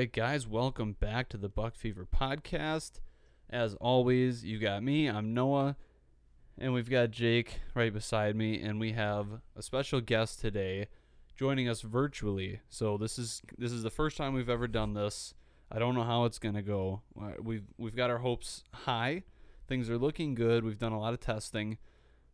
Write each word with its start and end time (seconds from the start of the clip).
right, 0.00 0.14
guys, 0.14 0.46
welcome 0.46 0.94
back 0.94 1.28
to 1.28 1.36
the 1.36 1.50
Buck 1.50 1.74
Fever 1.74 2.06
podcast. 2.10 3.00
As 3.50 3.74
always, 3.74 4.42
you 4.42 4.58
got 4.58 4.82
me, 4.82 5.06
I'm 5.08 5.34
Noah, 5.34 5.76
and 6.56 6.72
we've 6.72 6.88
got 6.88 7.10
Jake 7.10 7.60
right 7.74 7.92
beside 7.92 8.34
me, 8.34 8.62
and 8.62 8.80
we 8.80 8.92
have 8.92 9.26
a 9.54 9.60
special 9.60 10.00
guest 10.00 10.40
today 10.40 10.88
joining 11.36 11.68
us 11.68 11.82
virtually. 11.82 12.60
So 12.70 12.96
this 12.96 13.18
is 13.18 13.42
this 13.58 13.72
is 13.72 13.82
the 13.82 13.90
first 13.90 14.16
time 14.16 14.32
we've 14.32 14.48
ever 14.48 14.66
done 14.66 14.94
this. 14.94 15.34
I 15.70 15.78
don't 15.78 15.94
know 15.94 16.04
how 16.04 16.24
it's 16.24 16.38
gonna 16.38 16.62
go. 16.62 17.02
Uh, 17.20 17.32
We've 17.38 17.66
we've 17.76 17.94
got 17.94 18.08
our 18.08 18.20
hopes 18.20 18.64
high. 18.72 19.24
Things 19.68 19.90
are 19.90 19.98
looking 19.98 20.34
good. 20.34 20.64
We've 20.64 20.78
done 20.78 20.92
a 20.92 20.98
lot 20.98 21.12
of 21.12 21.20
testing, 21.20 21.76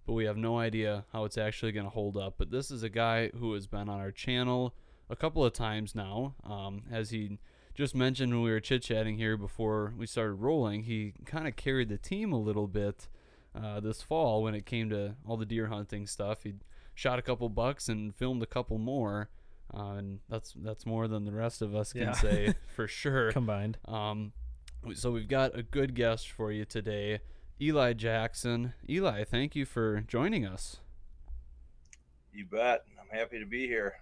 but 0.06 0.12
we 0.12 0.26
have 0.26 0.36
no 0.36 0.56
idea 0.56 1.04
how 1.12 1.24
it's 1.24 1.36
actually 1.36 1.72
gonna 1.72 1.90
hold 1.90 2.16
up. 2.16 2.34
But 2.38 2.52
this 2.52 2.70
is 2.70 2.84
a 2.84 2.88
guy 2.88 3.32
who 3.36 3.54
has 3.54 3.66
been 3.66 3.88
on 3.88 3.98
our 3.98 4.12
channel 4.12 4.72
a 5.10 5.16
couple 5.16 5.44
of 5.44 5.52
times 5.52 5.96
now. 5.96 6.36
Um, 6.44 6.84
as 6.92 7.10
he 7.10 7.40
just 7.76 7.94
mentioned 7.94 8.32
when 8.32 8.42
we 8.42 8.50
were 8.50 8.60
chit 8.60 8.82
chatting 8.82 9.16
here 9.18 9.36
before 9.36 9.92
we 9.96 10.06
started 10.06 10.34
rolling, 10.34 10.84
he 10.84 11.12
kind 11.24 11.46
of 11.46 11.56
carried 11.56 11.88
the 11.88 11.98
team 11.98 12.32
a 12.32 12.38
little 12.40 12.66
bit 12.66 13.08
uh, 13.54 13.80
this 13.80 14.02
fall 14.02 14.42
when 14.42 14.54
it 14.54 14.66
came 14.66 14.90
to 14.90 15.14
all 15.26 15.36
the 15.36 15.46
deer 15.46 15.66
hunting 15.66 16.06
stuff. 16.06 16.42
He 16.42 16.54
shot 16.94 17.18
a 17.18 17.22
couple 17.22 17.48
bucks 17.48 17.88
and 17.88 18.14
filmed 18.14 18.42
a 18.42 18.46
couple 18.46 18.78
more, 18.78 19.28
uh, 19.74 19.92
and 19.92 20.20
that's 20.28 20.54
that's 20.56 20.86
more 20.86 21.06
than 21.08 21.24
the 21.24 21.32
rest 21.32 21.60
of 21.62 21.74
us 21.74 21.92
can 21.92 22.02
Yeah. 22.02 22.12
say 22.12 22.54
for 22.74 22.88
sure. 22.88 23.30
combined. 23.32 23.78
Um, 23.86 24.32
so 24.94 25.10
we've 25.10 25.28
got 25.28 25.56
a 25.58 25.62
good 25.62 25.94
guest 25.94 26.30
for 26.30 26.50
you 26.52 26.64
today, 26.64 27.20
Eli 27.60 27.92
Jackson. 27.92 28.72
Eli, 28.88 29.24
thank 29.24 29.54
you 29.56 29.64
for 29.66 30.00
joining 30.00 30.46
us. 30.46 30.78
You 32.32 32.44
bet. 32.46 32.84
I'm 33.00 33.16
happy 33.18 33.38
to 33.38 33.46
be 33.46 33.66
here. 33.66 33.94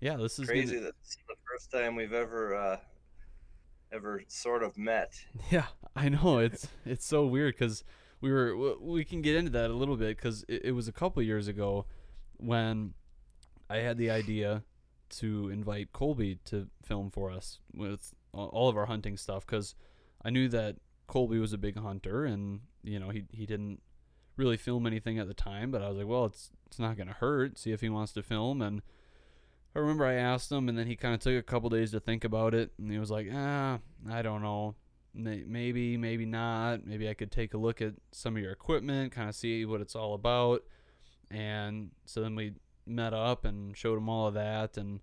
Yeah, 0.00 0.16
this 0.16 0.38
is 0.38 0.46
Crazy 0.48 0.74
Gonna, 0.74 0.86
that 0.86 0.94
this 1.02 1.10
is 1.12 1.18
the 1.28 1.34
first 1.50 1.70
time 1.70 1.96
we've 1.96 2.12
ever 2.12 2.54
uh, 2.54 2.76
ever 3.92 4.22
sort 4.28 4.62
of 4.62 4.76
met. 4.76 5.24
Yeah. 5.50 5.66
I 5.94 6.08
know 6.08 6.38
it's 6.38 6.68
it's 6.84 7.06
so 7.06 7.24
weird 7.26 7.54
because 7.54 7.84
we 8.20 8.30
were 8.30 8.76
we 8.80 9.04
can 9.04 9.22
get 9.22 9.36
into 9.36 9.50
that 9.52 9.70
a 9.70 9.74
little 9.74 9.96
bit 9.96 10.16
because 10.16 10.44
it, 10.48 10.66
it 10.66 10.72
was 10.72 10.88
a 10.88 10.92
couple 10.92 11.22
years 11.22 11.48
ago 11.48 11.86
when 12.36 12.94
I 13.70 13.78
had 13.78 13.96
the 13.98 14.10
idea 14.10 14.62
to 15.08 15.48
invite 15.48 15.92
Kolbe 15.92 16.38
to 16.46 16.68
film 16.82 17.10
for 17.10 17.30
us 17.30 17.60
with 17.72 18.14
all 18.32 18.68
of 18.68 18.76
our 18.76 18.86
hunting 18.86 19.16
stuff 19.16 19.46
because 19.46 19.74
I 20.24 20.30
knew 20.30 20.48
that 20.48 20.76
Kolbe 21.08 21.40
was 21.40 21.52
a 21.52 21.58
big 21.58 21.78
hunter 21.78 22.24
and 22.24 22.60
you 22.82 22.98
know 22.98 23.10
he 23.10 23.24
he 23.32 23.46
didn't 23.46 23.80
really 24.36 24.56
film 24.56 24.86
anything 24.86 25.18
at 25.18 25.28
the 25.28 25.34
time 25.34 25.70
but 25.70 25.80
I 25.80 25.88
was 25.88 25.96
like 25.96 26.06
well 26.06 26.26
it's 26.26 26.50
it's 26.66 26.78
not 26.78 26.96
gonna 26.98 27.14
hurt 27.14 27.58
see 27.58 27.72
if 27.72 27.80
he 27.80 27.88
wants 27.88 28.12
to 28.12 28.22
film 28.22 28.60
and 28.60 28.82
I 29.76 29.80
remember 29.80 30.06
I 30.06 30.14
asked 30.14 30.50
him 30.50 30.70
and 30.70 30.78
then 30.78 30.86
he 30.86 30.96
kind 30.96 31.12
of 31.12 31.20
took 31.20 31.34
a 31.38 31.42
couple 31.42 31.68
days 31.68 31.90
to 31.90 32.00
think 32.00 32.24
about 32.24 32.54
it 32.54 32.70
and 32.78 32.90
he 32.90 32.98
was 32.98 33.10
like 33.10 33.28
ah 33.32 33.78
I 34.10 34.22
don't 34.22 34.40
know. 34.40 34.74
Maybe 35.12 35.98
maybe 35.98 36.24
not. 36.24 36.86
Maybe 36.86 37.10
i 37.10 37.14
could 37.14 37.30
take 37.30 37.52
a 37.52 37.58
look 37.58 37.82
at 37.82 37.92
some 38.10 38.36
of 38.36 38.42
your 38.42 38.52
equipment 38.52 39.12
kind 39.12 39.28
of 39.28 39.34
see 39.34 39.66
what 39.66 39.82
it's 39.82 39.94
all 39.94 40.14
about. 40.14 40.62
And 41.30 41.90
so 42.06 42.22
then 42.22 42.34
we 42.36 42.54
met 42.86 43.12
up 43.12 43.44
and 43.44 43.76
showed 43.76 43.98
him 43.98 44.08
all 44.08 44.28
of 44.28 44.34
that 44.34 44.78
and 44.78 45.00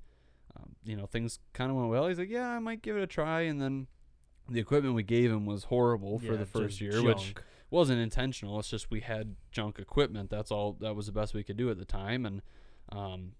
um, 0.57 0.75
you 0.83 0.95
know 0.95 1.05
things 1.05 1.39
kind 1.53 1.69
of 1.69 1.77
went 1.77 1.89
well. 1.89 2.07
He's 2.07 2.17
like 2.17 2.29
yeah 2.31 2.49
i 2.49 2.59
might 2.59 2.81
give 2.81 2.97
it 2.97 3.03
a 3.03 3.07
try. 3.07 3.41
And 3.41 3.61
then 3.61 3.85
the 4.49 4.59
equipment 4.59 4.95
we 4.95 5.03
gave 5.03 5.31
him 5.31 5.45
was 5.45 5.65
horrible 5.65 6.17
for 6.17 6.33
Yeah, 6.33 6.37
the 6.37 6.45
first 6.47 6.81
year 6.81 7.03
which 7.03 7.35
wasn't 7.69 7.99
intentional. 7.99 8.57
It's 8.59 8.69
just 8.69 8.89
we 8.89 9.01
had 9.01 9.35
junk 9.51 9.77
equipment. 9.77 10.31
That's 10.31 10.49
all 10.49 10.77
that 10.79 10.95
was 10.95 11.05
the 11.05 11.11
best 11.11 11.35
we 11.35 11.43
could 11.43 11.57
do 11.57 11.69
at 11.69 11.77
the 11.77 11.85
time. 11.85 12.25
And 12.25 12.41
um, 12.91 13.33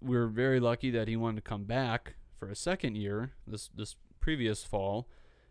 we 0.00 0.16
were 0.16 0.28
very 0.28 0.60
lucky 0.60 0.90
that 0.90 1.08
he 1.08 1.16
wanted 1.16 1.36
to 1.36 1.48
come 1.48 1.64
back 1.64 2.14
for 2.38 2.48
a 2.48 2.56
second 2.56 2.96
year 2.96 3.32
this 3.46 3.70
this 3.74 3.96
previous 4.20 4.64
fall 4.64 5.08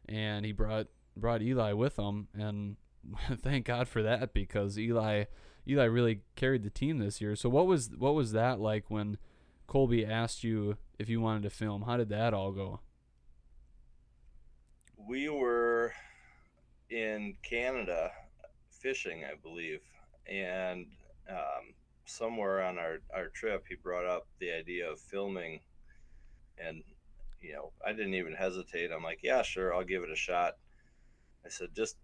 and 0.08 0.46
he 0.46 0.52
brought 0.52 0.88
brought 1.16 1.42
Eli 1.42 1.74
with 1.74 1.98
him 1.98 2.28
and 2.34 2.78
thank 3.42 3.66
God 3.66 3.88
for 3.88 4.02
that 4.04 4.34
because 4.34 4.78
Eli 4.78 5.26
Eli 5.68 5.86
really 5.86 6.22
carried 6.36 6.64
the 6.64 6.70
team 6.70 6.98
this 6.98 7.22
year. 7.22 7.36
So 7.36 7.50
what 7.50 7.68
was 7.68 7.90
what 7.98 8.16
was 8.16 8.32
that 8.34 8.60
like 8.60 8.90
when 8.90 9.18
Kolbe 9.68 10.08
asked 10.08 10.44
you 10.44 10.78
if 11.00 11.10
you 11.10 11.22
wanted 11.22 11.44
to 11.44 11.50
film? 11.50 11.84
How 11.84 11.98
did 11.98 12.10
that 12.10 12.34
all 12.34 12.52
go? 12.52 12.82
We 14.98 15.30
were 15.30 15.94
in 16.90 17.36
Canada 17.44 18.12
fishing, 18.70 19.24
I 19.24 19.36
believe, 19.42 19.82
and 20.28 20.86
um, 21.30 21.74
somewhere 22.06 22.64
on 22.64 22.78
our, 22.78 23.00
our 23.14 23.28
trip, 23.28 23.66
he 23.68 23.76
brought 23.76 24.06
up 24.06 24.28
the 24.40 24.52
idea 24.52 24.90
of 24.90 25.00
filming, 25.00 25.60
and 26.58 26.84
you 27.42 27.54
know, 27.54 27.72
I 27.86 27.92
didn't 27.92 28.14
even 28.14 28.34
hesitate. 28.34 28.92
I'm 28.92 29.04
like, 29.04 29.20
yeah, 29.22 29.42
sure, 29.42 29.74
I'll 29.74 29.84
give 29.84 30.04
it 30.04 30.12
a 30.12 30.16
shot. 30.16 30.54
I 31.46 31.50
said, 31.50 31.70
just 31.76 31.98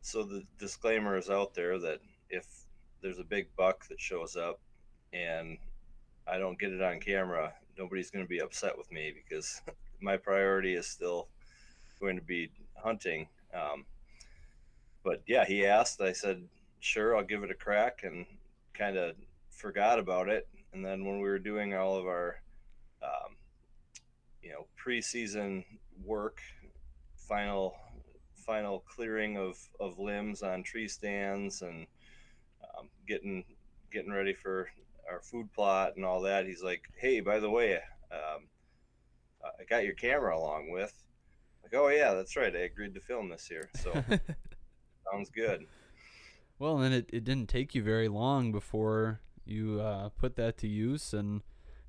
so 0.00 0.24
the 0.24 0.42
disclaimer 0.58 1.16
is 1.16 1.30
out 1.30 1.54
there 1.54 1.78
that 1.78 2.00
if 2.28 2.46
there's 3.00 3.20
a 3.20 3.24
big 3.24 3.46
buck 3.56 3.86
that 3.88 4.00
shows 4.00 4.36
up 4.36 4.60
and 5.12 5.58
I 6.26 6.38
don't 6.38 6.58
get 6.58 6.72
it 6.72 6.82
on 6.82 6.98
camera, 6.98 7.52
nobody's 7.78 8.10
going 8.10 8.24
to 8.24 8.28
be 8.28 8.40
upset 8.40 8.76
with 8.76 8.90
me 8.90 9.12
because 9.14 9.60
my 10.00 10.16
priority 10.16 10.74
is 10.74 10.86
still 10.86 11.28
going 12.00 12.16
to 12.16 12.22
be 12.22 12.50
hunting. 12.76 13.28
Um, 13.54 13.84
but 15.04 15.22
yeah, 15.26 15.44
he 15.44 15.66
asked. 15.66 16.00
I 16.00 16.12
said, 16.12 16.42
sure, 16.80 17.16
I'll 17.16 17.24
give 17.24 17.44
it 17.44 17.50
a 17.50 17.54
crack, 17.54 18.00
and 18.02 18.26
kind 18.74 18.96
of 18.96 19.14
forgot 19.52 19.98
about 19.98 20.28
it. 20.28 20.48
And 20.72 20.84
then 20.84 21.04
when 21.04 21.16
we 21.16 21.28
were 21.28 21.38
doing 21.38 21.74
all 21.74 21.96
of 21.96 22.06
our, 22.06 22.40
um, 23.02 23.36
you 24.42 24.50
know, 24.50 24.66
preseason 24.84 25.64
work, 26.04 26.40
final 27.16 27.74
final 28.46 28.80
clearing 28.80 29.36
of, 29.36 29.56
of 29.78 29.98
limbs 29.98 30.42
on 30.42 30.62
tree 30.62 30.88
stands, 30.88 31.62
and 31.62 31.86
um, 32.62 32.88
getting 33.06 33.44
getting 33.92 34.12
ready 34.12 34.34
for 34.34 34.68
our 35.10 35.20
food 35.20 35.52
plot 35.52 35.92
and 35.96 36.04
all 36.04 36.22
that. 36.22 36.46
He's 36.46 36.62
like, 36.62 36.82
hey, 36.96 37.20
by 37.20 37.38
the 37.38 37.50
way, 37.50 37.76
um, 38.10 38.48
I 39.44 39.64
got 39.68 39.84
your 39.84 39.94
camera 39.94 40.36
along 40.36 40.70
with. 40.70 40.92
Like, 41.62 41.74
oh 41.74 41.88
yeah, 41.88 42.14
that's 42.14 42.36
right. 42.36 42.54
I 42.54 42.60
agreed 42.60 42.94
to 42.94 43.00
film 43.00 43.28
this 43.28 43.46
here, 43.46 43.68
so 43.74 43.92
sounds 45.12 45.30
good. 45.30 45.66
Well, 46.58 46.78
then 46.78 46.92
it, 46.92 47.10
it 47.12 47.24
didn't 47.24 47.48
take 47.48 47.74
you 47.74 47.82
very 47.82 48.08
long 48.08 48.52
before 48.52 49.20
you 49.44 49.80
uh, 49.80 50.08
put 50.10 50.36
that 50.36 50.56
to 50.58 50.68
use 50.68 51.12
and 51.12 51.42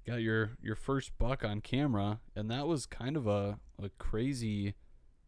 got 0.05 0.21
your, 0.21 0.51
your 0.61 0.75
first 0.75 1.17
buck 1.17 1.43
on 1.45 1.61
camera, 1.61 2.19
and 2.35 2.49
that 2.51 2.67
was 2.67 2.85
kind 2.85 3.15
of 3.15 3.27
a, 3.27 3.59
a 3.81 3.89
crazy 3.97 4.75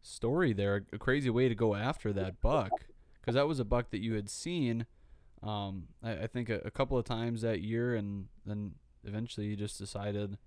story 0.02 0.52
there, 0.52 0.84
a 0.92 0.98
crazy 0.98 1.30
way 1.30 1.48
to 1.48 1.54
go 1.54 1.74
after 1.74 2.12
that 2.12 2.40
buck, 2.40 2.70
because 3.20 3.34
that 3.34 3.48
was 3.48 3.58
a 3.58 3.64
buck 3.64 3.90
that 3.90 4.02
you 4.02 4.14
had 4.14 4.28
seen, 4.28 4.86
um, 5.42 5.84
I, 6.02 6.12
I 6.12 6.26
think 6.26 6.48
a, 6.48 6.60
a 6.64 6.70
couple 6.70 6.98
of 6.98 7.04
times 7.04 7.42
that 7.42 7.60
year, 7.60 7.94
and 7.94 8.26
then 8.44 8.72
eventually 9.04 9.46
you 9.46 9.56
just 9.56 9.78
decided 9.78 10.38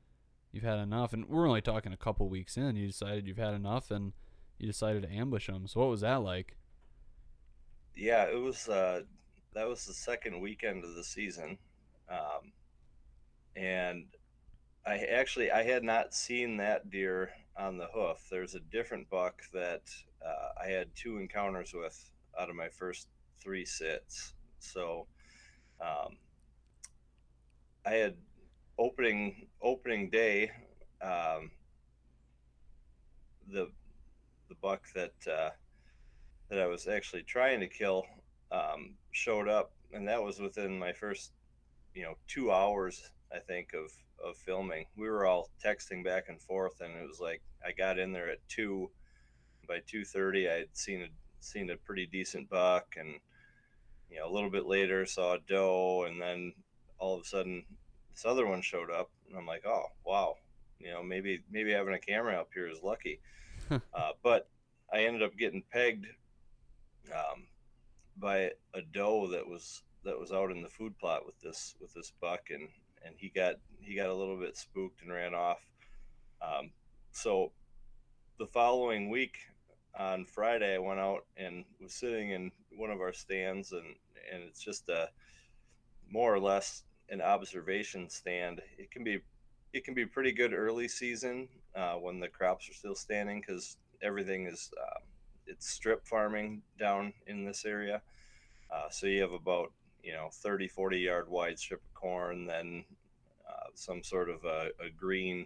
you've 0.52 0.64
had 0.64 0.80
enough, 0.80 1.14
and 1.14 1.28
we're 1.28 1.48
only 1.48 1.62
talking 1.62 1.94
a 1.94 1.98
couple 1.98 2.30
weeks 2.30 2.58
in. 2.58 2.76
You 2.76 2.88
decided 2.88 3.28
you've 3.28 3.38
had 3.38 3.54
enough, 3.54 3.92
and 3.92 4.14
you 4.58 4.68
decided 4.68 5.04
to 5.04 5.12
ambush 5.12 5.48
him. 5.48 5.68
So 5.68 5.80
what 5.80 5.90
was 5.90 6.02
that 6.02 6.22
like? 6.22 6.58
Yeah, 7.96 8.24
it 8.26 8.40
was. 8.40 8.68
Uh, 8.68 9.02
that 9.54 9.68
was 9.68 9.86
the 9.86 9.94
second 9.94 10.40
weekend 10.40 10.84
of 10.84 10.96
the 10.96 11.04
season, 11.04 11.58
um, 12.10 12.52
and 13.56 14.06
I 14.86 14.98
actually 14.98 15.52
I 15.52 15.64
had 15.64 15.84
not 15.84 16.14
seen 16.14 16.58
that 16.58 16.90
deer 16.90 17.32
on 17.58 17.78
the 17.78 17.88
hoof. 17.94 18.28
There's 18.32 18.56
a 18.56 18.60
different 18.60 19.10
buck 19.10 19.42
that 19.54 19.84
uh, 20.26 20.62
I 20.64 20.68
had 20.68 20.96
two 20.96 21.18
encounters 21.18 21.74
with 21.74 22.10
out 22.40 22.50
of 22.50 22.56
my 22.56 22.70
first 22.70 23.08
three 23.42 23.66
sits. 23.66 24.34
So 24.60 25.08
um, 25.82 26.18
I 27.86 27.92
had 27.92 28.16
opening 28.78 29.48
opening 29.62 30.10
day. 30.10 30.52
Um, 31.02 31.52
the 33.52 33.70
the 34.48 34.56
buck 34.62 34.84
that 34.96 35.14
uh, 35.28 35.50
that 36.50 36.60
I 36.60 36.68
was 36.68 36.88
actually 36.88 37.24
trying 37.24 37.60
to 37.60 37.68
kill 37.68 38.06
um, 38.52 38.96
showed 39.12 39.48
up, 39.48 39.72
and 39.94 40.08
that 40.08 40.22
was 40.22 40.40
within 40.40 40.78
my 40.78 40.94
first, 40.94 41.32
you 42.00 42.06
know, 42.06 42.16
two 42.30 42.50
hours 42.50 43.12
I 43.30 43.40
think 43.40 43.74
of 43.74 43.92
of 44.24 44.38
filming. 44.38 44.86
We 44.96 45.10
were 45.10 45.26
all 45.26 45.50
texting 45.64 46.02
back 46.02 46.30
and 46.30 46.42
forth, 46.42 46.80
and 46.80 46.96
it 46.96 47.06
was 47.06 47.20
like 47.20 47.42
I 47.66 47.74
got 47.74 48.00
in 48.00 48.14
there 48.14 48.30
at 48.30 48.48
two. 48.48 48.90
By 49.68 49.82
two 49.86 50.06
thirty, 50.06 50.50
I 50.50 50.60
had 50.60 50.70
seen 50.72 51.02
a 51.02 51.08
seen 51.42 51.70
a 51.70 51.76
pretty 51.76 52.06
decent 52.06 52.50
buck, 52.50 52.96
and 52.98 53.16
you 54.10 54.18
know, 54.18 54.30
a 54.30 54.34
little 54.34 54.50
bit 54.50 54.66
later 54.66 55.06
saw 55.06 55.34
a 55.34 55.40
doe, 55.40 56.06
and 56.08 56.22
then 56.22 56.54
all 57.00 57.16
of 57.16 57.22
a 57.22 57.26
sudden 57.26 57.66
this 58.14 58.26
other 58.26 58.48
one 58.48 58.62
showed 58.62 58.90
up, 58.90 59.10
and 59.28 59.38
I'm 59.38 59.46
like, 59.46 59.66
oh 59.66 59.88
wow, 60.06 60.36
you 60.80 60.92
know, 60.92 61.04
maybe 61.04 61.44
maybe 61.52 61.74
having 61.74 61.96
a 61.96 62.00
camera 62.00 62.40
up 62.40 62.50
here 62.54 62.70
is 62.70 62.82
lucky. 62.82 63.20
uh, 63.70 64.12
but 64.24 64.48
I 64.92 65.04
ended 65.04 65.22
up 65.22 65.38
getting 65.38 65.64
pegged 65.70 66.08
um, 67.14 67.44
by 68.18 68.52
a 68.74 68.82
doe 68.94 69.28
that 69.28 69.50
was 69.50 69.84
that 70.04 70.20
was 70.20 70.32
out 70.32 70.52
in 70.52 70.62
the 70.62 70.70
food 70.70 70.98
plot 70.98 71.26
with 71.26 71.40
this 71.42 71.76
with 71.80 71.94
this 71.94 72.12
buck, 72.22 72.50
and 72.50 72.68
and 73.06 73.16
he 73.18 73.30
got 73.30 73.56
he 73.82 73.96
got 73.96 74.10
a 74.10 74.14
little 74.14 74.38
bit 74.38 74.58
spooked 74.58 75.02
and 75.02 75.12
ran 75.12 75.34
off. 75.34 75.60
Um, 76.42 76.72
so 77.12 77.52
the 78.38 78.48
following 78.48 79.10
week 79.10 79.38
on 79.98 80.26
Friday, 80.26 80.76
I 80.76 80.80
went 80.80 81.00
out 81.00 81.26
and 81.38 81.66
was 81.82 81.94
sitting 81.94 82.32
in 82.32 82.52
one 82.76 82.92
of 82.92 83.02
our 83.02 83.14
stands, 83.14 83.72
and 83.72 83.96
and 84.32 84.44
it's 84.44 84.64
just 84.64 84.90
a 84.90 85.10
more 86.10 86.34
or 86.34 86.40
less 86.40 86.84
an 87.10 87.22
observation 87.22 88.10
stand. 88.10 88.62
It 88.78 88.92
can 88.92 89.04
be 89.04 89.20
it 89.74 89.84
can 89.84 89.94
be 89.94 90.06
pretty 90.06 90.32
good 90.32 90.54
early 90.54 90.88
season 90.88 91.48
uh, 91.76 91.94
when 91.94 92.20
the 92.20 92.28
crops 92.28 92.70
are 92.70 92.74
still 92.74 92.96
standing 92.96 93.42
because 93.42 93.78
everything 94.02 94.48
is 94.48 94.72
uh, 94.82 95.00
it's 95.46 95.70
strip 95.70 96.06
farming 96.06 96.62
down 96.80 97.14
in 97.28 97.46
this 97.46 97.66
area. 97.66 98.02
Uh, 98.72 98.90
so 98.90 99.08
you 99.08 99.22
have 99.22 99.32
about 99.32 99.72
you 100.04 100.14
know 100.14 100.30
30 100.32 100.68
40 100.68 100.98
yard 101.00 101.30
wide 101.30 101.60
strip 101.60 101.82
of 101.84 101.94
corn 101.94 102.46
then 102.46 102.84
uh, 103.48 103.68
some 103.74 104.04
sort 104.04 104.30
of 104.30 104.44
a, 104.46 104.70
a 104.84 104.90
green 104.90 105.46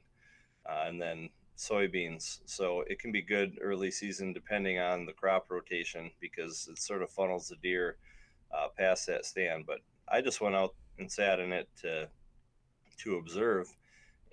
uh, 0.70 0.86
and 0.88 1.02
then 1.02 1.30
soybeans. 1.58 2.40
So 2.46 2.82
it 2.88 3.00
can 3.00 3.12
be 3.12 3.22
good 3.22 3.58
early 3.62 3.92
season 3.92 4.34
depending 4.34 4.80
on 4.80 5.06
the 5.06 5.14
crop 5.14 5.50
rotation 5.50 6.12
because 6.20 6.68
it 6.70 6.80
sort 6.80 7.02
of 7.02 7.12
funnels 7.12 7.48
the 7.48 7.56
deer 7.58 7.98
uh, 8.52 8.68
past 8.78 9.08
that 9.08 9.26
stand. 9.26 9.66
But 9.66 9.80
i 10.08 10.22
just 10.22 10.42
went 10.42 10.56
out 10.56 10.76
and 11.00 11.12
sat 11.12 11.40
in 11.40 11.54
it 11.54 11.70
to 11.82 12.10
to 12.98 13.16
observe 13.16 13.68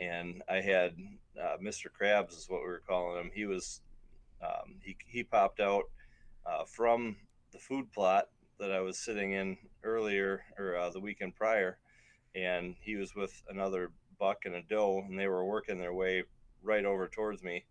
and 0.01 0.43
i 0.49 0.57
had 0.57 0.95
uh, 1.41 1.57
mr 1.63 1.87
krabs 1.89 2.37
is 2.37 2.47
what 2.49 2.61
we 2.61 2.67
were 2.67 2.83
calling 2.87 3.19
him. 3.19 3.31
He 3.33 3.47
was 3.47 3.81
um, 4.43 4.77
he, 4.83 4.97
he 5.07 5.23
popped 5.23 5.61
out 5.61 5.85
uh, 6.47 6.65
from 6.65 7.17
the 7.53 7.59
food 7.59 7.93
plot 7.93 8.29
that 8.61 8.71
I 8.71 8.81
was 8.81 8.99
sitting 8.99 9.33
in 9.33 9.57
earlier 9.83 10.43
or 10.59 10.77
uh, 10.77 10.91
the 10.91 11.01
weekend 11.01 11.35
prior, 11.35 11.79
and 12.35 12.77
he 12.81 12.95
was 12.97 13.15
with 13.15 13.43
another 13.49 13.91
buck 14.19 14.45
and 14.45 14.55
a 14.55 14.63
doe, 14.63 15.03
and 15.09 15.19
they 15.19 15.27
were 15.27 15.45
working 15.45 15.79
their 15.79 15.95
way 15.95 16.25
right 16.63 16.85
over 16.85 17.09
towards 17.09 17.43
me, 17.43 17.65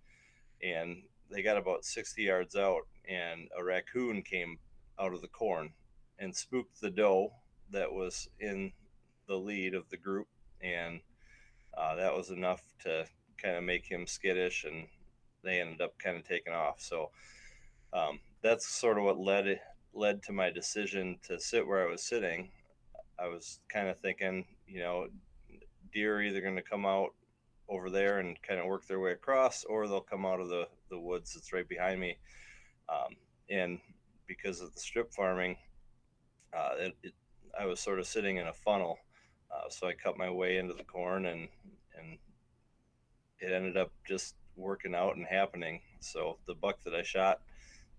and 0.64 1.04
they 1.32 1.44
got 1.44 1.58
about 1.58 1.86
60 1.86 2.24
yards 2.24 2.56
out, 2.56 2.82
and 3.08 3.48
a 3.58 3.64
raccoon 3.64 4.24
came 4.24 4.58
out 5.00 5.14
of 5.14 5.22
the 5.22 5.28
corn 5.28 5.70
and 6.18 6.36
spooked 6.36 6.82
the 6.82 6.90
doe 6.90 7.32
that 7.72 7.94
was 7.94 8.28
in 8.40 8.72
the 9.28 9.38
lead 9.38 9.76
of 9.76 9.88
the 9.90 9.98
group, 9.98 10.28
and 10.62 11.02
uh, 11.78 11.96
that 11.96 12.16
was 12.16 12.32
enough 12.32 12.64
to 12.84 13.06
kind 13.38 13.56
of 13.56 13.64
make 13.64 13.86
him 13.86 14.08
skittish, 14.08 14.66
and 14.66 14.88
they 15.44 15.62
ended 15.62 15.82
up 15.82 15.98
kind 16.00 16.18
of 16.18 16.28
taking 16.28 16.52
off. 16.52 16.82
So 16.82 17.12
um, 17.94 18.20
that's 18.42 18.68
sort 18.68 18.98
of 18.98 19.04
what 19.04 19.20
led 19.20 19.60
led 19.94 20.24
to 20.24 20.32
my 20.32 20.50
decision 20.50 21.18
to 21.24 21.40
sit 21.40 21.66
where 21.66 21.88
I 21.88 21.92
was 21.92 22.04
sitting. 22.04 22.50
I 23.20 23.28
was 23.28 23.60
kind 23.72 23.88
of 23.88 24.00
thinking, 24.00 24.46
you 24.68 24.80
know, 24.80 25.08
deer 25.94 26.18
are 26.18 26.22
either 26.22 26.42
going 26.42 26.56
to 26.56 26.62
come 26.62 26.86
out 26.86 27.14
over 27.68 27.90
there 27.90 28.20
and 28.20 28.42
kind 28.42 28.60
of 28.60 28.66
work 28.66 28.88
their 28.88 29.00
way 29.00 29.12
across, 29.12 29.64
or 29.64 29.88
they'll 29.88 30.02
come 30.02 30.26
out 30.26 30.40
of 30.40 30.50
the, 30.50 30.68
the 30.90 31.00
woods 31.00 31.34
that's 31.34 31.54
right 31.54 31.68
behind 31.68 32.00
me. 32.00 32.18
Um, 32.88 33.16
and 33.50 33.80
because 34.28 34.62
of 34.62 34.74
the 34.74 34.80
strip 34.80 35.14
farming, 35.14 35.58
uh, 36.56 36.72
it, 36.78 36.96
it, 37.04 37.14
I 37.60 37.66
was 37.66 37.80
sort 37.80 38.00
of 38.00 38.08
sitting 38.08 38.38
in 38.38 38.48
a 38.48 38.54
funnel. 38.54 38.98
Uh, 39.52 39.70
so 39.70 39.88
I 39.88 39.94
cut 39.94 40.18
my 40.18 40.30
way 40.30 40.58
into 40.58 40.74
the 40.74 40.84
corn 40.84 41.26
and, 41.26 41.48
and 41.98 42.18
it 43.40 43.52
ended 43.52 43.78
up 43.78 43.92
just 44.08 44.36
working 44.56 44.96
out 44.96 45.16
and 45.16 45.26
happening. 45.26 45.82
So 46.00 46.38
the 46.48 46.54
buck 46.54 46.84
that 46.84 46.94
I 46.94 47.04
shot 47.04 47.42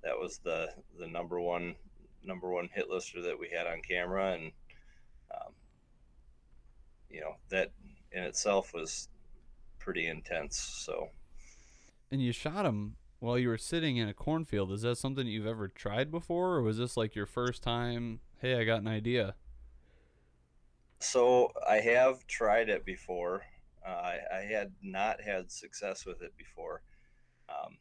that 0.03 0.19
was 0.19 0.39
the 0.39 0.71
the 0.99 1.07
number 1.07 1.41
one 1.41 1.75
number 2.25 2.51
one 2.51 2.69
hit 2.73 2.89
lister 2.89 3.23
that 3.23 3.39
we 3.39 3.49
had 3.49 3.67
on 3.67 3.81
camera, 3.83 4.33
and 4.33 4.53
um, 5.33 5.53
you 7.09 7.21
know 7.21 7.37
that 7.51 7.71
in 8.13 8.23
itself 8.23 8.73
was 8.75 9.09
pretty 9.79 10.07
intense. 10.07 10.59
So, 10.59 11.09
and 12.11 12.23
you 12.23 12.33
shot 12.33 12.67
him 12.67 12.97
while 13.19 13.39
you 13.39 13.49
were 13.49 13.59
sitting 13.59 13.97
in 13.97 14.09
a 14.09 14.15
cornfield. 14.15 14.73
Is 14.73 14.83
that 14.83 14.97
something 14.97 15.27
you've 15.27 15.47
ever 15.47 15.69
tried 15.69 16.11
before, 16.11 16.55
or 16.57 16.63
was 16.63 16.79
this 16.79 16.97
like 16.97 17.15
your 17.15 17.27
first 17.27 17.63
time? 17.63 18.21
Hey, 18.41 18.59
I 18.59 18.65
got 18.65 18.81
an 18.81 18.89
idea. 18.89 19.35
So 20.99 21.53
I 21.69 21.77
have 21.77 22.27
tried 22.27 22.69
it 22.69 22.85
before. 22.85 23.43
Uh, 23.87 23.91
I, 23.91 24.19
I, 24.35 24.41
had 24.43 24.73
not 24.83 25.23
had 25.23 25.51
success 25.51 26.05
with 26.05 26.21
it 26.21 26.37
before, 26.37 26.83
um, 27.49 27.79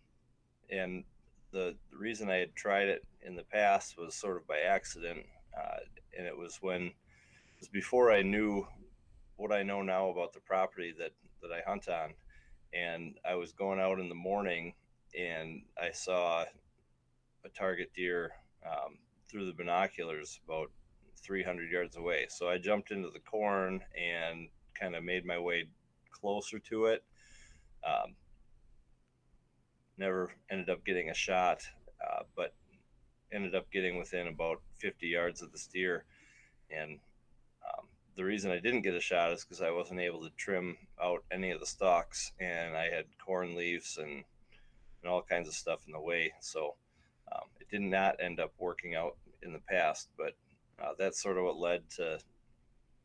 and 0.69 1.03
the, 1.51 1.75
reason 1.91 2.29
I 2.29 2.37
had 2.37 2.55
tried 2.55 2.87
it 2.87 3.05
in 3.21 3.35
the 3.35 3.43
past 3.43 3.97
was 3.97 4.15
sort 4.15 4.37
of 4.37 4.47
by 4.47 4.59
accident, 4.59 5.19
uh, 5.57 5.79
and 6.17 6.25
it 6.25 6.37
was 6.37 6.57
when 6.61 6.83
it 6.83 7.59
was 7.59 7.67
before 7.67 8.11
I 8.11 8.21
knew 8.21 8.65
what 9.35 9.51
I 9.51 9.63
know 9.63 9.81
now 9.81 10.09
about 10.09 10.33
the 10.33 10.39
property 10.39 10.93
that 10.97 11.11
that 11.41 11.51
I 11.51 11.69
hunt 11.69 11.87
on, 11.89 12.13
and 12.73 13.17
I 13.27 13.35
was 13.35 13.51
going 13.51 13.79
out 13.79 13.99
in 13.99 14.09
the 14.09 14.15
morning 14.15 14.73
and 15.17 15.61
I 15.81 15.91
saw 15.91 16.45
a 17.45 17.49
target 17.49 17.91
deer 17.95 18.31
um, 18.65 18.97
through 19.29 19.45
the 19.45 19.53
binoculars 19.53 20.39
about 20.45 20.71
300 21.23 21.71
yards 21.71 21.95
away. 21.97 22.27
So 22.29 22.49
I 22.49 22.57
jumped 22.57 22.91
into 22.91 23.09
the 23.09 23.19
corn 23.19 23.81
and 23.97 24.49
kind 24.79 24.95
of 24.95 25.03
made 25.03 25.25
my 25.25 25.39
way 25.39 25.65
closer 26.11 26.59
to 26.59 26.85
it. 26.85 27.03
Um, 27.85 28.15
never 29.99 30.31
ended 30.49 30.69
up 30.69 30.85
getting 30.85 31.09
a 31.09 31.13
shot, 31.13 31.61
uh, 32.01 32.23
but 32.35 32.53
ended 33.31 33.53
up 33.53 33.69
getting 33.71 33.97
within 33.97 34.27
about 34.27 34.61
50 34.77 35.05
yards 35.07 35.41
of 35.41 35.51
the 35.51 35.57
steer. 35.57 36.05
And 36.71 36.99
um, 37.67 37.85
the 38.15 38.23
reason 38.23 38.51
I 38.51 38.59
didn't 38.59 38.81
get 38.81 38.95
a 38.95 39.01
shot 39.01 39.31
is 39.31 39.43
because 39.43 39.61
I 39.61 39.71
wasn't 39.71 39.99
able 39.99 40.21
to 40.21 40.31
trim 40.37 40.77
out 41.03 41.23
any 41.31 41.51
of 41.51 41.59
the 41.59 41.65
stalks, 41.65 42.31
and 42.39 42.75
I 42.75 42.85
had 42.85 43.05
corn 43.23 43.55
leaves 43.55 43.97
and 43.97 44.23
and 45.01 45.09
all 45.09 45.21
kinds 45.21 45.47
of 45.47 45.53
stuff 45.53 45.79
in 45.87 45.93
the 45.93 45.99
way. 45.99 46.33
So 46.41 46.75
um, 47.31 47.47
it 47.59 47.69
did 47.69 47.81
not 47.81 48.17
end 48.21 48.39
up 48.39 48.51
working 48.59 48.95
out 48.95 49.15
in 49.43 49.53
the 49.53 49.59
past, 49.59 50.09
but 50.17 50.33
uh, 50.81 50.91
that's 50.97 51.21
sort 51.21 51.37
of 51.37 51.45
what 51.45 51.57
led 51.57 51.89
to 51.91 52.19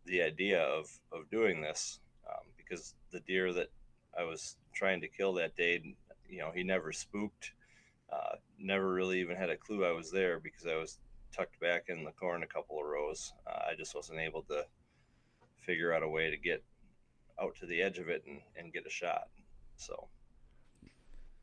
the 0.06 0.23
idea 0.23 0.61
of, 0.61 0.91
of 1.12 1.31
doing 1.31 1.61
this 1.61 2.00
um, 2.29 2.44
because 2.56 2.94
the 3.12 3.20
deer 3.20 3.52
that 3.52 3.70
I 4.19 4.25
was 4.25 4.56
trying 4.75 5.00
to 5.00 5.08
kill 5.08 5.32
that 5.35 5.56
day 5.56 5.94
you 6.34 6.40
know, 6.40 6.50
he 6.54 6.64
never 6.64 6.92
spooked. 6.92 7.52
Uh, 8.12 8.36
never 8.58 8.92
really 8.92 9.20
even 9.20 9.36
had 9.36 9.50
a 9.50 9.56
clue 9.56 9.84
I 9.84 9.92
was 9.92 10.10
there 10.10 10.40
because 10.40 10.66
I 10.66 10.76
was 10.76 10.98
tucked 11.34 11.58
back 11.60 11.84
in 11.88 12.04
the 12.04 12.12
corn 12.12 12.42
a 12.42 12.46
couple 12.46 12.78
of 12.78 12.86
rows. 12.86 13.32
Uh, 13.46 13.70
I 13.70 13.75
just 13.76 13.94
wasn't 13.94 14.20
able 14.20 14.42
to 14.42 14.64
figure 15.60 15.92
out 15.92 16.02
a 16.02 16.08
way 16.08 16.31
to 16.31 16.36
get 16.36 16.62
out 17.40 17.56
to 17.56 17.66
the 17.66 17.82
edge 17.82 17.98
of 17.98 18.08
it 18.08 18.25
and, 18.26 18.40
and 18.56 18.72
get 18.72 18.86
a 18.86 18.90
shot. 18.90 19.28
So, 19.76 20.08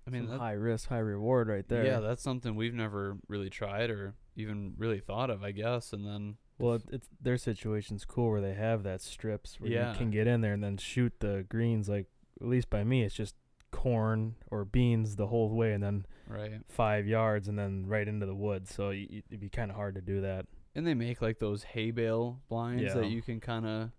I 0.07 0.11
mean, 0.11 0.27
that, 0.27 0.39
high 0.39 0.53
risk, 0.53 0.89
high 0.89 0.99
reward 0.99 1.47
right 1.47 1.67
there. 1.67 1.85
Yeah, 1.85 1.99
that's 1.99 2.23
something 2.23 2.55
we've 2.55 2.73
never 2.73 3.17
really 3.27 3.49
tried 3.49 3.89
or 3.89 4.13
even 4.35 4.73
really 4.77 4.99
thought 4.99 5.29
of, 5.29 5.43
I 5.43 5.51
guess. 5.51 5.93
And 5.93 6.05
then, 6.05 6.35
well, 6.57 6.75
it, 6.75 6.83
it's 6.91 7.07
their 7.21 7.37
situation's 7.37 8.05
cool 8.05 8.29
where 8.29 8.41
they 8.41 8.53
have 8.53 8.83
that 8.83 9.01
strips 9.01 9.59
where 9.59 9.71
yeah. 9.71 9.91
you 9.91 9.97
can 9.97 10.11
get 10.11 10.27
in 10.27 10.41
there 10.41 10.53
and 10.53 10.63
then 10.63 10.77
shoot 10.77 11.13
the 11.19 11.45
greens. 11.49 11.89
Like 11.89 12.07
at 12.39 12.47
least 12.47 12.69
by 12.69 12.83
me, 12.83 13.03
it's 13.03 13.15
just 13.15 13.35
corn 13.71 14.35
or 14.49 14.65
beans 14.65 15.15
the 15.15 15.27
whole 15.27 15.49
way 15.49 15.73
and 15.73 15.83
then 15.83 16.05
right 16.27 16.61
five 16.67 17.07
yards 17.07 17.47
and 17.47 17.57
then 17.57 17.85
right 17.87 18.07
into 18.07 18.25
the 18.25 18.35
woods. 18.35 18.73
So 18.73 18.89
y- 18.89 19.23
it'd 19.29 19.39
be 19.39 19.49
kind 19.49 19.71
of 19.71 19.77
hard 19.77 19.95
to 19.95 20.01
do 20.01 20.21
that. 20.21 20.45
And 20.75 20.85
they 20.85 20.93
make 20.93 21.21
like 21.21 21.39
those 21.39 21.63
hay 21.63 21.91
bale 21.91 22.39
blinds 22.49 22.83
yeah. 22.83 22.93
that 22.93 23.07
you 23.07 23.21
can 23.21 23.39
kind 23.39 23.65
of 23.65 23.89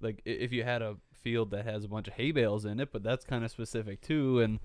like 0.00 0.20
if 0.24 0.52
you 0.52 0.64
had 0.64 0.82
a 0.82 0.96
field 1.12 1.50
that 1.52 1.64
has 1.64 1.84
a 1.84 1.88
bunch 1.88 2.08
of 2.08 2.14
hay 2.14 2.32
bales 2.32 2.64
in 2.64 2.80
it, 2.80 2.92
but 2.92 3.02
that's 3.02 3.24
kind 3.24 3.44
of 3.44 3.50
specific 3.50 4.00
too. 4.00 4.40
And 4.40 4.60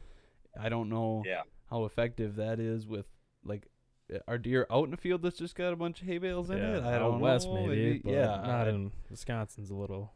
I 0.59 0.69
don't 0.69 0.89
know 0.89 1.23
yeah. 1.25 1.43
how 1.69 1.85
effective 1.85 2.35
that 2.35 2.59
is 2.59 2.87
with 2.87 3.07
like 3.43 3.67
uh, 4.13 4.19
are 4.27 4.37
deer 4.37 4.67
out 4.69 4.87
in 4.87 4.93
a 4.93 4.97
field 4.97 5.21
that's 5.21 5.37
just 5.37 5.55
got 5.55 5.71
a 5.71 5.75
bunch 5.75 6.01
of 6.01 6.07
hay 6.07 6.17
bales 6.17 6.49
in 6.49 6.57
yeah, 6.57 6.77
it? 6.77 6.83
I 6.83 6.99
don't 6.99 7.19
west 7.19 7.47
know. 7.47 7.67
Maybe, 7.67 8.01
maybe 8.03 8.11
yeah, 8.11 8.25
not 8.25 8.67
I, 8.67 8.69
in 8.69 8.91
Wisconsin's 9.09 9.69
a 9.69 9.75
little 9.75 10.11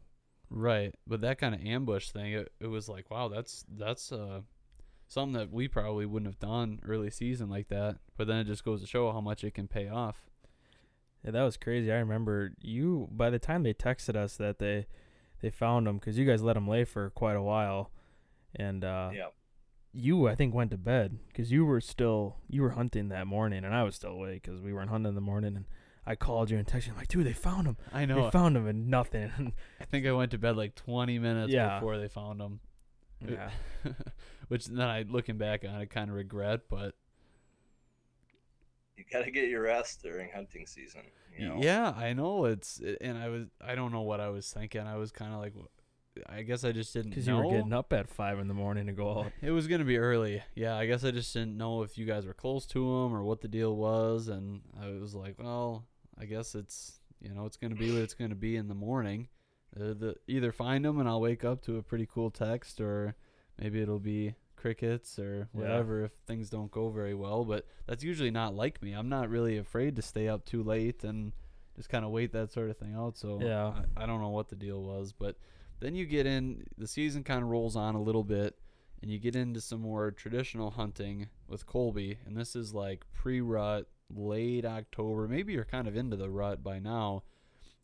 Right, 0.56 0.94
but 1.04 1.20
that 1.22 1.38
kind 1.38 1.52
of 1.52 1.60
ambush 1.62 2.10
thing, 2.10 2.32
it, 2.32 2.52
it 2.60 2.68
was 2.68 2.88
like, 2.88 3.10
wow, 3.10 3.26
that's 3.26 3.64
that's 3.76 4.12
uh 4.12 4.42
something 5.08 5.32
that 5.32 5.52
we 5.52 5.66
probably 5.66 6.06
wouldn't 6.06 6.30
have 6.30 6.38
done 6.38 6.78
early 6.86 7.10
season 7.10 7.50
like 7.50 7.68
that. 7.68 7.96
But 8.16 8.28
then 8.28 8.36
it 8.38 8.44
just 8.44 8.64
goes 8.64 8.80
to 8.80 8.86
show 8.86 9.10
how 9.10 9.20
much 9.20 9.42
it 9.42 9.54
can 9.54 9.66
pay 9.66 9.88
off. 9.88 10.30
Yeah, 11.24 11.32
that 11.32 11.42
was 11.42 11.56
crazy. 11.56 11.90
I 11.90 11.96
remember 11.96 12.52
you 12.60 13.08
by 13.10 13.30
the 13.30 13.40
time 13.40 13.64
they 13.64 13.74
texted 13.74 14.14
us 14.14 14.36
that 14.36 14.60
they 14.60 14.86
they 15.42 15.50
found 15.50 15.88
them 15.88 15.98
because 15.98 16.18
you 16.18 16.24
guys 16.24 16.40
let 16.40 16.54
them 16.54 16.68
lay 16.68 16.84
for 16.84 17.10
quite 17.10 17.36
a 17.36 17.42
while, 17.42 17.90
and 18.54 18.84
uh, 18.84 19.10
yeah, 19.12 19.26
you 19.92 20.28
I 20.28 20.36
think 20.36 20.54
went 20.54 20.70
to 20.70 20.78
bed 20.78 21.18
because 21.28 21.50
you 21.50 21.64
were 21.66 21.80
still 21.80 22.36
you 22.48 22.62
were 22.62 22.70
hunting 22.70 23.08
that 23.08 23.26
morning 23.26 23.64
and 23.64 23.74
I 23.74 23.82
was 23.82 23.96
still 23.96 24.12
awake 24.12 24.42
because 24.44 24.60
we 24.60 24.72
weren't 24.72 24.90
hunting 24.90 25.08
in 25.08 25.14
the 25.16 25.20
morning 25.20 25.56
and 25.56 25.64
I 26.06 26.16
called 26.16 26.50
you 26.50 26.58
and 26.58 26.66
texted 26.66 26.86
you. 26.86 26.92
I'm 26.92 26.98
like, 26.98 27.08
dude, 27.08 27.26
they 27.26 27.32
found 27.32 27.66
him. 27.66 27.76
I 27.92 28.04
know. 28.04 28.24
They 28.24 28.30
found 28.30 28.56
him 28.56 28.66
and 28.66 28.88
nothing. 28.88 29.54
I 29.80 29.84
think 29.84 30.06
I 30.06 30.12
went 30.12 30.32
to 30.32 30.38
bed 30.38 30.56
like 30.56 30.74
20 30.74 31.18
minutes 31.18 31.52
yeah. 31.52 31.78
before 31.78 31.98
they 31.98 32.08
found 32.08 32.40
him. 32.40 32.60
Yeah. 33.26 33.50
Which 34.48 34.66
then 34.66 34.86
I, 34.86 35.04
looking 35.08 35.38
back 35.38 35.64
on, 35.64 35.74
I 35.74 35.86
kind 35.86 36.10
of 36.10 36.16
regret, 36.16 36.62
but. 36.68 36.94
You 38.96 39.04
got 39.10 39.24
to 39.24 39.30
get 39.30 39.48
your 39.48 39.62
rest 39.62 40.02
during 40.02 40.30
hunting 40.30 40.66
season. 40.66 41.02
You 41.36 41.48
know? 41.48 41.60
Yeah, 41.60 41.90
I 41.96 42.12
know. 42.12 42.44
It's, 42.44 42.80
and 43.00 43.18
I 43.18 43.28
was, 43.28 43.46
I 43.60 43.74
don't 43.74 43.90
know 43.90 44.02
what 44.02 44.20
I 44.20 44.28
was 44.28 44.50
thinking. 44.52 44.82
I 44.82 44.96
was 44.96 45.10
kind 45.10 45.32
of 45.32 45.40
like, 45.40 45.54
I 46.28 46.42
guess 46.42 46.64
I 46.64 46.72
just 46.72 46.92
didn't 46.92 47.10
because 47.10 47.26
you 47.26 47.34
were 47.36 47.50
getting 47.50 47.72
up 47.72 47.92
at 47.92 48.08
five 48.08 48.38
in 48.38 48.46
the 48.46 48.54
morning 48.54 48.86
to 48.86 48.92
go 48.92 49.18
out. 49.18 49.32
It 49.42 49.50
was 49.50 49.66
gonna 49.66 49.84
be 49.84 49.98
early. 49.98 50.42
Yeah, 50.54 50.76
I 50.76 50.86
guess 50.86 51.04
I 51.04 51.10
just 51.10 51.32
didn't 51.32 51.56
know 51.56 51.82
if 51.82 51.98
you 51.98 52.04
guys 52.04 52.24
were 52.24 52.34
close 52.34 52.66
to 52.66 52.78
him 52.78 53.12
or 53.12 53.24
what 53.24 53.40
the 53.40 53.48
deal 53.48 53.74
was, 53.74 54.28
and 54.28 54.60
I 54.80 54.90
was 54.90 55.14
like, 55.14 55.36
well, 55.42 55.86
I 56.20 56.24
guess 56.24 56.54
it's 56.54 57.00
you 57.20 57.34
know 57.34 57.46
it's 57.46 57.56
gonna 57.56 57.74
be 57.74 57.92
what 57.92 58.02
it's 58.02 58.14
gonna 58.14 58.34
be 58.34 58.56
in 58.56 58.68
the 58.68 58.74
morning. 58.74 59.28
Uh, 59.76 59.94
the 59.94 60.14
either 60.28 60.52
find 60.52 60.84
them 60.84 61.00
and 61.00 61.08
I'll 61.08 61.20
wake 61.20 61.44
up 61.44 61.62
to 61.62 61.78
a 61.78 61.82
pretty 61.82 62.06
cool 62.06 62.30
text, 62.30 62.80
or 62.80 63.16
maybe 63.60 63.80
it'll 63.80 63.98
be 63.98 64.34
crickets 64.56 65.18
or 65.18 65.48
whatever 65.52 66.00
yeah. 66.00 66.04
if 66.06 66.12
things 66.26 66.48
don't 66.48 66.70
go 66.70 66.88
very 66.88 67.14
well. 67.14 67.44
But 67.44 67.66
that's 67.86 68.04
usually 68.04 68.30
not 68.30 68.54
like 68.54 68.82
me. 68.82 68.92
I'm 68.92 69.08
not 69.08 69.28
really 69.28 69.58
afraid 69.58 69.96
to 69.96 70.02
stay 70.02 70.28
up 70.28 70.44
too 70.44 70.62
late 70.62 71.04
and 71.04 71.32
just 71.76 71.88
kind 71.88 72.04
of 72.04 72.10
wait 72.10 72.32
that 72.32 72.52
sort 72.52 72.70
of 72.70 72.78
thing 72.78 72.94
out. 72.94 73.16
So 73.16 73.40
yeah, 73.42 73.72
I, 73.96 74.04
I 74.04 74.06
don't 74.06 74.20
know 74.20 74.28
what 74.28 74.48
the 74.48 74.56
deal 74.56 74.82
was, 74.82 75.12
but 75.12 75.36
then 75.80 75.94
you 75.94 76.06
get 76.06 76.26
in 76.26 76.64
the 76.78 76.86
season 76.86 77.24
kind 77.24 77.42
of 77.42 77.48
rolls 77.48 77.76
on 77.76 77.94
a 77.94 78.00
little 78.00 78.24
bit, 78.24 78.56
and 79.02 79.10
you 79.10 79.18
get 79.18 79.36
into 79.36 79.60
some 79.60 79.80
more 79.80 80.10
traditional 80.10 80.70
hunting 80.70 81.28
with 81.48 81.66
Kolbe, 81.66 82.16
and 82.26 82.36
this 82.36 82.56
is 82.56 82.72
like 82.72 83.04
pre-rut, 83.12 83.86
late 84.10 84.64
October. 84.64 85.28
Maybe 85.28 85.52
you're 85.52 85.64
kind 85.64 85.88
of 85.88 85.96
into 85.96 86.16
the 86.16 86.30
rut 86.30 86.62
by 86.62 86.78
now, 86.78 87.22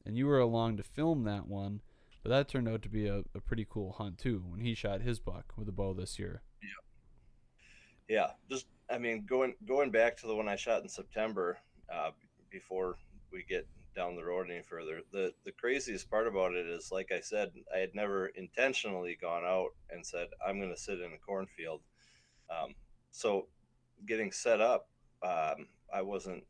and 0.05 0.17
you 0.17 0.27
were 0.27 0.41
along 0.41 0.77
to 0.77 0.83
film 0.83 1.25
that 1.25 1.47
one. 1.47 1.81
But 2.23 2.31
that 2.31 2.49
turned 2.49 2.69
out 2.69 2.83
to 2.83 2.89
be 2.89 3.07
a, 3.07 3.23
a 3.35 3.41
pretty 3.41 3.67
cool 3.69 3.93
hunt 3.93 4.19
too 4.19 4.43
when 4.47 4.61
he 4.61 4.75
shot 4.75 5.01
his 5.01 5.19
buck 5.19 5.55
with 5.57 5.69
a 5.69 5.73
bow 5.73 5.95
this 5.95 6.19
year. 6.19 6.43
Yeah. 6.63 8.17
Yeah. 8.17 8.31
Just 8.51 8.67
I 8.91 8.99
mean 8.99 9.25
going 9.27 9.55
going 9.67 9.91
back 9.91 10.17
to 10.19 10.27
the 10.27 10.35
one 10.35 10.49
I 10.49 10.57
shot 10.57 10.83
in 10.83 10.89
September, 10.89 11.59
uh, 11.93 12.11
before 12.51 12.97
we 13.33 13.45
get 13.49 13.67
down 13.97 14.17
the 14.17 14.25
road 14.25 14.49
any 14.51 14.63
further. 14.63 15.01
The 15.13 15.33
the 15.45 15.53
craziest 15.53 16.11
part 16.11 16.27
about 16.27 16.55
it 16.55 16.67
is, 16.67 16.93
like 16.93 17.11
I 17.13 17.21
said, 17.21 17.51
I 17.75 17.79
had 17.79 17.95
never 17.95 18.27
intentionally 18.29 19.17
gone 19.21 19.45
out 19.45 19.71
and 19.91 20.05
said 20.05 20.29
I'm 20.47 20.59
going 20.59 20.75
to 20.75 20.81
sit 20.81 21.01
in 21.01 21.13
a 21.13 21.19
cornfield. 21.19 21.81
Um, 22.51 22.75
so 23.11 23.47
getting 24.07 24.33
set 24.33 24.61
up, 24.61 24.89
um, 25.23 25.67
I 25.93 26.03
wasn't 26.03 26.45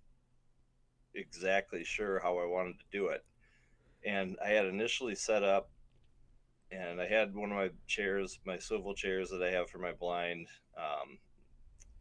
exactly 1.14 1.84
sure 1.84 2.20
how 2.20 2.38
I 2.38 2.46
wanted 2.46 2.78
to 2.78 2.84
do 2.92 3.08
it, 3.08 3.24
and 4.04 4.36
I 4.44 4.48
had 4.50 4.66
initially 4.66 5.14
set 5.14 5.42
up, 5.42 5.70
and 6.70 7.00
I 7.00 7.06
had 7.06 7.34
one 7.34 7.50
of 7.50 7.56
my 7.56 7.70
chairs, 7.86 8.38
my 8.44 8.58
swivel 8.58 8.94
chairs 8.94 9.30
that 9.30 9.42
I 9.42 9.50
have 9.50 9.68
for 9.70 9.78
my 9.78 9.92
blind, 9.92 10.48
um, 10.76 11.18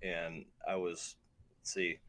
and 0.02 0.46
I 0.68 0.76
was, 0.76 1.16
see, 1.64 2.00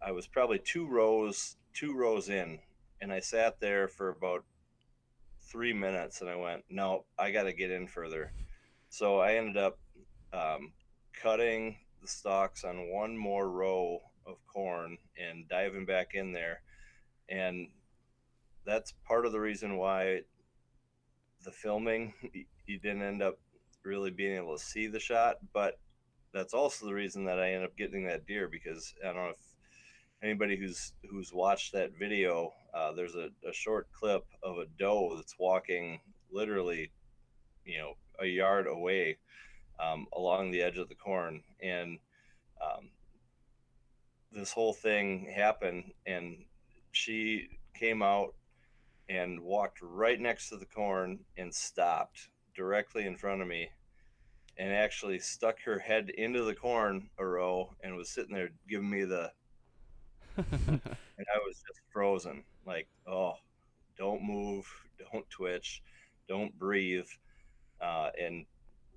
I 0.00 0.12
was 0.12 0.26
probably 0.26 0.58
two 0.58 0.86
rows 0.86 1.56
two 1.76 1.94
rows 1.94 2.30
in, 2.30 2.58
and 3.02 3.12
I 3.12 3.20
sat 3.20 3.60
there 3.60 3.86
for 3.86 4.08
about 4.08 4.44
three 5.42 5.74
minutes, 5.74 6.22
and 6.22 6.30
I 6.30 6.36
went, 6.36 6.64
no, 6.70 7.04
I 7.18 7.30
got 7.30 7.44
to 7.44 7.52
get 7.52 7.70
in 7.70 7.86
further. 7.86 8.32
So 8.88 9.18
I 9.18 9.34
ended 9.34 9.58
up 9.58 9.78
um, 10.32 10.72
cutting 11.12 11.76
the 12.00 12.08
stalks 12.08 12.64
on 12.64 12.90
one 12.90 13.16
more 13.16 13.50
row 13.50 14.00
of 14.26 14.36
corn 14.46 14.98
and 15.16 15.48
diving 15.48 15.86
back 15.86 16.14
in 16.14 16.32
there, 16.32 16.62
and 17.28 17.68
that's 18.64 18.92
part 19.06 19.26
of 19.26 19.32
the 19.32 19.40
reason 19.40 19.76
why 19.76 20.20
the 21.44 21.52
filming 21.52 22.12
you 22.66 22.78
didn't 22.78 23.02
end 23.02 23.22
up 23.22 23.38
really 23.84 24.10
being 24.10 24.36
able 24.36 24.56
to 24.56 24.64
see 24.64 24.88
the 24.88 25.00
shot, 25.00 25.36
but 25.52 25.78
that's 26.32 26.52
also 26.52 26.86
the 26.86 26.94
reason 26.94 27.24
that 27.24 27.38
I 27.38 27.52
end 27.52 27.64
up 27.64 27.76
getting 27.76 28.06
that 28.06 28.26
deer 28.26 28.48
because 28.48 28.92
I 29.02 29.06
don't 29.06 29.16
know 29.16 29.30
if 29.30 29.46
anybody 30.22 30.56
who's 30.56 30.92
who's 31.10 31.32
watched 31.32 31.72
that 31.72 31.96
video, 31.98 32.52
uh, 32.74 32.92
there's 32.92 33.14
a, 33.14 33.28
a, 33.48 33.52
short 33.52 33.88
clip 33.92 34.24
of 34.42 34.58
a 34.58 34.66
doe 34.78 35.14
that's 35.16 35.36
walking 35.38 36.00
literally, 36.30 36.90
you 37.64 37.78
know, 37.78 37.92
a 38.20 38.26
yard 38.26 38.66
away 38.66 39.16
um, 39.78 40.06
along 40.14 40.50
the 40.50 40.62
edge 40.62 40.78
of 40.78 40.88
the 40.88 40.94
corn, 40.94 41.42
and 41.62 41.98
um, 42.62 42.90
this 44.36 44.52
whole 44.52 44.74
thing 44.74 45.32
happened, 45.34 45.92
and 46.06 46.44
she 46.92 47.48
came 47.74 48.02
out 48.02 48.34
and 49.08 49.40
walked 49.40 49.80
right 49.82 50.20
next 50.20 50.50
to 50.50 50.56
the 50.56 50.66
corn 50.66 51.18
and 51.38 51.54
stopped 51.54 52.28
directly 52.54 53.06
in 53.06 53.16
front 53.16 53.40
of 53.40 53.48
me 53.48 53.70
and 54.58 54.72
actually 54.72 55.18
stuck 55.18 55.60
her 55.62 55.78
head 55.78 56.10
into 56.10 56.42
the 56.44 56.54
corn 56.54 57.08
a 57.18 57.26
row 57.26 57.74
and 57.82 57.94
was 57.94 58.08
sitting 58.08 58.34
there 58.34 58.50
giving 58.68 58.88
me 58.88 59.04
the 59.04 59.30
and 60.36 60.80
I 60.80 61.38
was 61.46 61.62
just 61.66 61.80
frozen. 61.90 62.44
Like, 62.66 62.88
oh, 63.06 63.34
don't 63.96 64.22
move, 64.22 64.66
don't 64.98 65.28
twitch, 65.30 65.82
don't 66.28 66.56
breathe. 66.58 67.06
Uh, 67.80 68.10
and 68.20 68.44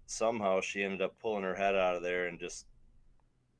somehow 0.05 0.59
she 0.59 0.83
ended 0.83 1.01
up 1.01 1.17
pulling 1.21 1.43
her 1.43 1.55
head 1.55 1.75
out 1.75 1.95
of 1.95 2.03
there 2.03 2.27
and 2.27 2.39
just 2.39 2.65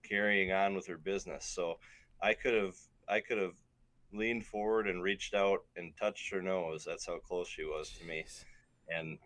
carrying 0.08 0.52
on 0.52 0.76
with 0.76 0.88
her 0.88 0.98
business. 0.98 1.46
So 1.46 1.80
I 2.22 2.34
could 2.34 2.54
have, 2.54 2.76
I 3.08 3.20
could 3.20 3.38
have 3.38 3.56
leaned 4.14 4.46
forward 4.46 4.88
and 4.88 5.04
reached 5.04 5.34
out 5.34 5.60
and 5.76 5.94
touched 5.98 6.32
her 6.32 6.42
nose. 6.42 6.84
That's 6.86 7.06
how 7.06 7.20
close 7.20 7.48
she 7.48 7.64
was 7.64 7.92
to 8.00 8.06
me. 8.06 8.26
And 8.88 9.20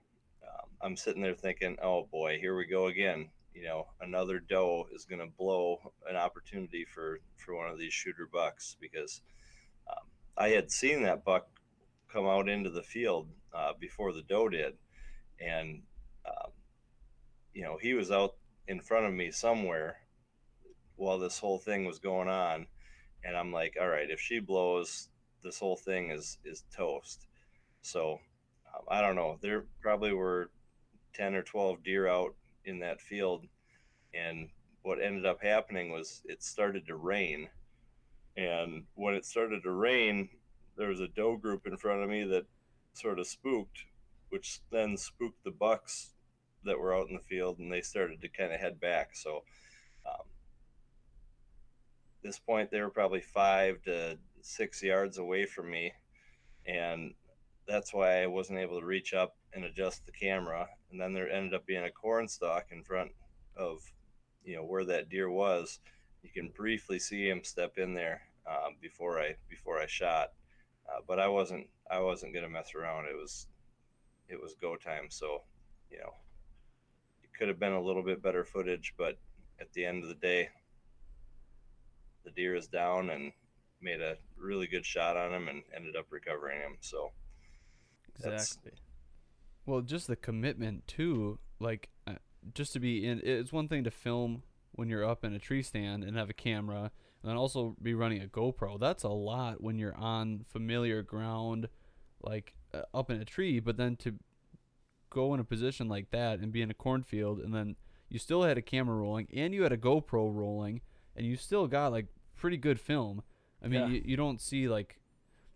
um, 0.43 0.69
I'm 0.81 0.95
sitting 0.95 1.21
there 1.21 1.35
thinking, 1.35 1.77
oh 1.81 2.07
boy, 2.11 2.37
here 2.39 2.55
we 2.55 2.65
go 2.65 2.87
again 2.87 3.29
you 3.53 3.63
know 3.63 3.85
another 4.01 4.39
doe 4.39 4.87
is 4.93 5.05
going 5.05 5.19
to 5.19 5.37
blow 5.37 5.79
an 6.09 6.15
opportunity 6.15 6.85
for 6.85 7.19
for 7.37 7.55
one 7.55 7.69
of 7.69 7.77
these 7.77 7.93
shooter 7.93 8.27
bucks 8.31 8.75
because 8.81 9.21
um, 9.89 10.05
I 10.37 10.49
had 10.49 10.71
seen 10.71 11.03
that 11.03 11.23
buck 11.23 11.47
come 12.11 12.25
out 12.25 12.49
into 12.49 12.69
the 12.69 12.83
field 12.83 13.27
uh, 13.53 13.73
before 13.79 14.13
the 14.13 14.23
doe 14.23 14.49
did, 14.49 14.73
and 15.39 15.81
um, 16.25 16.51
you 17.53 17.63
know 17.63 17.77
he 17.81 17.93
was 17.93 18.11
out 18.11 18.35
in 18.67 18.81
front 18.81 19.05
of 19.05 19.13
me 19.13 19.31
somewhere 19.31 19.97
while 20.95 21.19
this 21.19 21.39
whole 21.39 21.59
thing 21.59 21.85
was 21.85 22.00
going 22.00 22.27
on, 22.29 22.67
and 23.23 23.35
I'm 23.35 23.51
like, 23.51 23.77
all 23.79 23.88
right, 23.88 24.09
if 24.09 24.19
she 24.19 24.39
blows, 24.39 25.09
this 25.43 25.59
whole 25.59 25.77
thing 25.77 26.12
is 26.12 26.38
is 26.45 26.63
toast. 26.75 27.27
So 27.81 28.19
um, 28.73 28.85
I 28.89 29.01
don't 29.01 29.15
know. 29.15 29.38
There 29.41 29.65
probably 29.81 30.13
were 30.13 30.50
ten 31.13 31.35
or 31.35 31.43
twelve 31.43 31.83
deer 31.83 32.07
out 32.07 32.35
in 32.65 32.79
that 32.79 33.01
field. 33.01 33.45
And 34.13 34.50
what 34.83 35.01
ended 35.01 35.25
up 35.25 35.41
happening 35.41 35.91
was 35.91 36.21
it 36.25 36.43
started 36.43 36.88
to 36.88 36.95
rain. 36.95 37.50
And 38.35 38.83
when 38.95 39.15
it 39.15 39.25
started 39.25 39.63
to 39.63 39.71
rain, 39.71 40.29
there 40.77 40.89
was 40.89 41.00
a 41.00 41.07
doe 41.07 41.38
group 41.38 41.67
in 41.67 41.77
front 41.77 42.03
of 42.03 42.09
me 42.09 42.23
that 42.25 42.45
sort 42.93 43.19
of 43.19 43.27
spooked, 43.27 43.85
which 44.29 44.59
then 44.71 44.97
spooked 44.97 45.43
the 45.43 45.51
bucks 45.51 46.13
that 46.63 46.79
were 46.79 46.95
out 46.95 47.09
in 47.09 47.15
the 47.15 47.23
field 47.23 47.59
and 47.59 47.71
they 47.71 47.81
started 47.81 48.21
to 48.21 48.29
kind 48.29 48.53
of 48.53 48.59
head 48.59 48.79
back. 48.79 49.15
So, 49.15 49.43
um, 50.05 50.25
this 52.23 52.39
point, 52.39 52.71
they 52.71 52.81
were 52.81 52.89
probably 52.89 53.21
five 53.21 53.81
to 53.83 54.17
six 54.41 54.81
yards 54.81 55.17
away 55.17 55.45
from 55.45 55.69
me. 55.69 55.93
And 56.65 57.13
that's 57.67 57.93
why 57.93 58.23
I 58.23 58.27
wasn't 58.27 58.59
able 58.59 58.79
to 58.79 58.85
reach 58.85 59.13
up 59.13 59.35
and 59.53 59.65
adjust 59.65 60.05
the 60.05 60.11
camera. 60.11 60.67
And 60.91 60.99
then 60.99 61.13
there 61.13 61.29
ended 61.29 61.53
up 61.53 61.65
being 61.65 61.83
a 61.83 61.91
corn 61.91 62.27
stalk 62.27 62.67
in 62.71 62.83
front 62.83 63.11
of, 63.55 63.79
you 64.43 64.55
know, 64.55 64.63
where 64.63 64.85
that 64.85 65.09
deer 65.09 65.29
was. 65.29 65.79
You 66.21 66.29
can 66.29 66.49
briefly 66.55 66.99
see 66.99 67.27
him 67.27 67.43
step 67.43 67.77
in 67.77 67.93
there 67.93 68.21
um, 68.47 68.75
before 68.81 69.19
I 69.19 69.35
before 69.49 69.79
I 69.79 69.87
shot, 69.87 70.29
uh, 70.87 70.99
but 71.07 71.19
I 71.19 71.27
wasn't 71.27 71.67
I 71.89 71.99
wasn't 71.99 72.33
gonna 72.33 72.49
mess 72.49 72.73
around. 72.75 73.05
It 73.05 73.15
was 73.15 73.47
it 74.29 74.41
was 74.41 74.55
go 74.55 74.75
time. 74.75 75.07
So, 75.09 75.43
you 75.89 75.99
know, 75.99 76.13
it 77.23 77.29
could 77.37 77.49
have 77.49 77.59
been 77.59 77.73
a 77.73 77.81
little 77.81 78.03
bit 78.03 78.21
better 78.21 78.43
footage, 78.43 78.93
but 78.97 79.17
at 79.59 79.71
the 79.73 79.85
end 79.85 80.03
of 80.03 80.09
the 80.09 80.15
day, 80.15 80.49
the 82.23 82.31
deer 82.31 82.55
is 82.55 82.67
down 82.67 83.09
and 83.09 83.31
made 83.81 84.01
a 84.01 84.17
really 84.37 84.67
good 84.67 84.85
shot 84.85 85.17
on 85.17 85.33
him 85.33 85.47
and 85.47 85.63
ended 85.75 85.95
up 85.95 86.05
recovering 86.09 86.59
him. 86.61 86.77
So 86.81 87.11
exactly. 88.17 88.71
Well, 89.65 89.81
just 89.81 90.07
the 90.07 90.15
commitment 90.15 90.87
too, 90.87 91.39
like 91.59 91.89
uh, 92.07 92.13
just 92.53 92.73
to 92.73 92.79
be 92.79 93.05
in. 93.05 93.21
It's 93.23 93.53
one 93.53 93.67
thing 93.67 93.83
to 93.85 93.91
film 93.91 94.43
when 94.73 94.89
you're 94.89 95.05
up 95.05 95.23
in 95.23 95.33
a 95.33 95.39
tree 95.39 95.63
stand 95.63 96.03
and 96.03 96.17
have 96.17 96.29
a 96.29 96.33
camera, 96.33 96.91
and 97.21 97.29
then 97.29 97.37
also 97.37 97.75
be 97.81 97.93
running 97.93 98.21
a 98.21 98.27
GoPro. 98.27 98.79
That's 98.79 99.03
a 99.03 99.09
lot 99.09 99.61
when 99.61 99.77
you're 99.77 99.95
on 99.95 100.45
familiar 100.51 101.01
ground, 101.01 101.69
like 102.21 102.55
uh, 102.73 102.81
up 102.93 103.09
in 103.09 103.21
a 103.21 103.25
tree. 103.25 103.59
But 103.59 103.77
then 103.77 103.95
to 103.97 104.15
go 105.09 105.33
in 105.33 105.39
a 105.39 105.45
position 105.45 105.87
like 105.87 106.11
that 106.11 106.39
and 106.39 106.51
be 106.51 106.61
in 106.61 106.71
a 106.71 106.73
cornfield, 106.73 107.39
and 107.39 107.53
then 107.53 107.75
you 108.09 108.19
still 108.19 108.43
had 108.43 108.57
a 108.57 108.61
camera 108.61 108.95
rolling 108.95 109.27
and 109.33 109.53
you 109.53 109.63
had 109.63 109.71
a 109.71 109.77
GoPro 109.77 110.33
rolling, 110.33 110.81
and 111.15 111.25
you 111.25 111.36
still 111.36 111.67
got 111.67 111.91
like 111.91 112.08
pretty 112.36 112.58
good 112.58 112.79
film. 112.79 113.24
I 113.63 113.67
mean, 113.67 113.82
yeah. 113.82 113.88
you, 113.88 114.01
you 114.05 114.17
don't 114.17 114.41
see 114.41 114.67
like 114.67 115.00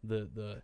the 0.04 0.30
the 0.34 0.62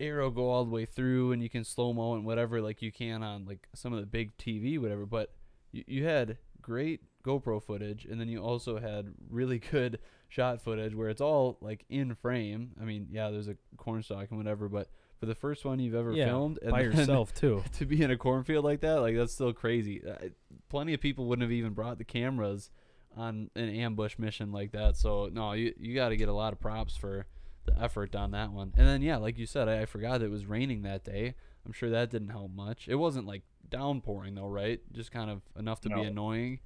arrow 0.00 0.30
go 0.30 0.48
all 0.48 0.64
the 0.64 0.70
way 0.70 0.86
through 0.86 1.32
and 1.32 1.42
you 1.42 1.50
can 1.50 1.62
slow 1.62 1.92
mo 1.92 2.14
and 2.14 2.24
whatever 2.24 2.62
like 2.62 2.80
you 2.80 2.90
can 2.90 3.22
on 3.22 3.44
like 3.44 3.68
some 3.74 3.92
of 3.92 4.00
the 4.00 4.06
big 4.06 4.34
TV 4.38 4.78
whatever 4.78 5.04
but 5.04 5.34
you, 5.72 5.84
you 5.86 6.06
had 6.06 6.38
great 6.62 7.02
GoPro 7.22 7.62
footage 7.62 8.06
and 8.06 8.18
then 8.18 8.26
you 8.26 8.42
also 8.42 8.78
had 8.78 9.12
really 9.28 9.58
good 9.70 9.98
shot 10.30 10.62
footage 10.62 10.94
where 10.94 11.10
it's 11.10 11.20
all 11.20 11.58
like 11.60 11.84
in 11.90 12.14
frame 12.14 12.70
I 12.80 12.84
mean 12.84 13.08
yeah 13.10 13.30
there's 13.30 13.48
a 13.48 13.56
cornstalk 13.76 14.28
and 14.30 14.38
whatever 14.38 14.70
but 14.70 14.88
for 15.20 15.26
the 15.26 15.34
first 15.34 15.66
one 15.66 15.78
you've 15.78 15.94
ever 15.94 16.12
yeah, 16.12 16.24
filmed 16.24 16.58
and 16.62 16.70
by 16.70 16.80
yourself 16.80 17.34
too. 17.34 17.62
To 17.74 17.84
be 17.84 18.02
in 18.02 18.10
a 18.10 18.16
cornfield 18.16 18.64
like 18.64 18.80
that, 18.80 19.00
like 19.00 19.14
that's 19.14 19.34
still 19.34 19.52
crazy. 19.52 20.02
Uh, 20.02 20.28
plenty 20.70 20.94
of 20.94 21.00
people 21.00 21.26
wouldn't 21.26 21.42
have 21.42 21.52
even 21.52 21.74
brought 21.74 21.98
the 21.98 22.04
cameras 22.04 22.70
on 23.20 23.50
an 23.54 23.68
ambush 23.68 24.18
mission 24.18 24.50
like 24.50 24.72
that. 24.72 24.96
So 24.96 25.28
no, 25.32 25.52
you 25.52 25.74
you 25.78 25.94
got 25.94 26.08
to 26.08 26.16
get 26.16 26.28
a 26.28 26.32
lot 26.32 26.52
of 26.52 26.60
props 26.60 26.96
for 26.96 27.26
the 27.66 27.78
effort 27.80 28.16
on 28.16 28.30
that 28.30 28.52
one. 28.52 28.72
And 28.76 28.86
then 28.86 29.02
yeah, 29.02 29.18
like 29.18 29.38
you 29.38 29.46
said, 29.46 29.68
I, 29.68 29.82
I 29.82 29.86
forgot 29.86 30.22
it 30.22 30.30
was 30.30 30.46
raining 30.46 30.82
that 30.82 31.04
day. 31.04 31.34
I'm 31.66 31.72
sure 31.72 31.90
that 31.90 32.10
didn't 32.10 32.30
help 32.30 32.52
much. 32.52 32.88
It 32.88 32.94
wasn't 32.94 33.26
like 33.26 33.42
downpouring 33.68 34.34
though, 34.34 34.48
right? 34.48 34.80
Just 34.92 35.12
kind 35.12 35.30
of 35.30 35.42
enough 35.58 35.82
to 35.82 35.90
no. 35.90 35.96
be 35.96 36.02
annoying. 36.04 36.60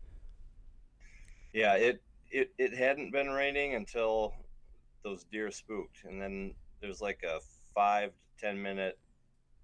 Yeah, 1.53 1.75
it 1.75 2.03
it 2.31 2.53
it 2.57 2.75
hadn't 2.75 3.11
been 3.11 3.29
raining 3.29 3.75
until 3.75 4.35
those 5.03 5.25
deer 5.25 5.51
spooked, 5.51 6.05
and 6.05 6.23
then 6.23 6.55
there's 6.81 7.01
like 7.01 7.23
a 7.25 7.41
five 7.75 8.11
to 8.11 8.47
ten 8.47 8.63
minute 8.63 8.99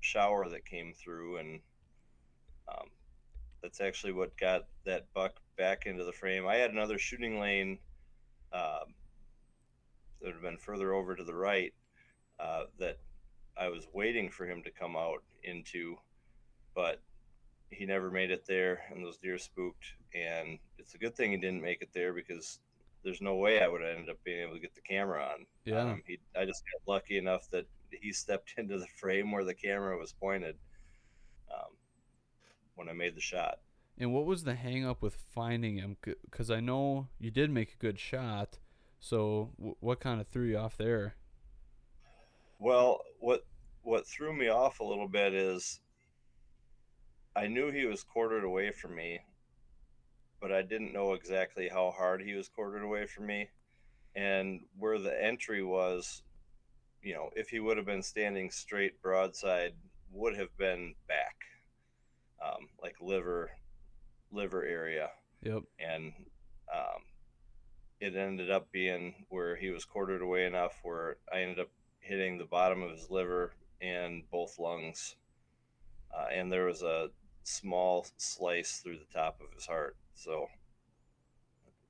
shower 0.01 0.49
that 0.49 0.65
came 0.65 0.93
through, 0.93 1.37
and 1.37 1.61
um, 2.69 2.89
that's 3.63 3.81
actually 3.81 4.13
what 4.13 4.37
got 4.37 4.67
that 4.85 5.07
buck 5.15 5.41
back 5.61 5.85
into 5.85 6.05
the 6.05 6.13
frame. 6.13 6.47
I 6.47 6.57
had 6.57 6.71
another 6.71 6.99
shooting 6.99 7.39
lane 7.39 7.79
um, 8.51 8.95
that 10.19 10.27
would 10.27 10.33
have 10.33 10.43
been 10.43 10.57
further 10.57 10.95
over 10.95 11.15
to 11.15 11.23
the 11.23 11.35
right 11.35 11.75
uh, 12.41 12.65
that 12.79 12.99
I 13.59 13.69
was 13.69 13.87
waiting 13.93 14.31
for 14.31 14.47
him 14.47 14.63
to 14.63 14.71
come 14.71 14.97
out 14.97 15.23
into, 15.45 15.97
but 16.75 17.03
he 17.69 17.85
never 17.85 18.11
made 18.11 18.31
it 18.31 18.47
there, 18.49 18.81
and 18.91 19.05
those 19.05 19.19
deer 19.19 19.37
spooked. 19.37 19.85
And 20.15 20.59
it's 20.79 20.95
a 20.95 20.99
good 20.99 21.15
thing 21.15 21.31
he 21.31 21.37
didn't 21.37 21.61
make 21.61 21.83
it 21.83 21.91
there 21.93 22.15
because 22.15 22.59
there's 23.05 23.21
no 23.21 23.37
way 23.37 23.63
I 23.63 23.69
would 23.69 23.83
have 23.83 23.91
ended 23.91 24.09
up 24.09 24.25
being 24.25 24.41
able 24.41 24.55
to 24.55 24.61
get 24.61 24.75
the 24.75 24.81
camera 24.81 25.23
on. 25.23 25.45
Yeah, 25.67 25.83
um, 25.83 26.03
he, 26.07 26.19
I 26.35 26.47
just 26.47 26.65
got 26.73 26.91
lucky 26.91 27.19
enough 27.19 27.51
that 27.51 27.67
he 27.91 28.13
stepped 28.15 28.55
into 28.57 28.79
the 28.79 28.89
frame 28.99 29.31
where 29.31 29.45
the 29.45 29.55
camera 29.55 29.99
was 29.99 30.15
pointed 30.15 30.57
um, 31.53 31.77
when 32.77 32.89
I 32.89 32.95
made 32.95 33.15
the 33.15 33.21
shot. 33.21 33.59
And 34.01 34.15
what 34.15 34.25
was 34.25 34.45
the 34.45 34.55
hang 34.55 34.87
up 34.87 35.03
with 35.03 35.15
finding 35.15 35.77
him? 35.77 35.99
Because 36.01 36.51
I 36.51 36.61
know 36.61 37.09
you 37.19 37.31
did 37.31 37.51
make 37.51 37.75
a 37.75 37.77
good 37.77 38.01
shot. 38.01 38.59
So 38.99 39.51
w- 39.59 39.77
what 39.81 40.01
kind 40.01 40.23
of 40.23 40.27
threw 40.27 40.47
you 40.47 40.57
off 40.57 40.79
there? 40.79 41.17
Well, 42.59 43.03
what 43.19 43.45
what 43.83 44.07
threw 44.07 44.33
me 44.33 44.49
off 44.49 44.81
a 44.81 44.85
little 44.85 45.07
bit 45.07 45.35
is 45.35 45.81
I 47.37 47.47
knew 47.47 47.71
he 47.71 47.85
was 47.85 48.03
quartered 48.03 48.43
away 48.43 48.73
from 48.73 48.95
me, 48.95 49.21
but 50.41 50.51
I 50.51 50.63
didn't 50.63 50.95
know 50.95 51.13
exactly 51.13 51.69
how 51.69 51.91
hard 51.91 52.23
he 52.23 52.33
was 52.33 52.49
quartered 52.49 52.83
away 52.83 53.05
from 53.05 53.27
me. 53.27 53.51
And 54.17 54.61
where 54.79 54.99
the 54.99 55.23
entry 55.23 55.63
was, 55.63 56.23
you 57.03 57.13
know, 57.13 57.29
if 57.37 57.51
he 57.51 57.61
would 57.61 57.77
have 57.77 57.87
been 57.87 58.03
standing 58.03 58.51
straight 58.51 59.03
broadside, 59.03 59.75
would 60.11 60.37
have 60.37 60.57
been 60.57 60.95
back, 61.07 61.37
um, 62.45 62.69
like 62.83 62.97
liver, 63.01 63.51
liver 64.33 64.65
area. 64.65 65.11
Yep. 65.43 65.63
And 65.79 66.13
um, 66.73 67.03
it 68.01 68.17
ended 68.17 68.51
up 68.51 68.71
being 68.73 69.27
where 69.29 69.57
he 69.57 69.71
was 69.71 69.85
quartered 69.85 70.23
away 70.23 70.47
enough 70.47 70.81
where 70.83 71.17
I 71.33 71.41
ended 71.41 71.61
up 71.61 71.71
hitting 72.01 72.39
the 72.39 72.45
bottom 72.45 72.83
of 72.83 72.91
his 72.91 73.11
liver 73.11 73.53
and 73.81 74.23
both 74.31 74.59
lungs. 74.59 75.17
Uh, 76.17 76.27
and 76.33 76.51
there 76.51 76.67
was 76.67 76.83
a 76.83 77.11
small 77.45 78.07
slice 78.17 78.79
through 78.79 78.99
the 78.99 79.13
top 79.13 79.41
of 79.41 79.55
his 79.55 79.67
heart. 79.67 79.97
So 80.15 80.49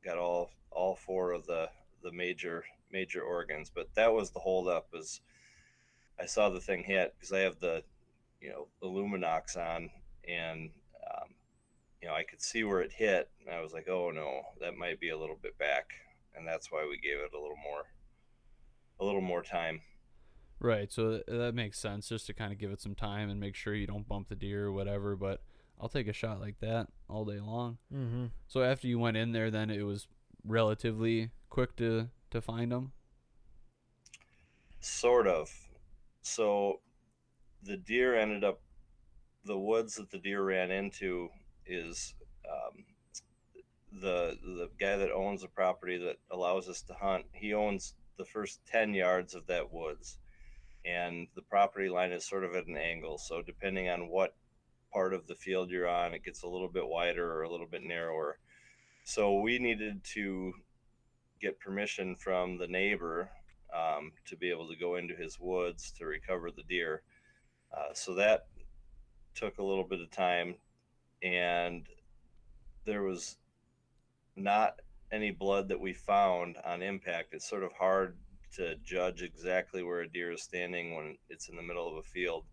got 0.05 0.19
all 0.19 0.51
all 0.71 0.97
four 0.97 1.33
of 1.33 1.47
the 1.47 1.69
the 2.03 2.13
major 2.13 2.65
major 2.93 3.23
organs. 3.23 3.71
But 3.75 3.95
that 3.95 4.13
was 4.13 4.31
the 4.31 4.41
holdup. 4.41 4.89
Is 4.95 5.21
I 6.21 6.27
saw 6.27 6.51
the 6.51 6.61
thing 6.61 6.85
hit 6.85 7.15
because 7.17 7.33
I 7.33 7.41
have 7.41 7.61
the 7.61 7.83
you 8.41 8.51
know 8.51 8.69
the 8.81 8.89
Lumenoks 8.89 9.57
on, 9.57 9.91
and 10.29 10.71
you 12.01 12.09
know 12.09 12.15
I 12.15 12.25
could 12.25 12.43
see 12.43 12.65
where 12.65 12.81
it 12.81 12.93
hit, 12.93 13.29
and 13.41 13.55
I 13.55 13.61
was 13.61 13.73
like, 13.73 13.89
oh 13.89 14.11
no, 14.11 14.43
that 14.61 14.77
might 14.77 15.01
be 15.01 15.11
a 15.11 15.19
little 15.19 15.39
bit 15.41 15.59
back, 15.59 15.91
and 16.35 16.47
that's 16.47 16.71
why 16.71 16.87
we 16.89 16.99
gave 16.99 17.19
it 17.19 17.35
a 17.35 17.41
little 17.41 17.59
more 17.63 17.85
a 18.99 19.05
little 19.05 19.21
more 19.21 19.43
time. 19.43 19.81
Right. 20.61 20.93
So 20.93 21.23
that 21.27 21.55
makes 21.55 21.79
sense 21.79 22.09
just 22.09 22.27
to 22.27 22.35
kind 22.35 22.53
of 22.53 22.59
give 22.59 22.71
it 22.71 22.83
some 22.83 22.95
time 22.95 23.31
and 23.31 23.41
make 23.41 23.55
sure 23.55 23.75
you 23.75 23.87
don't 23.87 24.07
bump 24.07 24.29
the 24.29 24.35
deer 24.35 24.67
or 24.67 24.73
whatever. 24.73 25.17
But 25.17 25.41
I'll 25.81 25.89
take 25.89 26.07
a 26.07 26.13
shot 26.13 26.41
like 26.41 26.61
that 26.61 26.89
all 27.09 27.25
day 27.25 27.41
long. 27.41 27.79
Mm-hmm. 27.93 28.27
So 28.47 28.63
after 28.63 28.87
you 28.87 28.99
went 28.99 29.17
in 29.17 29.33
there, 29.33 29.51
then 29.51 29.71
it 29.71 29.83
was 29.83 30.07
relatively 30.45 31.31
quick 31.49 31.77
to 31.77 32.09
to 32.31 32.41
find 32.41 32.71
them. 32.71 32.93
Sort 34.81 35.27
of. 35.27 35.51
So 36.23 36.81
the 37.63 37.79
deer 37.79 38.15
ended 38.15 38.45
up 38.45 38.61
the 39.45 39.59
woods 39.59 39.95
that 39.97 40.11
the 40.11 40.19
deer 40.19 40.43
ran 40.43 40.71
into 40.71 41.29
is 41.71 42.15
um, 42.49 42.85
the 44.01 44.37
the 44.43 44.69
guy 44.79 44.97
that 44.97 45.13
owns 45.13 45.43
the 45.43 45.49
property 45.49 45.99
that 45.99 46.19
allows 46.31 46.69
us 46.69 46.83
to 46.83 46.95
hunt. 46.95 47.25
He 47.33 47.55
owns 47.55 47.95
the 48.19 48.25
first 48.25 48.61
ten 48.67 48.95
yards 48.95 49.35
of 49.35 49.47
that 49.47 49.73
woods 49.73 50.19
and 50.85 51.27
the 51.35 51.43
property 51.43 51.89
line 51.89 52.13
is 52.13 52.27
sort 52.27 52.45
of 52.45 52.55
at 52.55 52.67
an 52.67 52.77
angle. 52.77 53.19
So 53.19 53.43
depending 53.43 53.89
on 53.89 54.09
what 54.09 54.35
part 54.93 55.13
of 55.13 55.27
the 55.27 55.35
field 55.35 55.71
you're 55.71 55.89
on, 55.89 56.15
it 56.15 56.25
gets 56.25 56.43
a 56.43 56.49
little 56.49 56.69
bit 56.69 56.89
wider 56.89 57.33
or 57.33 57.43
a 57.43 57.51
little 57.51 57.67
bit 57.67 57.83
narrower. 57.83 58.39
So 59.05 59.41
we 59.41 59.59
needed 59.59 60.03
to 60.15 60.53
get 61.41 61.61
permission 61.61 62.17
from 62.17 62.59
the 62.59 62.67
neighbor 62.67 63.31
um, 63.75 64.13
to 64.27 64.37
be 64.37 64.51
able 64.51 64.69
to 64.69 64.77
go 64.77 64.97
into 64.97 65.15
his 65.15 65.39
woods 65.39 65.93
to 65.99 66.07
recover 66.07 66.51
the 66.51 66.63
deer. 66.69 67.03
Uh, 67.77 67.95
so 67.95 68.15
that 68.15 68.47
took 69.35 69.59
a 69.59 69.65
little 69.65 69.85
bit 69.85 70.01
of 70.01 70.11
time, 70.11 70.57
and 71.23 71.87
there 72.85 73.03
was 73.03 73.37
not 74.37 74.81
any 75.13 75.31
blood 75.31 75.69
that 75.69 75.81
we 75.81 75.93
found 75.93 76.57
on 76.65 76.83
impact. 76.83 77.35
It's 77.35 77.49
sort 77.49 77.63
of 77.63 77.73
hard 77.73 78.17
to 78.55 78.77
judge 78.85 79.23
exactly 79.23 79.83
where 79.83 80.01
a 80.01 80.09
deer 80.09 80.33
is 80.33 80.43
standing 80.43 80.95
when 80.95 81.17
it's 81.29 81.49
in 81.49 81.57
the 81.57 81.63
middle 81.63 81.89
of 81.89 81.97
a 81.97 82.03
field. 82.03 82.45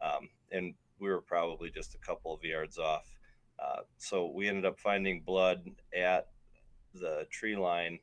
Um, 0.00 0.28
and 0.50 0.74
we 0.98 1.08
were 1.08 1.20
probably 1.20 1.70
just 1.70 1.94
a 1.94 1.98
couple 1.98 2.34
of 2.34 2.44
yards 2.44 2.78
off. 2.78 3.04
Uh, 3.58 3.82
so 3.98 4.26
we 4.34 4.48
ended 4.48 4.64
up 4.64 4.78
finding 4.78 5.20
blood 5.20 5.64
at 5.96 6.28
the 6.94 7.26
tree 7.30 7.56
line 7.56 7.98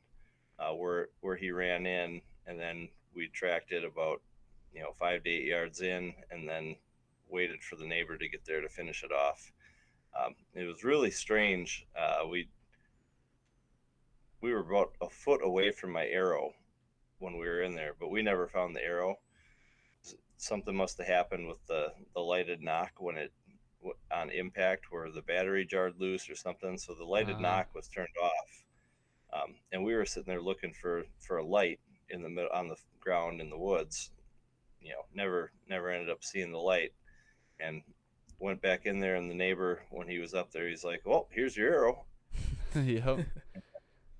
uh, 0.58 0.72
where 0.72 1.08
where 1.20 1.36
he 1.36 1.50
ran 1.50 1.86
in, 1.86 2.20
and 2.46 2.58
then 2.58 2.88
we 3.14 3.28
tracked 3.28 3.72
it 3.72 3.84
about 3.84 4.20
you 4.72 4.80
know 4.80 4.92
five 4.98 5.24
to 5.24 5.30
eight 5.30 5.46
yards 5.46 5.80
in, 5.80 6.14
and 6.30 6.48
then 6.48 6.76
waited 7.28 7.62
for 7.62 7.76
the 7.76 7.86
neighbor 7.86 8.16
to 8.16 8.28
get 8.28 8.44
there 8.44 8.60
to 8.60 8.68
finish 8.68 9.02
it 9.02 9.12
off. 9.12 9.52
Um, 10.18 10.34
it 10.54 10.64
was 10.64 10.84
really 10.84 11.10
strange. 11.10 11.86
Uh, 11.98 12.26
we 12.28 12.48
we 14.40 14.52
were 14.52 14.60
about 14.60 14.92
a 15.00 15.08
foot 15.08 15.40
away 15.44 15.70
from 15.70 15.92
my 15.92 16.06
arrow 16.06 16.52
when 17.18 17.34
we 17.34 17.46
were 17.46 17.62
in 17.62 17.74
there, 17.74 17.94
but 17.98 18.10
we 18.10 18.22
never 18.22 18.48
found 18.48 18.74
the 18.74 18.82
arrow. 18.82 19.18
Something 20.38 20.74
must 20.74 20.96
have 20.96 21.06
happened 21.06 21.46
with 21.46 21.64
the, 21.66 21.92
the 22.14 22.20
lighted 22.20 22.62
nock 22.62 22.92
when 22.98 23.18
it 23.18 23.32
on 24.10 24.30
impact 24.30 24.86
where 24.90 25.10
the 25.10 25.22
battery 25.22 25.64
jarred 25.64 25.94
loose 25.98 26.28
or 26.28 26.34
something. 26.34 26.78
So 26.78 26.94
the 26.94 27.04
lighted 27.04 27.34
uh-huh. 27.36 27.42
nock 27.42 27.74
was 27.74 27.88
turned 27.88 28.08
off. 28.22 28.64
Um, 29.32 29.54
and 29.72 29.84
we 29.84 29.94
were 29.94 30.06
sitting 30.06 30.30
there 30.30 30.42
looking 30.42 30.72
for, 30.72 31.04
for 31.18 31.38
a 31.38 31.44
light 31.44 31.78
in 32.08 32.22
the 32.22 32.28
middle 32.28 32.50
on 32.52 32.68
the 32.68 32.76
ground 33.00 33.40
in 33.40 33.50
the 33.50 33.58
woods. 33.58 34.10
You 34.80 34.90
know, 34.90 35.04
never 35.14 35.52
never 35.68 35.90
ended 35.90 36.08
up 36.08 36.24
seeing 36.24 36.52
the 36.52 36.58
light, 36.58 36.92
and 37.60 37.82
went 38.40 38.60
back 38.60 38.86
in 38.86 38.98
there. 38.98 39.16
And 39.16 39.30
the 39.30 39.34
neighbor, 39.34 39.82
when 39.90 40.08
he 40.08 40.18
was 40.18 40.34
up 40.34 40.50
there, 40.50 40.68
he's 40.68 40.84
like, 40.84 41.02
"Well, 41.04 41.28
here's 41.30 41.56
your 41.56 41.72
arrow." 41.72 42.04
yep. 42.74 43.20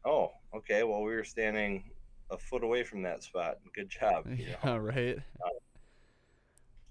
oh, 0.04 0.32
okay. 0.54 0.82
Well, 0.82 1.02
we 1.02 1.14
were 1.14 1.24
standing 1.24 1.90
a 2.30 2.38
foot 2.38 2.62
away 2.62 2.84
from 2.84 3.02
that 3.02 3.22
spot. 3.22 3.58
Good 3.74 3.90
job. 3.90 4.26
yeah, 4.36 4.56
know? 4.64 4.76
right. 4.78 5.16
Uh, 5.16 5.58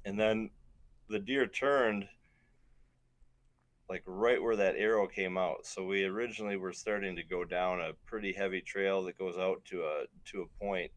and 0.06 0.20
then 0.20 0.50
the 1.08 1.20
deer 1.20 1.48
turned 1.48 2.08
like 3.90 4.04
right 4.06 4.42
where 4.42 4.56
that 4.56 4.76
arrow 4.76 5.08
came 5.08 5.38
out. 5.38 5.66
So 5.66 5.84
we 5.84 6.06
originally 6.06 6.58
were 6.58 6.74
starting 6.74 7.16
to 7.16 7.24
go 7.24 7.44
down 7.44 7.82
a 7.82 7.94
pretty 8.06 8.32
heavy 8.32 8.62
trail 8.62 9.04
that 9.04 9.18
goes 9.18 9.38
out 9.38 9.66
to 9.66 9.82
a 9.84 10.04
to 10.32 10.42
a 10.44 10.64
point. 10.64 10.92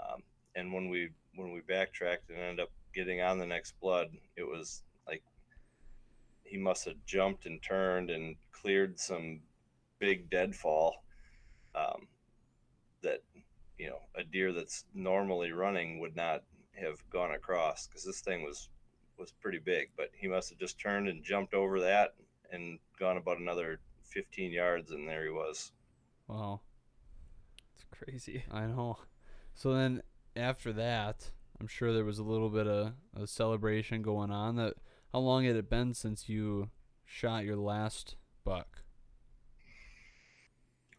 Um, 0.00 0.22
and 0.54 0.72
when 0.72 0.88
we 0.88 1.10
when 1.34 1.52
we 1.52 1.60
backtracked 1.60 2.30
and 2.30 2.38
ended 2.38 2.60
up 2.60 2.70
getting 2.94 3.20
on 3.20 3.38
the 3.38 3.46
next 3.46 3.78
blood, 3.80 4.08
it 4.36 4.44
was 4.44 4.82
like 5.06 5.22
he 6.52 6.58
must 6.58 6.84
have 6.84 6.96
jumped 7.06 7.46
and 7.46 7.62
turned 7.62 8.10
and 8.10 8.36
cleared 8.52 9.00
some 9.00 9.40
big 9.98 10.28
deadfall 10.28 11.02
um, 11.74 12.06
that 13.02 13.20
you 13.78 13.88
know 13.88 14.00
a 14.16 14.22
deer 14.22 14.52
that's 14.52 14.84
normally 14.94 15.50
running 15.52 15.98
would 15.98 16.14
not 16.14 16.42
have 16.78 17.02
gone 17.08 17.32
across 17.32 17.86
because 17.86 18.04
this 18.04 18.20
thing 18.20 18.42
was 18.42 18.68
was 19.18 19.32
pretty 19.40 19.58
big. 19.58 19.88
But 19.96 20.10
he 20.14 20.28
must 20.28 20.50
have 20.50 20.58
just 20.58 20.78
turned 20.78 21.08
and 21.08 21.24
jumped 21.24 21.54
over 21.54 21.80
that 21.80 22.16
and 22.50 22.78
gone 23.00 23.16
about 23.16 23.38
another 23.38 23.80
15 24.10 24.52
yards 24.52 24.90
and 24.90 25.08
there 25.08 25.24
he 25.24 25.30
was. 25.30 25.72
Wow. 26.28 26.60
It's 27.74 27.86
crazy. 27.90 28.44
I 28.52 28.66
know. 28.66 28.98
So 29.54 29.72
then 29.72 30.02
after 30.36 30.70
that 30.74 31.30
I'm 31.58 31.66
sure 31.66 31.94
there 31.94 32.04
was 32.04 32.18
a 32.18 32.24
little 32.24 32.50
bit 32.50 32.66
of 32.66 32.92
a 33.16 33.26
celebration 33.26 34.02
going 34.02 34.30
on. 34.30 34.56
That 34.56 34.74
how 35.12 35.18
long 35.18 35.44
had 35.44 35.56
it 35.56 35.68
been 35.68 35.92
since 35.94 36.28
you 36.28 36.70
shot 37.04 37.44
your 37.44 37.56
last 37.56 38.16
buck? 38.44 38.82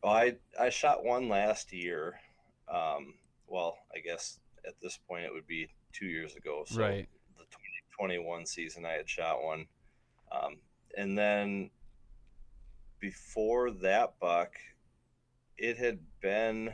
Well, 0.03 0.13
I 0.13 0.35
I 0.59 0.69
shot 0.69 1.03
one 1.03 1.29
last 1.29 1.73
year. 1.73 2.19
Um, 2.71 3.15
well, 3.47 3.77
I 3.95 3.99
guess 3.99 4.39
at 4.67 4.73
this 4.81 4.97
point 5.07 5.25
it 5.25 5.33
would 5.33 5.47
be 5.47 5.69
two 5.91 6.05
years 6.05 6.35
ago. 6.35 6.63
So 6.67 6.81
right. 6.81 7.07
The 7.37 7.43
2021 7.43 8.45
season, 8.45 8.85
I 8.85 8.93
had 8.93 9.09
shot 9.09 9.43
one, 9.43 9.65
um, 10.31 10.57
and 10.97 11.17
then 11.17 11.69
before 12.99 13.71
that 13.71 14.13
buck, 14.19 14.53
it 15.57 15.77
had 15.77 15.99
been 16.21 16.73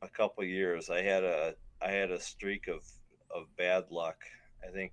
a 0.00 0.08
couple 0.08 0.44
years. 0.44 0.88
I 0.88 1.02
had 1.02 1.24
a 1.24 1.54
I 1.82 1.90
had 1.90 2.10
a 2.10 2.20
streak 2.20 2.68
of 2.68 2.84
of 3.34 3.44
bad 3.56 3.90
luck. 3.90 4.18
I 4.66 4.70
think 4.70 4.92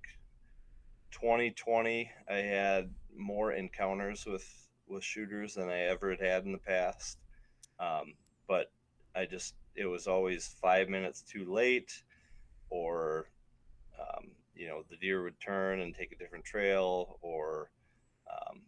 2020 1.10 2.10
I 2.28 2.34
had 2.36 2.90
more 3.16 3.52
encounters 3.52 4.24
with 4.26 4.46
with 4.90 5.04
shooters 5.04 5.54
than 5.54 5.68
I 5.68 5.82
ever 5.82 6.10
had 6.10 6.20
had 6.20 6.44
in 6.44 6.52
the 6.52 6.58
past. 6.58 7.18
Um, 7.78 8.14
but 8.48 8.70
I 9.14 9.24
just 9.24 9.54
it 9.74 9.86
was 9.86 10.06
always 10.06 10.54
five 10.60 10.88
minutes 10.88 11.22
too 11.22 11.50
late, 11.50 12.02
or 12.68 13.30
um, 13.98 14.32
you 14.54 14.66
know 14.66 14.82
the 14.90 14.96
deer 14.96 15.22
would 15.22 15.40
turn 15.40 15.80
and 15.80 15.94
take 15.94 16.12
a 16.12 16.16
different 16.16 16.44
trail, 16.44 17.18
or 17.22 17.70
um, 18.30 18.62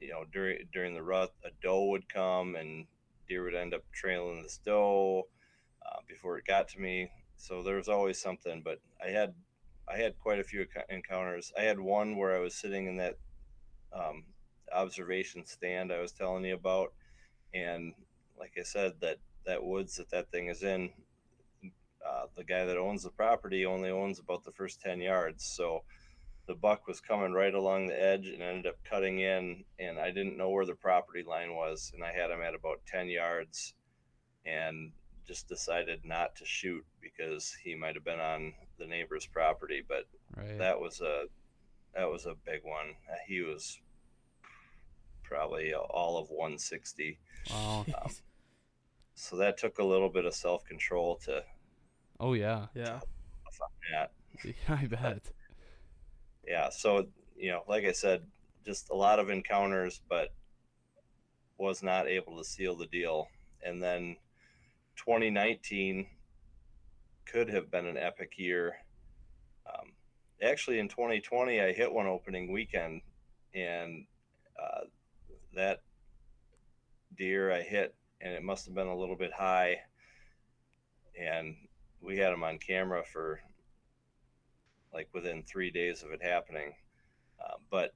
you 0.00 0.08
know 0.08 0.24
during 0.32 0.58
during 0.72 0.94
the 0.94 1.02
rut 1.02 1.32
a 1.44 1.50
doe 1.62 1.86
would 1.86 2.12
come 2.12 2.56
and 2.56 2.86
deer 3.28 3.44
would 3.44 3.54
end 3.54 3.74
up 3.74 3.82
trailing 3.92 4.42
this 4.42 4.60
doe 4.64 5.26
uh, 5.86 6.00
before 6.06 6.38
it 6.38 6.46
got 6.46 6.68
to 6.68 6.80
me. 6.80 7.10
So 7.36 7.62
there 7.62 7.76
was 7.76 7.88
always 7.88 8.20
something, 8.20 8.62
but 8.64 8.80
I 9.04 9.10
had 9.10 9.34
I 9.90 9.96
had 9.96 10.18
quite 10.18 10.38
a 10.38 10.44
few 10.44 10.66
encounters. 10.88 11.52
I 11.58 11.62
had 11.62 11.80
one 11.80 12.16
where 12.16 12.36
I 12.36 12.40
was 12.40 12.54
sitting 12.54 12.86
in 12.86 12.96
that 12.98 13.16
um, 13.92 14.24
observation 14.72 15.46
stand 15.46 15.92
I 15.92 16.00
was 16.00 16.12
telling 16.12 16.44
you 16.44 16.54
about, 16.54 16.92
and 17.54 17.94
like 18.38 18.52
I 18.58 18.62
said, 18.62 18.94
that 19.00 19.18
that 19.46 19.64
woods 19.64 19.96
that 19.96 20.10
that 20.10 20.30
thing 20.30 20.48
is 20.48 20.62
in, 20.62 20.90
uh, 22.06 22.26
the 22.36 22.44
guy 22.44 22.64
that 22.66 22.76
owns 22.76 23.02
the 23.02 23.10
property 23.10 23.64
only 23.64 23.90
owns 23.90 24.18
about 24.18 24.44
the 24.44 24.52
first 24.52 24.80
ten 24.80 25.00
yards. 25.00 25.44
So 25.44 25.84
the 26.46 26.54
buck 26.54 26.86
was 26.86 27.00
coming 27.00 27.32
right 27.32 27.54
along 27.54 27.86
the 27.86 28.00
edge 28.00 28.28
and 28.28 28.42
ended 28.42 28.66
up 28.66 28.76
cutting 28.84 29.20
in, 29.20 29.64
and 29.78 29.98
I 29.98 30.10
didn't 30.10 30.36
know 30.36 30.50
where 30.50 30.66
the 30.66 30.74
property 30.74 31.22
line 31.22 31.54
was, 31.54 31.92
and 31.94 32.04
I 32.04 32.12
had 32.12 32.30
him 32.30 32.42
at 32.42 32.54
about 32.54 32.80
ten 32.86 33.08
yards, 33.08 33.74
and 34.44 34.92
just 35.26 35.48
decided 35.48 36.00
not 36.04 36.36
to 36.36 36.44
shoot 36.44 36.84
because 37.16 37.56
he 37.62 37.74
might 37.74 37.94
have 37.94 38.04
been 38.04 38.20
on 38.20 38.52
the 38.78 38.86
neighbor's 38.86 39.26
property. 39.26 39.82
But 39.86 40.04
right. 40.36 40.58
that 40.58 40.80
was 40.80 41.00
a 41.00 41.24
that 41.94 42.08
was 42.08 42.26
a 42.26 42.34
big 42.46 42.60
one. 42.64 42.94
He 43.26 43.40
was 43.42 43.80
probably 45.22 45.74
all 45.74 46.16
of 46.16 46.30
160. 46.30 47.18
Wow. 47.50 47.84
Um, 47.88 48.10
so 49.14 49.36
that 49.36 49.58
took 49.58 49.78
a 49.78 49.84
little 49.84 50.08
bit 50.08 50.24
of 50.24 50.34
self 50.34 50.64
control 50.64 51.16
to. 51.24 51.42
Oh 52.20 52.34
yeah. 52.34 52.66
Yeah. 52.74 53.00
That. 53.92 54.12
Yeah, 54.44 54.52
I 54.68 54.86
bet. 54.86 55.00
But, 55.00 55.22
yeah. 56.46 56.70
So 56.70 57.06
you 57.36 57.50
know, 57.50 57.62
like 57.68 57.84
I 57.84 57.92
said, 57.92 58.22
just 58.64 58.90
a 58.90 58.94
lot 58.94 59.18
of 59.18 59.30
encounters, 59.30 60.00
but 60.08 60.28
was 61.58 61.82
not 61.82 62.06
able 62.06 62.38
to 62.38 62.44
seal 62.44 62.76
the 62.76 62.86
deal. 62.86 63.28
And 63.64 63.82
then 63.82 64.16
2019 64.96 66.06
could 67.30 67.48
have 67.50 67.70
been 67.70 67.86
an 67.86 67.96
epic 67.96 68.32
year. 68.36 68.76
Um, 69.66 69.92
actually, 70.42 70.78
in 70.78 70.88
2020, 70.88 71.60
I 71.60 71.72
hit 71.72 71.92
one 71.92 72.06
opening 72.06 72.50
weekend, 72.50 73.02
and 73.54 74.06
uh, 74.60 74.84
that 75.54 75.82
deer 77.16 77.52
I 77.52 77.62
hit, 77.62 77.94
and 78.20 78.32
it 78.32 78.42
must 78.42 78.64
have 78.66 78.74
been 78.74 78.86
a 78.86 78.96
little 78.96 79.16
bit 79.16 79.32
high. 79.32 79.76
And 81.20 81.56
we 82.00 82.16
had 82.18 82.32
him 82.32 82.44
on 82.44 82.58
camera 82.58 83.02
for 83.12 83.40
like 84.92 85.08
within 85.12 85.42
three 85.42 85.70
days 85.70 86.02
of 86.02 86.12
it 86.12 86.22
happening. 86.22 86.72
Uh, 87.40 87.56
but 87.70 87.94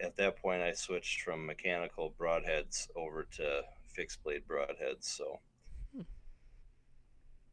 at 0.00 0.16
that 0.16 0.40
point, 0.40 0.62
I 0.62 0.72
switched 0.72 1.22
from 1.22 1.46
mechanical 1.46 2.14
broadheads 2.20 2.88
over 2.94 3.26
to 3.36 3.62
fixed 3.94 4.22
blade 4.22 4.42
broadheads. 4.46 5.04
So 5.04 5.40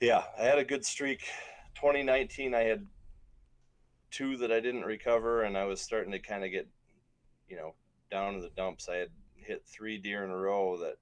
yeah, 0.04 0.24
I 0.38 0.44
had 0.44 0.60
a 0.60 0.66
good 0.66 0.86
streak. 0.86 1.22
2019, 1.76 2.54
I 2.54 2.64
had 2.64 2.86
two 4.12 4.36
that 4.38 4.52
I 4.52 4.60
didn't 4.60 4.84
recover, 4.84 5.44
and 5.44 5.58
I 5.58 5.64
was 5.64 5.80
starting 5.80 6.12
to 6.12 6.20
kind 6.20 6.44
of 6.44 6.52
get, 6.52 6.68
you 7.48 7.56
know, 7.56 7.74
down 8.12 8.36
in 8.36 8.42
the 8.42 8.50
dumps. 8.50 8.90
I 8.90 8.98
had 8.98 9.12
hit 9.36 9.64
three 9.66 9.98
deer 9.98 10.26
in 10.26 10.30
a 10.30 10.36
row 10.36 10.78
that 10.78 10.98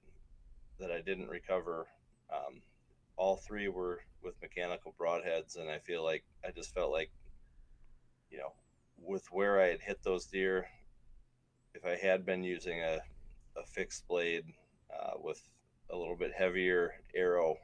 that 0.79 0.91
I 0.91 1.01
didn't 1.01 1.29
recover. 1.29 1.87
Um, 2.31 2.61
all 3.17 3.37
three 3.37 3.69
were 3.69 4.01
with 4.23 4.39
mechanical 4.39 4.93
broadheads, 4.99 5.57
and 5.57 5.67
I 5.67 5.79
feel 5.79 6.03
like 6.03 6.23
I 6.45 6.51
just 6.51 6.71
felt 6.71 6.91
like, 6.91 7.09
you 8.29 8.37
know, 8.37 8.53
with 8.99 9.25
where 9.31 9.59
I 9.59 9.69
had 9.69 9.81
hit 9.81 10.03
those 10.03 10.27
deer, 10.27 10.67
if 11.73 11.85
I 11.85 11.95
had 11.95 12.23
been 12.23 12.43
using 12.43 12.81
a, 12.81 12.99
a 13.57 13.65
fixed 13.65 14.07
blade 14.07 14.45
uh, 14.93 15.13
with 15.19 15.41
a 15.89 15.97
little 15.97 16.15
bit 16.15 16.33
heavier 16.35 16.93
arrow 17.15 17.57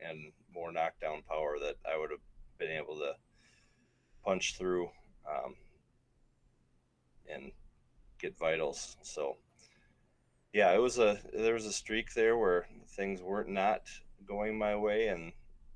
and 0.00 0.32
more 0.54 0.72
knockdown 0.72 1.22
power 1.28 1.56
that 1.60 1.76
I 1.84 1.98
would 1.98 2.10
have 2.10 2.20
been 2.58 2.70
able 2.70 2.96
to 2.96 3.12
punch 4.24 4.56
through 4.56 4.88
um, 5.28 5.54
and 7.28 7.52
get 8.18 8.38
vitals. 8.38 8.96
So 9.02 9.36
yeah, 10.52 10.72
it 10.72 10.80
was 10.80 10.98
a 10.98 11.18
there 11.32 11.54
was 11.54 11.66
a 11.66 11.72
streak 11.72 12.14
there 12.14 12.38
where 12.38 12.66
things 12.96 13.20
weren't 13.20 13.48
not 13.48 13.82
going 14.26 14.56
my 14.56 14.76
way, 14.76 15.08
and 15.08 15.32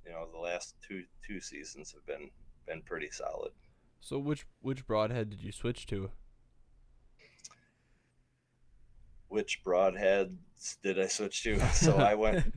you 0.07 0.13
know 0.13 0.27
the 0.33 0.39
last 0.39 0.77
two 0.87 1.05
two 1.27 1.41
seasons 1.41 1.93
have 1.93 2.07
been 2.07 2.31
been 2.67 2.83
pretty 2.83 3.11
solid. 3.11 3.53
So 4.01 4.19
which 4.19 4.47
which 4.61 4.87
broadhead 4.87 5.31
did 5.31 5.43
you 5.43 5.53
switch 5.53 5.87
to? 5.87 6.11
Which 9.29 9.63
broadheads 9.65 10.37
did 10.83 10.99
I 10.99 11.07
switch 11.07 11.43
to? 11.43 11.59
So 11.73 11.97
I 11.97 12.15
went. 12.15 12.55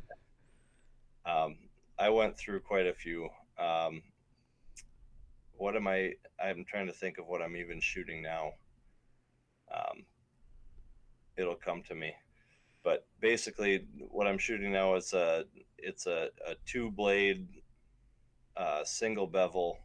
Um, 1.25 1.57
I 2.01 2.09
went 2.09 2.35
through 2.35 2.61
quite 2.61 2.87
a 2.87 2.93
few. 2.93 3.29
Um, 3.59 4.01
what 5.53 5.75
am 5.75 5.87
I? 5.87 6.13
I'm 6.43 6.65
trying 6.67 6.87
to 6.87 6.93
think 6.93 7.19
of 7.19 7.27
what 7.27 7.43
I'm 7.43 7.55
even 7.55 7.79
shooting 7.79 8.23
now. 8.23 8.53
Um, 9.71 10.05
it'll 11.37 11.53
come 11.53 11.83
to 11.83 11.93
me. 11.93 12.15
But 12.83 13.05
basically, 13.19 13.85
what 14.09 14.25
I'm 14.25 14.39
shooting 14.39 14.71
now 14.71 14.95
is 14.95 15.13
a 15.13 15.45
it's 15.77 16.07
a, 16.07 16.29
a 16.47 16.55
two 16.65 16.89
blade 16.89 17.47
uh, 18.57 18.83
single 18.83 19.27
bevel, 19.27 19.77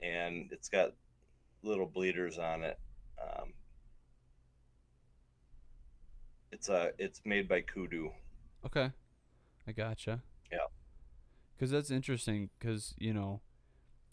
and 0.00 0.50
it's 0.52 0.68
got 0.68 0.92
little 1.64 1.86
bleeders 1.86 2.38
on 2.38 2.62
it. 2.62 2.78
Um, 3.20 3.54
it's 6.52 6.68
a 6.68 6.92
it's 6.96 7.20
made 7.24 7.48
by 7.48 7.62
Kudu. 7.62 8.10
Okay, 8.64 8.92
I 9.66 9.72
gotcha. 9.72 10.22
Yeah. 10.52 10.58
Because 11.60 11.70
that's 11.70 11.90
interesting. 11.90 12.48
Because 12.58 12.94
you 12.98 13.12
know, 13.12 13.42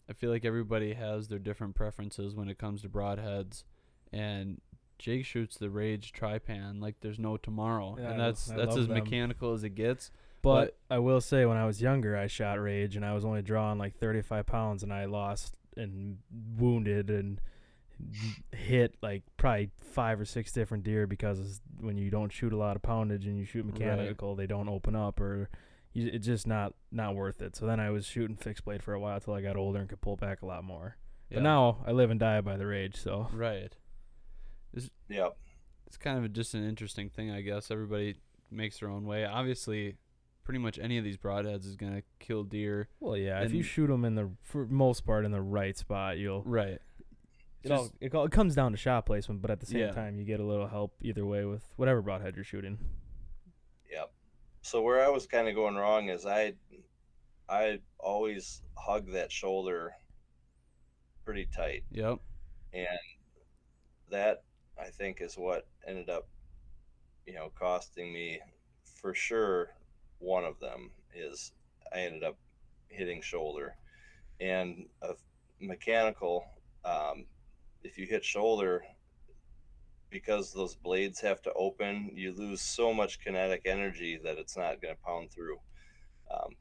I 0.08 0.12
feel 0.12 0.30
like 0.30 0.44
everybody 0.44 0.92
has 0.92 1.28
their 1.28 1.38
different 1.38 1.74
preferences 1.74 2.36
when 2.36 2.50
it 2.50 2.58
comes 2.58 2.82
to 2.82 2.90
broadheads, 2.90 3.64
and 4.12 4.60
Jake 4.98 5.24
shoots 5.24 5.56
the 5.56 5.70
Rage 5.70 6.12
Trypan 6.12 6.82
like 6.82 6.96
there's 7.00 7.18
no 7.18 7.38
tomorrow, 7.38 7.96
yeah, 7.98 8.10
and 8.10 8.20
that's 8.20 8.44
that's 8.44 8.76
as 8.76 8.86
them. 8.86 8.98
mechanical 8.98 9.54
as 9.54 9.64
it 9.64 9.70
gets. 9.70 10.10
But, 10.42 10.76
but 10.88 10.94
I 10.94 10.98
will 10.98 11.22
say, 11.22 11.46
when 11.46 11.56
I 11.56 11.64
was 11.64 11.80
younger, 11.80 12.18
I 12.18 12.26
shot 12.26 12.60
Rage, 12.60 12.96
and 12.96 13.04
I 13.04 13.14
was 13.14 13.24
only 13.24 13.40
drawing 13.40 13.78
like 13.78 13.96
35 13.98 14.44
pounds, 14.44 14.82
and 14.82 14.92
I 14.92 15.06
lost 15.06 15.54
and 15.74 16.18
wounded 16.58 17.08
and 17.08 17.40
hit 18.52 18.94
like 19.00 19.22
probably 19.38 19.70
five 19.80 20.20
or 20.20 20.26
six 20.26 20.52
different 20.52 20.84
deer 20.84 21.06
because 21.06 21.62
when 21.80 21.96
you 21.96 22.10
don't 22.10 22.30
shoot 22.30 22.52
a 22.52 22.56
lot 22.56 22.76
of 22.76 22.82
poundage 22.82 23.24
and 23.24 23.38
you 23.38 23.46
shoot 23.46 23.64
mechanical, 23.64 24.30
right. 24.30 24.36
they 24.36 24.46
don't 24.46 24.68
open 24.68 24.94
up 24.94 25.18
or 25.18 25.48
it's 25.94 26.26
just 26.26 26.46
not 26.46 26.74
not 26.90 27.14
worth 27.14 27.42
it. 27.42 27.56
So 27.56 27.66
then 27.66 27.80
I 27.80 27.90
was 27.90 28.06
shooting 28.06 28.36
fixed 28.36 28.64
blade 28.64 28.82
for 28.82 28.94
a 28.94 29.00
while 29.00 29.20
till 29.20 29.34
I 29.34 29.40
got 29.40 29.56
older 29.56 29.80
and 29.80 29.88
could 29.88 30.00
pull 30.00 30.16
back 30.16 30.42
a 30.42 30.46
lot 30.46 30.64
more. 30.64 30.96
Yeah. 31.30 31.36
But 31.36 31.42
now 31.42 31.78
I 31.86 31.92
live 31.92 32.10
and 32.10 32.20
die 32.20 32.40
by 32.40 32.56
the 32.56 32.66
rage. 32.66 32.96
So 32.96 33.28
right. 33.32 33.74
It's, 34.72 34.90
yep. 35.08 35.36
It's 35.86 35.96
kind 35.96 36.18
of 36.18 36.24
a, 36.24 36.28
just 36.28 36.54
an 36.54 36.66
interesting 36.66 37.08
thing, 37.08 37.30
I 37.30 37.40
guess. 37.40 37.70
Everybody 37.70 38.16
makes 38.50 38.80
their 38.80 38.90
own 38.90 39.06
way. 39.06 39.24
Obviously, 39.24 39.96
pretty 40.44 40.58
much 40.58 40.78
any 40.78 40.98
of 40.98 41.04
these 41.04 41.16
broadheads 41.16 41.66
is 41.66 41.76
gonna 41.76 42.02
kill 42.18 42.44
deer. 42.44 42.88
Well, 43.00 43.16
yeah. 43.16 43.42
If 43.42 43.52
you 43.52 43.62
shoot 43.62 43.88
them 43.88 44.04
in 44.04 44.14
the 44.14 44.30
for 44.42 44.66
most 44.66 45.04
part 45.04 45.24
in 45.24 45.30
the 45.30 45.42
right 45.42 45.76
spot, 45.76 46.18
you'll 46.18 46.42
right. 46.42 46.78
It 47.64 47.72
all, 47.72 47.90
it 48.00 48.14
all 48.14 48.24
it 48.24 48.32
comes 48.32 48.54
down 48.54 48.70
to 48.70 48.78
shot 48.78 49.04
placement, 49.04 49.42
but 49.42 49.50
at 49.50 49.60
the 49.60 49.66
same 49.66 49.80
yeah. 49.80 49.92
time, 49.92 50.18
you 50.18 50.24
get 50.24 50.40
a 50.40 50.44
little 50.44 50.68
help 50.68 50.94
either 51.02 51.26
way 51.26 51.44
with 51.44 51.62
whatever 51.76 52.00
broadhead 52.00 52.36
you're 52.36 52.44
shooting. 52.44 52.78
Yep. 53.90 54.12
So 54.62 54.82
where 54.82 55.04
I 55.04 55.08
was 55.08 55.26
kind 55.26 55.48
of 55.48 55.54
going 55.54 55.76
wrong 55.76 56.08
is 56.08 56.26
I, 56.26 56.54
I 57.48 57.80
always 57.98 58.62
hug 58.76 59.12
that 59.12 59.32
shoulder 59.32 59.94
pretty 61.24 61.46
tight. 61.54 61.84
Yep. 61.90 62.18
And 62.72 62.98
that 64.10 64.42
I 64.80 64.86
think 64.86 65.20
is 65.20 65.34
what 65.34 65.66
ended 65.86 66.08
up, 66.08 66.28
you 67.26 67.34
know, 67.34 67.50
costing 67.58 68.12
me 68.12 68.40
for 69.00 69.14
sure. 69.14 69.70
One 70.18 70.44
of 70.44 70.58
them 70.58 70.90
is 71.14 71.52
I 71.94 72.00
ended 72.00 72.24
up 72.24 72.36
hitting 72.88 73.22
shoulder, 73.22 73.76
and 74.40 74.86
a 75.02 75.14
mechanical. 75.60 76.44
Um, 76.84 77.26
if 77.84 77.98
you 77.98 78.06
hit 78.06 78.24
shoulder, 78.24 78.82
because 80.10 80.52
those 80.52 80.74
blades 80.74 81.20
have 81.20 81.42
to 81.42 81.52
open, 81.54 82.10
you 82.14 82.32
lose 82.32 82.60
so 82.60 82.94
much 82.94 83.20
kinetic 83.20 83.62
energy 83.64 84.18
that 84.24 84.38
it's 84.38 84.56
not 84.56 84.80
going 84.80 84.94
to 84.94 85.02
pound 85.02 85.30
through. 85.30 85.58
Um, 86.30 86.56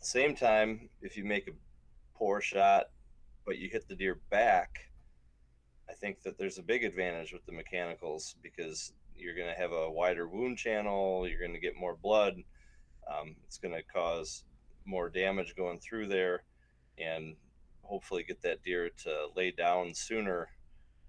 same 0.00 0.36
time, 0.36 0.88
if 1.02 1.16
you 1.16 1.24
make 1.24 1.48
a 1.48 1.52
poor 2.16 2.40
shot, 2.40 2.86
but 3.44 3.58
you 3.58 3.68
hit 3.68 3.88
the 3.88 3.96
deer 3.96 4.20
back, 4.30 4.78
I 5.88 5.92
think 5.92 6.22
that 6.22 6.38
there's 6.38 6.58
a 6.58 6.62
big 6.62 6.84
advantage 6.84 7.32
with 7.32 7.44
the 7.46 7.52
mechanicals 7.52 8.36
because 8.42 8.92
you're 9.16 9.36
going 9.36 9.52
to 9.52 9.60
have 9.60 9.72
a 9.72 9.90
wider 9.90 10.28
wound 10.28 10.58
channel, 10.58 11.26
you're 11.28 11.40
going 11.40 11.54
to 11.54 11.60
get 11.60 11.76
more 11.76 11.96
blood, 11.96 12.34
um, 13.08 13.36
it's 13.44 13.58
going 13.58 13.74
to 13.74 13.82
cause 13.82 14.44
more 14.84 15.08
damage 15.08 15.54
going 15.56 15.78
through 15.80 16.06
there, 16.06 16.44
and 16.98 17.34
hopefully 17.82 18.24
get 18.24 18.42
that 18.42 18.62
deer 18.62 18.90
to 19.04 19.28
lay 19.36 19.50
down 19.50 19.94
sooner. 19.94 20.48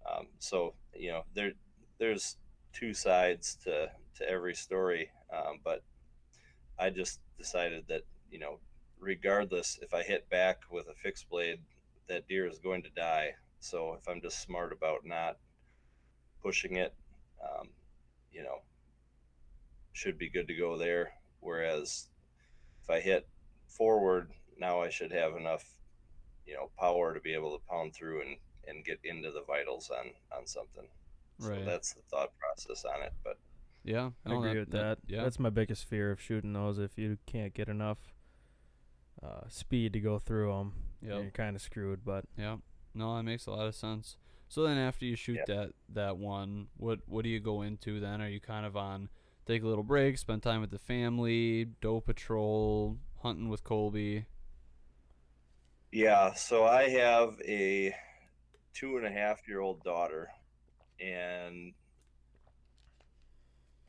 Um, 0.07 0.27
so 0.39 0.73
you 0.95 1.11
know 1.11 1.23
there 1.33 1.51
there's 1.99 2.37
two 2.73 2.93
sides 2.93 3.57
to 3.63 3.89
to 4.15 4.29
every 4.29 4.55
story, 4.55 5.09
um, 5.33 5.59
but 5.63 5.83
I 6.79 6.89
just 6.89 7.19
decided 7.37 7.85
that 7.89 8.03
you 8.31 8.39
know 8.39 8.59
regardless 8.99 9.79
if 9.81 9.93
I 9.93 10.03
hit 10.03 10.29
back 10.29 10.61
with 10.71 10.87
a 10.87 10.95
fixed 10.95 11.29
blade, 11.29 11.59
that 12.07 12.27
deer 12.27 12.47
is 12.47 12.59
going 12.59 12.83
to 12.83 12.89
die. 12.89 13.31
So 13.59 13.97
if 13.99 14.07
I'm 14.07 14.21
just 14.21 14.41
smart 14.41 14.71
about 14.71 15.05
not 15.05 15.37
pushing 16.41 16.77
it, 16.77 16.93
um, 17.43 17.69
you 18.31 18.43
know, 18.43 18.61
should 19.93 20.17
be 20.17 20.29
good 20.29 20.47
to 20.47 20.55
go 20.55 20.77
there. 20.77 21.13
Whereas 21.39 22.07
if 22.83 22.89
I 22.89 22.99
hit 22.99 23.27
forward, 23.67 24.31
now 24.59 24.81
I 24.81 24.89
should 24.89 25.11
have 25.11 25.35
enough, 25.35 25.65
you 26.45 26.53
know, 26.53 26.69
power 26.79 27.13
to 27.13 27.19
be 27.19 27.33
able 27.33 27.57
to 27.57 27.65
pound 27.69 27.93
through 27.93 28.21
and, 28.21 28.37
and 28.67 28.83
get 28.85 28.99
into 29.03 29.31
the 29.31 29.43
vitals 29.45 29.89
on, 29.89 30.11
on 30.37 30.45
something. 30.45 30.85
Right. 31.39 31.59
So 31.59 31.65
that's 31.65 31.93
the 31.93 32.01
thought 32.09 32.31
process 32.39 32.85
on 32.85 33.01
it. 33.03 33.13
But 33.23 33.37
yeah, 33.83 34.09
I 34.25 34.29
no, 34.29 34.43
agree 34.43 34.59
with 34.59 34.71
that. 34.71 34.99
Yeah. 35.07 35.23
That's 35.23 35.39
my 35.39 35.49
biggest 35.49 35.85
fear 35.85 36.11
of 36.11 36.21
shooting 36.21 36.53
those. 36.53 36.77
If 36.79 36.97
you 36.97 37.17
can't 37.25 37.53
get 37.53 37.69
enough 37.69 37.99
uh, 39.23 39.47
speed 39.49 39.93
to 39.93 39.99
go 39.99 40.19
through 40.19 40.51
them, 40.51 40.73
Yep. 41.01 41.21
you're 41.21 41.31
kind 41.31 41.55
of 41.55 41.61
screwed. 41.61 42.03
But 42.03 42.25
Yeah. 42.37 42.57
No, 42.93 43.15
that 43.15 43.23
makes 43.23 43.45
a 43.45 43.51
lot 43.51 43.67
of 43.67 43.75
sense. 43.75 44.17
So 44.49 44.63
then 44.63 44.77
after 44.77 45.05
you 45.05 45.15
shoot 45.15 45.39
that 45.47 45.73
that 45.89 46.17
one, 46.17 46.67
what 46.77 46.99
what 47.05 47.23
do 47.23 47.29
you 47.29 47.39
go 47.39 47.61
into 47.61 47.99
then? 47.99 48.21
Are 48.21 48.29
you 48.29 48.39
kind 48.39 48.65
of 48.65 48.75
on 48.75 49.09
take 49.45 49.61
a 49.61 49.67
little 49.67 49.83
break, 49.83 50.17
spend 50.17 50.41
time 50.41 50.61
with 50.61 50.71
the 50.71 50.79
family, 50.79 51.65
doe 51.81 52.01
patrol, 52.01 52.97
hunting 53.21 53.49
with 53.49 53.63
Kolbe? 53.63 54.25
Yeah, 55.91 56.33
so 56.33 56.65
I 56.65 56.89
have 56.89 57.39
a 57.47 57.93
two 58.73 58.97
and 58.97 59.05
a 59.05 59.11
half 59.11 59.47
year 59.47 59.59
old 59.59 59.83
daughter, 59.83 60.29
and 60.99 61.73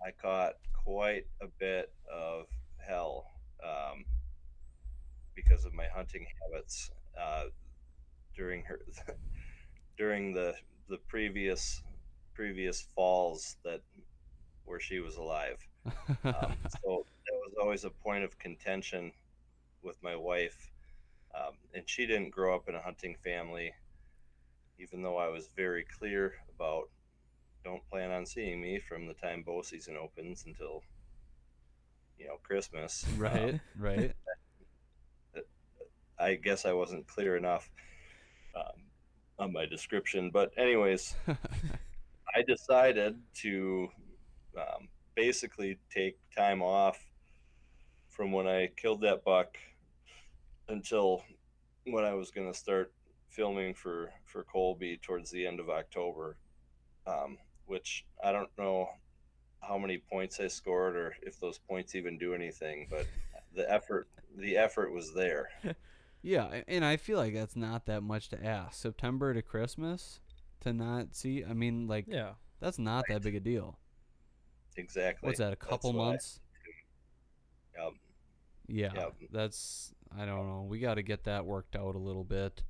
I 0.05 0.11
caught 0.11 0.55
quite 0.73 1.27
a 1.43 1.47
bit 1.59 1.93
of 2.13 2.47
hell 2.79 3.27
um, 3.63 4.05
because 5.35 5.65
of 5.65 5.75
my 5.75 5.87
hunting 5.95 6.27
habits 6.43 6.91
uh, 7.21 7.45
during 8.35 8.63
her 8.65 8.81
during 9.99 10.33
the 10.33 10.55
the 10.89 10.99
previous 11.09 11.83
previous 12.35 12.89
falls 12.95 13.57
that 13.65 13.81
where 14.65 14.81
she 14.81 15.01
was 15.01 15.17
alive. 15.17 15.59
Um, 15.87 15.95
so 16.83 17.05
that 17.27 17.35
was 17.35 17.55
always 17.61 17.85
a 17.85 17.91
point 17.91 18.23
of 18.23 18.39
contention 18.39 19.13
with 19.83 19.97
my 20.03 20.15
wife. 20.15 20.71
Um, 21.35 21.55
and 21.75 21.83
she 21.87 22.07
didn't 22.07 22.31
grow 22.31 22.55
up 22.55 22.69
in 22.69 22.75
a 22.75 22.81
hunting 22.81 23.17
family, 23.25 23.73
even 24.79 25.03
though 25.03 25.17
I 25.17 25.29
was 25.29 25.49
very 25.57 25.85
clear 25.99 26.35
about 26.55 26.89
don't 27.65 27.87
plan 27.91 28.11
on 28.11 28.25
seeing 28.25 28.61
me 28.61 28.79
from 28.79 29.07
the 29.07 29.15
time 29.15 29.43
bow 29.43 29.63
season 29.63 29.97
opens 29.97 30.45
until 30.47 30.83
you 32.19 32.27
know 32.27 32.37
Christmas. 32.43 33.05
Um, 33.09 33.19
right, 33.19 33.61
right. 33.79 34.15
I 36.19 36.35
guess 36.35 36.65
I 36.65 36.73
wasn't 36.73 37.07
clear 37.07 37.37
enough 37.37 37.71
um, 38.57 38.83
on 39.39 39.53
my 39.53 39.67
description, 39.67 40.31
but 40.33 40.51
anyways, 40.57 41.15
I 42.35 42.43
decided 42.47 43.21
to 43.43 43.89
um, 44.57 44.89
basically 45.15 45.79
take 45.95 46.19
time 46.37 46.61
off 46.61 46.99
from 48.09 48.33
when 48.33 48.49
I 48.49 48.71
killed 48.77 49.03
that 49.03 49.25
buck 49.25 49.57
until 50.69 51.23
when 51.85 52.05
I 52.05 52.15
was 52.15 52.33
going 52.33 52.53
to 52.53 52.59
start 52.59 52.93
filming 53.29 53.75
for 53.75 54.11
for 54.27 54.45
Kolbe 54.45 55.01
towards 55.03 55.31
the 55.31 55.47
end 55.47 55.61
of 55.61 55.69
October, 55.71 56.37
um, 57.07 57.39
which 57.67 58.05
I 58.23 58.33
don't 58.33 58.51
know 58.59 58.89
how 59.61 59.77
many 59.79 59.99
points 59.99 60.39
I 60.41 60.47
scored 60.49 60.97
or 60.97 61.15
if 61.23 61.39
those 61.41 61.59
points 61.59 61.95
even 61.95 62.17
do 62.19 62.35
anything, 62.35 62.87
but 62.91 63.07
the 63.55 63.71
effort 63.71 64.09
the 64.37 64.57
effort 64.57 64.93
was 64.93 65.13
there. 65.15 65.49
yeah, 66.23 66.63
and 66.69 66.85
I 66.85 66.97
feel 66.97 67.19
like 67.19 67.35
that's 67.35 67.57
not 67.57 67.87
that 67.87 68.03
much 68.03 68.29
to 68.31 68.45
ask. 68.45 68.81
September 68.81 69.35
to 69.35 69.43
Christmas 69.43 70.21
to 70.61 70.73
not 70.73 71.15
see. 71.15 71.45
I 71.45 71.55
mean, 71.55 71.87
like 71.87 72.07
yeah, 72.09 72.33
that's 72.61 72.79
not 72.79 73.05
that 73.09 73.23
big 73.23 73.35
a 73.35 73.41
deal. 73.41 73.79
Exactly. 74.77 75.27
What's 75.27 75.39
that? 75.39 75.49
A 75.49 75.51
That's 75.57 75.67
couple 75.67 75.93
what 75.93 76.03
I- 76.03 76.07
months? 76.11 76.41
um, 77.85 77.99
Yeah, 78.69 78.93
Yeah. 78.95 79.09
that's 79.33 79.93
I 80.17 80.25
don't 80.25 80.47
know. 80.49 80.63
We 80.69 80.79
got 80.79 80.95
to 80.95 81.03
get 81.03 81.25
that 81.25 81.45
worked 81.45 81.75
out 81.77 81.95
a 81.95 81.99
little 81.99 82.25
bit. 82.25 82.63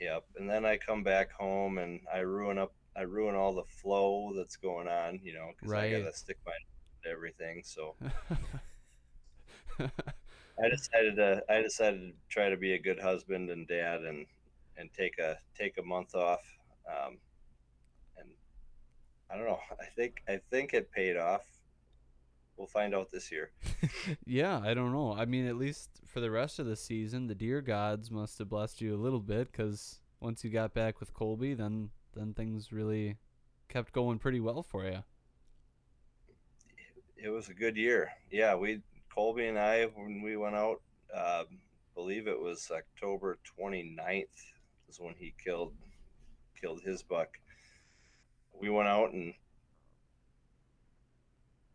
Yep. 0.00 0.24
And 0.36 0.48
then 0.48 0.64
I 0.64 0.76
come 0.76 1.02
back 1.02 1.32
home 1.32 1.78
and 1.78 2.00
I 2.12 2.18
ruin 2.18 2.58
up, 2.58 2.72
I 2.96 3.02
ruin 3.02 3.34
all 3.34 3.54
the 3.54 3.64
flow 3.64 4.32
that's 4.36 4.56
going 4.56 4.88
on, 4.88 5.20
you 5.22 5.34
know, 5.34 5.50
because 5.56 5.72
I 5.72 5.90
got 5.90 6.10
to 6.10 6.16
stick 6.16 6.38
my 6.46 6.52
everything. 7.10 7.62
So 7.64 7.94
I 9.80 10.68
decided 10.68 11.16
to, 11.16 11.42
I 11.48 11.62
decided 11.62 12.00
to 12.00 12.12
try 12.28 12.48
to 12.48 12.56
be 12.56 12.74
a 12.74 12.78
good 12.78 13.00
husband 13.00 13.50
and 13.50 13.66
dad 13.66 14.02
and, 14.02 14.26
and 14.76 14.90
take 14.92 15.18
a, 15.18 15.38
take 15.56 15.78
a 15.78 15.82
month 15.82 16.14
off. 16.14 16.42
Um, 16.88 17.18
and 18.18 18.28
I 19.30 19.36
don't 19.36 19.46
know. 19.46 19.60
I 19.80 19.86
think, 19.96 20.22
I 20.28 20.40
think 20.50 20.74
it 20.74 20.92
paid 20.92 21.16
off. 21.16 21.42
We'll 22.58 22.66
find 22.66 22.92
out 22.92 23.10
this 23.10 23.30
year. 23.30 23.52
yeah, 24.26 24.58
I 24.58 24.74
don't 24.74 24.92
know. 24.92 25.12
I 25.12 25.24
mean, 25.26 25.46
at 25.46 25.56
least 25.56 25.90
for 26.04 26.18
the 26.18 26.30
rest 26.30 26.58
of 26.58 26.66
the 26.66 26.74
season, 26.74 27.28
the 27.28 27.34
deer 27.34 27.60
gods 27.60 28.10
must 28.10 28.36
have 28.38 28.48
blessed 28.48 28.80
you 28.80 28.94
a 28.94 28.98
little 28.98 29.20
bit 29.20 29.52
because 29.52 30.00
once 30.20 30.42
you 30.42 30.50
got 30.50 30.74
back 30.74 30.98
with 30.98 31.14
Kolbe, 31.14 31.56
then 31.56 31.90
then 32.14 32.34
things 32.34 32.72
really 32.72 33.16
kept 33.68 33.92
going 33.92 34.18
pretty 34.18 34.40
well 34.40 34.64
for 34.64 34.84
you. 34.84 35.04
It 37.16 37.28
was 37.28 37.48
a 37.48 37.54
good 37.54 37.76
year. 37.76 38.10
Yeah. 38.30 38.56
We, 38.56 38.80
Kolbe 39.16 39.48
and 39.48 39.58
I, 39.58 39.84
when 39.94 40.20
we 40.22 40.36
went 40.36 40.56
out, 40.56 40.80
uh, 41.14 41.44
believe 41.94 42.26
it 42.26 42.40
was 42.40 42.70
October 42.70 43.38
29th 43.58 44.24
is 44.88 44.98
when 44.98 45.14
he 45.18 45.34
killed 45.42 45.72
killed 46.60 46.80
his 46.82 47.02
buck. 47.02 47.38
We 48.52 48.68
went 48.68 48.88
out 48.88 49.12
and 49.12 49.34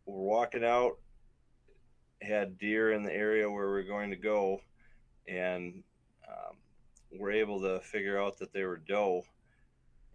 we're 0.06 0.22
walking 0.22 0.64
out, 0.64 0.98
had 2.20 2.58
deer 2.58 2.92
in 2.92 3.02
the 3.02 3.12
area 3.12 3.50
where 3.50 3.72
we 3.72 3.80
are 3.80 3.84
going 3.84 4.10
to 4.10 4.16
go, 4.16 4.60
and 5.28 5.82
um, 6.28 6.56
we're 7.12 7.32
able 7.32 7.60
to 7.60 7.80
figure 7.80 8.20
out 8.20 8.38
that 8.38 8.52
they 8.52 8.64
were 8.64 8.76
doe, 8.76 9.24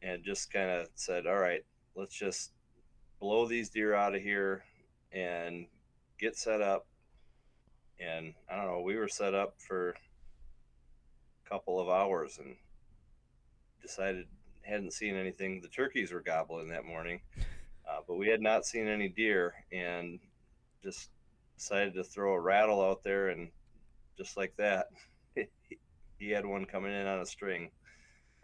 and 0.01 0.23
just 0.23 0.51
kind 0.51 0.69
of 0.69 0.87
said, 0.95 1.27
"All 1.27 1.39
right, 1.39 1.63
let's 1.95 2.15
just 2.15 2.51
blow 3.19 3.45
these 3.45 3.69
deer 3.69 3.93
out 3.93 4.15
of 4.15 4.21
here 4.21 4.63
and 5.11 5.67
get 6.19 6.37
set 6.37 6.61
up." 6.61 6.87
And 7.99 8.33
I 8.49 8.55
don't 8.55 8.65
know, 8.65 8.81
we 8.81 8.95
were 8.95 9.09
set 9.09 9.33
up 9.33 9.55
for 9.57 9.89
a 9.89 11.49
couple 11.49 11.79
of 11.79 11.89
hours 11.89 12.37
and 12.37 12.55
decided 13.81 14.25
hadn't 14.61 14.93
seen 14.93 15.15
anything. 15.15 15.61
The 15.61 15.67
turkeys 15.67 16.11
were 16.11 16.21
gobbling 16.21 16.69
that 16.69 16.85
morning, 16.85 17.21
uh, 17.89 17.99
but 18.07 18.15
we 18.15 18.27
had 18.27 18.41
not 18.41 18.65
seen 18.65 18.87
any 18.87 19.07
deer, 19.09 19.53
and 19.71 20.19
just 20.83 21.09
decided 21.57 21.93
to 21.93 22.03
throw 22.03 22.33
a 22.33 22.39
rattle 22.39 22.81
out 22.81 23.03
there, 23.03 23.29
and 23.29 23.49
just 24.17 24.37
like 24.37 24.55
that, 24.57 24.87
he 26.19 26.29
had 26.29 26.45
one 26.45 26.65
coming 26.65 26.93
in 26.93 27.07
on 27.07 27.19
a 27.19 27.25
string, 27.25 27.71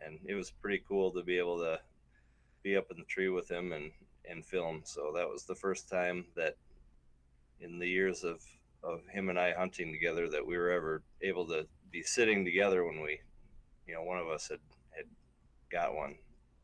and 0.02 0.20
it 0.26 0.36
was 0.36 0.52
pretty 0.52 0.84
cool 0.88 1.12
to 1.12 1.24
be 1.24 1.38
able 1.38 1.60
to 1.60 1.80
be 2.64 2.76
up 2.76 2.88
in 2.90 2.98
the 2.98 3.04
tree 3.04 3.30
with 3.30 3.50
him 3.50 3.72
and 3.72 3.92
and 4.28 4.44
film. 4.46 4.82
So 4.84 5.12
that 5.16 5.30
was 5.30 5.44
the 5.44 5.56
first 5.56 5.88
time 5.88 6.26
that 6.36 6.56
in 7.60 7.78
the 7.80 7.88
years 7.88 8.24
of 8.24 8.42
of 8.84 9.02
him 9.08 9.30
and 9.30 9.40
I 9.40 9.54
hunting 9.54 9.92
together 9.92 10.30
that 10.30 10.46
we 10.46 10.58
were 10.58 10.72
ever 10.72 11.04
able 11.22 11.46
to 11.48 11.68
be 11.92 12.04
sitting 12.04 12.44
together 12.46 12.86
when 12.86 13.02
we 13.02 13.20
you 13.88 13.94
know 13.94 14.04
one 14.04 14.18
of 14.18 14.28
us 14.28 14.48
had 14.48 14.60
had 14.92 15.06
got 15.72 15.96
one, 15.96 16.16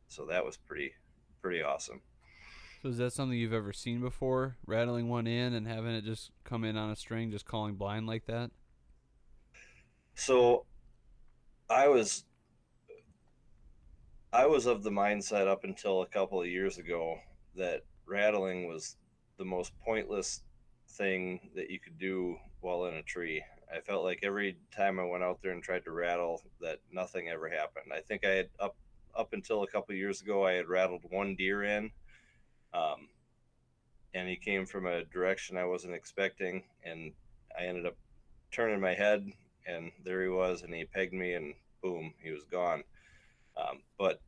so 0.07 0.25
that 0.25 0.43
was 0.43 0.57
pretty 0.57 0.93
pretty 1.41 1.61
awesome. 1.61 2.01
So 2.81 2.89
is 2.89 2.97
that 2.97 3.13
something 3.13 3.37
you've 3.37 3.53
ever 3.53 3.73
seen 3.73 4.01
before? 4.01 4.57
Rattling 4.65 5.07
one 5.07 5.27
in 5.27 5.53
and 5.53 5.67
having 5.67 5.91
it 5.91 6.03
just 6.03 6.31
come 6.43 6.63
in 6.63 6.77
on 6.77 6.89
a 6.89 6.95
string, 6.95 7.29
just 7.29 7.45
calling 7.45 7.75
blind 7.75 8.07
like 8.07 8.25
that? 8.25 8.49
So 10.15 10.65
I 11.69 11.87
was 11.89 12.25
I 14.33 14.47
was 14.47 14.65
of 14.65 14.81
the 14.81 14.89
mindset 14.89 15.47
up 15.47 15.63
until 15.63 16.01
a 16.01 16.07
couple 16.07 16.41
of 16.41 16.47
years 16.47 16.79
ago 16.79 17.19
that 17.55 17.83
rattling 18.07 18.67
was 18.67 18.97
the 19.37 19.45
most 19.45 19.73
pointless 19.85 20.41
thing 20.89 21.51
that 21.55 21.69
you 21.69 21.79
could 21.79 21.99
do 21.99 22.35
while 22.61 22.85
in 22.85 22.95
a 22.95 23.03
tree. 23.03 23.43
I 23.71 23.79
felt 23.81 24.03
like 24.03 24.21
every 24.23 24.57
time 24.75 24.99
I 24.99 25.05
went 25.05 25.23
out 25.23 25.39
there 25.43 25.51
and 25.51 25.61
tried 25.61 25.83
to 25.83 25.91
rattle 25.91 26.41
that 26.61 26.79
nothing 26.91 27.29
ever 27.29 27.47
happened. 27.47 27.93
I 27.93 27.99
think 27.99 28.25
I 28.25 28.29
had 28.29 28.49
up 28.59 28.75
up 29.15 29.33
until 29.33 29.61
a 29.61 29.67
couple 29.67 29.93
of 29.93 29.99
years 29.99 30.21
ago 30.21 30.47
I 30.47 30.53
had 30.53 30.67
rattled 30.67 31.03
one 31.09 31.35
deer 31.35 31.63
in 31.63 31.91
um, 32.73 33.07
and 34.13 34.27
he 34.27 34.35
came 34.35 34.65
from 34.65 34.85
a 34.85 35.05
direction 35.05 35.57
I 35.57 35.65
wasn't 35.65 35.93
expecting 35.93 36.63
and 36.83 37.11
I 37.57 37.65
ended 37.65 37.85
up 37.85 37.97
turning 38.51 38.79
my 38.79 38.93
head 38.93 39.31
and 39.65 39.91
there 40.03 40.23
he 40.23 40.29
was 40.29 40.63
and 40.63 40.73
he 40.73 40.85
pegged 40.85 41.13
me 41.13 41.33
and 41.33 41.53
boom 41.81 42.13
he 42.21 42.31
was 42.31 42.43
gone 42.43 42.83
um, 43.57 43.81
but 43.97 44.21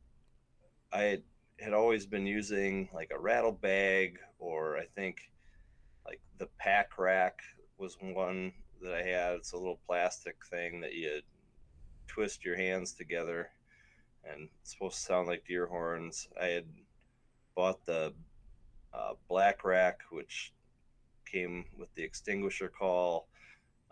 I 0.92 1.02
had, 1.02 1.22
had 1.60 1.72
always 1.72 2.06
been 2.06 2.26
using 2.26 2.88
like 2.94 3.10
a 3.14 3.18
rattle 3.18 3.52
bag 3.52 4.18
or 4.38 4.76
I 4.76 4.86
think 4.94 5.30
like 6.06 6.20
the 6.38 6.48
pack 6.58 6.98
rack 6.98 7.40
was 7.78 7.96
one 8.00 8.52
that 8.82 8.94
I 8.94 9.02
had. 9.02 9.34
It's 9.34 9.52
a 9.52 9.56
little 9.56 9.80
plastic 9.86 10.36
thing 10.50 10.80
that 10.80 10.94
you 10.94 11.20
twist 12.06 12.44
your 12.44 12.56
hands 12.56 12.92
together 12.92 13.50
and 14.24 14.48
it's 14.60 14.72
supposed 14.72 14.96
to 14.96 15.02
sound 15.02 15.28
like 15.28 15.46
deer 15.46 15.66
horns. 15.66 16.28
I 16.40 16.46
had 16.46 16.66
bought 17.54 17.84
the 17.86 18.12
uh, 18.94 19.14
black 19.28 19.64
rack, 19.64 20.00
which 20.10 20.52
came 21.30 21.64
with 21.78 21.92
the 21.94 22.02
extinguisher 22.02 22.68
call. 22.68 23.28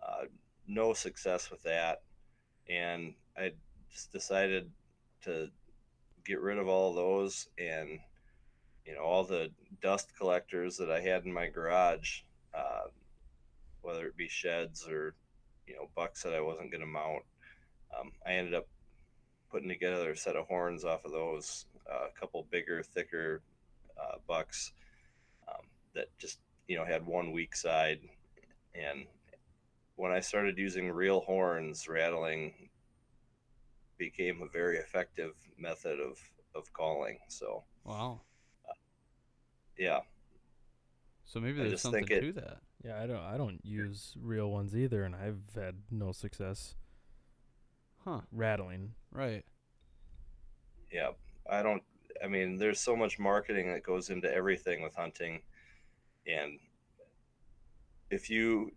Uh, 0.02 0.24
no 0.66 0.92
success 0.92 1.50
with 1.50 1.62
that. 1.64 2.02
And 2.68 3.14
I 3.36 3.52
just 3.90 4.12
decided 4.12 4.70
to 5.24 5.48
get 6.24 6.40
rid 6.40 6.58
of 6.58 6.68
all 6.68 6.94
those 6.94 7.48
and 7.58 7.98
you 8.86 8.94
know 8.94 9.02
all 9.02 9.24
the 9.24 9.50
dust 9.80 10.12
collectors 10.16 10.76
that 10.76 10.90
I 10.90 11.00
had 11.00 11.24
in 11.24 11.32
my 11.32 11.48
garage, 11.48 12.20
uh, 12.54 12.88
whether 13.82 14.06
it 14.06 14.16
be 14.16 14.28
sheds 14.28 14.86
or 14.88 15.14
you 15.66 15.74
know 15.74 15.88
bucks 15.96 16.22
that 16.22 16.34
I 16.34 16.40
wasn't 16.40 16.70
going 16.70 16.80
to 16.80 16.86
mount. 16.86 17.22
Um, 17.98 18.12
I 18.26 18.34
ended 18.34 18.54
up 18.54 18.66
putting 19.50 19.68
together 19.68 20.10
a 20.10 20.16
set 20.16 20.36
of 20.36 20.46
horns 20.46 20.84
off 20.84 21.04
of 21.04 21.12
those, 21.12 21.66
uh, 21.90 22.06
a 22.06 22.18
couple 22.20 22.46
bigger, 22.50 22.82
thicker 22.82 23.42
uh, 24.00 24.16
bucks 24.26 24.72
that 25.94 26.06
just 26.18 26.38
you 26.68 26.76
know 26.76 26.84
had 26.84 27.04
one 27.04 27.32
weak 27.32 27.54
side, 27.54 28.00
and 28.74 29.06
when 29.96 30.12
I 30.12 30.20
started 30.20 30.58
using 30.58 30.90
real 30.90 31.20
horns, 31.20 31.88
rattling 31.88 32.68
became 33.98 34.42
a 34.42 34.48
very 34.48 34.78
effective 34.78 35.34
method 35.58 36.00
of 36.00 36.18
of 36.54 36.72
calling. 36.72 37.18
So 37.28 37.64
wow, 37.84 38.20
uh, 38.68 38.74
yeah. 39.78 40.00
So 41.24 41.40
maybe 41.40 41.62
there's 41.62 41.80
something 41.80 42.06
it, 42.10 42.20
to 42.20 42.32
that. 42.32 42.58
Yeah, 42.84 43.00
I 43.00 43.06
don't 43.06 43.20
I 43.20 43.36
don't 43.36 43.60
use 43.64 44.14
real 44.20 44.50
ones 44.50 44.76
either, 44.76 45.04
and 45.04 45.14
I've 45.14 45.42
had 45.54 45.76
no 45.90 46.12
success. 46.12 46.74
Huh? 48.04 48.20
Rattling. 48.32 48.94
Right. 49.12 49.44
Yeah, 50.90 51.10
I 51.48 51.62
don't. 51.62 51.82
I 52.22 52.26
mean, 52.26 52.58
there's 52.58 52.80
so 52.80 52.96
much 52.96 53.18
marketing 53.18 53.72
that 53.72 53.82
goes 53.82 54.10
into 54.10 54.32
everything 54.32 54.82
with 54.82 54.94
hunting, 54.94 55.40
and 56.26 56.58
if 58.10 58.30
you 58.30 58.72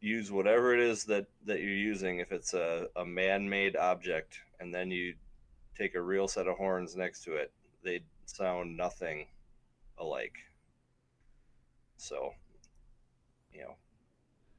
use 0.00 0.30
whatever 0.30 0.74
it 0.74 0.80
is 0.80 1.04
that 1.04 1.26
that 1.44 1.60
you're 1.60 1.70
using 1.70 2.20
if 2.20 2.32
it's 2.32 2.54
a, 2.54 2.86
a 2.96 3.04
man-made 3.04 3.76
object 3.76 4.38
and 4.60 4.74
then 4.74 4.90
you 4.90 5.14
take 5.76 5.94
a 5.94 6.00
real 6.00 6.28
set 6.28 6.46
of 6.46 6.56
horns 6.56 6.96
next 6.96 7.24
to 7.24 7.34
it 7.34 7.52
they 7.82 8.00
sound 8.26 8.76
nothing 8.76 9.26
alike. 9.98 10.36
So 11.96 12.32
you 13.52 13.60
know 13.62 13.76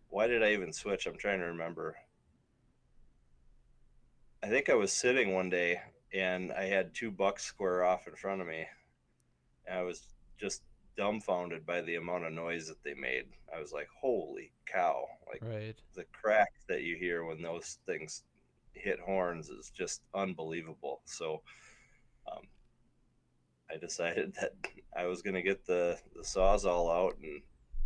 why 0.10 0.28
did 0.28 0.44
i 0.44 0.54
even 0.54 0.74
switch? 0.74 1.06
I'm 1.06 1.18
trying 1.18 1.40
to 1.40 1.46
remember. 1.46 1.96
I 4.42 4.48
think 4.48 4.70
i 4.70 4.74
was 4.74 4.92
sitting 4.92 5.34
one 5.34 5.50
day 5.50 5.82
and 6.14 6.52
i 6.54 6.64
had 6.64 6.94
two 6.94 7.12
bucks 7.12 7.44
square 7.44 7.84
off 7.84 8.08
in 8.08 8.16
front 8.16 8.42
of 8.42 8.48
me. 8.48 8.66
And 9.68 9.80
i 9.80 9.82
was 9.84 10.02
just 10.40 10.62
dumbfounded 10.98 11.66
by 11.66 11.82
the 11.82 11.96
amount 11.96 12.26
of 12.26 12.34
noise 12.34 12.68
that 12.68 12.84
they 12.84 12.96
made. 12.96 13.26
I 13.56 13.60
was 13.60 13.72
like, 13.72 13.88
holy 14.02 14.52
cow. 14.66 15.06
Like 15.28 15.42
right. 15.44 15.76
the 15.96 16.06
crack 16.12 16.52
that 16.68 16.82
you 16.82 16.98
hear 16.98 17.24
when 17.24 17.42
those 17.42 17.78
things 17.86 18.24
hit 18.74 19.00
horns 19.00 19.50
is 19.50 19.70
just 19.70 20.02
unbelievable. 20.14 21.02
So 21.06 21.42
um, 22.30 22.44
I 23.72 23.78
decided 23.78 24.34
that 24.42 24.54
I 24.98 25.06
was 25.06 25.22
going 25.22 25.36
to 25.36 25.42
get 25.42 25.66
the, 25.66 25.98
the 26.16 26.24
sawzall 26.24 26.92
out 26.92 27.18
and 27.22 27.42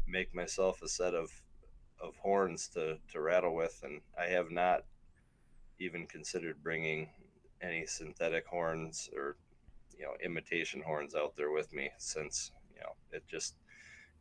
make 0.08 0.34
myself 0.34 0.82
a 0.82 0.88
set 0.88 1.14
of, 1.14 1.30
of 2.02 2.16
horns 2.18 2.70
to, 2.70 2.98
to 3.12 3.22
rattle 3.22 3.54
with. 3.54 3.82
And 3.84 4.02
I 4.20 4.28
have 4.28 4.52
not 4.52 4.86
even 5.80 6.08
considered 6.08 6.64
bringing 6.64 7.10
any 7.62 7.86
synthetic 7.86 8.46
horns 8.48 9.10
or, 9.16 9.36
you 9.98 10.06
know, 10.06 10.14
imitation 10.24 10.82
horns 10.82 11.14
out 11.14 11.36
there 11.36 11.52
with 11.52 11.74
me 11.74 11.90
since 11.98 12.52
know, 12.82 12.96
it 13.12 13.24
just 13.28 13.56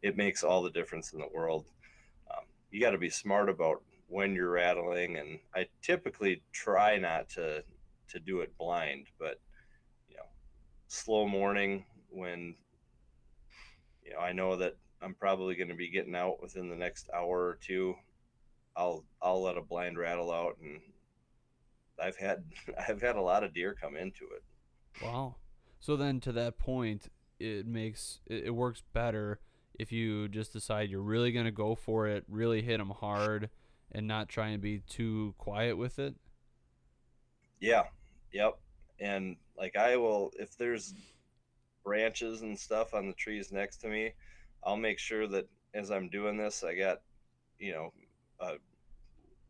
it 0.02 0.16
makes 0.16 0.42
all 0.42 0.62
the 0.62 0.70
difference 0.70 1.12
in 1.12 1.20
the 1.20 1.28
world. 1.32 1.66
Um, 2.30 2.44
you 2.70 2.80
got 2.80 2.90
to 2.90 2.98
be 2.98 3.10
smart 3.10 3.48
about 3.48 3.82
when 4.08 4.34
you're 4.34 4.50
rattling, 4.50 5.16
and 5.16 5.38
I 5.54 5.68
typically 5.82 6.42
try 6.52 6.98
not 6.98 7.28
to 7.30 7.64
to 8.08 8.18
do 8.18 8.40
it 8.40 8.56
blind, 8.58 9.06
but 9.18 9.40
you 10.08 10.16
know, 10.16 10.26
slow 10.88 11.26
morning 11.26 11.84
when 12.10 12.54
you 14.04 14.12
know 14.12 14.18
I 14.18 14.32
know 14.32 14.56
that 14.56 14.76
I'm 15.02 15.14
probably 15.14 15.54
going 15.54 15.68
to 15.68 15.74
be 15.74 15.90
getting 15.90 16.14
out 16.14 16.42
within 16.42 16.68
the 16.68 16.76
next 16.76 17.08
hour 17.14 17.46
or 17.46 17.58
two. 17.60 17.94
I'll 18.76 19.04
I'll 19.22 19.42
let 19.42 19.56
a 19.56 19.62
blind 19.62 19.98
rattle 19.98 20.32
out, 20.32 20.56
and 20.62 20.80
I've 22.02 22.16
had 22.16 22.44
I've 22.88 23.00
had 23.00 23.16
a 23.16 23.22
lot 23.22 23.44
of 23.44 23.54
deer 23.54 23.76
come 23.80 23.96
into 23.96 24.24
it. 24.24 24.42
Wow. 25.02 25.36
So 25.78 25.96
then, 25.96 26.20
to 26.20 26.32
that 26.32 26.58
point, 26.58 27.08
it 27.40 27.66
makes 27.66 28.20
it, 28.26 28.44
it 28.46 28.50
works 28.50 28.82
better 28.92 29.40
if 29.78 29.90
you 29.90 30.28
just 30.28 30.52
decide 30.52 30.90
you're 30.90 31.00
really 31.00 31.32
gonna 31.32 31.50
go 31.50 31.74
for 31.74 32.06
it, 32.06 32.24
really 32.28 32.62
hit 32.62 32.78
them 32.78 32.90
hard, 32.90 33.48
and 33.92 34.06
not 34.06 34.28
try 34.28 34.48
and 34.48 34.62
be 34.62 34.80
too 34.80 35.34
quiet 35.38 35.76
with 35.76 35.98
it. 35.98 36.14
Yeah. 37.60 37.84
Yep. 38.32 38.58
And 39.00 39.36
like 39.56 39.76
I 39.76 39.96
will, 39.96 40.32
if 40.38 40.56
there's 40.56 40.94
branches 41.84 42.42
and 42.42 42.58
stuff 42.58 42.94
on 42.94 43.06
the 43.06 43.14
trees 43.14 43.50
next 43.50 43.78
to 43.78 43.88
me, 43.88 44.12
I'll 44.62 44.76
make 44.76 44.98
sure 44.98 45.26
that 45.28 45.48
as 45.74 45.90
I'm 45.90 46.08
doing 46.08 46.36
this, 46.36 46.62
I 46.62 46.74
got, 46.74 47.00
you 47.58 47.72
know, 47.72 47.92
uh, 48.40 48.54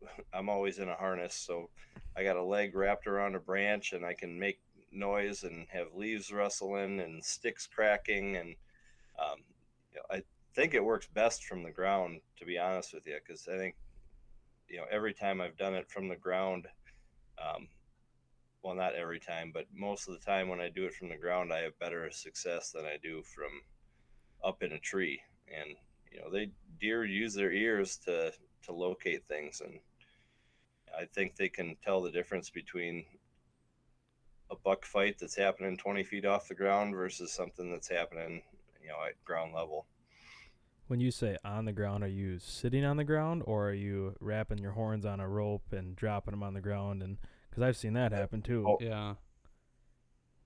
I'm 0.33 0.49
always 0.49 0.79
in 0.79 0.89
a 0.89 0.95
harness, 0.95 1.35
so 1.35 1.71
I 2.17 2.25
got 2.25 2.37
a 2.37 2.43
leg 2.43 2.75
wrapped 2.75 3.07
around 3.07 3.35
a 3.35 3.41
branch, 3.41 3.93
and 3.93 4.05
I 4.05 4.15
can 4.15 4.39
make 4.39 4.61
noise 4.93 5.43
and 5.45 5.67
have 5.71 5.95
leaves 5.95 6.33
rustling 6.33 7.01
and 7.01 7.25
sticks 7.25 7.67
cracking 7.67 8.37
and 8.37 8.55
um, 9.19 9.39
you 9.93 9.99
know, 9.99 10.17
I 10.17 10.23
think 10.55 10.75
it 10.75 10.85
works 10.85 11.09
best 11.15 11.45
from 11.45 11.63
the 11.63 11.71
ground 11.71 12.21
to 12.39 12.45
be 12.45 12.59
honest 12.59 12.95
with 12.95 13.07
you 13.07 13.17
because 13.25 13.47
I 13.49 13.57
think 13.57 13.77
you 14.69 14.79
know 14.79 14.87
every 14.91 15.15
time 15.15 15.41
I've 15.41 15.57
done 15.57 15.75
it 15.75 15.89
from 15.89 16.09
the 16.09 16.17
ground 16.17 16.67
um, 17.39 17.69
well 18.63 18.75
not 18.75 18.95
every 18.95 19.21
time 19.21 19.51
but 19.53 19.67
most 19.75 20.09
of 20.09 20.15
the 20.15 20.25
time 20.25 20.49
when 20.49 20.61
I 20.61 20.69
do 20.69 20.85
it 20.87 20.95
from 20.95 21.09
the 21.09 21.17
ground 21.17 21.53
I 21.53 21.61
have 21.61 21.79
better 21.79 22.11
success 22.11 22.73
than 22.73 22.85
I 22.85 22.97
do 23.03 23.23
from 23.23 23.51
up 24.45 24.63
in 24.63 24.73
a 24.73 24.79
tree. 24.79 25.21
And 25.49 25.77
you 26.11 26.21
know 26.21 26.31
they 26.31 26.51
deer 26.81 27.05
use 27.05 27.35
their 27.35 27.53
ears 27.53 27.97
to 28.05 28.33
to 28.65 28.73
locate 28.73 29.27
things 29.27 29.61
and 29.65 29.79
I 30.99 31.05
think 31.05 31.37
they 31.37 31.49
can 31.49 31.77
tell 31.85 32.01
the 32.01 32.11
difference 32.11 32.51
between 32.51 33.05
a 34.51 34.57
buck 34.57 34.85
fight 34.85 35.17
that's 35.19 35.37
happening 35.37 35.77
20 35.77 36.03
feet 36.05 36.25
off 36.25 36.49
the 36.49 36.55
ground 36.55 36.95
versus 36.95 37.33
something 37.33 37.71
that's 37.71 37.89
happening, 37.89 38.43
you 38.83 38.89
know, 38.89 38.97
at 39.07 39.23
ground 39.25 39.55
level. 39.55 39.87
When 40.89 41.01
you 41.01 41.13
say 41.13 41.37
on 41.45 41.67
the 41.67 41.73
ground, 41.73 42.03
are 42.03 42.09
you 42.09 42.39
sitting 42.41 42.85
on 42.85 42.97
the 42.97 43.05
ground 43.05 43.43
or 43.47 43.69
are 43.69 43.75
you 43.75 44.17
wrapping 44.21 44.59
your 44.59 44.73
horns 44.73 45.07
on 45.07 45.21
a 45.21 45.29
rope 45.29 45.73
and 45.73 45.95
dropping 45.95 46.33
them 46.33 46.43
on 46.43 46.55
the 46.55 46.61
ground? 46.61 47.03
And 47.03 47.19
because 47.49 47.63
I've 47.63 47.77
seen 47.77 47.93
that 47.95 48.13
happen 48.13 48.43
too. 48.43 48.65
Oh, 48.67 48.79
yeah. 48.81 49.15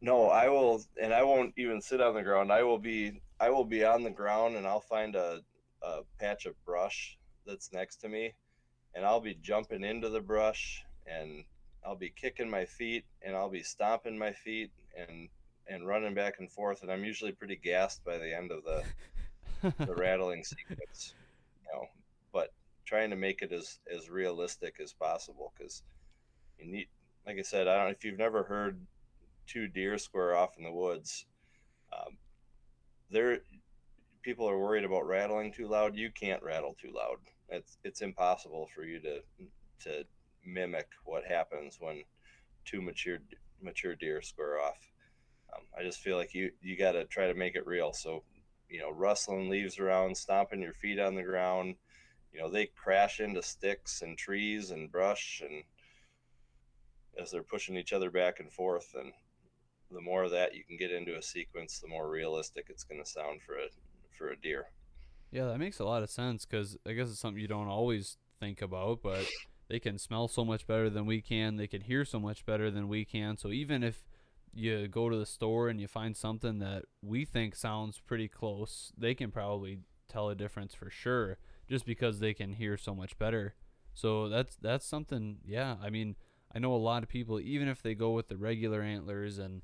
No, 0.03 0.29
I 0.29 0.51
will, 0.51 0.83
and 1.01 1.15
I 1.15 1.23
won't 1.23 1.55
even 1.57 1.81
sit 1.81 2.03
on 2.03 2.15
the 2.15 2.23
ground. 2.23 2.53
I 2.53 2.63
will 2.63 2.79
be, 2.79 3.23
I 3.41 3.49
will 3.49 3.65
be 3.65 3.85
on 3.85 4.03
the 4.03 4.11
ground, 4.11 4.57
and 4.57 4.67
I'll 4.67 4.81
find 4.81 5.17
a, 5.17 5.41
a 5.83 6.01
patch 6.21 6.45
of 6.45 6.63
brush 6.67 7.17
that's 7.47 7.73
next 7.73 7.97
to 8.03 8.11
me, 8.11 8.35
and 8.95 9.07
I'll 9.07 9.21
be 9.21 9.39
jumping 9.41 9.83
into 9.83 10.11
the 10.11 10.21
brush 10.21 10.83
and 11.07 11.45
I'll 11.85 11.97
be 11.97 12.11
kicking 12.11 12.51
my 12.51 12.65
feet 12.65 13.05
and 13.23 13.37
I'll 13.37 13.51
be 13.51 13.63
stomping 13.63 14.19
my 14.19 14.33
feet 14.33 14.71
and 14.97 15.29
and 15.67 15.87
running 15.87 16.15
back 16.15 16.35
and 16.39 16.51
forth 16.51 16.83
and 16.83 16.91
I'm 16.91 17.05
usually 17.05 17.33
pretty 17.33 17.57
gassed 17.57 18.05
by 18.05 18.19
the 18.19 18.35
end 18.35 18.51
of 18.53 18.65
the 18.65 18.85
the 19.85 19.95
rattling 19.97 20.45
sequence, 20.45 21.15
you 21.63 21.73
know, 21.73 21.87
but 22.33 22.53
trying 22.87 23.11
to 23.11 23.17
make 23.17 23.43
it 23.43 23.53
as 23.53 23.79
as 23.93 24.11
realistic 24.11 24.77
as 24.81 24.93
possible 24.93 25.53
cuz 25.59 25.83
you 26.59 26.67
need 26.67 26.89
like 27.27 27.39
I 27.39 27.43
said, 27.43 27.69
I 27.69 27.77
don't 27.77 27.85
know 27.87 27.91
if 27.91 28.05
you've 28.05 28.19
never 28.19 28.45
heard 28.45 28.87
two 29.47 29.69
deer 29.69 29.99
square 29.99 30.37
off 30.37 30.57
in 30.59 30.65
the 30.65 30.73
woods. 30.73 31.27
Um, 31.93 32.19
there 33.11 33.41
people 34.23 34.49
are 34.49 34.59
worried 34.59 34.85
about 34.85 35.07
rattling 35.07 35.53
too 35.53 35.69
loud. 35.69 35.97
You 35.97 36.11
can't 36.11 36.43
rattle 36.43 36.75
too 36.81 36.93
loud. 36.95 37.19
It's 37.49 37.79
it's 37.85 38.03
impossible 38.03 38.69
for 38.75 38.85
you 38.85 39.01
to 39.01 39.21
to 39.81 40.05
mimic 40.47 40.89
what 41.05 41.25
happens 41.25 41.77
when 41.81 42.03
two 42.65 42.81
mature 42.81 43.19
mature 43.63 43.95
deer 43.95 44.23
square 44.23 44.61
off. 44.61 44.79
Um, 45.55 45.63
I 45.79 45.83
just 45.83 46.01
feel 46.01 46.17
like 46.17 46.35
you 46.35 46.51
you 46.61 46.77
got 46.77 46.93
to 46.93 47.05
try 47.05 47.27
to 47.27 47.35
make 47.35 47.57
it 47.57 47.67
real. 47.67 47.93
So, 47.93 48.23
you 48.69 48.81
know, 48.81 48.91
rustling 48.91 49.49
leaves 49.49 49.79
around, 49.79 50.17
stomping 50.17 50.61
your 50.61 50.75
feet 50.75 50.99
on 50.99 51.15
the 51.15 51.23
ground. 51.23 51.77
You 52.33 52.41
know, 52.41 52.51
they 52.51 52.67
crash 52.67 53.21
into 53.21 53.43
sticks 53.43 54.03
and 54.03 54.19
trees 54.19 54.71
and 54.71 54.91
brush, 54.91 55.43
and 55.45 55.63
as 57.21 57.31
they're 57.31 57.43
pushing 57.43 57.77
each 57.77 57.93
other 57.93 58.11
back 58.11 58.41
and 58.41 58.53
forth. 58.53 58.95
And 58.99 59.13
the 59.91 60.01
more 60.01 60.25
of 60.25 60.33
that 60.33 60.55
you 60.55 60.65
can 60.65 60.77
get 60.77 60.91
into 60.91 61.17
a 61.17 61.23
sequence, 61.23 61.79
the 61.79 61.89
more 61.89 62.11
realistic 62.11 62.67
it's 62.69 62.85
going 62.85 63.03
to 63.03 63.09
sound 63.09 63.43
for 63.43 63.55
a 63.55 63.69
for 64.17 64.31
a 64.31 64.37
deer. 64.37 64.67
Yeah, 65.31 65.47
that 65.47 65.59
makes 65.59 65.81
a 65.81 65.85
lot 65.85 66.03
of 66.03 66.11
sense 66.11 66.47
because 66.47 66.77
I 66.87 66.93
guess 66.93 67.11
it's 67.11 67.19
something 67.19 67.41
you 67.41 67.49
don't 67.49 67.69
always 67.69 68.19
think 68.41 68.63
about, 68.63 69.03
but 69.03 69.27
they 69.75 69.81
can 69.81 69.99
smell 69.99 70.29
so 70.29 70.45
much 70.45 70.69
better 70.69 70.89
than 70.89 71.05
we 71.05 71.21
can. 71.21 71.57
They 71.57 71.67
can 71.67 71.81
hear 71.81 72.05
so 72.05 72.21
much 72.21 72.47
better 72.47 72.71
than 72.71 72.87
we 72.87 73.05
can. 73.05 73.37
So 73.37 73.49
even 73.49 73.83
if 73.83 74.05
you 74.53 74.87
go 74.87 75.11
to 75.11 75.17
the 75.17 75.27
store 75.27 75.69
and 75.69 75.81
you 75.81 75.89
find 75.89 76.17
something 76.17 76.61
that 76.61 76.85
we 77.03 77.25
think 77.25 77.57
sounds 77.57 77.99
pretty 77.99 78.29
close, 78.29 78.93
they 78.97 79.17
can 79.17 79.33
probably 79.33 79.81
tell 80.09 80.29
a 80.29 80.37
difference 80.37 80.75
for 80.75 80.91
sure 80.91 81.39
just 81.69 81.85
because 81.87 82.21
they 82.21 82.33
can 82.33 82.53
hear 82.53 82.77
so 82.77 82.95
much 82.95 83.19
better. 83.19 83.57
So 83.95 84.29
that's 84.29 84.55
that's 84.55 84.87
something 84.87 85.39
yeah, 85.45 85.75
I 85.83 85.91
mean, 85.91 86.15
I 86.55 86.61
know 86.61 86.73
a 86.73 86.77
lot 86.77 87.03
of 87.03 87.09
people 87.09 87.41
even 87.41 87.67
if 87.67 87.83
they 87.83 87.97
go 87.97 88.13
with 88.13 88.29
the 88.29 88.37
regular 88.37 88.81
antlers 88.81 89.39
and 89.39 89.63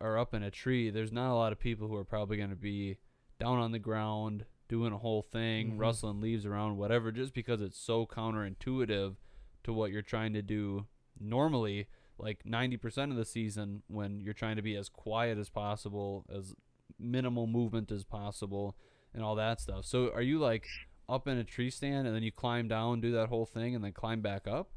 are 0.00 0.16
up 0.16 0.32
in 0.32 0.42
a 0.42 0.50
tree, 0.50 0.88
there's 0.88 1.12
not 1.12 1.30
a 1.30 1.36
lot 1.36 1.52
of 1.52 1.60
people 1.60 1.88
who 1.88 1.96
are 1.96 2.04
probably 2.04 2.38
going 2.38 2.48
to 2.48 2.56
be 2.56 2.96
down 3.38 3.58
on 3.58 3.72
the 3.72 3.78
ground 3.78 4.46
doing 4.70 4.92
a 4.92 4.98
whole 4.98 5.22
thing, 5.22 5.72
Mhm. 5.72 5.80
rustling 5.80 6.20
leaves 6.20 6.46
around, 6.46 6.76
whatever, 6.78 7.10
just 7.10 7.34
because 7.34 7.60
it's 7.60 7.78
so 7.78 8.06
counterintuitive 8.06 9.16
to 9.64 9.72
what 9.72 9.90
you're 9.90 10.00
trying 10.00 10.32
to 10.32 10.42
do 10.42 10.86
normally. 11.18 11.88
Like 12.18 12.46
90% 12.46 13.10
of 13.10 13.16
the 13.18 13.24
season, 13.24 13.82
when 13.88 14.20
you're 14.20 14.32
trying 14.32 14.56
to 14.56 14.62
be 14.62 14.76
as 14.76 14.88
quiet 14.88 15.38
as 15.38 15.50
possible, 15.50 16.24
as 16.30 16.54
minimal 16.98 17.46
movement 17.48 17.90
as 17.90 18.04
possible, 18.04 18.76
and 19.12 19.24
all 19.24 19.34
that 19.34 19.60
stuff. 19.60 19.84
So, 19.86 20.12
are 20.12 20.22
you 20.22 20.38
like 20.38 20.68
up 21.08 21.26
in 21.26 21.36
a 21.36 21.44
tree 21.44 21.70
stand 21.70 22.06
and 22.06 22.14
then 22.14 22.22
you 22.22 22.30
climb 22.30 22.68
down, 22.68 23.00
do 23.00 23.10
that 23.12 23.28
whole 23.28 23.46
thing, 23.46 23.74
and 23.74 23.82
then 23.84 23.92
climb 23.92 24.20
back 24.22 24.46
up? 24.46 24.70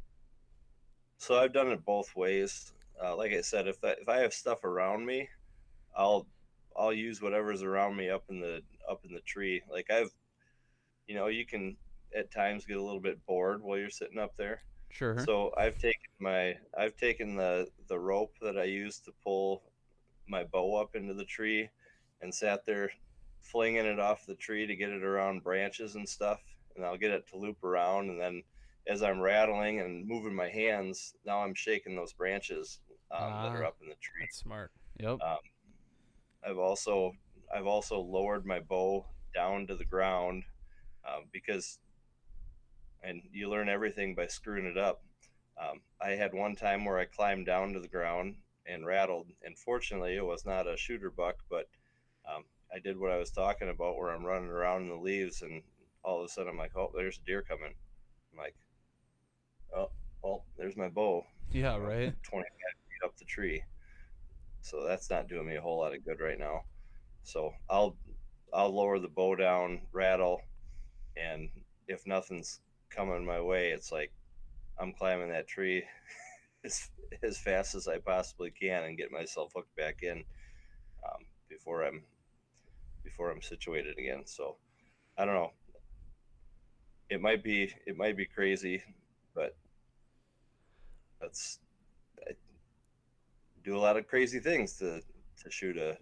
So 1.17 1.39
I've 1.39 1.53
done 1.53 1.71
it 1.71 1.85
both 1.85 2.15
ways. 2.15 2.73
Uh, 3.01 3.15
like 3.15 3.31
I 3.31 3.41
said, 3.41 3.67
if 3.67 3.79
that, 3.81 3.99
if 3.99 4.09
I 4.09 4.17
have 4.17 4.33
stuff 4.33 4.63
around 4.63 5.05
me, 5.05 5.29
I'll 5.95 6.27
I'll 6.77 6.93
use 6.93 7.21
whatever's 7.21 7.63
around 7.63 7.95
me 7.95 8.09
up 8.09 8.23
in 8.29 8.39
the 8.39 8.61
up 8.89 9.05
in 9.05 9.13
the 9.13 9.21
tree. 9.21 9.61
Like 9.71 9.89
I've, 9.91 10.11
you 11.07 11.15
know, 11.15 11.27
you 11.27 11.45
can 11.45 11.77
at 12.15 12.31
times 12.31 12.65
get 12.65 12.77
a 12.77 12.81
little 12.81 12.99
bit 12.99 13.25
bored 13.25 13.61
while 13.63 13.77
you're 13.77 13.89
sitting 13.89 14.19
up 14.19 14.35
there. 14.37 14.63
Sure. 14.89 15.17
So 15.25 15.51
I've 15.57 15.77
taken 15.79 16.09
my 16.19 16.55
I've 16.77 16.95
taken 16.97 17.35
the 17.35 17.67
the 17.87 17.97
rope 17.99 18.35
that 18.41 18.57
I 18.57 18.65
used 18.65 19.05
to 19.05 19.11
pull 19.23 19.63
my 20.27 20.43
bow 20.43 20.75
up 20.75 20.95
into 20.95 21.13
the 21.13 21.25
tree, 21.25 21.69
and 22.21 22.33
sat 22.33 22.65
there 22.65 22.91
flinging 23.41 23.85
it 23.85 23.99
off 23.99 24.25
the 24.25 24.35
tree 24.35 24.65
to 24.65 24.75
get 24.75 24.89
it 24.89 25.03
around 25.03 25.43
branches 25.43 25.95
and 25.95 26.07
stuff, 26.07 26.39
and 26.75 26.85
I'll 26.85 26.97
get 26.97 27.11
it 27.11 27.27
to 27.29 27.37
loop 27.37 27.63
around, 27.63 28.09
and 28.09 28.19
then 28.21 28.43
as 28.87 29.01
I'm 29.03 29.19
rattling 29.19 29.79
and 29.79 30.07
moving 30.07 30.33
my 30.35 30.49
hands, 30.49 31.13
now 31.25 31.39
I'm 31.43 31.53
shaking 31.53 31.95
those 31.95 32.13
branches 32.13 32.79
um, 33.11 33.31
that 33.43 33.55
are 33.55 33.63
Ah. 33.63 33.67
up 33.67 33.77
in 33.81 33.89
the 33.89 33.95
tree. 33.95 34.21
That's 34.21 34.37
smart. 34.37 34.71
Yep. 34.99 35.21
Um, 35.21 35.37
I've 36.47 36.57
also 36.57 37.13
I've 37.53 37.67
also 37.67 37.99
lowered 37.99 38.45
my 38.45 38.59
bow 38.59 39.05
down 39.33 39.67
to 39.67 39.75
the 39.75 39.85
ground 39.85 40.43
uh, 41.07 41.19
because, 41.31 41.79
and 43.03 43.21
you 43.31 43.49
learn 43.49 43.69
everything 43.69 44.15
by 44.15 44.27
screwing 44.27 44.65
it 44.65 44.77
up. 44.77 45.03
Um, 45.61 45.81
I 46.01 46.11
had 46.11 46.33
one 46.33 46.55
time 46.55 46.85
where 46.85 46.97
I 46.97 47.05
climbed 47.05 47.45
down 47.45 47.73
to 47.73 47.79
the 47.79 47.87
ground 47.87 48.35
and 48.65 48.85
rattled, 48.85 49.27
and 49.43 49.57
fortunately 49.57 50.15
it 50.15 50.25
was 50.25 50.45
not 50.45 50.67
a 50.67 50.77
shooter 50.77 51.11
buck, 51.11 51.35
but 51.49 51.67
um, 52.27 52.43
I 52.73 52.79
did 52.79 52.97
what 52.97 53.11
I 53.11 53.17
was 53.17 53.29
talking 53.29 53.69
about, 53.69 53.97
where 53.97 54.09
I'm 54.09 54.25
running 54.25 54.49
around 54.49 54.83
in 54.83 54.89
the 54.89 54.95
leaves, 54.95 55.41
and 55.41 55.61
all 56.03 56.19
of 56.19 56.25
a 56.25 56.29
sudden 56.29 56.49
I'm 56.49 56.57
like, 56.57 56.75
oh, 56.75 56.91
there's 56.95 57.19
a 57.19 57.25
deer 57.25 57.43
coming. 57.43 57.73
I'm 58.31 58.37
like, 58.37 58.55
oh, 59.75 59.91
well, 60.23 60.45
there's 60.57 60.77
my 60.77 60.89
bow. 60.89 61.23
Yeah, 61.51 61.77
right. 61.77 62.13
20 62.23 62.43
feet 62.43 63.05
up 63.05 63.15
the 63.17 63.25
tree. 63.25 63.63
So 64.63 64.85
that's 64.87 65.09
not 65.09 65.27
doing 65.27 65.45
me 65.45 65.57
a 65.57 65.61
whole 65.61 65.79
lot 65.79 65.93
of 65.93 66.05
good 66.05 66.21
right 66.21 66.39
now. 66.39 66.61
So 67.23 67.51
I'll 67.69 67.97
I'll 68.53 68.73
lower 68.73 68.97
the 68.97 69.09
bow 69.09 69.35
down, 69.35 69.81
rattle, 69.91 70.41
and 71.17 71.49
if 71.87 72.07
nothing's 72.07 72.61
coming 72.89 73.25
my 73.25 73.41
way, 73.41 73.71
it's 73.71 73.91
like 73.91 74.11
I'm 74.79 74.93
climbing 74.93 75.29
that 75.29 75.47
tree 75.47 75.83
as, 76.65 76.89
as 77.21 77.37
fast 77.37 77.75
as 77.75 77.89
I 77.89 77.97
possibly 77.97 78.51
can 78.51 78.83
and 78.83 78.97
get 78.97 79.11
myself 79.11 79.51
hooked 79.53 79.75
back 79.75 80.01
in 80.01 80.23
um, 81.05 81.25
before 81.49 81.83
I'm 81.83 82.01
before 83.03 83.31
I'm 83.31 83.41
situated 83.41 83.97
again. 83.97 84.23
So 84.25 84.55
I 85.17 85.25
don't 85.25 85.35
know. 85.35 85.51
It 87.09 87.21
might 87.21 87.43
be 87.43 87.69
it 87.85 87.97
might 87.97 88.15
be 88.15 88.25
crazy, 88.25 88.81
but 89.35 89.57
that's 91.19 91.59
do 93.63 93.75
a 93.77 93.79
lot 93.79 93.97
of 93.97 94.07
crazy 94.07 94.39
things 94.39 94.73
to 94.77 95.01
to 95.43 95.51
shoot 95.51 95.77
a 95.77 95.97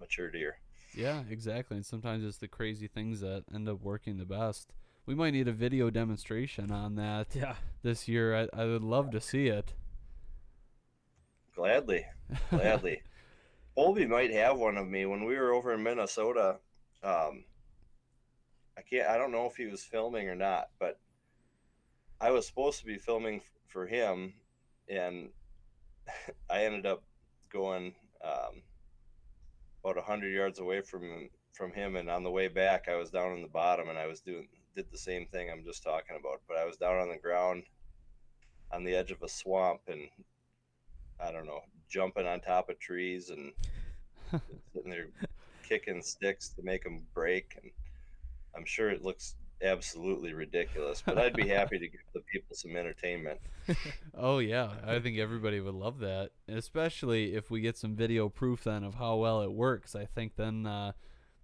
mature 0.00 0.30
deer. 0.30 0.56
Yeah, 0.94 1.22
exactly. 1.30 1.76
And 1.76 1.86
sometimes 1.86 2.24
it's 2.24 2.38
the 2.38 2.48
crazy 2.48 2.88
things 2.88 3.20
that 3.20 3.44
end 3.54 3.68
up 3.68 3.80
working 3.82 4.16
the 4.18 4.24
best. 4.24 4.72
We 5.06 5.14
might 5.14 5.30
need 5.32 5.48
a 5.48 5.52
video 5.52 5.90
demonstration 5.90 6.70
on 6.70 6.96
that 6.96 7.28
Yeah. 7.34 7.54
this 7.82 8.08
year. 8.08 8.34
I, 8.36 8.48
I 8.62 8.64
would 8.64 8.82
love 8.82 9.10
to 9.12 9.20
see 9.20 9.46
it. 9.48 9.74
Gladly, 11.54 12.06
gladly. 12.50 13.02
Kolbe 13.76 14.08
might 14.08 14.30
have 14.32 14.58
one 14.58 14.76
of 14.76 14.86
me 14.88 15.06
when 15.06 15.24
we 15.24 15.36
were 15.36 15.52
over 15.52 15.72
in 15.74 15.82
Minnesota. 15.82 16.56
Um, 17.02 17.44
I 18.76 18.82
can't. 18.82 19.08
I 19.08 19.16
don't 19.18 19.32
know 19.32 19.46
if 19.46 19.56
he 19.56 19.66
was 19.66 19.82
filming 19.82 20.28
or 20.28 20.34
not, 20.34 20.68
but 20.78 20.98
I 22.20 22.30
was 22.30 22.46
supposed 22.46 22.78
to 22.80 22.86
be 22.86 22.98
filming 22.98 23.36
f- 23.36 23.44
for 23.66 23.86
him, 23.86 24.34
and 24.88 25.30
I 26.48 26.64
ended 26.64 26.86
up 26.86 27.02
going 27.52 27.94
um, 28.24 28.62
about 29.82 29.98
a 29.98 30.02
hundred 30.02 30.32
yards 30.34 30.58
away 30.58 30.80
from 30.80 31.30
from 31.52 31.72
him, 31.72 31.96
and 31.96 32.08
on 32.08 32.22
the 32.22 32.30
way 32.30 32.48
back, 32.48 32.88
I 32.88 32.96
was 32.96 33.10
down 33.10 33.32
in 33.32 33.42
the 33.42 33.48
bottom, 33.48 33.88
and 33.88 33.98
I 33.98 34.06
was 34.06 34.20
doing 34.20 34.48
did 34.74 34.86
the 34.90 34.98
same 34.98 35.26
thing 35.26 35.50
I'm 35.50 35.64
just 35.64 35.82
talking 35.82 36.16
about, 36.18 36.40
but 36.48 36.56
I 36.56 36.64
was 36.64 36.76
down 36.76 36.98
on 36.98 37.08
the 37.08 37.18
ground 37.18 37.64
on 38.72 38.84
the 38.84 38.94
edge 38.94 39.10
of 39.10 39.22
a 39.22 39.28
swamp, 39.28 39.80
and 39.88 40.08
I 41.22 41.32
don't 41.32 41.46
know, 41.46 41.60
jumping 41.88 42.26
on 42.26 42.40
top 42.40 42.70
of 42.70 42.78
trees 42.78 43.30
and 43.30 43.52
sitting 44.72 44.90
there 44.90 45.08
kicking 45.68 46.02
sticks 46.02 46.50
to 46.50 46.62
make 46.62 46.84
them 46.84 47.02
break, 47.14 47.56
and 47.60 47.70
I'm 48.56 48.64
sure 48.64 48.90
it 48.90 49.02
looks 49.02 49.34
absolutely 49.62 50.32
ridiculous, 50.32 51.02
but 51.04 51.18
I'd 51.18 51.34
be 51.34 51.48
happy 51.48 51.78
to 51.78 51.88
give 51.88 52.00
the 52.14 52.20
people 52.32 52.54
some 52.56 52.76
entertainment. 52.76 53.40
Oh 54.14 54.38
yeah, 54.38 54.70
I 54.84 54.98
think 54.98 55.18
everybody 55.18 55.60
would 55.60 55.74
love 55.74 56.00
that, 56.00 56.30
especially 56.48 57.34
if 57.34 57.50
we 57.50 57.60
get 57.60 57.76
some 57.76 57.94
video 57.94 58.28
proof 58.28 58.64
then 58.64 58.82
of 58.84 58.94
how 58.94 59.16
well 59.16 59.42
it 59.42 59.52
works. 59.52 59.94
I 59.94 60.06
think 60.06 60.34
then 60.36 60.66
uh, 60.66 60.92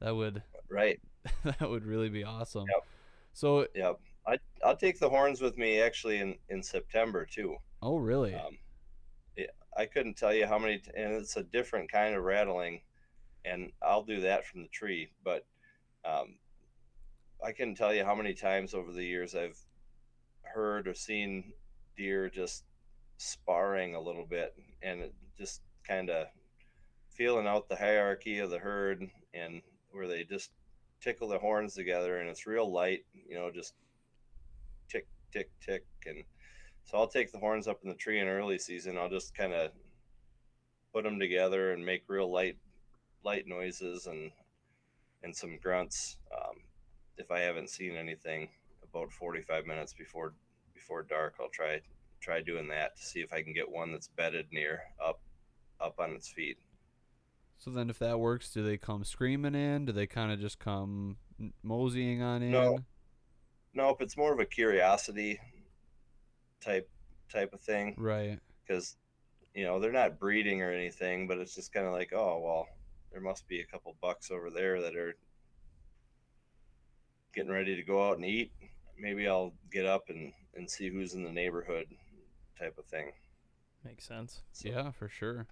that 0.00 0.14
would 0.16 0.42
Right? 0.68 1.00
that 1.44 1.70
would 1.70 1.84
really 1.84 2.08
be 2.08 2.24
awesome. 2.24 2.64
Yep. 2.68 2.84
So, 3.32 3.66
Yep. 3.74 4.00
I 4.26 4.38
I'll 4.64 4.76
take 4.76 4.98
the 4.98 5.08
horns 5.08 5.40
with 5.40 5.56
me 5.56 5.80
actually 5.80 6.18
in 6.18 6.34
in 6.48 6.62
September 6.62 7.24
too. 7.24 7.56
oh 7.82 7.96
really? 7.98 8.34
Um, 8.34 8.58
yeah, 9.36 9.46
I 9.76 9.86
couldn't 9.86 10.16
tell 10.16 10.34
you 10.34 10.46
how 10.46 10.58
many, 10.58 10.78
t- 10.78 10.90
and 10.96 11.14
it's 11.14 11.36
a 11.36 11.44
different 11.44 11.90
kind 11.92 12.14
of 12.14 12.24
rattling, 12.24 12.80
and 13.44 13.70
I'll 13.82 14.02
do 14.02 14.20
that 14.22 14.44
from 14.46 14.62
the 14.62 14.68
tree. 14.68 15.10
But 15.22 15.46
um, 16.04 16.36
I 17.44 17.52
can 17.52 17.74
tell 17.74 17.94
you 17.94 18.04
how 18.04 18.14
many 18.14 18.34
times 18.34 18.74
over 18.74 18.92
the 18.92 19.04
years 19.04 19.34
I've 19.34 19.58
heard 20.42 20.88
or 20.88 20.94
seen 20.94 21.52
deer 21.96 22.28
just 22.30 22.64
sparring 23.18 23.94
a 23.94 24.00
little 24.00 24.26
bit, 24.26 24.54
and 24.82 25.10
just 25.38 25.62
kind 25.86 26.10
of 26.10 26.26
feeling 27.10 27.46
out 27.46 27.68
the 27.68 27.76
hierarchy 27.76 28.38
of 28.38 28.50
the 28.50 28.58
herd, 28.58 29.08
and 29.34 29.62
where 29.92 30.06
they 30.06 30.24
just 30.24 30.50
tickle 31.00 31.28
their 31.28 31.38
horns 31.38 31.74
together, 31.74 32.18
and 32.18 32.28
it's 32.28 32.46
real 32.46 32.70
light, 32.70 33.04
you 33.28 33.34
know, 33.34 33.50
just 33.50 33.74
tick 34.88 35.06
tick 35.32 35.50
tick, 35.60 35.84
and 36.06 36.24
So 36.84 36.98
I'll 36.98 37.08
take 37.08 37.32
the 37.32 37.38
horns 37.38 37.66
up 37.66 37.80
in 37.82 37.88
the 37.88 37.96
tree 37.96 38.20
in 38.20 38.28
early 38.28 38.58
season. 38.58 38.96
I'll 38.96 39.10
just 39.10 39.34
kind 39.34 39.52
of 39.52 39.72
put 40.92 41.04
them 41.04 41.18
together 41.18 41.72
and 41.72 41.84
make 41.84 42.04
real 42.08 42.30
light 42.30 42.56
light 43.24 43.46
noises 43.46 44.06
and 44.06 44.30
and 45.22 45.34
some 45.34 45.58
grunts. 45.58 46.18
Um, 46.32 46.56
if 47.18 47.30
I 47.30 47.40
haven't 47.40 47.70
seen 47.70 47.96
anything, 47.96 48.48
about 48.82 49.12
45 49.12 49.66
minutes 49.66 49.92
before 49.94 50.34
before 50.74 51.02
dark, 51.02 51.34
I'll 51.40 51.48
try 51.48 51.80
try 52.20 52.40
doing 52.40 52.68
that 52.68 52.96
to 52.96 53.02
see 53.04 53.20
if 53.20 53.32
I 53.32 53.42
can 53.42 53.52
get 53.52 53.70
one 53.70 53.92
that's 53.92 54.08
bedded 54.08 54.46
near 54.52 54.80
up 55.04 55.20
up 55.80 55.98
on 55.98 56.12
its 56.12 56.28
feet. 56.28 56.58
So 57.58 57.70
then, 57.70 57.88
if 57.90 57.98
that 58.00 58.20
works, 58.20 58.52
do 58.52 58.62
they 58.62 58.76
come 58.76 59.04
screaming 59.04 59.54
in? 59.54 59.86
Do 59.86 59.92
they 59.92 60.06
kind 60.06 60.30
of 60.30 60.38
just 60.40 60.58
come 60.58 61.16
moseying 61.62 62.22
on 62.22 62.42
in? 62.42 62.50
No. 62.50 62.78
Nope, 63.74 64.00
it's 64.00 64.16
more 64.16 64.32
of 64.32 64.40
a 64.40 64.44
curiosity 64.46 65.38
type 66.62 66.88
type 67.30 67.52
of 67.52 67.60
thing 67.60 67.94
Right. 67.98 68.38
because 68.66 68.96
you 69.54 69.64
know 69.64 69.78
they're 69.80 69.92
not 69.92 70.18
breeding 70.18 70.62
or 70.62 70.70
anything, 70.70 71.26
but 71.26 71.38
it's 71.38 71.54
just 71.54 71.72
kind 71.72 71.86
of 71.86 71.92
like, 71.92 72.12
oh 72.14 72.40
well, 72.42 72.66
there 73.12 73.20
must 73.20 73.46
be 73.48 73.60
a 73.60 73.66
couple 73.66 73.94
bucks 74.00 74.30
over 74.30 74.50
there 74.50 74.80
that 74.80 74.96
are 74.96 75.14
getting 77.36 77.52
ready 77.52 77.76
to 77.76 77.82
go 77.82 78.08
out 78.08 78.16
and 78.16 78.24
eat. 78.24 78.50
Maybe 78.98 79.28
I'll 79.28 79.52
get 79.70 79.86
up 79.86 80.04
and 80.08 80.32
and 80.56 80.68
see 80.68 80.88
who's 80.88 81.12
in 81.14 81.22
the 81.22 81.30
neighborhood, 81.30 81.86
type 82.58 82.78
of 82.78 82.86
thing. 82.86 83.12
Makes 83.84 84.06
sense. 84.06 84.40
So, 84.52 84.68
Yeah, 84.70 84.90
for 84.90 85.08
sure. 85.08 85.46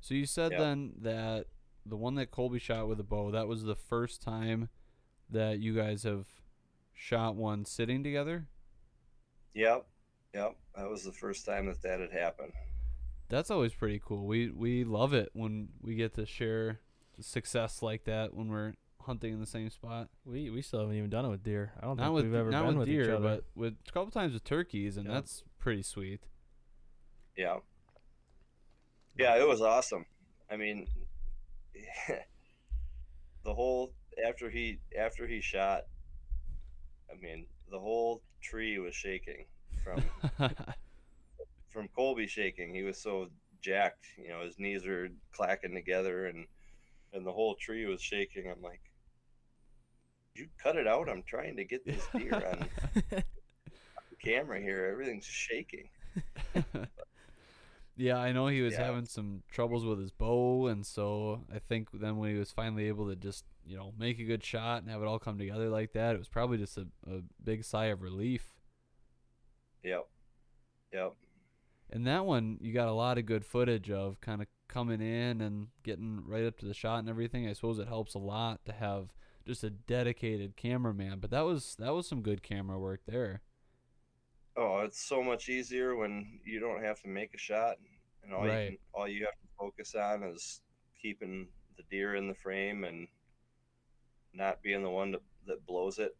So 0.00 0.14
you 0.14 0.26
said 0.26 0.52
Yeah. 0.52 0.58
then 0.58 0.94
that 1.02 1.46
the 1.84 1.96
one 1.96 2.14
that 2.14 2.30
Kolbe 2.30 2.60
shot 2.60 2.88
with 2.88 2.98
a 2.98 3.04
bow, 3.04 3.30
that 3.30 3.46
was 3.46 3.62
the 3.62 3.76
first 3.76 4.22
time 4.22 4.70
that 5.28 5.58
you 5.60 5.74
guys 5.76 6.04
have 6.04 6.26
shot 6.94 7.36
one 7.36 7.64
sitting 7.64 8.02
together? 8.02 8.48
Yep, 9.54 9.86
yep. 10.34 10.56
That 10.76 10.88
was 10.88 11.04
the 11.04 11.12
first 11.12 11.44
time 11.44 11.66
that 11.66 11.82
that 11.82 12.00
had 12.00 12.12
happened. 12.12 12.52
That's 13.28 13.50
always 13.50 13.74
pretty 13.74 14.00
cool. 14.04 14.26
We 14.26 14.50
we 14.50 14.84
love 14.84 15.12
it 15.12 15.30
when 15.34 15.68
we 15.80 15.94
get 15.94 16.14
to 16.14 16.24
share 16.26 16.80
success 17.20 17.82
like 17.82 18.04
that 18.04 18.34
when 18.34 18.48
we're 18.48 18.74
hunting 19.06 19.32
in 19.34 19.40
the 19.40 19.46
same 19.46 19.70
spot. 19.70 20.08
We 20.24 20.50
we 20.50 20.62
still 20.62 20.80
haven't 20.80 20.96
even 20.96 21.10
done 21.10 21.24
it 21.24 21.28
with 21.28 21.42
deer. 21.42 21.72
I 21.78 21.82
don't 21.86 21.96
Not 21.96 22.04
think 22.06 22.14
with 22.14 22.24
we've 22.24 22.34
ever 22.34 22.50
not 22.50 22.60
been 22.66 22.68
with 22.78 22.78
with 22.78 22.88
deer, 22.88 23.04
each 23.04 23.10
other. 23.10 23.20
but 23.22 23.44
with 23.54 23.74
a 23.88 23.92
couple 23.92 24.10
times 24.10 24.32
with 24.34 24.44
turkeys, 24.44 24.96
and 24.96 25.06
Yeah. 25.06 25.14
that's 25.14 25.44
pretty 25.58 25.82
sweet. 25.82 26.20
Yeah. 27.36 27.58
Yeah, 29.18 29.36
it 29.36 29.46
was 29.46 29.60
awesome. 29.60 30.06
I 30.50 30.56
mean, 30.56 30.86
the 33.44 33.54
whole 33.54 33.92
after 34.26 34.48
he 34.50 34.78
after 34.98 35.26
he 35.26 35.40
shot, 35.40 35.82
I 37.10 37.16
mean, 37.20 37.46
the 37.70 37.78
whole 37.78 38.22
tree 38.42 38.78
was 38.78 38.94
shaking 38.94 39.46
from 39.82 40.02
from 41.70 41.88
Kolbe 41.96 42.28
shaking. 42.28 42.74
He 42.74 42.82
was 42.82 42.98
so 42.98 43.28
jacked, 43.60 44.04
you 44.18 44.28
know, 44.28 44.40
his 44.42 44.58
knees 44.58 44.86
were 44.86 45.08
clacking 45.32 45.74
together 45.74 46.26
and 46.26 46.46
and 47.12 47.26
the 47.26 47.32
whole 47.32 47.54
tree 47.56 47.86
was 47.86 48.00
shaking. 48.02 48.50
I'm 48.50 48.62
like, 48.62 48.80
you 50.34 50.48
cut 50.62 50.76
it 50.76 50.86
out. 50.86 51.08
I'm 51.08 51.22
trying 51.22 51.56
to 51.56 51.64
get 51.64 51.84
this 51.84 52.02
deer 52.16 52.34
on 52.34 52.68
camera 54.24 54.60
here. 54.60 54.88
Everything's 54.92 55.24
shaking. 55.24 55.88
yeah, 57.96 58.16
I 58.16 58.32
know 58.32 58.46
he 58.46 58.60
was 58.62 58.74
Yeah. 58.74 58.84
having 58.86 59.04
some 59.06 59.42
troubles 59.50 59.84
with 59.84 59.98
his 59.98 60.10
bow, 60.10 60.66
and 60.68 60.86
so 60.86 61.44
I 61.54 61.58
think 61.58 61.88
then 61.92 62.16
when 62.16 62.30
he 62.30 62.38
was 62.38 62.50
finally 62.50 62.88
able 62.88 63.08
to 63.08 63.16
just 63.16 63.44
you 63.66 63.76
know 63.76 63.92
make 63.98 64.18
a 64.18 64.24
good 64.24 64.42
shot 64.44 64.82
and 64.82 64.90
have 64.90 65.02
it 65.02 65.06
all 65.06 65.18
come 65.18 65.38
together 65.38 65.68
like 65.68 65.92
that, 65.92 66.14
it 66.14 66.18
was 66.18 66.28
probably 66.28 66.58
just 66.58 66.76
a, 66.78 66.86
a 67.06 67.20
big 67.42 67.64
sigh 67.64 67.86
of 67.86 68.02
relief. 68.02 68.54
Yep. 69.82 70.06
Yep. 70.92 71.14
And 71.90 72.06
that 72.06 72.24
one, 72.24 72.56
you 72.60 72.72
got 72.72 72.88
a 72.88 72.92
lot 72.92 73.18
of 73.18 73.26
good 73.26 73.44
footage 73.44 73.90
of 73.90 74.20
kind 74.22 74.40
of 74.40 74.48
coming 74.68 75.02
in 75.02 75.42
and 75.42 75.66
getting 75.82 76.22
right 76.26 76.46
up 76.46 76.56
to 76.58 76.66
the 76.66 76.72
shot 76.72 77.00
and 77.00 77.08
everything. 77.08 77.46
I 77.46 77.52
suppose 77.52 77.78
it 77.78 77.88
helps 77.88 78.14
a 78.14 78.18
lot 78.18 78.64
to 78.64 78.72
have 78.72 79.08
just 79.44 79.64
a 79.64 79.70
dedicated 79.70 80.56
cameraman. 80.56 81.18
But 81.20 81.30
that 81.30 81.44
was 81.44 81.76
that 81.78 81.94
was 81.94 82.08
some 82.08 82.22
good 82.22 82.42
camera 82.42 82.78
work 82.78 83.00
there. 83.06 83.42
Oh, 84.56 84.80
it's 84.80 85.02
so 85.02 85.22
much 85.22 85.48
easier 85.48 85.96
when 85.96 86.40
you 86.44 86.60
don't 86.60 86.84
have 86.84 87.00
to 87.02 87.08
make 87.08 87.34
a 87.34 87.38
shot, 87.38 87.76
and 88.22 88.34
all 88.34 88.44
you 88.44 88.50
can, 88.50 88.78
all 88.92 89.08
you 89.08 89.24
have 89.24 89.32
to 89.32 89.48
focus 89.58 89.94
on 89.94 90.22
is 90.22 90.60
keeping 91.00 91.48
the 91.76 91.82
deer 91.90 92.14
in 92.16 92.28
the 92.28 92.34
frame 92.34 92.84
and 92.84 93.08
not 94.34 94.62
being 94.62 94.82
the 94.82 94.90
one 94.90 95.12
that, 95.12 95.22
that 95.46 95.66
blows 95.66 95.98
it. 95.98 96.14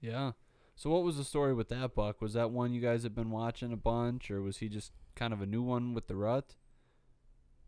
Yeah. 0.00 0.32
So 0.76 0.90
what 0.90 1.04
was 1.04 1.16
the 1.16 1.24
story 1.24 1.54
with 1.54 1.68
that 1.68 1.94
buck? 1.94 2.20
Was 2.20 2.34
that 2.34 2.50
one 2.50 2.72
you 2.72 2.80
guys 2.80 3.04
have 3.04 3.14
been 3.14 3.30
watching 3.30 3.72
a 3.72 3.76
bunch, 3.76 4.30
or 4.30 4.42
was 4.42 4.58
he 4.58 4.68
just 4.68 4.92
kind 5.14 5.32
of 5.32 5.40
a 5.40 5.46
new 5.46 5.62
one 5.62 5.94
with 5.94 6.08
the 6.08 6.16
rut? 6.16 6.56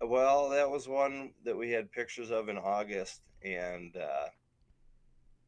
Well, 0.00 0.50
that 0.50 0.70
was 0.70 0.88
one 0.88 1.32
that 1.44 1.56
we 1.56 1.70
had 1.70 1.90
pictures 1.90 2.30
of 2.30 2.48
in 2.48 2.58
August, 2.58 3.22
and 3.42 3.96
uh, 3.96 4.26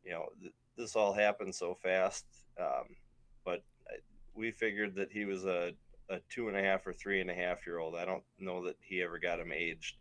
you 0.08 0.14
know 0.14 0.26
th- 0.40 0.54
this 0.76 0.96
all 0.96 1.12
happened 1.12 1.54
so 1.54 1.74
fast. 1.74 2.24
Um, 2.58 2.96
but 3.44 3.62
I, 3.86 3.96
we 4.34 4.50
figured 4.50 4.94
that 4.94 5.12
he 5.12 5.24
was 5.26 5.44
a, 5.44 5.72
a 6.08 6.18
two 6.30 6.48
and 6.48 6.56
a 6.56 6.62
half 6.62 6.86
or 6.86 6.92
three 6.92 7.20
and 7.20 7.30
a 7.30 7.34
half 7.34 7.66
year 7.66 7.78
old. 7.78 7.94
I 7.94 8.06
don't 8.06 8.22
know 8.38 8.64
that 8.64 8.76
he 8.80 9.02
ever 9.02 9.18
got 9.18 9.40
him 9.40 9.52
aged. 9.52 9.96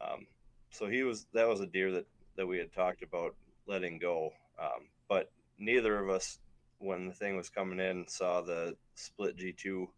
Um, 0.00 0.26
so 0.70 0.88
he 0.88 1.04
was 1.04 1.26
that 1.32 1.48
was 1.48 1.60
a 1.60 1.66
deer 1.66 1.92
that 1.92 2.06
that 2.36 2.46
we 2.46 2.58
had 2.58 2.72
talked 2.72 3.02
about 3.02 3.34
letting 3.66 3.98
go. 3.98 4.32
Um, 4.60 4.88
but 5.08 5.30
neither 5.58 5.98
of 5.98 6.10
us, 6.10 6.38
when 6.78 7.06
the 7.06 7.14
thing 7.14 7.36
was 7.36 7.48
coming 7.48 7.78
in, 7.78 8.06
saw 8.08 8.40
the 8.40 8.76
split 8.94 9.36
G 9.36 9.52
two 9.52 9.88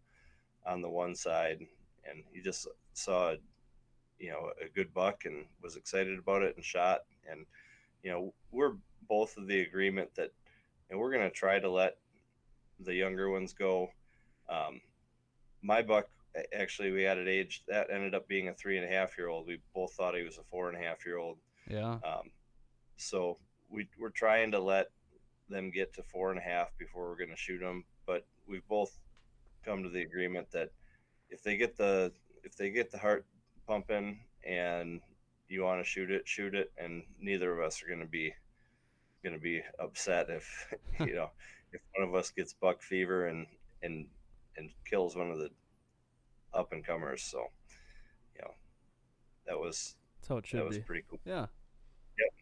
on 0.67 0.83
the 0.83 0.91
one 0.91 1.15
side, 1.15 1.61
and 2.09 2.23
he 2.33 2.43
just 2.43 2.69
saw 2.93 3.35
you 4.19 4.31
know 4.31 4.51
a 4.63 4.69
good 4.69 4.93
buck 4.93 5.25
and 5.25 5.47
was 5.63 5.77
excited 5.77 6.19
about 6.19 6.43
it 6.43 6.57
and 6.57 6.65
shot 6.65 7.03
and 7.31 7.47
you 8.03 8.11
know 8.11 8.35
we're 8.51 8.75
both 9.09 9.37
of 9.37 9.47
the 9.47 9.61
agreement 9.61 10.15
that 10.15 10.31
and 10.91 10.99
we're 10.99 11.13
going 11.13 11.23
to 11.29 11.31
try 11.31 11.59
to 11.59 11.71
let 11.71 11.97
the 12.81 12.95
younger 12.95 13.31
ones 13.31 13.53
go 13.53 13.89
um, 14.49 14.81
my 15.63 15.83
buck 15.83 16.07
actually 16.53 16.91
we 16.93 17.03
had 17.03 17.19
it 17.19 17.27
aged 17.29 17.63
that 17.69 17.89
ended 17.91 18.15
up 18.15 18.29
being 18.29 18.49
a 18.49 18.55
three 18.55 18.77
and 18.77 18.87
a 18.87 18.89
half 18.89 19.17
year 19.19 19.29
old 19.29 19.47
we 19.47 19.59
both 19.75 19.93
thought 19.95 20.15
he 20.15 20.23
was 20.23 20.39
a 20.39 20.43
four 20.51 20.69
and 20.69 20.77
a 20.79 20.87
half 20.87 21.05
year 21.05 21.19
old 21.19 21.39
Yeah. 21.69 21.95
um, 22.05 22.31
so 22.97 23.39
we, 23.71 23.89
we're 23.99 24.11
trying 24.11 24.51
to 24.53 24.59
let 24.61 24.91
them 25.49 25.71
get 25.71 25.95
to 25.95 26.03
four 26.03 26.31
and 26.31 26.39
a 26.39 26.43
half 26.43 26.77
before 26.79 27.09
we're 27.09 27.17
going 27.17 27.31
to 27.31 27.37
shoot 27.37 27.59
them. 27.61 27.85
But 28.07 28.27
we've 28.47 28.67
both 28.69 28.99
come 29.65 29.83
to 29.83 29.89
the 29.89 30.03
agreement 30.03 30.51
that 30.53 30.71
if 31.31 31.43
they 31.43 31.57
get 31.57 31.77
the 31.77 32.13
if 32.45 32.57
they 32.57 32.71
get 32.71 32.91
the 32.91 32.99
heart 32.99 33.27
pumping 33.67 34.21
and 34.47 35.01
you 35.49 35.63
want 35.63 35.81
to 35.81 35.89
shoot 35.89 36.11
it, 36.11 36.27
shoot 36.27 36.55
it, 36.55 36.73
and 36.79 37.03
neither 37.21 37.53
of 37.53 37.61
us 37.67 37.83
are 37.83 37.87
going 37.87 38.01
to 38.01 38.07
be 38.07 38.33
going 39.23 39.35
to 39.35 39.41
be 39.41 39.63
upset 39.79 40.29
if 40.31 40.75
you 41.01 41.15
know 41.15 41.31
if 41.73 41.81
one 41.97 42.09
of 42.09 42.15
us 42.15 42.31
gets 42.31 42.53
buck 42.53 42.83
fever 42.83 43.27
and 43.27 43.47
and 43.83 44.07
and 44.57 44.71
kills 44.85 45.17
one 45.17 45.31
of 45.31 45.39
the 45.39 45.51
up 46.55 46.73
and 46.73 46.85
comers. 46.85 47.23
So 47.23 47.47
you 48.35 48.43
know 48.43 48.53
that 49.47 49.59
was 49.59 49.97
That's 50.21 50.29
how 50.29 50.37
it 50.39 50.47
should 50.47 50.61
that 50.61 50.63
should 50.65 50.69
was 50.69 50.79
pretty 50.79 51.05
cool. 51.09 51.21
Yeah. 51.25 51.47
Yep. 52.19 52.33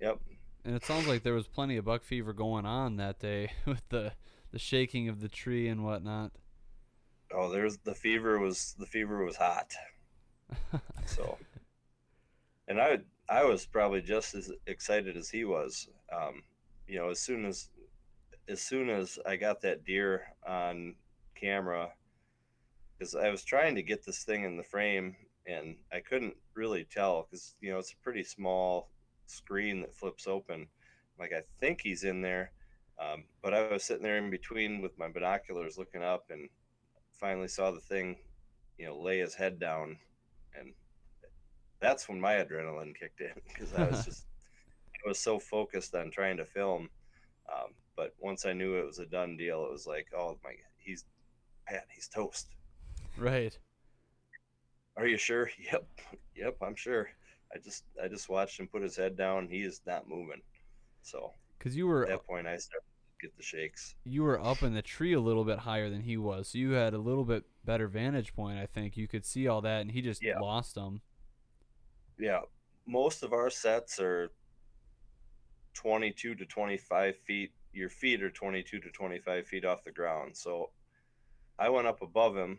Yep. 0.00 0.18
And 0.64 0.76
it 0.76 0.84
sounds 0.84 1.06
like 1.06 1.22
there 1.22 1.34
was 1.34 1.48
plenty 1.48 1.76
of 1.76 1.84
buck 1.84 2.04
fever 2.04 2.32
going 2.32 2.66
on 2.66 2.96
that 2.96 3.18
day 3.18 3.52
with 3.66 3.88
the 3.88 4.12
the 4.52 4.58
shaking 4.58 5.08
of 5.08 5.20
the 5.20 5.28
tree 5.28 5.68
and 5.68 5.84
whatnot. 5.84 6.32
Oh, 7.34 7.50
there's 7.50 7.78
the 7.78 7.94
fever 7.94 8.38
was 8.38 8.74
the 8.78 8.86
fever 8.86 9.24
was 9.24 9.36
hot. 9.36 9.72
So, 11.06 11.38
and 12.68 12.80
I 12.80 12.98
I 13.28 13.44
was 13.44 13.66
probably 13.66 14.02
just 14.02 14.34
as 14.34 14.52
excited 14.66 15.16
as 15.16 15.30
he 15.30 15.44
was. 15.44 15.88
Um, 16.14 16.42
you 16.86 16.98
know, 16.98 17.10
as 17.10 17.20
soon 17.20 17.44
as 17.44 17.68
as 18.48 18.60
soon 18.60 18.90
as 18.90 19.18
I 19.24 19.36
got 19.36 19.60
that 19.62 19.84
deer 19.84 20.22
on 20.46 20.96
camera, 21.34 21.90
because 22.98 23.14
I 23.14 23.30
was 23.30 23.44
trying 23.44 23.74
to 23.76 23.82
get 23.82 24.04
this 24.04 24.24
thing 24.24 24.44
in 24.44 24.56
the 24.56 24.62
frame 24.62 25.16
and 25.46 25.76
I 25.92 26.00
couldn't 26.00 26.36
really 26.54 26.84
tell 26.84 27.26
because 27.28 27.54
you 27.60 27.72
know 27.72 27.78
it's 27.78 27.92
a 27.92 28.02
pretty 28.02 28.22
small 28.22 28.90
screen 29.26 29.80
that 29.80 29.94
flips 29.94 30.26
open. 30.26 30.66
Like 31.18 31.32
I 31.32 31.42
think 31.60 31.80
he's 31.82 32.04
in 32.04 32.22
there, 32.22 32.52
um, 33.00 33.24
but 33.42 33.54
I 33.54 33.72
was 33.72 33.84
sitting 33.84 34.02
there 34.02 34.18
in 34.18 34.30
between 34.30 34.80
with 34.80 34.98
my 34.98 35.08
binoculars 35.08 35.78
looking 35.78 36.02
up 36.02 36.26
and 36.30 36.48
finally 37.12 37.48
saw 37.48 37.70
the 37.70 37.80
thing, 37.80 38.16
you 38.78 38.86
know, 38.86 39.00
lay 39.00 39.18
his 39.18 39.34
head 39.34 39.58
down, 39.58 39.98
and 40.58 40.72
that's 41.80 42.08
when 42.08 42.20
my 42.20 42.34
adrenaline 42.34 42.94
kicked 42.98 43.20
in 43.20 43.32
because 43.48 43.72
I 43.74 43.88
was 43.88 44.04
just 44.04 44.26
I 45.04 45.08
was 45.08 45.20
so 45.20 45.38
focused 45.38 45.94
on 45.94 46.10
trying 46.10 46.36
to 46.38 46.44
film. 46.44 46.90
Um, 47.52 47.74
but 47.96 48.14
once 48.18 48.46
I 48.46 48.52
knew 48.52 48.76
it 48.76 48.86
was 48.86 48.98
a 48.98 49.06
done 49.06 49.36
deal, 49.36 49.64
it 49.64 49.72
was 49.72 49.86
like, 49.86 50.08
oh 50.16 50.38
my, 50.44 50.52
he's 50.78 51.04
Pat, 51.66 51.86
he's 51.94 52.08
toast. 52.08 52.48
right. 53.16 53.58
Are 54.96 55.06
you 55.06 55.16
sure? 55.18 55.50
Yep, 55.58 55.86
yep, 56.34 56.56
I'm 56.62 56.74
sure. 56.76 57.10
I 57.54 57.58
just 57.58 57.84
I 58.02 58.08
just 58.08 58.28
watched 58.28 58.58
him 58.58 58.68
put 58.68 58.82
his 58.82 58.96
head 58.96 59.16
down. 59.16 59.48
He 59.48 59.62
is 59.62 59.82
not 59.86 60.08
moving. 60.08 60.42
So 61.02 61.34
Cuz 61.58 61.76
you 61.76 61.86
were 61.86 62.04
at 62.04 62.08
that 62.08 62.26
point, 62.26 62.46
I 62.46 62.56
started 62.56 62.84
to 63.20 63.26
get 63.26 63.36
the 63.36 63.42
shakes. 63.42 63.94
You 64.04 64.22
were 64.24 64.40
up 64.40 64.62
in 64.62 64.74
the 64.74 64.82
tree 64.82 65.12
a 65.12 65.20
little 65.20 65.44
bit 65.44 65.60
higher 65.60 65.88
than 65.90 66.02
he 66.02 66.16
was, 66.16 66.48
so 66.48 66.58
you 66.58 66.72
had 66.72 66.94
a 66.94 66.98
little 66.98 67.24
bit 67.24 67.44
better 67.64 67.88
vantage 67.88 68.34
point. 68.34 68.58
I 68.58 68.66
think 68.66 68.96
you 68.96 69.06
could 69.08 69.24
see 69.24 69.46
all 69.48 69.60
that, 69.62 69.80
and 69.82 69.90
he 69.90 70.02
just 70.02 70.22
Yeah. 70.22 70.40
lost 70.40 70.74
them. 70.74 71.02
Yeah, 72.18 72.40
most 72.86 73.22
of 73.22 73.32
our 73.32 73.50
sets 73.50 73.98
are 74.00 74.30
22 75.74 76.34
to 76.36 76.46
25 76.46 77.16
feet. 77.26 77.52
Your 77.72 77.88
feet 77.88 78.22
are 78.22 78.30
22 78.30 78.80
to 78.80 78.90
25 78.90 79.46
feet 79.46 79.64
off 79.64 79.84
the 79.84 79.92
ground. 79.92 80.36
So 80.36 80.70
I 81.58 81.68
went 81.70 81.86
up 81.86 82.02
above 82.02 82.36
him. 82.36 82.58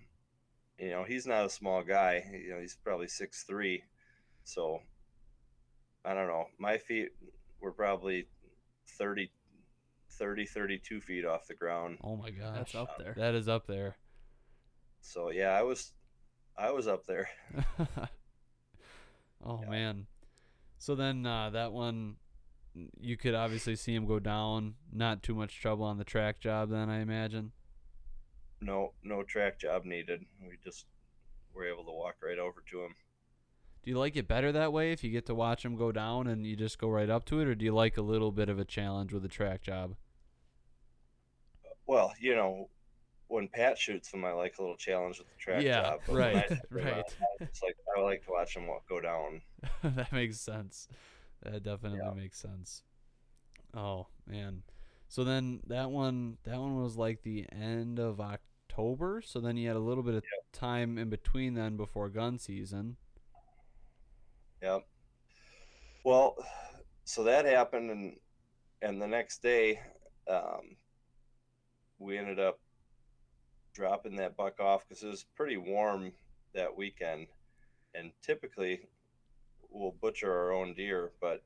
You 0.80 0.90
know, 0.90 1.04
he's 1.04 1.28
not 1.28 1.46
a 1.46 1.50
small 1.50 1.84
guy. 1.84 2.24
You 2.32 2.54
know, 2.56 2.60
he's 2.60 2.78
probably 2.84 3.08
six 3.08 3.44
three. 3.44 3.84
So 4.44 4.80
I 6.04 6.14
don't 6.14 6.28
know. 6.28 6.46
My 6.58 6.78
feet 6.78 7.10
were 7.62 7.72
probably 7.72 8.28
30, 8.98 9.32
30, 10.12 10.46
32 10.46 11.02
feet 11.02 11.26
off 11.26 11.48
the 11.48 11.54
ground. 11.54 11.98
Oh 12.04 12.16
my 12.16 12.32
gosh, 12.32 12.56
That's 12.58 12.76
up 12.76 12.98
there. 12.98 13.14
That 13.16 13.36
is 13.36 13.48
up 13.48 13.68
there. 13.68 13.96
So 15.02 15.30
yeah, 15.32 15.50
I 15.52 15.64
was, 15.64 15.92
I 16.58 16.72
was 16.72 16.88
up 16.88 17.06
there. 17.06 17.30
oh 19.46 19.60
Yeah. 19.62 19.70
man. 19.70 20.08
So 20.78 20.96
then 20.96 21.26
uh, 21.26 21.52
that 21.52 21.72
one, 21.72 22.16
you 23.00 23.18
could 23.18 23.36
obviously 23.36 23.76
see 23.76 23.94
him 23.94 24.06
go 24.06 24.20
down. 24.20 24.76
Not 24.92 25.22
too 25.24 25.36
much 25.36 25.60
trouble 25.62 25.86
on 25.86 25.98
the 25.98 26.04
track 26.04 26.40
job, 26.40 26.70
then 26.70 26.90
I 26.90 27.00
imagine. 27.02 27.52
No, 28.62 28.94
no 29.04 29.24
track 29.24 29.60
job 29.60 29.86
needed. 29.86 30.26
We 30.42 30.58
just 30.64 30.86
were 31.54 31.66
able 31.68 31.84
to 31.86 31.92
walk 31.92 32.16
right 32.24 32.40
over 32.40 32.64
to 32.72 32.84
him. 32.84 32.96
Do 33.84 33.92
you 33.92 33.98
like 34.00 34.16
it 34.16 34.28
better 34.30 34.52
that 34.54 34.72
way 34.72 34.94
if 34.94 35.04
you 35.04 35.12
get 35.12 35.26
to 35.26 35.36
watch 35.36 35.66
him 35.66 35.76
go 35.76 35.92
down 35.92 36.28
and 36.28 36.46
you 36.48 36.56
just 36.56 36.78
go 36.80 36.88
right 36.88 37.10
up 37.10 37.26
to 37.26 37.42
it, 37.42 37.48
or 37.48 37.56
do 37.56 37.66
you 37.66 37.74
like 37.74 37.98
a 37.98 38.02
little 38.02 38.32
bit 38.32 38.48
of 38.48 38.58
a 38.58 38.64
challenge 38.66 39.12
with 39.12 39.26
a 39.26 39.30
track 39.30 39.62
job? 39.62 39.96
Well, 41.86 42.14
you 42.20 42.34
know, 42.36 42.70
when 43.28 43.50
Pat 43.50 43.78
shoots 43.78 44.10
them, 44.12 44.24
I 44.24 44.32
like 44.32 44.58
a 44.58 44.62
little 44.62 44.78
challenge 44.78 45.20
with 45.20 45.28
the 45.30 45.36
track 45.38 45.64
Yeah, 45.64 45.82
job. 45.82 46.00
when 46.08 46.18
right, 46.18 46.36
I- 46.52 46.54
I- 46.54 46.60
right. 46.70 47.04
It's 47.42 47.62
like 47.62 47.76
I 47.98 48.00
like 48.00 48.24
to 48.26 48.32
watch 48.32 48.56
walk, 48.66 48.88
go 48.88 49.02
down. 49.02 49.42
that 49.84 50.12
makes 50.14 50.40
sense. 50.40 50.88
That 51.44 51.64
definitely 51.64 52.00
Yeah. 52.00 52.12
makes 52.12 52.40
sense. 52.40 52.84
Oh 53.74 54.08
man. 54.26 54.64
So 55.08 55.24
then 55.24 55.62
that 55.68 55.92
one 55.92 56.38
that 56.44 56.60
one 56.60 56.82
was 56.82 56.98
like 56.98 57.22
the 57.24 57.46
end 57.52 58.00
of 58.00 58.20
October. 58.20 59.22
So 59.22 59.40
then 59.40 59.58
you 59.58 59.68
had 59.68 59.78
a 59.78 59.80
little 59.80 60.04
bit 60.04 60.16
of 60.16 60.24
time 60.52 60.98
in 60.98 61.10
between 61.10 61.54
then 61.54 61.78
before 61.78 62.10
gun 62.10 62.40
season. 62.40 62.98
Yep. 64.62 64.86
Well, 66.04 66.36
so 67.06 67.24
that 67.24 67.46
happened, 67.46 67.92
and 67.92 68.20
and 68.82 69.02
the 69.02 69.08
next 69.08 69.42
day, 69.42 69.80
um, 70.28 70.76
we 72.00 72.18
ended 72.18 72.40
up 72.40 72.60
dropping 73.74 74.16
that 74.18 74.36
buck 74.38 74.60
off 74.60 74.88
because 74.88 75.04
it 75.04 75.08
was 75.08 75.24
pretty 75.36 75.58
warm 75.58 76.14
that 76.54 76.76
weekend, 76.76 77.28
and 77.94 78.12
typically 78.22 78.88
we'll 79.74 79.96
butcher 80.00 80.32
our 80.32 80.54
own 80.54 80.74
deer, 80.74 81.12
but 81.20 81.44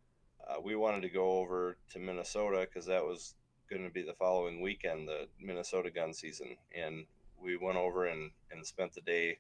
uh, 0.47 0.55
we 0.63 0.75
wanted 0.75 1.01
to 1.01 1.09
go 1.09 1.39
over 1.39 1.77
to 1.91 1.99
Minnesota 1.99 2.67
because 2.67 2.85
that 2.85 3.03
was 3.03 3.35
going 3.69 3.83
to 3.83 3.89
be 3.89 4.03
the 4.03 4.13
following 4.13 4.61
weekend, 4.61 5.07
the 5.07 5.27
Minnesota 5.41 5.89
gun 5.89 6.13
season, 6.13 6.55
and 6.75 7.05
we 7.41 7.57
went 7.57 7.77
over 7.77 8.05
and 8.05 8.31
and 8.51 8.65
spent 8.65 8.93
the 8.93 9.01
day 9.01 9.39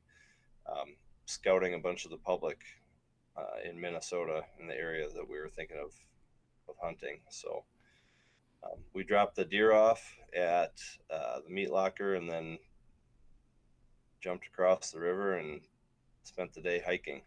um, 0.69 0.95
scouting 1.25 1.73
a 1.73 1.79
bunch 1.79 2.05
of 2.05 2.11
the 2.11 2.17
public 2.17 2.59
uh, 3.37 3.69
in 3.69 3.79
Minnesota 3.79 4.41
in 4.59 4.67
the 4.67 4.75
area 4.75 5.07
that 5.13 5.29
we 5.29 5.39
were 5.39 5.49
thinking 5.49 5.77
of 5.77 5.93
of 6.69 6.75
hunting. 6.81 7.19
So 7.29 7.63
um, 8.63 8.79
we 8.93 9.03
dropped 9.03 9.35
the 9.35 9.45
deer 9.45 9.71
off 9.71 10.01
at 10.35 10.73
uh, 11.09 11.39
the 11.45 11.53
meat 11.53 11.71
locker 11.71 12.15
and 12.15 12.29
then 12.29 12.57
jumped 14.19 14.47
across 14.47 14.91
the 14.91 14.99
river 14.99 15.37
and 15.37 15.61
spent 16.23 16.53
the 16.53 16.61
day 16.61 16.81
hiking. 16.85 17.21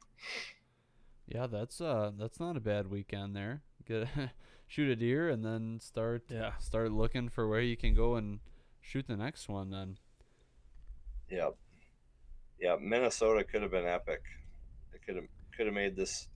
Yeah, 1.30 1.46
that's 1.46 1.80
uh 1.80 2.10
that's 2.18 2.40
not 2.40 2.56
a 2.56 2.60
bad 2.60 2.88
weekend 2.90 3.34
there. 3.36 3.62
Get 3.86 4.08
shoot 4.66 4.90
a 4.90 4.96
deer 4.96 5.28
and 5.28 5.44
then 5.44 5.78
start 5.80 6.24
Yeah. 6.28 6.56
start 6.58 6.90
looking 6.92 7.28
for 7.28 7.48
where 7.48 7.60
you 7.60 7.76
can 7.76 7.94
go 7.94 8.16
and 8.16 8.40
shoot 8.80 9.06
the 9.06 9.16
next 9.16 9.48
one 9.48 9.70
then. 9.70 9.98
Yep. 11.30 11.54
Yeah, 12.60 12.76
Minnesota 12.80 13.44
could 13.44 13.62
have 13.62 13.70
been 13.70 13.86
epic. 13.86 14.22
It 14.92 15.02
could 15.06 15.14
have 15.16 15.26
could 15.56 15.66
have 15.66 15.74
made 15.74 15.94
this 15.96 16.26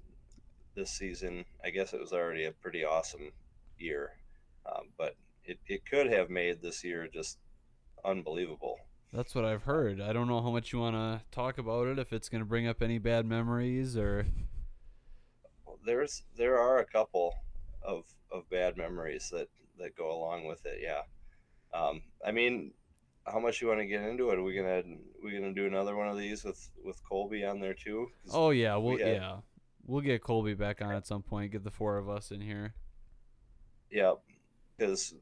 this 0.76 0.90
season. 0.90 1.45
I 1.64 1.70
guess 1.70 1.92
it 1.92 2.01
was 2.01 2.12
already 2.12 2.45
a 2.45 2.53
pretty 2.53 2.84
awesome 2.84 3.32
year, 3.78 4.12
um, 4.64 4.88
but 4.97 5.16
it, 5.45 5.59
it 5.66 5.82
could 5.90 6.11
have 6.12 6.30
made 6.30 6.62
this 6.62 6.84
year 6.84 7.09
just 7.12 7.38
unbelievable. 8.05 8.78
That's 9.12 9.34
what 9.34 9.45
I've 9.45 9.64
heard. 9.64 10.01
I 10.01 10.12
don't 10.12 10.26
know 10.28 10.40
how 10.40 10.51
much 10.51 10.72
you 10.72 10.78
want 10.80 10.97
to 10.97 11.20
talk 11.30 11.59
about 11.59 11.86
it 11.88 11.99
if 11.99 12.12
it's 12.12 12.28
going 12.28 12.40
to 12.42 12.49
bring 12.49 12.66
up 12.66 12.82
any 12.82 12.99
bad 12.99 13.26
memories 13.26 13.97
or 13.97 14.26
there's 15.85 16.22
there 16.37 16.59
are 16.59 16.78
a 16.78 16.85
couple 16.85 17.35
of 17.82 18.05
of 18.32 18.49
bad 18.51 18.76
memories 18.76 19.28
that 19.30 19.49
that 19.78 19.97
go 19.97 20.11
along 20.12 20.47
with 20.47 20.64
it 20.66 20.78
yeah 20.82 21.03
um 21.78 22.01
i 22.26 22.30
mean 22.30 22.72
how 23.26 23.39
much 23.39 23.61
you 23.62 23.68
want 23.68 23.80
to 23.80 23.87
get 23.87 24.03
into 24.03 24.30
it 24.30 24.39
are 24.39 24.43
we 24.43 24.55
gonna 24.55 24.82
we 25.22 25.32
gonna 25.32 25.53
do 25.55 25.66
another 25.66 25.97
one 25.97 26.09
of 26.09 26.16
these 26.18 26.45
with 26.45 26.68
with 26.85 27.01
Kolbe 27.11 27.49
on 27.51 27.59
there 27.61 27.72
too? 27.74 28.09
Oh 28.32 28.51
yeah, 28.51 28.76
we'll 28.76 28.97
we 28.97 29.01
had- 29.03 29.16
yeah. 29.16 29.37
We'll 29.87 30.01
get 30.03 30.22
Kolbe 30.22 30.57
back 30.57 30.80
on 30.82 30.93
at 30.95 31.07
some 31.07 31.22
point. 31.22 31.53
Get 31.53 31.62
the 31.64 31.70
four 31.70 31.99
of 31.99 32.09
us 32.09 32.30
in 32.30 32.41
here. 32.41 32.74
yeah 33.91 34.14
because 34.76 35.14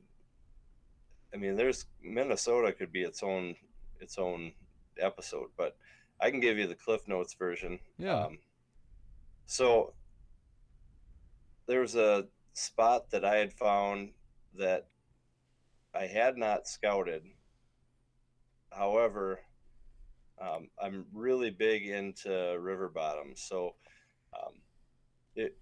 i 1.35 1.37
mean 1.37 1.57
there's 1.57 1.87
minnesota 2.03 2.73
could 2.73 2.91
be 2.93 3.03
its 3.03 3.23
own 3.23 3.55
its 4.01 4.19
own 4.19 4.53
episode 4.99 5.49
but 5.57 5.77
i 6.21 6.31
can 6.31 6.41
give 6.41 6.57
you 6.59 6.67
the 6.67 6.75
cliff 6.75 7.07
notes 7.07 7.35
version 7.35 7.79
Yeah. 7.99 8.25
Um, 8.27 8.39
so 9.47 9.93
there 11.73 11.81
was 11.81 11.97
a 11.97 12.27
spot 12.53 13.11
that 13.13 13.25
I 13.25 13.37
had 13.37 13.51
found 13.51 14.11
that 14.59 14.89
I 15.95 16.05
had 16.05 16.37
not 16.37 16.69
scouted. 16.69 17.23
However, 18.71 19.41
um, 20.39 20.69
I'm 20.79 21.07
really 21.15 21.49
big 21.49 21.87
into 21.87 22.59
river 22.61 22.91
bottoms, 22.95 23.41
so 23.41 23.75
um, 24.35 24.53
it. 25.35 25.57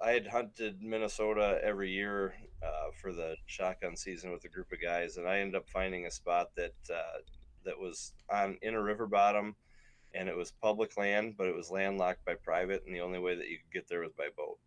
I 0.00 0.12
had 0.12 0.28
hunted 0.28 0.80
Minnesota 0.80 1.58
every 1.60 1.90
year 1.90 2.34
uh, 2.62 2.92
for 3.02 3.12
the 3.12 3.34
shotgun 3.46 3.96
season 3.96 4.30
with 4.30 4.44
a 4.44 4.48
group 4.48 4.70
of 4.70 4.80
guys, 4.80 5.16
and 5.16 5.26
I 5.28 5.40
ended 5.40 5.56
up 5.56 5.68
finding 5.68 6.06
a 6.06 6.10
spot 6.12 6.50
that 6.54 6.76
uh, 6.88 7.18
that 7.64 7.76
was 7.76 8.12
on 8.32 8.58
in 8.62 8.74
a 8.74 8.82
river 8.82 9.08
bottom 9.08 9.56
and 10.14 10.28
it 10.28 10.36
was 10.36 10.52
public 10.52 10.96
land, 10.96 11.34
but 11.36 11.48
it 11.48 11.54
was 11.56 11.68
landlocked 11.68 12.24
by 12.24 12.34
private, 12.34 12.84
and 12.86 12.94
the 12.94 13.00
only 13.00 13.18
way 13.18 13.34
that 13.34 13.48
you 13.48 13.58
could 13.58 13.72
get 13.72 13.88
there 13.88 14.00
was 14.02 14.12
by 14.12 14.28
boat. 14.36 14.58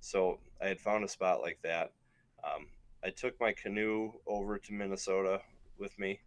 So 0.00 0.38
I 0.60 0.68
had 0.68 0.80
found 0.80 1.04
a 1.04 1.08
spot 1.08 1.40
like 1.40 1.58
that. 1.62 1.92
Um, 2.42 2.66
I 3.04 3.10
took 3.10 3.38
my 3.40 3.52
canoe 3.52 4.12
over 4.26 4.58
to 4.58 4.72
Minnesota 4.72 5.40
with 5.78 5.98
me. 5.98 6.20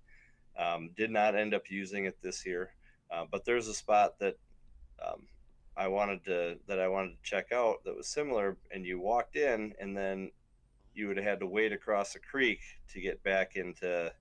Um, 0.58 0.92
did 0.96 1.12
not 1.12 1.36
end 1.36 1.54
up 1.54 1.70
using 1.70 2.06
it 2.06 2.22
this 2.22 2.46
year, 2.46 2.74
uh, 3.12 3.26
but 3.32 3.44
there's 3.46 3.68
a 3.68 3.74
spot 3.74 4.20
that 4.20 4.38
um, 5.04 5.28
I 5.76 5.88
wanted 5.88 6.24
to 6.26 6.60
that 6.68 6.80
I 6.80 6.88
wanted 6.88 7.12
to 7.12 7.24
check 7.30 7.52
out 7.52 7.84
that 7.86 7.96
was 7.96 8.08
similar. 8.08 8.58
And 8.72 8.86
you 8.86 9.00
walked 9.00 9.36
in, 9.36 9.74
and 9.80 9.98
then 9.98 10.32
you 10.94 11.08
would 11.08 11.18
have 11.18 11.26
had 11.26 11.40
to 11.40 11.48
wade 11.48 11.74
across 11.74 12.16
a 12.16 12.20
creek 12.20 12.60
to 12.90 13.02
get 13.02 13.24
back 13.24 13.56
into 13.56 14.14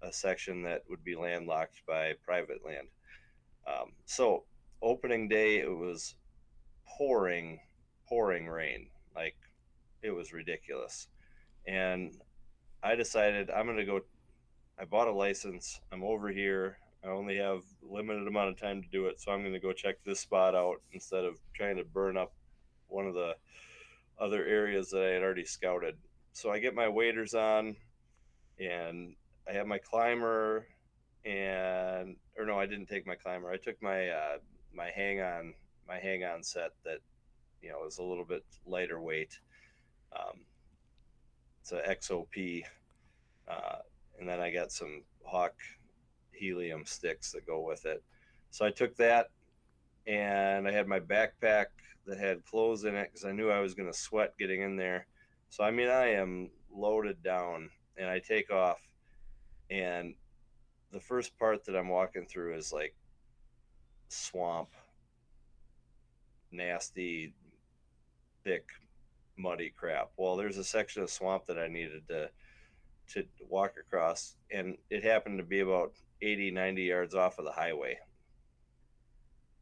a 0.00 0.12
section 0.12 0.62
that 0.62 0.82
would 0.88 1.04
be 1.04 1.14
landlocked 1.14 1.82
by 1.86 2.14
private 2.24 2.64
land. 2.64 2.88
Um, 3.66 3.92
so 4.06 4.44
opening 4.80 5.28
day, 5.28 5.58
it 5.58 5.70
was 5.70 6.14
pouring, 6.86 7.60
pouring 8.12 8.46
rain. 8.46 8.88
Like 9.16 9.36
it 10.02 10.10
was 10.10 10.34
ridiculous. 10.34 11.08
And 11.66 12.12
I 12.82 12.94
decided 12.94 13.50
I'm 13.50 13.64
going 13.64 13.78
to 13.78 13.86
go. 13.86 14.00
I 14.78 14.84
bought 14.84 15.08
a 15.08 15.12
license. 15.12 15.80
I'm 15.90 16.02
over 16.02 16.28
here. 16.28 16.76
I 17.02 17.08
only 17.08 17.38
have 17.38 17.62
limited 17.82 18.28
amount 18.28 18.50
of 18.50 18.60
time 18.60 18.82
to 18.82 18.88
do 18.88 19.06
it. 19.06 19.18
So 19.18 19.32
I'm 19.32 19.40
going 19.40 19.54
to 19.54 19.60
go 19.60 19.72
check 19.72 19.96
this 20.04 20.20
spot 20.20 20.54
out 20.54 20.82
instead 20.92 21.24
of 21.24 21.38
trying 21.54 21.76
to 21.76 21.84
burn 21.84 22.18
up 22.18 22.32
one 22.88 23.06
of 23.06 23.14
the 23.14 23.34
other 24.20 24.44
areas 24.44 24.90
that 24.90 25.02
I 25.02 25.14
had 25.14 25.22
already 25.22 25.46
scouted. 25.46 25.96
So 26.34 26.50
I 26.50 26.58
get 26.58 26.74
my 26.74 26.88
waders 26.88 27.32
on 27.32 27.76
and 28.60 29.14
I 29.48 29.52
have 29.52 29.66
my 29.66 29.78
climber 29.78 30.66
and 31.24 32.16
or 32.36 32.44
no, 32.44 32.58
I 32.58 32.66
didn't 32.66 32.86
take 32.86 33.06
my 33.06 33.14
climber. 33.14 33.50
I 33.50 33.56
took 33.56 33.82
my 33.82 34.08
uh, 34.08 34.36
my 34.74 34.90
hang 34.90 35.20
on 35.20 35.54
my 35.88 35.98
hang 35.98 36.24
on 36.24 36.42
set 36.42 36.72
that 36.84 36.98
you 37.62 37.70
know 37.70 37.86
is 37.86 37.98
a 37.98 38.02
little 38.02 38.24
bit 38.24 38.44
lighter 38.66 39.00
weight. 39.00 39.38
Um, 40.14 40.40
it's 41.60 41.72
a 41.72 41.80
XOP, 41.80 42.64
uh, 43.48 43.76
and 44.18 44.28
then 44.28 44.40
I 44.40 44.50
got 44.50 44.72
some 44.72 45.04
Hawk 45.24 45.54
helium 46.32 46.84
sticks 46.84 47.32
that 47.32 47.46
go 47.46 47.60
with 47.60 47.86
it. 47.86 48.02
So 48.50 48.66
I 48.66 48.70
took 48.70 48.96
that, 48.96 49.30
and 50.06 50.66
I 50.66 50.72
had 50.72 50.88
my 50.88 51.00
backpack 51.00 51.66
that 52.06 52.18
had 52.18 52.44
clothes 52.44 52.84
in 52.84 52.96
it 52.96 53.10
because 53.12 53.24
I 53.24 53.32
knew 53.32 53.48
I 53.48 53.60
was 53.60 53.74
going 53.74 53.90
to 53.90 53.96
sweat 53.96 54.34
getting 54.38 54.62
in 54.62 54.76
there. 54.76 55.06
So 55.50 55.62
I 55.62 55.70
mean, 55.70 55.88
I 55.88 56.14
am 56.14 56.50
loaded 56.74 57.22
down 57.22 57.70
and 57.96 58.08
I 58.08 58.18
take 58.18 58.50
off, 58.50 58.80
and 59.70 60.14
the 60.92 61.00
first 61.00 61.38
part 61.38 61.64
that 61.64 61.76
I'm 61.76 61.88
walking 61.88 62.26
through 62.26 62.56
is 62.56 62.72
like 62.72 62.94
swamp, 64.08 64.70
nasty, 66.50 67.34
thick, 68.44 68.68
muddy 69.36 69.72
crap. 69.76 70.10
Well, 70.16 70.36
there's 70.36 70.58
a 70.58 70.64
section 70.64 71.02
of 71.02 71.10
swamp 71.10 71.46
that 71.46 71.58
I 71.58 71.68
needed 71.68 72.08
to 72.08 72.30
to 73.08 73.24
walk 73.48 73.74
across, 73.78 74.36
and 74.50 74.76
it 74.88 75.02
happened 75.02 75.38
to 75.38 75.44
be 75.44 75.60
about 75.60 75.92
80, 76.22 76.52
90 76.52 76.82
yards 76.82 77.14
off 77.14 77.38
of 77.38 77.44
the 77.44 77.52
highway. 77.52 77.98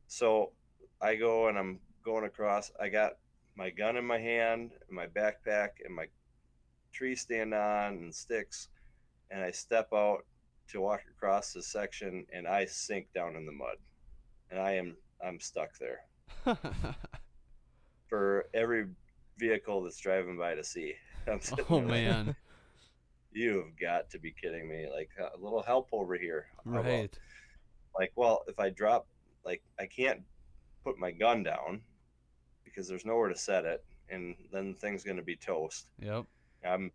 So 0.06 0.52
I 1.00 1.16
go 1.16 1.48
and 1.48 1.58
I'm 1.58 1.80
going 2.04 2.24
across. 2.24 2.70
I 2.78 2.90
got 2.90 3.12
my 3.56 3.70
gun 3.70 3.96
in 3.96 4.04
my 4.04 4.18
hand, 4.18 4.72
my 4.90 5.06
backpack, 5.06 5.70
and 5.84 5.94
my 5.94 6.06
tree 6.92 7.16
stand 7.16 7.54
on 7.54 7.94
and 7.94 8.14
sticks, 8.14 8.68
and 9.30 9.42
I 9.42 9.50
step 9.50 9.88
out 9.92 10.24
to 10.68 10.80
walk 10.80 11.02
across 11.10 11.52
this 11.52 11.66
section, 11.66 12.26
and 12.32 12.46
I 12.46 12.66
sink 12.66 13.08
down 13.14 13.36
in 13.36 13.46
the 13.46 13.52
mud, 13.52 13.76
and 14.50 14.60
I 14.60 14.72
am 14.72 14.96
I'm 15.24 15.40
stuck 15.40 15.70
there 15.78 16.00
for 18.10 18.46
every 18.52 18.88
vehicle 19.38 19.82
that's 19.82 19.96
driving 19.96 20.36
by 20.36 20.54
to 20.54 20.64
see. 20.64 20.94
Oh 21.68 21.76
like, 21.76 21.86
man. 21.86 22.34
You've 23.32 23.78
got 23.80 24.10
to 24.10 24.18
be 24.18 24.32
kidding 24.32 24.68
me! 24.68 24.88
Like 24.92 25.10
a 25.20 25.38
little 25.38 25.62
help 25.62 25.88
over 25.92 26.16
here. 26.16 26.46
Right. 26.64 27.16
like, 27.96 28.10
well, 28.16 28.42
if 28.48 28.58
I 28.58 28.70
drop, 28.70 29.06
like, 29.44 29.62
I 29.78 29.86
can't 29.86 30.22
put 30.82 30.98
my 30.98 31.12
gun 31.12 31.44
down 31.44 31.82
because 32.64 32.88
there's 32.88 33.04
nowhere 33.04 33.28
to 33.28 33.36
set 33.36 33.64
it, 33.64 33.84
and 34.08 34.34
then 34.50 34.72
the 34.72 34.78
thing's 34.78 35.04
going 35.04 35.18
to 35.18 35.22
be 35.22 35.36
toast. 35.36 35.90
Yep. 36.02 36.24
I'm 36.64 36.90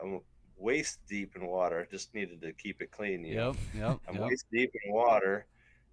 I'm 0.00 0.20
waist 0.56 1.00
deep 1.08 1.34
in 1.34 1.46
water. 1.46 1.88
Just 1.90 2.14
needed 2.14 2.40
to 2.42 2.52
keep 2.52 2.80
it 2.80 2.92
clean. 2.92 3.24
You 3.24 3.34
know? 3.34 3.46
Yep. 3.46 3.82
Yep. 3.82 4.00
I'm 4.08 4.14
yep. 4.14 4.24
waist 4.28 4.46
deep 4.52 4.72
in 4.84 4.92
water, 4.92 5.46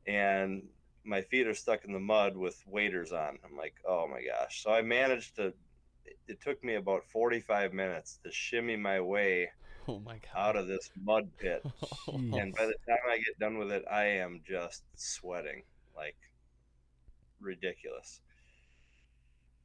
and 0.06 0.64
my 1.08 1.22
feet 1.22 1.48
are 1.48 1.54
stuck 1.56 1.86
in 1.86 1.94
the 1.94 2.00
mud 2.00 2.36
with 2.38 2.62
waders 2.68 3.12
on. 3.12 3.40
I'm 3.44 3.56
like, 3.58 3.76
oh 3.88 4.08
my 4.08 4.22
gosh! 4.22 4.62
So 4.64 4.72
I 4.72 4.82
managed 4.82 5.36
to. 5.38 5.48
it- 5.48 6.42
took 6.42 6.62
me 6.64 6.76
about 6.76 7.04
45 7.06 7.74
minutes 7.74 8.20
to 8.24 8.32
shimmy 8.32 8.76
my 8.76 9.00
way 9.02 9.50
Oh 9.88 10.00
my 10.00 10.20
god. 10.20 10.36
out 10.50 10.56
of 10.58 10.68
this 10.68 10.90
mud 11.02 11.30
pit. 11.38 11.62
Jeez. 11.66 12.34
And 12.42 12.54
by 12.56 12.66
the 12.66 12.76
time 12.88 13.00
I 13.10 13.18
get 13.18 13.40
done 13.40 13.58
with 13.58 13.72
it, 13.72 13.84
I 13.90 14.06
am 14.06 14.42
just 14.46 14.84
sweating 14.96 15.64
like 15.96 16.16
ridiculous. 17.40 18.22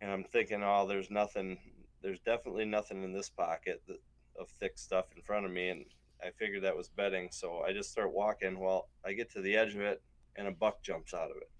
And 0.01 0.11
I'm 0.11 0.25
thinking, 0.25 0.63
oh, 0.65 0.87
there's 0.87 1.11
nothing, 1.11 1.59
there's 2.03 2.21
definitely 2.21 2.65
nothing 2.65 3.03
in 3.03 3.13
this 3.13 3.29
pocket 3.29 3.83
that, 3.87 4.01
of 4.39 4.49
thick 4.49 4.79
stuff 4.79 5.07
in 5.17 5.23
front 5.23 5.47
of 5.47 5.53
me. 5.53 5.69
And 5.69 5.85
I 6.23 6.31
figured 6.31 6.63
that 6.65 6.77
was 6.77 6.89
bedding. 6.89 7.29
So 7.31 7.61
I 7.67 7.73
just 7.73 7.91
start 7.91 8.13
walking. 8.13 8.59
Well, 8.59 8.89
I 9.05 9.13
get 9.13 9.31
to 9.33 9.41
the 9.41 9.57
edge 9.57 9.75
of 9.75 9.81
it 9.81 10.03
and 10.37 10.49
a 10.49 10.53
buck 10.53 10.83
jumps 10.83 11.15
out 11.15 11.31
of 11.31 11.37
it. 11.37 11.51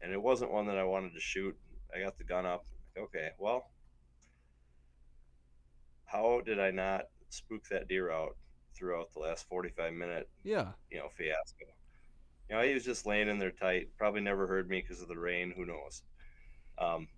And 0.00 0.12
it 0.12 0.22
wasn't 0.22 0.52
one 0.52 0.66
that 0.66 0.78
I 0.78 0.84
wanted 0.84 1.14
to 1.14 1.20
shoot. 1.20 1.56
I 1.94 2.00
got 2.00 2.18
the 2.18 2.24
gun 2.24 2.46
up. 2.46 2.64
Okay, 2.96 3.30
well, 3.38 3.70
how 6.08 6.40
did 6.44 6.58
I 6.58 6.70
not 6.70 7.02
spook 7.28 7.68
that 7.70 7.88
deer 7.88 8.10
out 8.10 8.36
throughout 8.74 9.12
the 9.12 9.20
last 9.20 9.46
45 9.48 9.92
minute 9.92 10.28
yeah. 10.44 10.68
you 10.90 10.98
know 10.98 11.08
fiasco 11.08 11.66
you 12.48 12.56
know 12.56 12.62
he 12.62 12.74
was 12.74 12.84
just 12.84 13.06
laying 13.06 13.28
in 13.28 13.38
there 13.38 13.50
tight 13.50 13.88
probably 13.98 14.20
never 14.20 14.46
heard 14.46 14.70
me 14.70 14.80
because 14.80 15.02
of 15.02 15.08
the 15.08 15.18
rain 15.18 15.52
who 15.54 15.66
knows 15.66 16.02
um, 16.78 17.08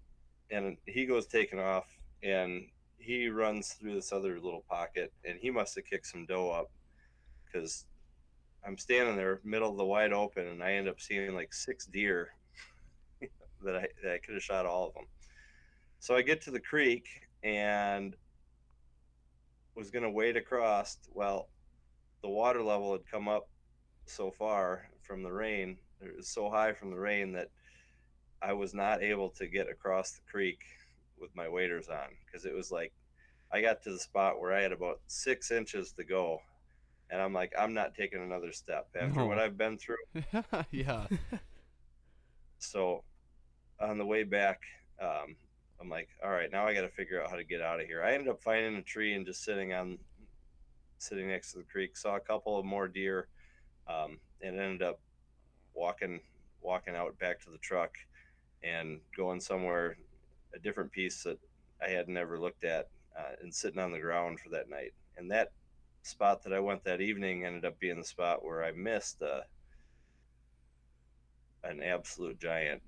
and 0.50 0.76
he 0.86 1.06
goes 1.06 1.26
taking 1.26 1.60
off 1.60 1.86
and 2.22 2.66
he 2.98 3.28
runs 3.28 3.74
through 3.74 3.94
this 3.94 4.12
other 4.12 4.40
little 4.40 4.64
pocket 4.68 5.12
and 5.24 5.38
he 5.38 5.50
must 5.50 5.74
have 5.76 5.84
kicked 5.84 6.06
some 6.06 6.26
doe 6.26 6.50
up 6.50 6.70
because 7.44 7.84
i'm 8.66 8.78
standing 8.78 9.16
there 9.16 9.40
middle 9.44 9.70
of 9.70 9.76
the 9.76 9.84
wide 9.84 10.12
open 10.12 10.46
and 10.46 10.62
i 10.62 10.72
end 10.72 10.88
up 10.88 11.00
seeing 11.00 11.34
like 11.34 11.52
six 11.52 11.86
deer 11.86 12.28
that 13.62 13.76
i 13.76 13.86
that 14.02 14.12
i 14.12 14.18
could 14.18 14.34
have 14.34 14.42
shot 14.42 14.66
all 14.66 14.88
of 14.88 14.94
them 14.94 15.04
so 15.98 16.14
i 16.14 16.22
get 16.22 16.40
to 16.40 16.50
the 16.50 16.60
creek 16.60 17.06
and 17.42 18.16
was 19.74 19.90
going 19.90 20.02
to 20.02 20.10
wade 20.10 20.36
across. 20.36 20.98
Well 21.14 21.48
the 22.22 22.28
water 22.28 22.62
level 22.62 22.92
had 22.92 23.10
come 23.10 23.28
up 23.28 23.48
so 24.04 24.30
far 24.30 24.88
from 25.02 25.22
the 25.22 25.32
rain 25.32 25.78
it 26.00 26.16
was 26.16 26.28
so 26.28 26.50
high 26.50 26.72
from 26.72 26.90
the 26.90 26.98
rain 26.98 27.32
that 27.32 27.48
i 28.42 28.52
was 28.52 28.74
not 28.74 29.02
able 29.02 29.30
to 29.30 29.46
get 29.46 29.70
across 29.70 30.12
the 30.12 30.20
creek 30.30 30.60
with 31.18 31.34
my 31.34 31.48
waders 31.48 31.88
on 31.88 32.08
because 32.26 32.44
it 32.44 32.54
was 32.54 32.70
like 32.70 32.92
i 33.52 33.60
got 33.60 33.82
to 33.82 33.90
the 33.90 33.98
spot 33.98 34.40
where 34.40 34.52
i 34.52 34.60
had 34.60 34.72
about 34.72 35.00
six 35.06 35.50
inches 35.50 35.92
to 35.92 36.04
go 36.04 36.40
and 37.10 37.20
i'm 37.20 37.32
like 37.32 37.52
i'm 37.58 37.74
not 37.74 37.94
taking 37.94 38.22
another 38.22 38.52
step 38.52 38.88
after 38.98 39.20
No. 39.20 39.26
what 39.26 39.38
i've 39.38 39.56
been 39.58 39.78
through 39.78 39.96
yeah. 40.70 41.06
so 42.58 43.02
on 43.80 43.98
the 43.98 44.06
way 44.06 44.22
back 44.22 44.60
um, 45.00 45.36
i'm 45.80 45.88
like 45.88 46.08
all 46.24 46.30
right 46.30 46.50
now 46.52 46.66
i 46.66 46.74
got 46.74 46.82
to 46.82 46.88
figure 46.88 47.22
out 47.22 47.30
how 47.30 47.36
to 47.36 47.44
get 47.44 47.60
out 47.60 47.80
of 47.80 47.86
here 47.86 48.02
i 48.02 48.12
ended 48.12 48.28
up 48.28 48.42
finding 48.42 48.76
a 48.76 48.82
tree 48.82 49.14
and 49.14 49.26
just 49.26 49.42
sitting 49.44 49.72
on 49.72 49.98
sitting 50.98 51.28
next 51.28 51.52
to 51.52 51.58
the 51.58 51.64
creek 51.64 51.96
saw 51.96 52.16
a 52.16 52.20
couple 52.20 52.58
of 52.58 52.64
more 52.64 52.86
deer 52.88 53.28
um, 53.88 54.18
and 54.42 54.58
ended 54.60 54.82
up 54.82 55.00
walking 55.74 56.20
walking 56.60 56.94
out 56.94 57.18
back 57.18 57.40
to 57.40 57.50
the 57.50 57.58
truck 57.58 57.90
and 58.62 59.00
going 59.16 59.40
somewhere 59.40 59.96
a 60.54 60.58
different 60.58 60.92
piece 60.92 61.22
that 61.22 61.38
i 61.82 61.88
had 61.88 62.08
never 62.08 62.38
looked 62.38 62.64
at 62.64 62.88
uh, 63.18 63.32
and 63.42 63.54
sitting 63.54 63.80
on 63.80 63.92
the 63.92 63.98
ground 63.98 64.38
for 64.38 64.50
that 64.50 64.68
night 64.68 64.92
and 65.16 65.30
that 65.30 65.52
spot 66.02 66.42
that 66.42 66.52
i 66.52 66.58
went 66.58 66.82
that 66.84 67.00
evening 67.00 67.44
ended 67.44 67.64
up 67.64 67.78
being 67.78 67.98
the 67.98 68.04
spot 68.04 68.44
where 68.44 68.64
i 68.64 68.72
missed 68.72 69.20
uh, 69.22 69.40
an 71.64 71.82
absolute 71.82 72.38
giant 72.40 72.82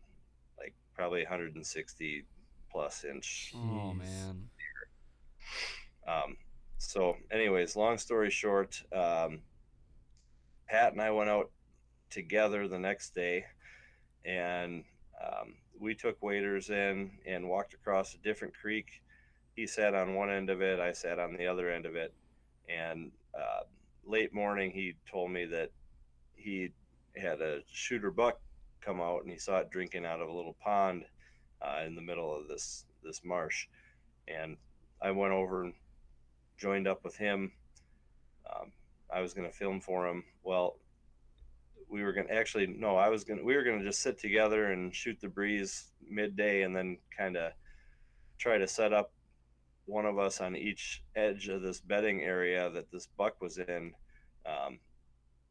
like 0.59 0.75
probably 0.95 1.21
160 1.23 2.25
plus 2.71 3.05
inch 3.05 3.53
Oh 3.55 3.59
Jeez. 3.95 3.99
man. 3.99 4.49
um, 6.09 6.37
so, 6.79 7.17
anyways, 7.31 7.77
long 7.77 7.97
story 7.97 8.31
short, 8.31 8.83
um, 8.93 9.41
Pat 10.69 10.93
and 10.93 11.01
I 11.01 11.11
went 11.13 11.31
out 11.31 11.51
together 12.11 12.67
the 12.67 12.79
next 12.79 13.15
day, 13.15 13.45
and 14.25 14.83
um, 15.25 15.55
we 15.79 15.95
took 15.95 16.21
waders 16.23 16.71
in 16.71 17.13
and 17.25 17.49
walked 17.49 17.75
across 17.75 18.15
a 18.15 18.19
different 18.19 18.55
creek. 18.55 19.01
He 19.55 19.67
sat 19.69 19.95
on 19.95 20.15
one 20.17 20.29
end 20.31 20.51
of 20.51 20.61
it, 20.61 20.81
I 20.81 20.93
sat 20.93 21.21
on 21.21 21.37
the 21.37 21.47
other 21.47 21.71
end 21.71 21.87
of 21.87 21.95
it, 21.95 22.13
and 22.73 23.11
uh, 23.35 23.63
late 24.05 24.33
morning 24.33 24.71
he 24.71 24.95
told 25.11 25.31
me 25.31 25.45
that 25.47 25.71
he 26.35 26.71
had 27.17 27.41
a 27.41 27.61
shooter 27.71 28.11
buck 28.11 28.41
come 28.81 29.01
out 29.01 29.23
and 29.23 29.31
he 29.31 29.39
saw 29.39 29.59
it 29.59 29.71
drinking 29.71 30.05
out 30.05 30.21
of 30.21 30.29
a 30.29 30.33
little 30.33 30.57
pond 30.63 31.05
uh, 31.61 31.83
in 31.87 31.95
the 31.95 32.03
middle 32.03 32.35
of 32.35 32.49
this 32.49 32.85
this 33.05 33.23
marsh, 33.25 33.67
and 34.29 34.57
I 35.01 35.11
went 35.11 35.33
over 35.33 35.65
and 35.65 35.75
joined 36.57 36.87
up 36.87 37.05
with 37.05 37.17
him. 37.17 37.53
Um, 38.49 38.73
I 39.13 39.21
was 39.21 39.35
going 39.35 39.49
to 39.49 39.57
film 39.57 39.81
for 39.81 40.07
him. 40.07 40.25
Well, 40.45 40.79
we 41.89 42.03
were 42.03 42.13
going 42.13 42.29
to 42.29 42.35
actually 42.35 42.67
no, 42.67 42.97
I 42.97 43.09
was 43.09 43.25
going 43.25 43.39
to 43.39 43.45
we 43.45 43.55
were 43.55 43.65
going 43.65 43.79
to 43.79 43.85
just 43.85 44.03
sit 44.03 44.19
together 44.19 44.73
and 44.73 44.95
shoot 44.95 45.21
the 45.21 45.29
breeze 45.29 45.91
midday, 46.09 46.63
and 46.63 46.75
then 46.75 46.99
kind 47.17 47.37
of 47.37 47.53
try 48.39 48.59
to 48.59 48.67
set 48.67 48.93
up 48.93 49.13
one 49.87 50.07
of 50.07 50.19
us 50.19 50.41
on 50.41 50.57
each 50.57 51.03
edge 51.17 51.49
of 51.49 51.63
this 51.63 51.81
bedding 51.81 52.23
area 52.23 52.71
that 52.71 52.91
this 52.91 53.09
buck 53.17 53.41
was 53.41 53.59
in, 53.59 53.93
um, 54.47 54.79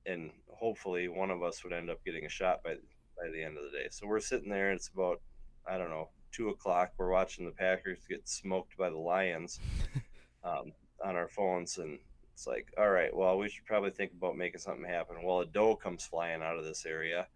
and 0.05 0.31
hopefully 0.47 1.07
one 1.07 1.31
of 1.31 1.43
us 1.43 1.63
would 1.63 1.73
end 1.73 1.89
up 1.89 2.03
getting 2.05 2.25
a 2.25 2.29
shot 2.29 2.63
by 2.63 2.75
by 3.17 3.29
the 3.31 3.43
end 3.43 3.57
of 3.57 3.63
the 3.63 3.77
day. 3.77 3.87
So 3.91 4.07
we're 4.07 4.19
sitting 4.19 4.49
there, 4.49 4.69
and 4.69 4.77
it's 4.77 4.89
about 4.89 5.21
I 5.67 5.77
don't 5.77 5.89
know 5.89 6.09
two 6.31 6.49
o'clock. 6.49 6.93
We're 6.97 7.11
watching 7.11 7.45
the 7.45 7.51
Packers 7.51 7.99
get 8.09 8.27
smoked 8.27 8.77
by 8.77 8.89
the 8.89 8.97
Lions 8.97 9.59
um, 10.43 10.71
on 11.03 11.15
our 11.15 11.27
phones, 11.27 11.77
and 11.77 11.99
it's 12.33 12.47
like, 12.47 12.73
all 12.77 12.89
right, 12.89 13.15
well, 13.15 13.37
we 13.37 13.49
should 13.49 13.65
probably 13.65 13.91
think 13.91 14.13
about 14.13 14.37
making 14.37 14.61
something 14.61 14.85
happen. 14.85 15.17
Well, 15.23 15.41
a 15.41 15.45
doe 15.45 15.75
comes 15.75 16.05
flying 16.05 16.41
out 16.41 16.57
of 16.57 16.63
this 16.63 16.85
area. 16.85 17.27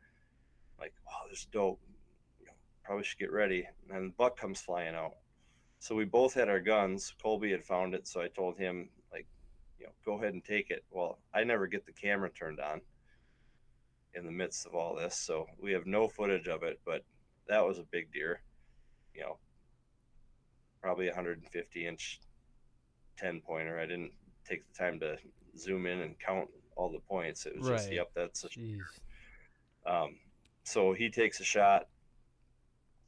Like, 0.79 0.93
wow, 1.05 1.27
there's 1.27 1.47
doe. 1.51 1.77
You 2.39 2.47
know, 2.47 2.53
probably 2.83 3.03
should 3.03 3.19
get 3.19 3.31
ready. 3.31 3.67
And 3.83 3.95
then 3.95 4.13
buck 4.17 4.37
comes 4.37 4.61
flying 4.61 4.95
out. 4.95 5.13
So 5.85 5.93
we 5.93 6.05
both 6.05 6.33
had 6.33 6.49
our 6.49 6.59
guns. 6.59 7.13
Kolbe 7.23 7.51
had 7.51 7.63
found 7.63 7.93
it, 7.93 8.07
so 8.07 8.19
I 8.19 8.27
told 8.27 8.57
him, 8.57 8.89
like, 9.11 9.27
you 9.79 9.85
know, 9.85 9.91
go 10.03 10.13
ahead 10.13 10.33
and 10.33 10.43
take 10.43 10.71
it. 10.71 10.83
Well, 10.89 11.19
I 11.31 11.43
never 11.43 11.67
get 11.67 11.85
the 11.85 11.91
camera 11.91 12.31
turned 12.31 12.59
on 12.59 12.81
in 14.15 14.25
the 14.25 14.31
midst 14.31 14.65
of 14.65 14.73
all 14.73 14.95
this, 14.95 15.15
so 15.15 15.45
we 15.61 15.73
have 15.73 15.85
no 15.85 16.07
footage 16.07 16.47
of 16.47 16.63
it. 16.63 16.79
But 16.87 17.05
that 17.47 17.63
was 17.63 17.77
a 17.77 17.83
big 17.83 18.11
deer. 18.11 18.41
You 19.13 19.21
know, 19.21 19.37
probably 20.81 21.05
150 21.05 21.85
inch 21.85 22.19
10 23.19 23.41
pointer. 23.41 23.79
I 23.79 23.85
didn't 23.85 24.13
take 24.43 24.63
the 24.65 24.75
time 24.75 24.99
to 25.01 25.17
zoom 25.55 25.85
in 25.85 26.01
and 26.01 26.15
count 26.17 26.49
all 26.75 26.91
the 26.91 26.97
points. 27.07 27.45
It 27.45 27.59
was 27.59 27.67
just, 27.67 27.91
yep, 27.93 28.09
that's 28.15 28.43
a 28.43 28.49
Jeez. 28.49 28.79
um, 29.85 30.15
so 30.63 30.93
he 30.93 31.11
takes 31.11 31.39
a 31.41 31.43
shot, 31.43 31.89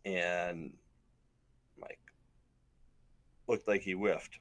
and 0.05 0.73
looked 3.47 3.67
like 3.67 3.81
he 3.81 3.93
whiffed. 3.93 4.39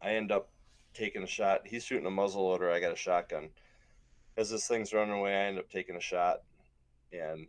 I 0.00 0.14
end 0.14 0.32
up 0.32 0.50
taking 0.94 1.22
a 1.22 1.26
shot. 1.26 1.62
He's 1.64 1.84
shooting 1.84 2.06
a 2.06 2.10
muzzle 2.10 2.48
loader. 2.48 2.70
I 2.70 2.80
got 2.80 2.92
a 2.92 2.96
shotgun. 2.96 3.50
As 4.36 4.50
this 4.50 4.66
thing's 4.66 4.92
running 4.92 5.14
away, 5.14 5.34
I 5.34 5.44
end 5.44 5.58
up 5.58 5.70
taking 5.70 5.96
a 5.96 6.00
shot, 6.00 6.42
and 7.12 7.46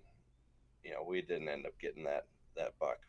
you 0.84 0.92
know 0.92 1.04
we 1.08 1.22
didn't 1.22 1.50
end 1.50 1.66
up 1.66 1.80
getting 1.80 2.04
that 2.04 2.26
that 2.56 2.78
buck. 2.80 3.00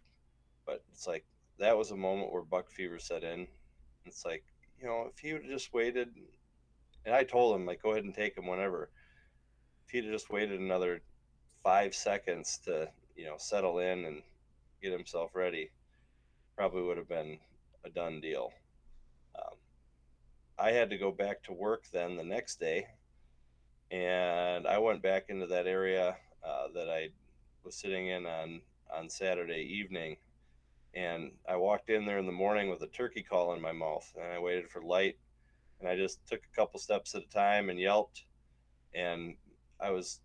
But 0.65 0.83
it's 0.93 1.07
like 1.07 1.25
that 1.59 1.77
was 1.77 1.91
a 1.91 1.97
moment 1.97 2.33
where 2.33 2.43
buck 2.43 2.71
fever 2.71 2.99
set 2.99 3.25
in. 3.25 3.47
It's 4.07 4.25
like 4.25 4.45
you 4.81 4.87
know 4.87 5.11
if 5.13 5.19
he 5.19 5.33
would 5.33 5.43
have 5.43 5.51
just 5.51 5.75
waited, 5.75 6.09
and 7.05 7.15
I 7.15 7.25
told 7.25 7.57
him 7.57 7.67
like 7.67 7.83
go 7.83 7.93
ahead 7.93 8.05
and 8.05 8.15
take 8.15 8.37
him 8.37 8.47
whenever. 8.47 8.91
If 9.87 9.91
he'd 9.91 10.05
have 10.05 10.13
just 10.13 10.31
waited 10.31 10.61
another 10.61 11.03
five 11.63 11.95
seconds 11.95 12.59
to 12.65 12.89
you 13.17 13.27
know 13.27 13.37
settle 13.39 13.81
in 13.81 14.05
and 14.05 14.23
get 14.81 14.93
himself 14.93 15.35
ready, 15.35 15.71
probably 16.57 16.83
would 16.83 16.97
have 16.97 17.09
been 17.09 17.39
a 17.85 17.91
done 17.91 18.21
deal. 18.21 18.53
Um, 19.37 19.57
I 20.59 20.71
had 20.71 20.91
to 20.91 20.99
go 20.99 21.11
back 21.11 21.43
to 21.45 21.53
work 21.53 21.85
then 21.93 22.17
the 22.17 22.25
next 22.25 22.61
day, 22.61 22.87
and 23.91 24.67
I 24.67 24.79
went 24.79 25.03
back 25.03 25.27
into 25.29 25.47
that 25.47 25.67
area 25.67 26.17
uh, 26.47 26.69
that 26.75 26.89
I 26.89 27.09
was 27.65 27.77
sitting 27.77 28.09
in 28.09 28.27
on 28.27 28.61
on 28.95 29.09
Saturday 29.09 29.63
evening, 29.79 30.17
and 30.95 31.33
I 31.49 31.57
walked 31.57 31.91
in 31.91 32.07
there 32.07 32.19
in 32.19 32.27
the 32.27 32.33
morning 32.33 32.71
with 32.71 32.83
a 32.83 32.87
turkey 32.89 33.23
call 33.23 33.55
in 33.55 33.61
my 33.61 33.73
mouth, 33.73 34.13
and 34.15 34.33
I 34.33 34.39
waited 34.39 34.71
for 34.71 34.83
light, 34.83 35.17
and 35.81 35.89
I 35.89 35.97
just 35.97 36.25
took 36.29 36.41
a 36.41 36.57
couple 36.57 36.79
steps 36.79 37.15
at 37.15 37.23
a 37.23 37.29
time 37.29 37.71
and 37.71 37.81
yelped, 37.81 38.25
and 38.95 39.35
I 39.81 39.91
was 39.91 40.21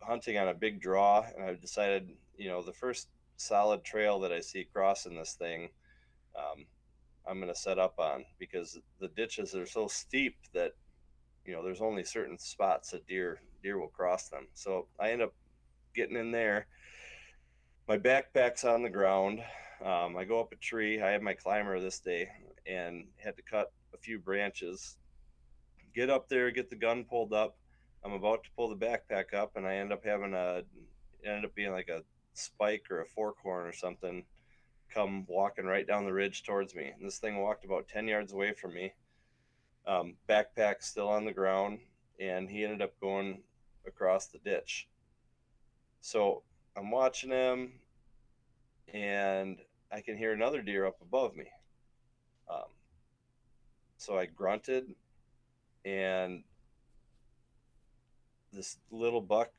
hunting 0.00 0.38
on 0.38 0.48
a 0.48 0.54
big 0.54 0.80
draw, 0.80 1.24
and 1.36 1.44
I 1.44 1.54
decided, 1.54 2.10
you 2.36 2.48
know, 2.48 2.62
the 2.62 2.72
first 2.72 3.08
solid 3.38 3.84
trail 3.84 4.18
that 4.20 4.32
I 4.32 4.40
see 4.40 4.66
crossing 4.70 5.16
this 5.16 5.34
thing, 5.34 5.70
um, 6.36 6.66
I'm 7.26 7.40
going 7.40 7.52
to 7.52 7.58
set 7.58 7.78
up 7.78 7.94
on 7.98 8.24
because 8.38 8.78
the 9.00 9.08
ditches 9.08 9.54
are 9.54 9.66
so 9.66 9.86
steep 9.86 10.36
that, 10.54 10.72
you 11.44 11.52
know, 11.52 11.62
there's 11.62 11.80
only 11.80 12.04
certain 12.04 12.38
spots 12.38 12.90
that 12.90 13.06
deer 13.06 13.40
deer 13.62 13.78
will 13.78 13.88
cross 13.88 14.28
them. 14.28 14.46
So 14.54 14.86
I 15.00 15.10
end 15.10 15.22
up 15.22 15.34
getting 15.94 16.16
in 16.16 16.30
there. 16.30 16.66
My 17.88 17.98
backpack's 17.98 18.64
on 18.64 18.82
the 18.82 18.90
ground. 18.90 19.40
Um, 19.84 20.16
I 20.16 20.24
go 20.24 20.40
up 20.40 20.52
a 20.52 20.56
tree. 20.56 21.00
I 21.00 21.10
have 21.10 21.22
my 21.22 21.34
climber 21.34 21.80
this 21.80 22.00
day 22.00 22.28
and 22.66 23.06
had 23.16 23.36
to 23.36 23.42
cut 23.42 23.72
a 23.94 23.98
few 23.98 24.18
branches. 24.18 24.96
Get 25.94 26.10
up 26.10 26.28
there, 26.28 26.50
get 26.50 26.70
the 26.70 26.76
gun 26.76 27.04
pulled 27.04 27.32
up. 27.32 27.56
I'm 28.04 28.12
about 28.12 28.44
to 28.44 28.50
pull 28.56 28.68
the 28.68 28.76
backpack 28.76 29.34
up, 29.34 29.56
and 29.56 29.66
I 29.66 29.76
end 29.76 29.92
up 29.92 30.04
having 30.04 30.34
a, 30.34 30.62
ended 31.24 31.46
up 31.46 31.54
being 31.54 31.72
like 31.72 31.88
a 31.88 32.02
spike 32.38 32.86
or 32.90 33.00
a 33.00 33.06
forkhorn 33.06 33.68
or 33.68 33.72
something 33.72 34.24
come 34.92 35.26
walking 35.28 35.66
right 35.66 35.86
down 35.86 36.04
the 36.04 36.12
ridge 36.12 36.42
towards 36.42 36.74
me. 36.74 36.92
And 36.96 37.06
this 37.06 37.18
thing 37.18 37.38
walked 37.38 37.64
about 37.64 37.88
10 37.88 38.08
yards 38.08 38.32
away 38.32 38.52
from 38.52 38.74
me. 38.74 38.92
Um, 39.86 40.14
backpack 40.28 40.76
still 40.80 41.08
on 41.08 41.24
the 41.24 41.32
ground, 41.32 41.80
and 42.20 42.48
he 42.48 42.64
ended 42.64 42.82
up 42.82 42.98
going 43.00 43.42
across 43.86 44.26
the 44.26 44.38
ditch. 44.38 44.88
So 46.00 46.42
I'm 46.76 46.90
watching 46.90 47.30
him, 47.30 47.72
and 48.92 49.58
I 49.90 50.00
can 50.00 50.16
hear 50.16 50.32
another 50.32 50.62
deer 50.62 50.86
up 50.86 51.00
above 51.00 51.36
me. 51.36 51.46
Um, 52.50 52.68
so 53.96 54.18
I 54.18 54.26
grunted, 54.26 54.94
and 55.84 56.44
this 58.52 58.78
little 58.90 59.20
buck 59.20 59.50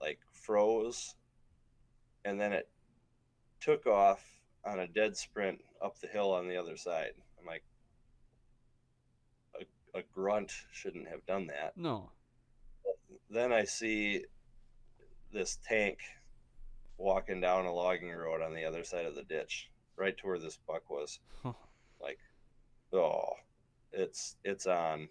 like 0.00 0.18
froze, 0.32 1.14
and 2.24 2.40
then 2.40 2.52
it 2.52 2.68
took 3.60 3.86
off 3.86 4.24
on 4.64 4.80
a 4.80 4.88
dead 4.88 5.16
sprint 5.16 5.60
up 5.82 5.98
the 5.98 6.06
hill 6.06 6.32
on 6.32 6.48
the 6.48 6.56
other 6.56 6.76
side. 6.76 7.12
I'm 7.38 7.46
like, 7.46 7.64
a, 9.58 9.98
a 9.98 10.02
grunt 10.14 10.52
shouldn't 10.72 11.08
have 11.08 11.24
done 11.26 11.46
that. 11.46 11.76
No. 11.76 12.10
Then 13.30 13.52
I 13.52 13.64
see 13.64 14.24
this 15.32 15.58
tank 15.66 15.98
walking 16.98 17.40
down 17.40 17.64
a 17.64 17.72
logging 17.72 18.10
road 18.10 18.42
on 18.42 18.54
the 18.54 18.64
other 18.64 18.84
side 18.84 19.06
of 19.06 19.14
the 19.14 19.22
ditch, 19.22 19.70
right 19.96 20.16
to 20.18 20.26
where 20.26 20.38
this 20.38 20.58
buck 20.66 20.90
was. 20.90 21.20
like, 22.00 22.18
oh, 22.92 23.34
it's 23.92 24.36
it's 24.44 24.66
on. 24.66 25.08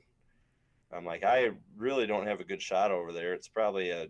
I'm 0.92 1.06
like, 1.06 1.24
I 1.24 1.52
really 1.78 2.08
don't 2.08 2.28
have 2.28 2.40
a 2.40 2.44
good 2.46 2.62
shot 2.62 2.92
over 2.92 3.14
there. 3.14 3.34
It's 3.34 3.48
probably 3.48 3.92
a 3.92 4.08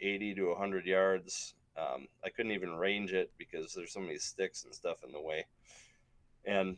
80 0.00 0.34
to 0.34 0.48
100 0.48 0.86
yards. 0.86 1.54
Um, 1.76 2.06
I 2.24 2.30
couldn't 2.30 2.52
even 2.52 2.76
range 2.76 3.12
it 3.12 3.32
because 3.38 3.74
there's 3.74 3.92
so 3.92 4.00
many 4.00 4.18
sticks 4.18 4.64
and 4.64 4.74
stuff 4.74 4.98
in 5.04 5.12
the 5.12 5.20
way. 5.20 5.46
And 6.44 6.76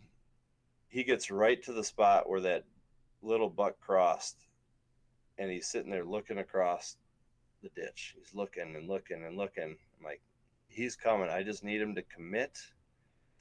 he 0.88 1.04
gets 1.04 1.30
right 1.30 1.62
to 1.64 1.72
the 1.72 1.84
spot 1.84 2.28
where 2.28 2.40
that 2.40 2.64
little 3.22 3.50
buck 3.50 3.78
crossed, 3.80 4.46
and 5.38 5.50
he's 5.50 5.66
sitting 5.66 5.90
there 5.90 6.04
looking 6.04 6.38
across 6.38 6.96
the 7.62 7.68
ditch. 7.70 8.14
He's 8.16 8.34
looking 8.34 8.74
and 8.76 8.88
looking 8.88 9.24
and 9.24 9.36
looking. 9.36 9.76
I'm 9.98 10.04
like, 10.04 10.22
he's 10.68 10.96
coming. 10.96 11.28
I 11.28 11.42
just 11.42 11.64
need 11.64 11.80
him 11.80 11.94
to 11.94 12.02
commit 12.02 12.58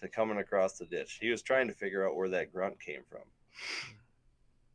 to 0.01 0.07
coming 0.07 0.39
across 0.39 0.77
the 0.77 0.85
ditch. 0.85 1.19
He 1.21 1.29
was 1.29 1.41
trying 1.41 1.67
to 1.67 1.73
figure 1.73 2.07
out 2.07 2.15
where 2.15 2.29
that 2.29 2.51
grunt 2.51 2.79
came 2.81 3.01
from. 3.09 3.21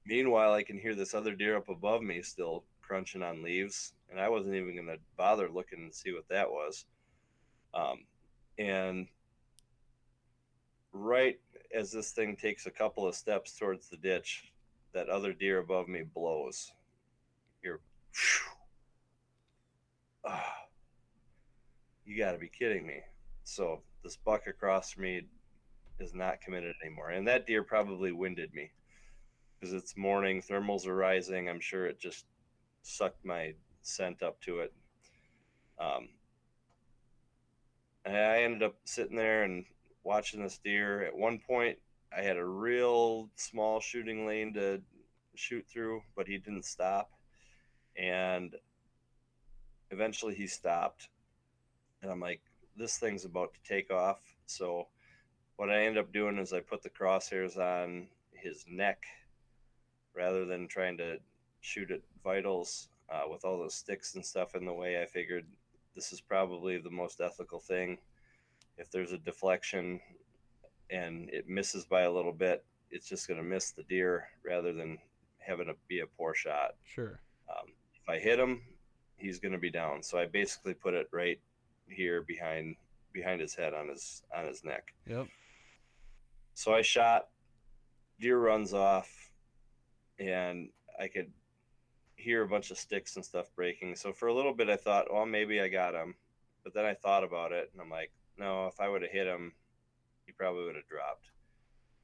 Meanwhile, 0.06 0.54
I 0.54 0.62
can 0.62 0.78
hear 0.78 0.94
this 0.94 1.14
other 1.14 1.34
deer 1.34 1.56
up 1.56 1.68
above 1.68 2.02
me 2.02 2.22
still 2.22 2.64
crunching 2.80 3.22
on 3.22 3.42
leaves, 3.42 3.92
and 4.10 4.20
I 4.20 4.28
wasn't 4.28 4.54
even 4.54 4.74
going 4.74 4.86
to 4.86 4.98
bother 5.16 5.48
looking 5.48 5.88
to 5.88 5.96
see 5.96 6.12
what 6.12 6.28
that 6.28 6.50
was. 6.50 6.84
Um, 7.72 8.04
and 8.58 9.06
right 10.92 11.38
as 11.74 11.92
this 11.92 12.10
thing 12.10 12.36
takes 12.36 12.66
a 12.66 12.70
couple 12.70 13.06
of 13.06 13.14
steps 13.14 13.56
towards 13.56 13.88
the 13.88 13.96
ditch, 13.96 14.52
that 14.92 15.08
other 15.08 15.32
deer 15.32 15.58
above 15.58 15.88
me 15.88 16.02
blows. 16.02 16.72
You're, 17.62 17.80
you 22.04 22.18
got 22.18 22.32
to 22.32 22.38
be 22.38 22.48
kidding 22.48 22.86
me. 22.86 23.00
So 23.44 23.82
this 24.02 24.16
buck 24.16 24.46
across 24.46 24.90
from 24.92 25.04
me 25.04 25.22
is 26.00 26.14
not 26.14 26.40
committed 26.40 26.74
anymore, 26.84 27.10
and 27.10 27.28
that 27.28 27.46
deer 27.46 27.62
probably 27.62 28.10
winded 28.12 28.52
me 28.54 28.70
because 29.60 29.74
it's 29.74 29.96
morning, 29.96 30.40
thermals 30.40 30.86
are 30.86 30.96
rising. 30.96 31.48
I'm 31.48 31.60
sure 31.60 31.86
it 31.86 32.00
just 32.00 32.24
sucked 32.82 33.24
my 33.24 33.52
scent 33.82 34.22
up 34.22 34.40
to 34.42 34.60
it. 34.60 34.72
Um, 35.78 36.08
I 38.06 38.42
ended 38.42 38.62
up 38.62 38.76
sitting 38.84 39.16
there 39.16 39.44
and 39.44 39.64
watching 40.04 40.42
this 40.42 40.58
deer. 40.58 41.02
At 41.02 41.16
one 41.16 41.38
point, 41.38 41.78
I 42.16 42.22
had 42.22 42.36
a 42.36 42.44
real 42.44 43.30
small 43.36 43.80
shooting 43.80 44.26
lane 44.26 44.54
to 44.54 44.82
shoot 45.34 45.64
through, 45.68 46.02
but 46.16 46.26
he 46.26 46.38
didn't 46.38 46.64
stop. 46.64 47.10
And 47.96 48.54
eventually 49.90 50.34
he 50.34 50.46
stopped. 50.46 51.08
And 52.02 52.10
I'm 52.10 52.20
like, 52.20 52.40
this 52.76 52.98
thing's 52.98 53.24
about 53.24 53.52
to 53.54 53.68
take 53.68 53.90
off. 53.90 54.20
So 54.46 54.88
what 55.56 55.70
I 55.70 55.84
end 55.84 55.98
up 55.98 56.12
doing 56.12 56.38
is 56.38 56.52
I 56.52 56.60
put 56.60 56.82
the 56.82 56.90
crosshairs 56.90 57.58
on 57.58 58.08
his 58.32 58.64
neck 58.68 59.02
rather 60.16 60.44
than 60.44 60.66
trying 60.66 60.96
to 60.98 61.18
shoot 61.60 61.90
at 61.90 62.00
vitals 62.24 62.88
uh, 63.10 63.22
with 63.28 63.44
all 63.44 63.58
those 63.58 63.74
sticks 63.74 64.14
and 64.14 64.24
stuff 64.24 64.54
in 64.54 64.64
the 64.64 64.72
way. 64.72 65.02
I 65.02 65.06
figured 65.06 65.46
this 65.94 66.12
is 66.12 66.20
probably 66.20 66.78
the 66.78 66.90
most 66.90 67.20
ethical 67.20 67.58
thing. 67.58 67.98
If 68.76 68.90
there's 68.90 69.12
a 69.12 69.18
deflection 69.18 70.00
and 70.90 71.28
it 71.30 71.48
misses 71.48 71.84
by 71.84 72.02
a 72.02 72.12
little 72.12 72.32
bit, 72.32 72.64
it's 72.90 73.08
just 73.08 73.28
going 73.28 73.38
to 73.38 73.46
miss 73.46 73.70
the 73.70 73.82
deer 73.84 74.28
rather 74.44 74.72
than 74.72 74.98
having 75.38 75.66
to 75.66 75.74
be 75.88 76.00
a 76.00 76.06
poor 76.06 76.34
shot. 76.34 76.74
Sure. 76.84 77.20
Um, 77.48 77.72
if 77.94 78.08
I 78.08 78.18
hit 78.18 78.38
him, 78.38 78.62
he's 79.16 79.38
going 79.38 79.52
to 79.52 79.58
be 79.58 79.70
down. 79.70 80.02
So 80.02 80.18
I 80.18 80.26
basically 80.26 80.74
put 80.74 80.94
it 80.94 81.08
right 81.12 81.38
here 81.88 82.22
behind 82.22 82.76
behind 83.12 83.40
his 83.40 83.54
head 83.54 83.74
on 83.74 83.88
his 83.88 84.22
on 84.36 84.46
his 84.46 84.64
neck. 84.64 84.94
Yep. 85.06 85.26
So 86.54 86.72
I 86.74 86.82
shot. 86.82 87.28
Deer 88.20 88.38
runs 88.38 88.74
off 88.74 89.30
and 90.18 90.68
I 91.00 91.08
could 91.08 91.32
hear 92.20 92.42
a 92.42 92.48
bunch 92.48 92.70
of 92.70 92.78
sticks 92.78 93.16
and 93.16 93.24
stuff 93.24 93.46
breaking. 93.56 93.96
So 93.96 94.12
for 94.12 94.28
a 94.28 94.34
little 94.34 94.54
bit, 94.54 94.68
I 94.68 94.76
thought, 94.76 95.12
well, 95.12 95.26
maybe 95.26 95.60
I 95.60 95.68
got 95.68 95.94
him. 95.94 96.14
But 96.62 96.74
then 96.74 96.84
I 96.84 96.94
thought 96.94 97.24
about 97.24 97.52
it, 97.52 97.70
and 97.72 97.80
I'm 97.80 97.90
like, 97.90 98.12
no, 98.38 98.66
if 98.66 98.80
I 98.80 98.88
would 98.88 99.02
have 99.02 99.10
hit 99.10 99.26
him, 99.26 99.52
he 100.26 100.32
probably 100.32 100.64
would 100.64 100.76
have 100.76 100.86
dropped. 100.86 101.30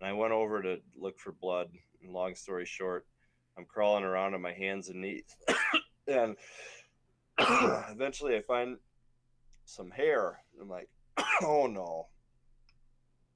And 0.01 0.09
I 0.09 0.13
went 0.13 0.33
over 0.33 0.63
to 0.63 0.79
look 0.99 1.19
for 1.19 1.33
blood. 1.33 1.69
And 2.03 2.13
long 2.13 2.35
story 2.35 2.65
short, 2.65 3.07
I'm 3.57 3.65
crawling 3.65 4.05
around 4.05 4.35
on 4.35 4.43
my 4.43 4.53
hands 4.53 4.89
and 4.89 5.01
knees, 5.01 5.37
and 6.07 6.37
eventually 7.39 8.37
I 8.37 8.43
find 8.43 8.77
some 9.65 9.91
hair. 9.91 10.41
I'm 10.61 10.69
like, 10.69 10.89
oh 11.43 11.67
no, 11.67 12.09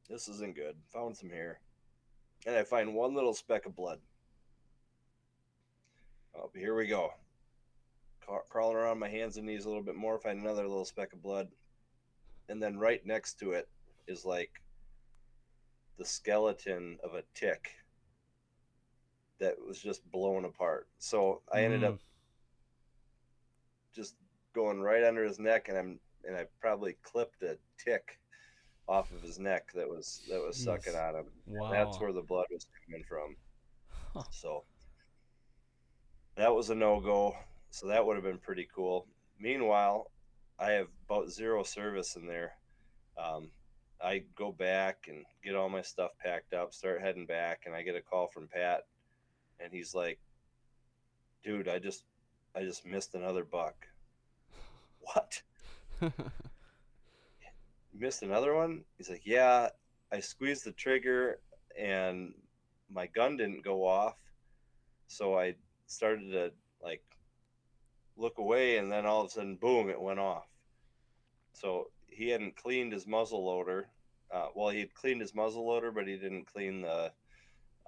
this 0.08 0.28
isn't 0.28 0.56
good. 0.56 0.76
Found 0.92 1.16
some 1.16 1.30
hair, 1.30 1.60
and 2.46 2.54
I 2.54 2.64
find 2.64 2.94
one 2.94 3.14
little 3.14 3.34
speck 3.34 3.66
of 3.66 3.74
blood. 3.74 3.98
Oh, 6.36 6.50
here 6.54 6.74
we 6.76 6.86
go. 6.86 7.10
Crawling 8.48 8.76
around 8.76 8.98
my 9.00 9.08
hands 9.08 9.36
and 9.36 9.46
knees 9.46 9.64
a 9.64 9.68
little 9.68 9.82
bit 9.82 9.96
more, 9.96 10.18
find 10.18 10.40
another 10.40 10.62
little 10.68 10.84
speck 10.84 11.12
of 11.12 11.22
blood. 11.22 11.48
And 12.48 12.62
then 12.62 12.78
right 12.78 13.04
next 13.04 13.38
to 13.40 13.52
it 13.52 13.68
is 14.06 14.24
like 14.24 14.62
the 15.98 16.04
skeleton 16.04 16.98
of 17.02 17.14
a 17.14 17.24
tick 17.34 17.70
that 19.40 19.56
was 19.66 19.80
just 19.80 20.08
blown 20.12 20.44
apart. 20.44 20.86
So 20.98 21.42
I 21.52 21.62
ended 21.64 21.82
up 21.84 21.94
Mm. 21.94 22.00
just 23.92 24.14
going 24.52 24.80
right 24.80 25.02
under 25.02 25.24
his 25.24 25.38
neck, 25.40 25.68
and 25.68 25.76
I'm 25.76 26.00
and 26.24 26.36
I 26.36 26.44
probably 26.60 26.92
clipped 27.02 27.42
a 27.42 27.58
tick 27.78 28.20
off 28.86 29.10
of 29.10 29.22
his 29.22 29.38
neck 29.38 29.72
that 29.72 29.88
was 29.88 30.22
that 30.28 30.40
was 30.40 30.56
sucking 30.56 30.94
on 30.94 31.16
him. 31.16 31.26
Wow. 31.46 31.70
That's 31.70 31.98
where 31.98 32.12
the 32.12 32.22
blood 32.22 32.46
was 32.50 32.66
coming 32.86 33.04
from. 33.04 33.36
Huh. 34.14 34.24
So 34.30 34.64
that 36.36 36.54
was 36.54 36.70
a 36.70 36.74
no 36.74 37.00
go. 37.00 37.36
So 37.70 37.86
that 37.88 38.04
would 38.04 38.16
have 38.16 38.24
been 38.24 38.38
pretty 38.38 38.68
cool. 38.74 39.06
Meanwhile, 39.38 40.10
I 40.58 40.72
have 40.72 40.88
about 41.08 41.30
zero 41.30 41.62
service 41.62 42.16
in 42.16 42.26
there. 42.26 42.52
Um, 43.16 43.50
I 44.02 44.22
go 44.36 44.50
back 44.50 45.06
and 45.08 45.24
get 45.44 45.54
all 45.54 45.68
my 45.68 45.82
stuff 45.82 46.12
packed 46.22 46.54
up, 46.54 46.72
start 46.72 47.00
heading 47.00 47.26
back, 47.26 47.62
and 47.66 47.74
I 47.74 47.82
get 47.82 47.96
a 47.96 48.00
call 48.00 48.28
from 48.28 48.48
Pat, 48.48 48.82
and 49.58 49.72
he's 49.72 49.94
like, 49.94 50.18
"Dude, 51.44 51.68
I 51.68 51.78
just, 51.78 52.04
I 52.54 52.62
just 52.62 52.86
missed 52.86 53.14
another 53.14 53.44
buck." 53.44 53.86
What? 55.14 55.42
missed 58.00 58.22
another 58.22 58.54
one? 58.54 58.84
He's 58.96 59.10
like, 59.10 59.22
Yeah, 59.24 59.68
I 60.12 60.20
squeezed 60.20 60.64
the 60.64 60.72
trigger 60.72 61.40
and 61.78 62.34
my 62.92 63.06
gun 63.06 63.36
didn't 63.36 63.62
go 63.62 63.86
off. 63.86 64.16
So 65.06 65.38
I 65.38 65.54
started 65.90 66.30
to 66.32 66.52
like 66.82 67.02
look 68.16 68.38
away 68.38 68.78
and 68.78 68.90
then 68.90 69.06
all 69.06 69.20
of 69.22 69.26
a 69.26 69.30
sudden, 69.30 69.56
boom, 69.56 69.88
it 69.90 70.00
went 70.00 70.18
off. 70.18 70.46
So 71.52 71.90
he 72.08 72.28
hadn't 72.28 72.56
cleaned 72.56 72.92
his 72.92 73.06
muzzle 73.06 73.44
loader. 73.44 73.88
Uh, 74.32 74.48
well, 74.54 74.68
he 74.68 74.80
had 74.80 74.94
cleaned 74.94 75.20
his 75.20 75.34
muzzle 75.34 75.66
loader, 75.66 75.90
but 75.90 76.06
he 76.06 76.16
didn't 76.16 76.46
clean 76.46 76.82
the 76.82 77.12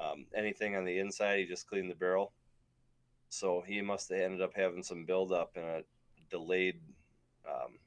um, 0.01 0.27
anything 0.35 0.75
on 0.77 0.85
the 0.85 0.99
inside. 0.99 1.39
He 1.39 1.47
just 1.47 1.69
cleaned 1.69 1.91
the 1.91 1.95
barrel. 1.95 2.33
So 3.29 3.63
he 3.67 3.81
must 3.81 4.11
have 4.11 4.21
ended 4.21 4.43
up 4.43 4.53
having 4.55 4.83
some 4.83 5.05
buildup 5.05 5.53
and 5.57 5.65
a 5.65 5.85
delayed 6.31 6.81
um, 7.49 7.79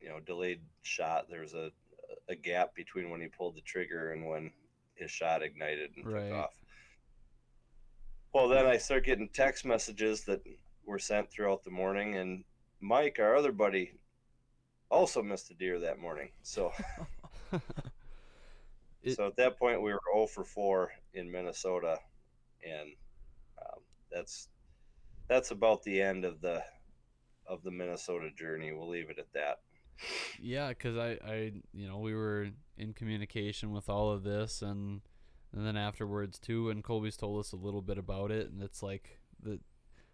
you 0.00 0.08
know 0.08 0.20
delayed 0.20 0.60
shot 0.82 1.26
there 1.30 1.40
was 1.40 1.54
a 1.54 1.70
a 2.28 2.34
gap 2.34 2.74
between 2.74 3.10
when 3.10 3.20
he 3.20 3.28
pulled 3.28 3.56
the 3.56 3.60
trigger 3.62 4.12
and 4.12 4.26
when 4.26 4.50
his 4.94 5.10
shot 5.10 5.42
ignited 5.42 5.90
and 5.96 6.04
Right. 6.04 6.28
took 6.28 6.38
off 6.38 6.54
well 8.36 8.48
then 8.48 8.66
i 8.66 8.76
start 8.76 9.02
getting 9.02 9.30
text 9.30 9.64
messages 9.64 10.24
that 10.24 10.42
were 10.84 10.98
sent 10.98 11.30
throughout 11.30 11.64
the 11.64 11.70
morning 11.70 12.16
and 12.16 12.44
mike 12.82 13.16
our 13.18 13.34
other 13.34 13.50
buddy 13.50 13.92
also 14.90 15.22
missed 15.22 15.50
a 15.50 15.54
deer 15.54 15.80
that 15.80 15.98
morning 15.98 16.28
so. 16.42 16.70
It- 19.02 19.16
so 19.16 19.26
at 19.26 19.36
that 19.36 19.58
point 19.58 19.80
we 19.82 19.90
were 19.90 20.00
0 20.14 20.26
for 20.26 20.44
4 20.44 20.92
in 21.14 21.32
minnesota 21.32 21.98
and 22.62 22.90
um, 23.58 23.80
that's 24.12 24.48
that's 25.28 25.50
about 25.50 25.82
the 25.82 26.02
end 26.02 26.26
of 26.26 26.42
the 26.42 26.62
of 27.46 27.62
the 27.62 27.70
minnesota 27.70 28.28
journey 28.36 28.72
we'll 28.72 28.88
leave 28.88 29.08
it 29.08 29.18
at 29.18 29.32
that. 29.32 29.60
Yeah, 30.38 30.68
because 30.68 30.98
I, 30.98 31.18
I, 31.26 31.52
you 31.72 31.88
know, 31.88 31.98
we 31.98 32.14
were 32.14 32.50
in 32.76 32.92
communication 32.92 33.72
with 33.72 33.88
all 33.88 34.10
of 34.12 34.24
this, 34.24 34.60
and 34.60 35.00
and 35.56 35.66
then 35.66 35.76
afterwards 35.76 36.38
too, 36.38 36.70
and 36.70 36.84
Kolbe's 36.84 37.16
told 37.16 37.40
us 37.40 37.52
a 37.52 37.56
little 37.56 37.82
bit 37.82 37.98
about 37.98 38.30
it, 38.30 38.50
and 38.50 38.62
it's 38.62 38.82
like 38.82 39.18
the 39.42 39.58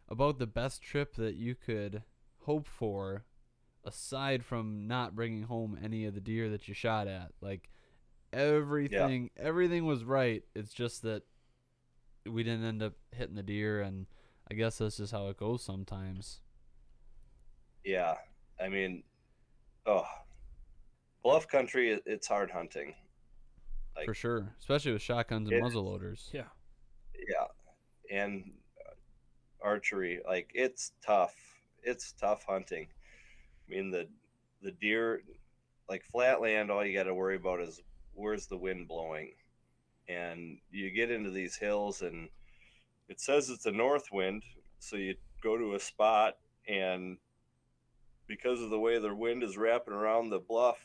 about 0.09 0.38
the 0.38 0.47
best 0.47 0.82
trip 0.82 1.16
that 1.16 1.34
you 1.34 1.55
could 1.55 2.03
hope 2.45 2.68
for, 2.68 3.24
aside 3.84 4.45
from 4.45 4.86
not 4.86 5.16
bringing 5.16 5.45
home 5.45 5.78
any 5.82 6.05
of 6.07 6.14
the 6.14 6.20
deer 6.20 6.49
that 6.51 6.68
you 6.68 6.74
shot 6.74 7.09
at. 7.09 7.32
Like 7.40 7.70
everything, 8.32 9.30
everything 9.36 9.84
was 9.84 10.05
right. 10.05 10.45
It's 10.55 10.72
just 10.72 11.03
that 11.03 11.22
we 12.24 12.43
didn't 12.45 12.64
end 12.64 12.82
up 12.82 12.95
hitting 13.11 13.34
the 13.34 13.43
deer, 13.43 13.80
and 13.80 14.07
I 14.51 14.55
guess 14.55 14.78
that's 14.78 14.99
just 14.99 15.12
how 15.12 15.28
it 15.28 15.36
goes 15.36 15.64
sometimes. 15.64 16.40
Yeah, 17.84 18.14
I 18.61 18.68
mean, 18.68 19.03
oh, 19.86 20.07
bluff 21.24 21.49
country, 21.49 22.01
it's 22.07 22.28
hard 22.28 22.51
hunting. 22.51 22.95
Like- 23.97 24.07
For 24.07 24.14
sure, 24.14 24.55
especially 24.59 24.93
with 24.93 25.03
shotguns 25.03 25.49
and 25.49 25.59
It- 25.59 25.62
muzzle 25.62 25.84
loaders. 25.84 26.30
Yeah. 26.32 26.49
Yeah, 27.28 27.47
and 28.11 28.53
uh, 28.84 28.95
archery, 29.61 30.20
like 30.26 30.51
it's 30.55 30.93
tough. 31.05 31.34
It's 31.82 32.12
tough 32.12 32.45
hunting. 32.45 32.88
I 33.66 33.70
mean, 33.70 33.90
the 33.90 34.09
the 34.62 34.72
deer, 34.72 35.22
like 35.88 36.05
flatland, 36.05 36.70
all 36.70 36.84
you 36.84 36.95
got 36.97 37.05
to 37.05 37.14
worry 37.14 37.36
about 37.36 37.61
is 37.61 37.80
where's 38.14 38.47
the 38.47 38.57
wind 38.57 38.88
blowing, 38.88 39.34
and 40.09 40.59
you 40.70 40.90
get 40.90 41.11
into 41.11 41.30
these 41.30 41.57
hills, 41.57 42.03
and 42.03 42.28
it 43.09 43.20
says 43.20 43.51
it's 43.51 43.66
a 43.66 43.72
north 43.72 44.11
wind, 44.12 44.43
so 44.78 44.97
you 44.97 45.14
go 45.43 45.57
to 45.57 45.74
a 45.74 45.80
spot 45.80 46.38
and 46.68 47.18
because 48.28 48.61
of 48.62 48.70
the 48.70 48.78
way 48.78 48.99
the 48.99 49.12
wind 49.14 49.43
is 49.43 49.57
wrapping 49.57 49.93
around 49.93 50.30
the 50.30 50.38
bluff, 50.38 50.78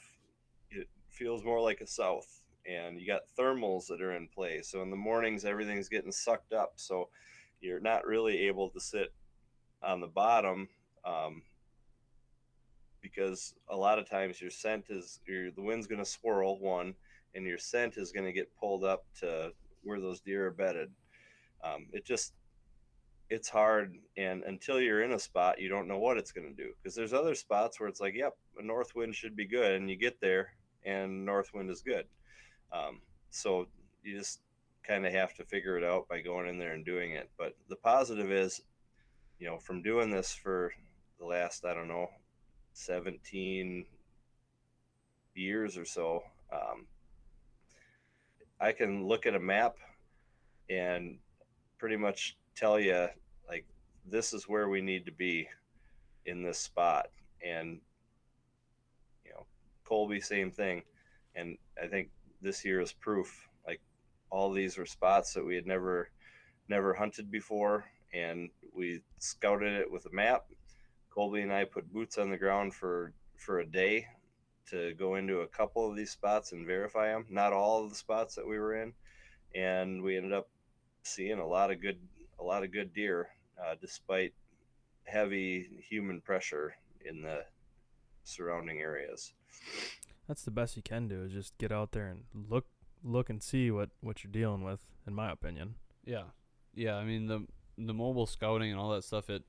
it 0.72 0.88
feels 1.10 1.44
more 1.44 1.62
like 1.62 1.80
a 1.82 1.88
south. 1.88 2.37
And 2.68 3.00
you 3.00 3.08
got 3.08 3.22
thermals 3.40 3.88
that 3.88 4.02
are 4.02 4.16
in 4.16 4.28
play. 4.28 4.62
So 4.62 4.82
in 4.82 4.90
the 4.90 4.98
mornings, 4.98 5.46
everything's 5.46 5.90
getting 5.90 6.12
sucked 6.12 6.54
up. 6.54 6.74
So 6.76 7.10
you're 7.62 7.80
not 7.80 8.06
really 8.06 8.48
able 8.48 8.70
to 8.70 8.80
sit 8.80 9.14
on 9.82 10.02
the 10.02 10.08
bottom 10.08 10.68
um, 11.06 11.44
because 13.02 13.56
a 13.70 13.76
lot 13.76 14.00
of 14.00 14.10
times 14.10 14.42
your 14.42 14.52
scent 14.52 14.86
is 14.90 15.22
your, 15.28 15.52
the 15.52 15.62
wind's 15.62 15.88
going 15.88 16.04
to 16.04 16.10
swirl 16.10 16.60
one, 16.60 16.94
and 17.36 17.46
your 17.46 17.58
scent 17.58 17.98
is 17.98 18.12
going 18.12 18.26
to 18.26 18.34
get 18.34 18.56
pulled 18.60 18.84
up 18.84 19.06
to 19.22 19.52
where 19.84 20.02
those 20.02 20.20
deer 20.20 20.48
are 20.48 20.52
bedded. 20.52 20.90
Um, 21.64 21.88
it 21.94 22.06
just 22.06 22.34
it's 23.30 23.50
hard 23.50 23.96
and 24.16 24.44
until 24.44 24.80
you're 24.80 25.04
in 25.04 25.12
a 25.12 25.20
spot 25.20 25.60
you 25.60 25.68
don't 25.68 25.88
know 25.88 25.98
what 25.98 26.18
it's 26.18 26.32
going 26.32 26.48
to 26.48 26.64
do 26.64 26.72
because 26.78 26.96
there's 26.96 27.14
other 27.14 27.36
spots 27.36 27.80
where 27.80 27.90
it's 27.90 28.00
like 28.00 28.14
yep 28.16 28.34
a 28.58 28.64
north 28.64 28.96
wind 28.96 29.14
should 29.14 29.36
be 29.36 29.46
good 29.46 29.74
and 29.74 29.90
you 29.90 29.98
get 29.98 30.20
there 30.22 30.54
and 30.86 31.26
north 31.26 31.50
wind 31.54 31.70
is 31.70 31.82
good 31.82 32.06
um, 32.72 33.02
so 33.30 33.68
you 34.04 34.18
just 34.18 34.40
kind 34.84 35.06
of 35.06 35.14
have 35.14 35.34
to 35.36 35.44
figure 35.44 35.78
it 35.78 35.84
out 35.84 36.08
by 36.08 36.22
going 36.22 36.48
in 36.48 36.58
there 36.58 36.74
and 36.74 36.86
doing 36.86 37.12
it. 37.12 37.30
But 37.38 37.56
the 37.70 37.76
positive 37.76 38.32
is 38.32 38.62
you 39.40 39.48
know 39.48 39.58
from 39.58 39.82
doing 39.82 40.10
this 40.10 40.34
for 40.34 40.74
the 41.20 41.26
last 41.26 41.64
i 41.64 41.74
don't 41.74 41.88
know 41.88 42.08
17 42.74 43.86
years 45.36 45.78
or 45.78 45.86
so 45.86 46.24
um, 46.52 46.88
i 48.60 48.72
can 48.72 49.08
look 49.08 49.28
at 49.28 49.36
a 49.36 49.40
map 49.40 49.76
and 50.70 51.18
pretty 51.78 51.98
much 51.98 52.38
tell 52.56 52.80
you 52.80 53.08
like 53.48 53.66
this 54.10 54.34
is 54.34 54.50
where 54.50 54.70
we 54.70 54.82
need 54.82 55.06
to 55.06 55.12
be 55.12 55.48
in 56.26 56.44
this 56.44 56.60
spot. 56.60 57.08
And 57.46 57.80
you 59.24 59.32
know 59.32 59.46
Kolbe 59.86 60.24
same 60.24 60.52
thing. 60.52 60.84
And 61.36 61.58
i 61.82 61.88
think 61.88 62.10
this 62.42 62.64
year 62.66 62.82
is 62.82 62.94
proof. 62.94 63.50
Like 63.66 63.82
all 64.30 64.52
these 64.52 64.78
were 64.78 64.86
spots 64.86 65.34
that 65.34 65.46
we 65.46 65.56
had 65.56 65.66
never 65.66 66.10
never 66.70 66.94
hunted 66.94 67.32
before 67.32 67.86
and 68.14 68.50
we 68.74 69.02
scouted 69.20 69.74
it 69.74 69.92
with 69.92 70.06
a 70.06 70.14
map. 70.14 70.46
Kolbe 71.16 71.42
and 71.42 71.52
i 71.52 71.66
put 71.66 71.92
boots 71.92 72.18
on 72.18 72.30
the 72.30 72.38
ground 72.38 72.74
for 72.76 73.14
for 73.38 73.60
a 73.60 73.66
day 73.66 74.06
to 74.70 74.94
go 74.96 75.16
into 75.16 75.40
a 75.40 75.48
couple 75.48 75.90
of 75.90 75.96
these 75.96 76.12
spots 76.12 76.52
and 76.52 76.68
verify 76.68 77.08
them 77.08 77.26
not 77.30 77.54
all 77.54 77.84
of 77.84 77.90
the 77.90 77.96
spots 77.96 78.36
that 78.36 78.48
we 78.48 78.60
were 78.60 78.76
in 78.76 78.94
and 79.56 80.04
we 80.04 80.18
ended 80.18 80.34
up 80.34 80.50
seeing 81.04 81.40
a 81.40 81.48
lot 81.48 81.72
of 81.72 81.82
good 81.82 81.98
a 82.40 82.44
lot 82.44 82.64
of 82.64 82.72
good 82.72 82.94
deer 82.94 83.30
uh, 83.64 83.76
despite 83.82 84.34
heavy 85.06 85.68
human 85.90 86.22
pressure 86.22 86.76
in 87.06 87.22
the 87.22 87.44
surrounding 88.24 88.80
areas 88.80 89.34
That's 90.28 90.44
the 90.44 90.52
best 90.52 90.76
you 90.76 90.84
can 90.84 91.08
do 91.08 91.24
is 91.24 91.32
just 91.32 91.58
get 91.58 91.72
out 91.72 91.92
there 91.92 92.08
and 92.08 92.24
look 92.50 92.66
look 93.04 93.30
and 93.30 93.42
see 93.42 93.72
what 93.72 93.90
what 94.02 94.24
you're 94.24 94.32
dealing 94.32 94.64
with 94.64 94.80
in 95.06 95.14
my 95.14 95.32
opinion. 95.32 95.76
Yeah, 96.04 96.24
yeah. 96.74 96.96
I 96.96 97.04
mean 97.04 97.28
the 97.28 97.46
the 97.78 97.94
mobile 97.94 98.26
scouting 98.26 98.72
and 98.72 98.80
all 98.80 98.92
that 98.92 99.04
stuff. 99.04 99.30
It 99.30 99.44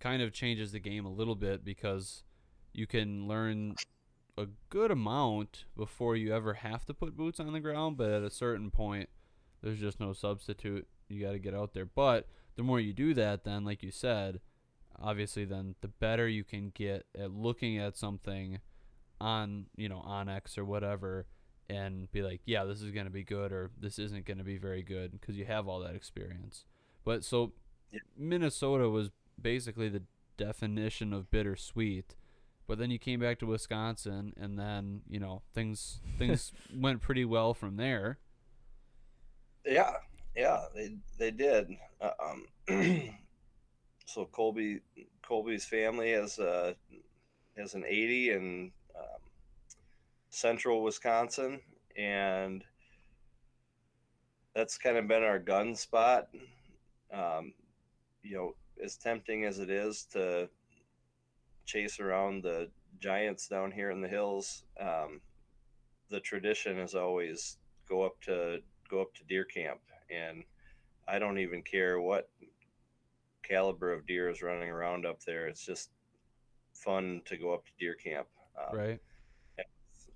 kind 0.00 0.22
of 0.22 0.32
changes 0.32 0.72
the 0.72 0.80
game 0.80 1.04
a 1.04 1.12
little 1.12 1.34
bit 1.34 1.64
because 1.64 2.24
you 2.72 2.86
can 2.86 3.28
learn 3.28 3.76
a 4.38 4.46
good 4.70 4.90
amount 4.90 5.64
before 5.76 6.16
you 6.16 6.34
ever 6.34 6.54
have 6.54 6.84
to 6.86 6.94
put 6.94 7.16
boots 7.16 7.38
on 7.38 7.52
the 7.52 7.60
ground. 7.60 7.96
But 7.96 8.10
at 8.10 8.22
a 8.22 8.30
certain 8.30 8.70
point, 8.70 9.08
there's 9.62 9.78
just 9.80 10.00
no 10.00 10.12
substitute. 10.12 10.86
You 11.08 11.24
got 11.24 11.32
to 11.32 11.38
get 11.38 11.54
out 11.54 11.74
there. 11.74 11.84
But 11.84 12.26
the 12.56 12.62
more 12.62 12.80
you 12.80 12.92
do 12.92 13.14
that, 13.14 13.44
then 13.44 13.64
like 13.64 13.82
you 13.82 13.90
said, 13.90 14.40
obviously, 15.00 15.44
then 15.44 15.74
the 15.80 15.88
better 15.88 16.26
you 16.28 16.44
can 16.44 16.70
get 16.74 17.06
at 17.18 17.32
looking 17.32 17.78
at 17.78 17.96
something 17.96 18.58
on 19.22 19.66
you 19.76 19.88
know 19.88 20.02
onX 20.06 20.58
or 20.58 20.64
whatever 20.64 21.26
and 21.70 22.10
be 22.12 22.22
like, 22.22 22.40
yeah, 22.44 22.64
this 22.64 22.82
is 22.82 22.90
going 22.90 23.06
to 23.06 23.12
be 23.12 23.22
good 23.24 23.52
or 23.52 23.70
this 23.80 23.98
isn't 23.98 24.26
going 24.26 24.38
to 24.38 24.44
be 24.44 24.58
very 24.58 24.82
good 24.82 25.12
because 25.12 25.36
you 25.36 25.44
have 25.46 25.68
all 25.68 25.80
that 25.80 25.94
experience. 25.94 26.64
But 27.04 27.24
so 27.24 27.52
Yeah. 27.92 28.00
Minnesota 28.16 28.88
was 28.90 29.10
basically 29.40 29.88
the 29.88 30.02
definition 30.36 31.12
of 31.12 31.30
bittersweet. 31.30 32.16
but 32.66 32.78
then 32.78 32.90
you 32.90 32.98
came 32.98 33.20
back 33.20 33.38
to 33.38 33.46
Wisconsin, 33.46 34.32
and 34.36 34.58
then 34.58 35.02
you 35.08 35.20
know 35.20 35.42
things 35.54 36.00
things 36.18 36.52
went 36.74 37.00
pretty 37.00 37.24
well 37.24 37.54
from 37.54 37.76
there. 37.76 38.18
Yeah, 39.64 39.92
yeah, 40.36 40.66
they 40.74 40.96
they 41.18 41.30
did. 41.30 41.76
Uh, 42.00 42.10
Um, 42.20 42.46
so 44.06 44.26
Kolbe 44.26 44.80
Kolbe's 45.22 45.64
family 45.64 46.12
has 46.12 46.38
a 46.38 46.74
has 47.56 47.74
an 47.74 47.84
80 47.86 48.30
in 48.30 48.38
um, 48.38 48.72
central 50.32 50.82
Wisconsin, 50.82 51.60
and 51.96 52.64
that's 54.54 54.78
kind 54.78 54.96
of 54.96 55.06
been 55.06 55.22
our 55.22 55.38
gun 55.38 55.76
spot. 55.76 56.28
Um, 57.12 57.52
you 58.22 58.34
know, 58.36 58.54
as 58.82 58.96
tempting 58.96 59.44
as 59.44 59.58
it 59.58 59.70
is 59.70 60.06
to 60.12 60.48
chase 61.66 62.00
around 62.00 62.42
the 62.42 62.70
giants 62.98 63.46
down 63.46 63.70
here 63.70 63.90
in 63.90 64.00
the 64.00 64.08
hills, 64.08 64.64
um, 64.80 65.20
the 66.08 66.20
tradition 66.20 66.78
is 66.78 66.94
always 66.94 67.58
go 67.88 68.02
up 68.02 68.20
to 68.22 68.58
go 68.90 69.02
up 69.02 69.14
to 69.14 69.24
deer 69.24 69.44
camp, 69.44 69.80
and 70.10 70.44
I 71.06 71.18
don't 71.18 71.38
even 71.38 71.62
care 71.62 72.00
what 72.00 72.30
caliber 73.42 73.92
of 73.92 74.06
deer 74.06 74.30
is 74.30 74.40
running 74.40 74.70
around 74.70 75.04
up 75.04 75.22
there. 75.24 75.46
It's 75.46 75.64
just 75.64 75.90
fun 76.72 77.20
to 77.26 77.36
go 77.36 77.52
up 77.52 77.66
to 77.66 77.72
deer 77.78 77.94
camp. 77.94 78.28
Um, 78.58 78.78
Right. 78.78 79.00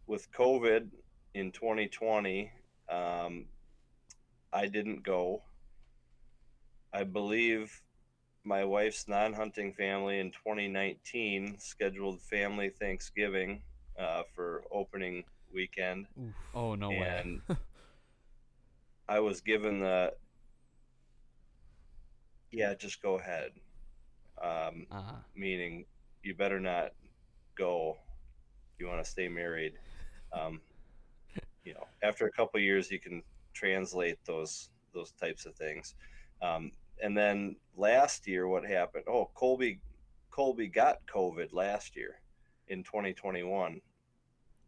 With 0.07 0.31
COVID 0.33 0.89
in 1.35 1.53
2020, 1.53 2.51
um, 2.89 3.47
I 4.53 4.67
didn't 4.67 5.03
go. 5.03 5.43
I 6.93 7.05
believe 7.05 7.83
my 8.45 8.65
wife's 8.65 9.09
non 9.09 9.33
hunting 9.33 9.73
family 9.73 10.21
in 10.21 10.31
2019 10.31 11.57
scheduled 11.59 12.21
family 12.23 12.71
Thanksgiving 12.71 13.63
uh, 13.99 14.23
for 14.35 14.63
opening 14.73 15.25
weekend. 15.53 16.07
Oh 16.55 16.75
no 16.75 16.91
way. 16.91 17.21
and 17.25 17.41
I 19.09 19.21
was 19.21 19.41
given 19.41 19.81
the, 19.81 20.13
yeah, 22.51 22.75
just 22.75 23.03
go 23.03 23.19
ahead. 23.19 23.53
Um, 24.43 24.87
Ah. 24.91 25.23
meaning 25.35 25.87
you 26.23 26.35
better 26.35 26.61
not 26.61 26.91
go 27.57 27.97
if 28.75 28.81
you 28.81 28.87
want 28.87 29.03
to 29.03 29.11
stay 29.11 29.29
married 29.29 29.73
um, 30.33 30.61
you 31.65 31.75
know 31.75 31.87
after 32.03 32.27
a 32.27 32.33
couple 32.33 32.61
years 32.61 32.91
you 32.91 33.01
can 33.01 33.23
translate 33.53 34.19
those 34.25 34.71
those 34.95 35.13
types 35.13 35.47
of 35.47 35.55
things. 35.55 35.95
Um, 36.43 36.73
and 37.03 37.17
then 37.17 37.57
last 37.77 38.27
year 38.27 38.49
what 38.49 38.65
happened? 38.65 39.05
Oh 39.09 39.31
Kolbe 39.37 39.79
Kolbe 40.33 40.73
got 40.73 40.99
covid 41.07 41.53
last 41.53 41.97
year 41.97 42.21
in 42.69 42.83
2021 42.83 43.81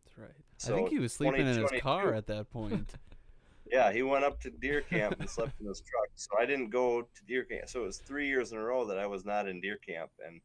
That's 0.04 0.18
right. 0.18 0.30
I 0.64 0.76
think 0.76 0.90
he 0.90 0.98
was 0.98 1.12
sleeping 1.12 1.46
in 1.46 1.58
his 1.58 1.80
car 1.80 2.14
at 2.14 2.26
that 2.26 2.50
point. 2.50 2.94
yeah 3.70 3.92
he 3.92 4.02
went 4.02 4.24
up 4.24 4.40
to 4.40 4.50
deer 4.50 4.80
camp 4.80 5.16
and 5.20 5.28
slept 5.28 5.60
in 5.60 5.66
his 5.66 5.80
truck. 5.80 6.08
So 6.14 6.30
i 6.38 6.46
didn't 6.46 6.70
go 6.70 7.02
to 7.02 7.24
deer 7.26 7.44
camp. 7.44 7.68
So 7.68 7.82
it 7.82 7.86
was 7.86 7.98
three 7.98 8.26
years 8.26 8.52
in 8.52 8.58
a 8.58 8.62
row 8.62 8.86
that 8.86 8.98
i 8.98 9.06
was 9.06 9.24
not 9.24 9.48
in 9.48 9.60
deer 9.60 9.78
camp. 9.86 10.10
And 10.26 10.40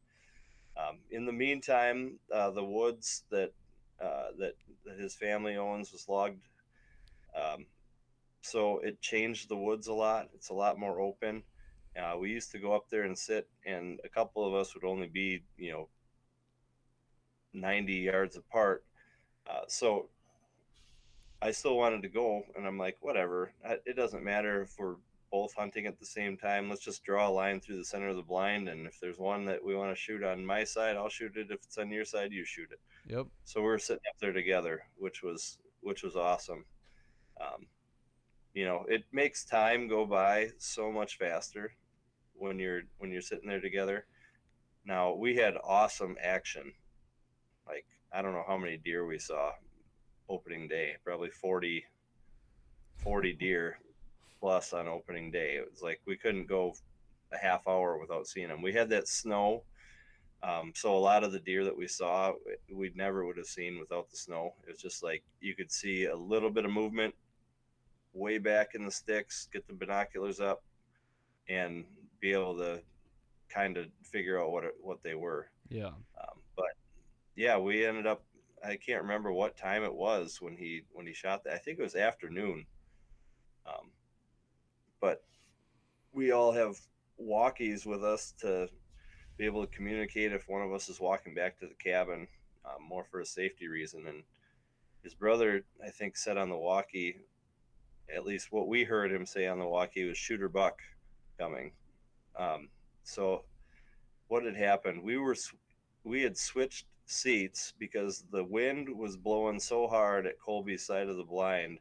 um, 0.76 0.98
in 1.10 1.24
the 1.24 1.32
meantime 1.32 2.18
uh, 2.32 2.50
the 2.50 2.64
woods 2.64 3.24
that 3.30 3.52
uh, 4.00 4.28
that 4.38 4.54
that 4.84 4.98
his 4.98 5.14
family 5.14 5.56
owns 5.56 5.92
was 5.92 6.08
logged. 6.08 6.42
Um, 7.34 7.66
so 8.42 8.78
it 8.78 9.00
changed 9.00 9.48
the 9.48 9.56
woods 9.56 9.86
a 9.86 9.94
lot. 9.94 10.28
It's 10.34 10.50
a 10.50 10.54
lot 10.54 10.78
more 10.78 11.00
open. 11.00 11.42
Uh, 11.96 12.16
we 12.18 12.30
used 12.30 12.50
to 12.52 12.58
go 12.58 12.74
up 12.74 12.90
there 12.90 13.04
and 13.04 13.16
sit 13.16 13.48
and 13.64 14.00
a 14.04 14.08
couple 14.08 14.46
of 14.46 14.52
us 14.52 14.74
would 14.74 14.84
only 14.84 15.06
be 15.06 15.44
you 15.56 15.72
know 15.72 15.88
90 17.52 17.92
yards 17.92 18.36
apart. 18.36 18.84
Uh, 19.48 19.62
so 19.68 20.08
I 21.40 21.50
still 21.50 21.76
wanted 21.76 22.02
to 22.02 22.08
go, 22.08 22.42
and 22.56 22.66
I'm 22.66 22.78
like, 22.78 22.96
whatever. 23.00 23.52
It 23.84 23.96
doesn't 23.96 24.24
matter 24.24 24.62
if 24.62 24.78
we're 24.78 24.96
both 25.34 25.52
hunting 25.54 25.84
at 25.84 25.98
the 25.98 26.06
same 26.06 26.36
time. 26.36 26.70
Let's 26.70 26.84
just 26.84 27.02
draw 27.02 27.28
a 27.28 27.28
line 27.28 27.58
through 27.58 27.78
the 27.78 27.84
center 27.84 28.06
of 28.06 28.14
the 28.14 28.22
blind, 28.22 28.68
and 28.68 28.86
if 28.86 29.00
there's 29.00 29.18
one 29.18 29.44
that 29.46 29.64
we 29.64 29.74
want 29.74 29.90
to 29.90 30.00
shoot 30.00 30.22
on 30.22 30.46
my 30.46 30.62
side, 30.62 30.94
I'll 30.96 31.08
shoot 31.08 31.36
it. 31.36 31.50
If 31.50 31.64
it's 31.64 31.76
on 31.76 31.90
your 31.90 32.04
side, 32.04 32.30
you 32.30 32.44
shoot 32.44 32.68
it. 32.70 32.78
Yep. 33.12 33.26
So 33.44 33.60
we 33.60 33.66
are 33.66 33.78
sitting 33.80 34.04
up 34.08 34.20
there 34.20 34.32
together, 34.32 34.84
which 34.96 35.24
was 35.24 35.58
which 35.80 36.04
was 36.04 36.14
awesome. 36.14 36.64
Um, 37.40 37.66
you 38.52 38.64
know, 38.64 38.86
it 38.88 39.06
makes 39.10 39.44
time 39.44 39.88
go 39.88 40.06
by 40.06 40.50
so 40.58 40.92
much 40.92 41.18
faster 41.18 41.72
when 42.34 42.60
you're 42.60 42.82
when 42.98 43.10
you're 43.10 43.20
sitting 43.20 43.48
there 43.48 43.60
together. 43.60 44.06
Now 44.86 45.14
we 45.14 45.34
had 45.34 45.54
awesome 45.64 46.16
action. 46.22 46.72
Like 47.66 47.86
I 48.12 48.22
don't 48.22 48.34
know 48.34 48.44
how 48.46 48.56
many 48.56 48.76
deer 48.76 49.04
we 49.04 49.18
saw 49.18 49.50
opening 50.28 50.68
day, 50.68 50.92
probably 51.04 51.30
40, 51.30 51.84
40 52.98 53.32
deer 53.32 53.78
plus 54.40 54.72
on 54.72 54.88
opening 54.88 55.30
day. 55.30 55.56
It 55.56 55.68
was 55.70 55.82
like 55.82 56.00
we 56.06 56.16
couldn't 56.16 56.48
go 56.48 56.74
a 57.32 57.38
half 57.38 57.66
hour 57.66 57.98
without 57.98 58.26
seeing 58.26 58.48
them. 58.48 58.62
We 58.62 58.72
had 58.72 58.88
that 58.90 59.08
snow. 59.08 59.64
Um, 60.42 60.72
so 60.74 60.94
a 60.94 60.98
lot 60.98 61.24
of 61.24 61.32
the 61.32 61.38
deer 61.38 61.64
that 61.64 61.76
we 61.76 61.88
saw, 61.88 62.32
we 62.70 62.92
never 62.94 63.24
would 63.24 63.38
have 63.38 63.46
seen 63.46 63.78
without 63.80 64.10
the 64.10 64.16
snow. 64.16 64.54
It 64.66 64.72
was 64.72 64.80
just 64.80 65.02
like 65.02 65.22
you 65.40 65.54
could 65.54 65.72
see 65.72 66.04
a 66.04 66.16
little 66.16 66.50
bit 66.50 66.66
of 66.66 66.70
movement 66.70 67.14
way 68.12 68.38
back 68.38 68.74
in 68.74 68.84
the 68.84 68.90
sticks, 68.90 69.48
get 69.52 69.66
the 69.66 69.74
binoculars 69.74 70.40
up, 70.40 70.62
and 71.48 71.84
be 72.20 72.32
able 72.32 72.56
to 72.58 72.80
kind 73.48 73.76
of 73.76 73.86
figure 74.02 74.40
out 74.40 74.50
what 74.50 74.64
what 74.80 75.02
they 75.02 75.14
were. 75.14 75.48
Yeah. 75.68 75.86
Um, 75.86 76.40
but 76.56 76.72
yeah, 77.36 77.58
we 77.58 77.86
ended 77.86 78.06
up. 78.06 78.22
I 78.64 78.76
can't 78.76 79.02
remember 79.02 79.32
what 79.32 79.56
time 79.56 79.82
it 79.82 79.94
was 79.94 80.40
when 80.40 80.56
he 80.56 80.82
when 80.92 81.06
he 81.06 81.12
shot 81.12 81.44
that. 81.44 81.54
I 81.54 81.58
think 81.58 81.78
it 81.78 81.82
was 81.82 81.96
afternoon. 81.96 82.66
Um, 83.66 83.90
but 85.04 85.22
we 86.14 86.32
all 86.32 86.50
have 86.50 86.78
walkies 87.22 87.84
with 87.84 88.02
us 88.02 88.32
to 88.40 88.66
be 89.36 89.44
able 89.44 89.60
to 89.60 89.76
communicate 89.76 90.32
if 90.32 90.48
one 90.48 90.62
of 90.62 90.72
us 90.72 90.88
is 90.88 90.98
walking 90.98 91.34
back 91.34 91.58
to 91.58 91.66
the 91.66 91.74
cabin, 91.74 92.26
um, 92.64 92.82
more 92.88 93.04
for 93.04 93.20
a 93.20 93.26
safety 93.26 93.68
reason. 93.68 94.06
And 94.06 94.22
his 95.02 95.12
brother, 95.12 95.62
I 95.84 95.90
think, 95.90 96.16
said 96.16 96.38
on 96.38 96.48
the 96.48 96.56
walkie, 96.56 97.20
at 98.14 98.24
least 98.24 98.50
what 98.50 98.66
we 98.66 98.82
heard 98.82 99.12
him 99.12 99.26
say 99.26 99.46
on 99.46 99.58
the 99.58 99.66
walkie 99.66 100.08
was 100.08 100.16
shooter 100.16 100.48
buck 100.48 100.78
coming. 101.38 101.72
Um, 102.38 102.70
so 103.02 103.44
what 104.28 104.44
had 104.44 104.56
happened? 104.56 105.02
We 105.02 105.18
were 105.18 105.36
we 106.02 106.22
had 106.22 106.38
switched 106.38 106.86
seats 107.04 107.74
because 107.78 108.24
the 108.32 108.44
wind 108.44 108.88
was 108.88 109.18
blowing 109.18 109.60
so 109.60 109.86
hard 109.86 110.26
at 110.26 110.40
Kolbe's 110.40 110.86
side 110.86 111.10
of 111.10 111.18
the 111.18 111.24
blind 111.24 111.78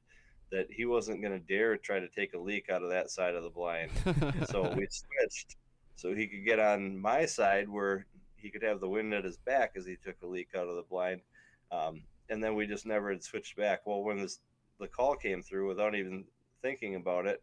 that 0.53 0.67
he 0.69 0.85
wasn't 0.85 1.19
going 1.19 1.33
to 1.33 1.53
dare 1.53 1.75
try 1.77 1.99
to 1.99 2.07
take 2.07 2.35
a 2.35 2.39
leak 2.39 2.69
out 2.69 2.83
of 2.83 2.89
that 2.91 3.09
side 3.09 3.33
of 3.33 3.41
the 3.41 3.49
blind. 3.49 3.89
so 4.45 4.61
we 4.77 4.87
switched 4.89 5.55
so 5.95 6.13
he 6.13 6.27
could 6.27 6.45
get 6.45 6.59
on 6.59 6.97
my 6.97 7.25
side 7.25 7.67
where 7.67 8.05
he 8.35 8.51
could 8.51 8.61
have 8.61 8.79
the 8.79 8.87
wind 8.87 9.15
at 9.15 9.23
his 9.23 9.37
back 9.37 9.71
as 9.75 9.85
he 9.85 9.95
took 9.95 10.15
a 10.21 10.27
leak 10.27 10.49
out 10.55 10.67
of 10.67 10.75
the 10.75 10.83
blind. 10.83 11.21
Um, 11.71 12.03
and 12.29 12.43
then 12.43 12.53
we 12.53 12.67
just 12.67 12.85
never 12.85 13.09
had 13.09 13.23
switched 13.23 13.57
back. 13.57 13.81
Well, 13.85 14.03
when 14.03 14.21
this 14.21 14.39
the 14.79 14.87
call 14.87 15.15
came 15.15 15.41
through 15.41 15.67
without 15.67 15.95
even 15.95 16.25
thinking 16.61 16.95
about 16.95 17.25
it, 17.25 17.41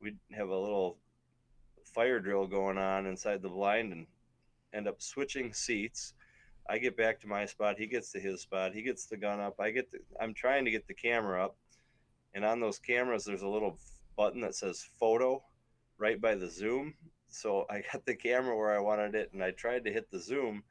we'd 0.00 0.18
have 0.32 0.48
a 0.48 0.58
little 0.58 0.96
fire 1.84 2.18
drill 2.18 2.46
going 2.46 2.76
on 2.78 3.06
inside 3.06 3.40
the 3.40 3.48
blind 3.48 3.92
and 3.92 4.06
end 4.74 4.88
up 4.88 5.00
switching 5.00 5.52
seats. 5.52 6.14
I 6.68 6.78
get 6.78 6.96
back 6.96 7.20
to 7.20 7.28
my 7.28 7.46
spot, 7.46 7.78
he 7.78 7.86
gets 7.86 8.10
to 8.12 8.20
his 8.20 8.40
spot, 8.40 8.74
he 8.74 8.82
gets 8.82 9.06
the 9.06 9.16
gun 9.16 9.38
up. 9.38 9.60
I 9.60 9.70
get 9.70 9.92
the 9.92 9.98
I'm 10.20 10.34
trying 10.34 10.64
to 10.64 10.72
get 10.72 10.88
the 10.88 10.94
camera 10.94 11.44
up. 11.44 11.56
And 12.34 12.44
on 12.44 12.60
those 12.60 12.78
cameras 12.78 13.24
there's 13.24 13.42
a 13.42 13.48
little 13.48 13.78
button 14.16 14.40
that 14.42 14.54
says 14.54 14.88
photo 14.98 15.42
right 15.98 16.20
by 16.20 16.34
the 16.34 16.48
zoom. 16.48 16.94
So 17.28 17.66
I 17.70 17.82
got 17.92 18.04
the 18.06 18.14
camera 18.14 18.56
where 18.56 18.74
I 18.74 18.80
wanted 18.80 19.14
it 19.14 19.30
and 19.32 19.42
I 19.42 19.52
tried 19.52 19.84
to 19.84 19.92
hit 19.92 20.10
the 20.10 20.20
zoom 20.20 20.62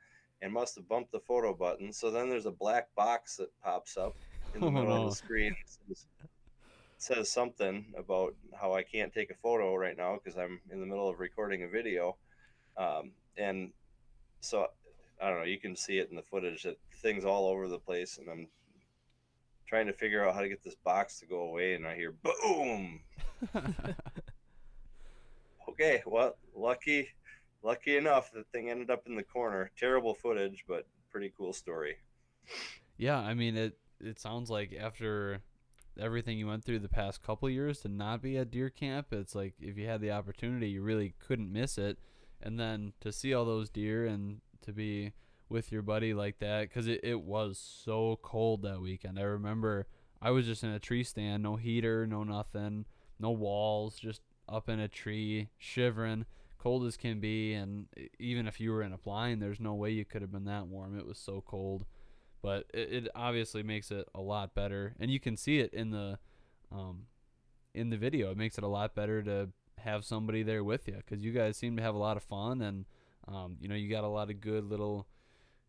and 0.41 0.53
must 0.53 0.75
have 0.75 0.87
bumped 0.87 1.11
the 1.11 1.19
photo 1.19 1.53
button. 1.53 1.91
So 1.91 2.11
then 2.11 2.29
there's 2.29 2.45
a 2.45 2.51
black 2.51 2.93
box 2.95 3.37
that 3.37 3.49
pops 3.61 3.97
up 3.97 4.15
in 4.55 4.61
the 4.61 4.71
middle 4.71 5.05
of 5.05 5.09
the 5.09 5.15
screen. 5.23 5.51
It 5.51 5.77
says, 5.87 6.05
says 6.97 7.31
something 7.31 7.85
about 7.97 8.35
how 8.59 8.73
I 8.73 8.83
can't 8.83 9.13
take 9.13 9.31
a 9.31 9.35
photo 9.35 9.75
right 9.75 9.97
now 9.97 10.17
because 10.21 10.37
I'm 10.37 10.59
in 10.71 10.79
the 10.79 10.85
middle 10.85 11.09
of 11.09 11.19
recording 11.19 11.63
a 11.63 11.67
video. 11.67 12.15
Um, 12.77 13.11
and 13.37 13.71
so 14.41 14.67
I 15.21 15.29
don't 15.29 15.39
know, 15.39 15.45
you 15.45 15.59
can 15.59 15.75
see 15.75 15.97
it 15.97 16.09
in 16.09 16.15
the 16.15 16.21
footage 16.21 16.63
that 16.63 16.77
things 17.01 17.25
all 17.25 17.47
over 17.47 17.67
the 17.67 17.79
place 17.79 18.17
and 18.17 18.29
I'm 18.29 18.47
trying 19.69 19.85
to 19.85 19.93
figure 19.93 20.27
out 20.27 20.33
how 20.33 20.41
to 20.41 20.49
get 20.49 20.63
this 20.63 20.75
box 20.83 21.19
to 21.19 21.27
go 21.27 21.41
away 21.43 21.75
and 21.75 21.85
I 21.85 21.95
hear 21.95 22.11
boom. 22.11 23.01
Okay, 25.69 26.01
well, 26.05 26.35
lucky 26.55 27.07
lucky 27.63 27.95
enough 27.95 28.31
the 28.33 28.43
thing 28.51 28.69
ended 28.69 28.89
up 28.89 29.03
in 29.05 29.15
the 29.15 29.23
corner. 29.23 29.71
Terrible 29.77 30.13
footage, 30.13 30.65
but 30.67 30.85
pretty 31.09 31.31
cool 31.37 31.53
story. 31.53 31.95
yeah, 32.97 33.19
I 33.19 33.33
mean 33.33 33.55
it 33.55 33.77
it 34.01 34.19
sounds 34.19 34.49
like 34.49 34.75
after 34.77 35.39
everything 35.97 36.37
you 36.37 36.47
went 36.47 36.65
through 36.65 36.79
the 36.79 36.89
past 36.89 37.21
couple 37.21 37.49
years 37.49 37.79
to 37.81 37.87
not 37.87 38.21
be 38.21 38.37
at 38.37 38.51
deer 38.51 38.69
camp, 38.69 39.13
it's 39.13 39.35
like 39.35 39.53
if 39.61 39.77
you 39.77 39.87
had 39.87 40.01
the 40.01 40.11
opportunity, 40.11 40.69
you 40.69 40.81
really 40.81 41.13
couldn't 41.19 41.51
miss 41.51 41.77
it. 41.77 41.97
And 42.41 42.59
then 42.59 42.93
to 43.01 43.11
see 43.11 43.33
all 43.33 43.45
those 43.45 43.69
deer 43.69 44.05
and 44.05 44.41
to 44.63 44.73
be 44.73 45.13
with 45.49 45.71
your 45.71 45.81
buddy 45.81 46.13
like 46.13 46.39
that 46.39 46.69
because 46.69 46.87
it, 46.87 47.01
it 47.03 47.21
was 47.21 47.57
so 47.57 48.19
cold 48.21 48.61
that 48.61 48.81
weekend. 48.81 49.19
I 49.19 49.23
remember 49.23 49.87
I 50.21 50.31
was 50.31 50.45
just 50.45 50.63
in 50.63 50.69
a 50.69 50.79
tree 50.79 51.03
stand, 51.03 51.43
no 51.43 51.55
heater, 51.55 52.05
no 52.05 52.23
nothing, 52.23 52.85
no 53.19 53.31
walls, 53.31 53.97
just 53.97 54.21
up 54.47 54.69
in 54.69 54.79
a 54.79 54.87
tree, 54.87 55.49
shivering, 55.57 56.25
cold 56.57 56.85
as 56.85 56.97
can 56.97 57.19
be. 57.19 57.53
And 57.53 57.87
even 58.19 58.47
if 58.47 58.59
you 58.59 58.71
were 58.71 58.83
in 58.83 58.93
a 58.93 58.97
blind, 58.97 59.41
there's 59.41 59.59
no 59.59 59.73
way 59.73 59.91
you 59.91 60.05
could 60.05 60.21
have 60.21 60.31
been 60.31 60.45
that 60.45 60.67
warm. 60.67 60.97
It 60.97 61.07
was 61.07 61.17
so 61.17 61.43
cold. 61.45 61.85
But 62.41 62.65
it, 62.73 62.93
it 62.93 63.07
obviously 63.15 63.63
makes 63.63 63.91
it 63.91 64.07
a 64.15 64.21
lot 64.21 64.55
better, 64.55 64.95
and 64.97 65.11
you 65.11 65.19
can 65.19 65.35
see 65.35 65.59
it 65.59 65.73
in 65.73 65.91
the 65.91 66.19
um, 66.71 67.07
in 67.73 67.89
the 67.89 67.97
video. 67.97 68.31
It 68.31 68.37
makes 68.37 68.57
it 68.57 68.63
a 68.63 68.67
lot 68.67 68.95
better 68.95 69.21
to 69.23 69.49
have 69.79 70.05
somebody 70.05 70.43
there 70.43 70.63
with 70.63 70.87
you 70.87 70.95
because 70.95 71.23
you 71.23 71.33
guys 71.33 71.57
seem 71.57 71.75
to 71.77 71.83
have 71.83 71.95
a 71.95 71.97
lot 71.97 72.17
of 72.17 72.23
fun 72.23 72.61
and 72.61 72.85
um, 73.27 73.55
you 73.59 73.67
know 73.67 73.75
you 73.75 73.89
got 73.89 74.03
a 74.03 74.09
lot 74.09 74.29
of 74.29 74.41
good 74.41 74.65
little 74.65 75.07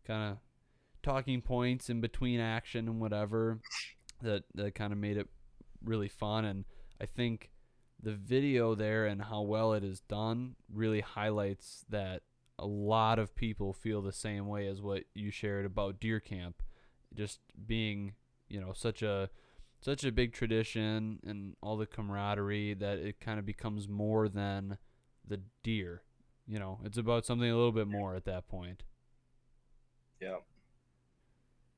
kind 0.05 0.31
of 0.31 0.37
talking 1.03 1.41
points 1.41 1.89
in 1.89 2.01
between 2.01 2.39
action 2.39 2.87
and 2.87 2.99
whatever 2.99 3.59
that 4.21 4.43
that 4.53 4.75
kind 4.75 4.93
of 4.93 4.99
made 4.99 5.17
it 5.17 5.27
really 5.83 6.09
fun 6.09 6.45
and 6.45 6.65
I 6.99 7.05
think 7.05 7.49
the 8.01 8.13
video 8.13 8.75
there 8.75 9.05
and 9.05 9.23
how 9.23 9.41
well 9.41 9.73
it 9.73 9.83
is 9.83 9.99
done 10.01 10.55
really 10.71 11.01
highlights 11.01 11.85
that 11.89 12.21
a 12.59 12.65
lot 12.65 13.17
of 13.17 13.35
people 13.35 13.73
feel 13.73 14.01
the 14.01 14.11
same 14.11 14.47
way 14.47 14.67
as 14.67 14.81
what 14.81 15.03
you 15.15 15.31
shared 15.31 15.65
about 15.65 15.99
deer 15.99 16.19
camp 16.19 16.61
just 17.15 17.39
being 17.65 18.13
you 18.47 18.59
know 18.61 18.73
such 18.73 19.01
a 19.01 19.29
such 19.81 20.03
a 20.03 20.11
big 20.11 20.31
tradition 20.31 21.19
and 21.25 21.55
all 21.61 21.75
the 21.75 21.87
camaraderie 21.87 22.75
that 22.75 22.99
it 22.99 23.19
kind 23.19 23.39
of 23.39 23.45
becomes 23.45 23.87
more 23.87 24.29
than 24.29 24.77
the 25.27 25.41
deer. 25.63 26.03
You 26.47 26.59
know, 26.59 26.79
it's 26.83 26.97
about 26.97 27.25
something 27.25 27.49
a 27.49 27.55
little 27.55 27.71
bit 27.71 27.87
more 27.87 28.15
at 28.15 28.25
that 28.25 28.47
point. 28.47 28.83
Yep. 30.21 30.43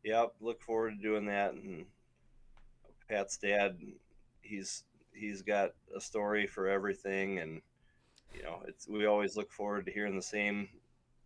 Yep. 0.03 0.33
Look 0.41 0.61
forward 0.61 0.97
to 0.97 1.01
doing 1.01 1.25
that. 1.27 1.53
And 1.53 1.85
Pat's 3.09 3.37
dad, 3.37 3.77
he's 4.41 4.83
he's 5.13 5.41
got 5.41 5.71
a 5.95 6.01
story 6.01 6.45
for 6.45 6.67
everything, 6.67 7.39
and 7.39 7.61
you 8.35 8.43
know, 8.43 8.61
it's 8.67 8.87
we 8.87 9.05
always 9.05 9.37
look 9.37 9.51
forward 9.51 9.85
to 9.85 9.91
hearing 9.91 10.15
the 10.15 10.21
same 10.21 10.67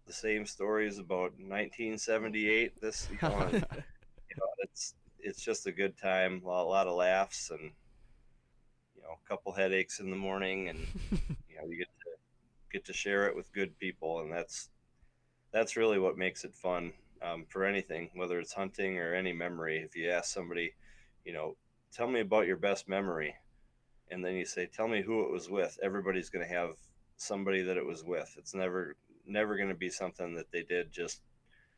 the 0.05 0.13
same 0.13 0.45
stories 0.45 0.99
about 0.99 1.31
1978. 1.39 2.79
This 2.81 3.07
you 3.11 3.17
know, 3.21 3.49
you 3.51 3.59
know 3.59 4.47
it's 4.59 4.93
it's 5.19 5.43
just 5.43 5.65
a 5.65 5.71
good 5.71 5.97
time, 5.97 6.41
a 6.45 6.47
lot, 6.47 6.65
a 6.65 6.69
lot 6.69 6.87
of 6.87 6.95
laughs, 6.95 7.49
and 7.49 7.71
you 8.95 9.01
know, 9.01 9.17
a 9.23 9.29
couple 9.29 9.53
headaches 9.53 9.99
in 9.99 10.11
the 10.11 10.15
morning, 10.15 10.69
and 10.69 10.79
you 11.11 11.57
know, 11.57 11.65
you 11.67 11.77
get 11.77 11.87
to 11.87 12.09
get 12.71 12.85
to 12.85 12.93
share 12.93 13.27
it 13.27 13.35
with 13.35 13.51
good 13.53 13.77
people, 13.79 14.19
and 14.19 14.31
that's 14.31 14.69
that's 15.51 15.77
really 15.77 15.97
what 15.97 16.17
makes 16.17 16.43
it 16.43 16.53
fun 16.53 16.91
um, 17.21 17.45
for 17.49 17.65
anything, 17.65 18.09
whether 18.15 18.39
it's 18.39 18.53
hunting 18.53 18.97
or 18.97 19.13
any 19.13 19.33
memory. 19.33 19.79
If 19.79 19.95
you 19.95 20.09
ask 20.09 20.33
somebody, 20.33 20.73
you 21.25 21.33
know, 21.33 21.55
tell 21.91 22.07
me 22.07 22.21
about 22.21 22.47
your 22.47 22.57
best 22.57 22.87
memory, 22.87 23.35
and 24.11 24.23
then 24.23 24.35
you 24.35 24.45
say, 24.45 24.67
tell 24.67 24.87
me 24.87 25.01
who 25.01 25.23
it 25.23 25.31
was 25.31 25.49
with. 25.49 25.77
Everybody's 25.81 26.29
going 26.29 26.47
to 26.47 26.53
have 26.53 26.75
somebody 27.17 27.63
that 27.63 27.77
it 27.77 27.85
was 27.85 28.03
with. 28.03 28.33
It's 28.37 28.53
never 28.53 28.95
never 29.25 29.57
going 29.57 29.69
to 29.69 29.75
be 29.75 29.89
something 29.89 30.35
that 30.35 30.51
they 30.51 30.63
did 30.63 30.91
just 30.91 31.21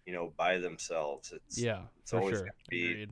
you 0.05 0.13
know 0.13 0.33
by 0.37 0.57
themselves. 0.57 1.31
It's 1.31 1.61
yeah, 1.61 1.81
it's 2.01 2.11
for 2.11 2.19
always 2.19 2.35
sure. 2.35 2.41
going 2.41 2.51
to 2.51 2.69
be 2.69 2.91
Agreed. 2.91 3.09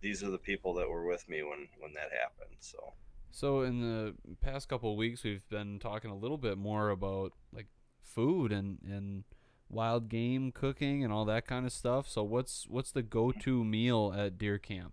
these 0.00 0.22
are 0.22 0.30
the 0.30 0.38
people 0.38 0.74
that 0.74 0.88
were 0.88 1.06
with 1.06 1.28
me 1.28 1.42
when 1.42 1.68
when 1.78 1.92
that 1.94 2.10
happened. 2.18 2.56
So 2.60 2.92
So 3.30 3.62
in 3.62 3.80
the 3.80 4.14
past 4.40 4.68
couple 4.68 4.90
of 4.90 4.98
weeks, 4.98 5.22
we've 5.22 5.48
been 5.48 5.78
talking 5.78 6.10
a 6.10 6.16
little 6.16 6.38
bit 6.38 6.58
more 6.58 6.90
about 6.90 7.32
like 7.52 7.68
food 8.02 8.52
and 8.52 8.78
and 8.84 9.24
wild 9.72 10.08
game 10.08 10.52
cooking 10.52 11.02
and 11.02 11.12
all 11.12 11.24
that 11.24 11.46
kind 11.46 11.66
of 11.66 11.72
stuff. 11.72 12.08
So 12.08 12.22
what's 12.22 12.66
what's 12.68 12.92
the 12.92 13.02
go-to 13.02 13.64
meal 13.64 14.14
at 14.16 14.38
deer 14.38 14.58
camp? 14.58 14.92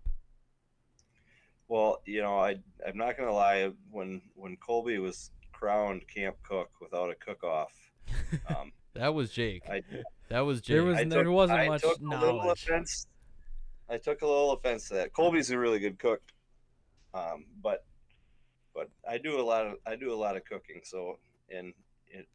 Well, 1.67 2.01
you 2.05 2.21
know, 2.21 2.39
I 2.39 2.57
I'm 2.87 2.97
not 2.97 3.17
gonna 3.17 3.33
lie. 3.33 3.71
When 3.91 4.21
when 4.35 4.57
Kolbe 4.57 4.99
was 4.99 5.31
crowned 5.51 6.07
camp 6.07 6.37
cook 6.43 6.71
without 6.81 7.11
a 7.11 7.15
cook 7.15 7.43
off, 7.43 7.73
um, 8.49 8.71
That 8.93 9.13
was 9.13 9.31
Jake. 9.31 9.63
I 9.69 9.83
That 10.29 10.39
was 10.41 10.61
Jake. 10.61 10.75
There 10.75 10.83
was- 10.83 10.97
I 10.97 11.03
there 11.03 11.23
took, 11.25 11.33
wasn't 11.33 11.59
I 11.59 11.67
much 11.67 11.81
took 11.81 11.99
a 11.99 12.03
little 12.03 12.37
knowledge. 12.37 12.63
offense. 12.63 13.07
I 13.89 13.97
took 13.97 14.21
a 14.21 14.25
little 14.27 14.51
offense 14.53 14.87
to 14.89 14.93
that. 14.95 15.13
Kolbe's 15.13 15.49
a 15.51 15.57
really 15.57 15.79
good 15.79 15.97
cook, 15.99 16.21
um, 17.13 17.45
but 17.61 17.85
but 18.73 18.89
I 19.07 19.17
do 19.17 19.39
a 19.39 19.43
lot 19.43 19.65
of 19.67 19.75
I 19.85 19.95
do 19.95 20.13
a 20.13 20.15
lot 20.15 20.37
of 20.37 20.45
cooking. 20.45 20.81
So 20.83 21.17
and 21.51 21.73
it, 22.07 22.27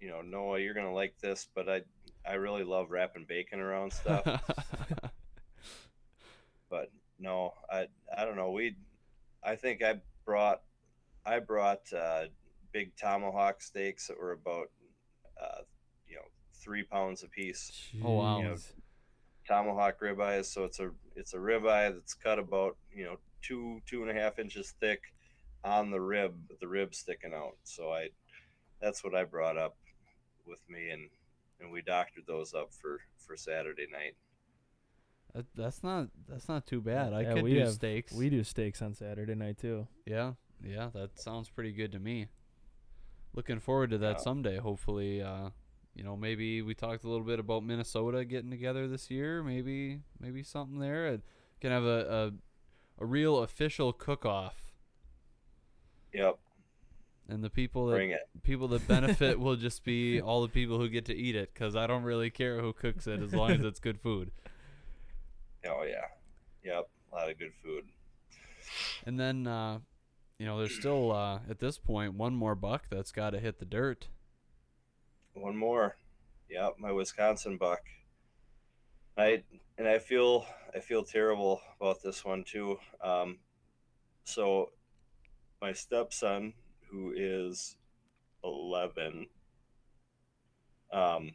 you 0.00 0.08
know, 0.08 0.22
Noah, 0.22 0.58
you're 0.58 0.74
gonna 0.74 0.92
like 0.92 1.14
this, 1.20 1.46
but 1.54 1.68
I 1.68 1.82
I 2.28 2.34
really 2.34 2.64
love 2.64 2.90
wrapping 2.90 3.26
bacon 3.28 3.60
around 3.60 3.92
stuff. 3.92 4.24
but 6.70 6.90
no, 7.18 7.54
I 7.70 7.86
I 8.16 8.24
don't 8.24 8.36
know. 8.36 8.50
We, 8.50 8.76
I 9.44 9.56
think 9.56 9.82
I 9.82 10.00
brought, 10.24 10.62
I 11.24 11.38
brought 11.38 11.92
uh, 11.92 12.24
big 12.72 12.96
tomahawk 12.96 13.62
steaks 13.62 14.06
that 14.06 14.18
were 14.18 14.32
about, 14.32 14.70
uh, 15.40 15.62
you 16.06 16.16
know, 16.16 16.24
three 16.62 16.82
pounds 16.82 17.22
a 17.22 17.28
piece. 17.28 17.70
Oh, 18.02 18.12
wow. 18.12 18.38
You 18.38 18.44
know, 18.44 18.54
Jeez. 18.54 18.72
tomahawk 19.46 20.00
ribeyes. 20.00 20.46
So 20.46 20.64
it's 20.64 20.80
a 20.80 20.90
it's 21.16 21.34
a 21.34 21.38
ribeye 21.38 21.92
that's 21.92 22.14
cut 22.14 22.38
about 22.38 22.76
you 22.92 23.04
know 23.04 23.16
two 23.42 23.80
two 23.86 24.02
and 24.02 24.10
a 24.10 24.20
half 24.20 24.38
inches 24.38 24.74
thick 24.80 25.00
on 25.62 25.90
the 25.90 26.00
rib, 26.00 26.34
the 26.60 26.68
rib 26.68 26.94
sticking 26.94 27.34
out. 27.34 27.56
So 27.64 27.90
I, 27.90 28.08
that's 28.80 29.04
what 29.04 29.14
I 29.14 29.24
brought 29.24 29.58
up 29.58 29.76
with 30.50 30.68
me, 30.68 30.90
and 30.90 31.08
and 31.60 31.70
we 31.70 31.80
doctored 31.82 32.24
those 32.26 32.52
up 32.52 32.72
for 32.74 33.00
for 33.16 33.36
Saturday 33.36 33.86
night. 33.90 34.14
That, 35.34 35.46
that's 35.54 35.82
not 35.82 36.08
that's 36.28 36.48
not 36.48 36.66
too 36.66 36.80
bad. 36.80 37.12
I 37.12 37.22
Yeah, 37.22 37.34
could 37.34 37.42
we 37.44 37.54
do 37.54 37.60
have- 37.60 37.72
steaks. 37.72 38.12
We 38.12 38.28
do 38.28 38.42
steaks 38.44 38.82
on 38.82 38.94
Saturday 38.94 39.34
night 39.36 39.58
too. 39.58 39.86
Yeah, 40.04 40.32
yeah, 40.62 40.90
that 40.92 41.18
sounds 41.18 41.48
pretty 41.48 41.72
good 41.72 41.92
to 41.92 41.98
me. 42.00 42.26
Looking 43.32 43.60
forward 43.60 43.90
to 43.90 43.98
that 43.98 44.16
Yeah. 44.16 44.22
someday. 44.22 44.56
Hopefully, 44.58 45.22
uh, 45.22 45.50
you 45.94 46.02
know, 46.02 46.16
maybe 46.16 46.62
we 46.62 46.74
talked 46.74 47.04
a 47.04 47.08
little 47.08 47.24
bit 47.24 47.38
about 47.38 47.62
Minnesota 47.62 48.24
getting 48.24 48.50
together 48.50 48.88
this 48.88 49.08
year. 49.10 49.42
Maybe, 49.44 50.00
maybe 50.18 50.42
something 50.42 50.80
there. 50.80 51.06
And 51.06 51.22
can 51.60 51.70
have 51.70 51.84
a, 51.84 52.32
a 52.98 53.02
a 53.02 53.06
real 53.06 53.38
official 53.38 53.92
cook-off, 53.94 54.72
Yep, 56.12 56.38
and 57.30 57.44
the 57.44 57.50
people 57.50 57.86
that 57.86 57.96
bring 57.96 58.10
it. 58.10 58.28
people 58.42 58.68
that 58.68 58.86
benefit 58.86 59.38
will 59.40 59.56
just 59.56 59.84
be 59.84 60.20
all 60.20 60.42
the 60.42 60.48
people 60.48 60.78
who 60.78 60.88
get 60.88 61.04
to 61.06 61.14
eat 61.14 61.36
it. 61.36 61.50
Because 61.52 61.76
I 61.76 61.86
don't 61.86 62.02
really 62.02 62.30
care 62.30 62.60
who 62.60 62.72
cooks 62.72 63.06
it 63.06 63.20
as 63.20 63.34
long 63.34 63.52
as 63.52 63.60
it's 63.60 63.80
good 63.80 64.00
food. 64.00 64.30
Oh 65.66 65.84
yeah, 65.86 66.06
yep, 66.64 66.88
a 67.12 67.14
lot 67.14 67.30
of 67.30 67.38
good 67.38 67.52
food. 67.62 67.84
And 69.04 69.18
then, 69.18 69.46
uh, 69.46 69.80
you 70.38 70.46
know, 70.46 70.58
there's 70.58 70.74
still 70.74 71.12
uh, 71.12 71.40
at 71.48 71.58
this 71.58 71.78
point 71.78 72.14
one 72.14 72.34
more 72.34 72.54
buck 72.54 72.84
that's 72.90 73.12
got 73.12 73.30
to 73.30 73.40
hit 73.40 73.58
the 73.58 73.64
dirt. 73.64 74.08
One 75.34 75.56
more, 75.56 75.96
yep, 76.48 76.76
my 76.78 76.92
Wisconsin 76.92 77.56
buck. 77.56 77.82
I 79.16 79.42
and 79.78 79.86
I 79.86 79.98
feel 79.98 80.46
I 80.74 80.80
feel 80.80 81.04
terrible 81.04 81.60
about 81.80 82.02
this 82.02 82.24
one 82.24 82.44
too. 82.44 82.78
Um, 83.02 83.38
so 84.24 84.70
my 85.60 85.72
stepson, 85.72 86.54
who 86.90 87.12
is 87.16 87.76
eleven, 88.42 89.26
um, 90.92 91.32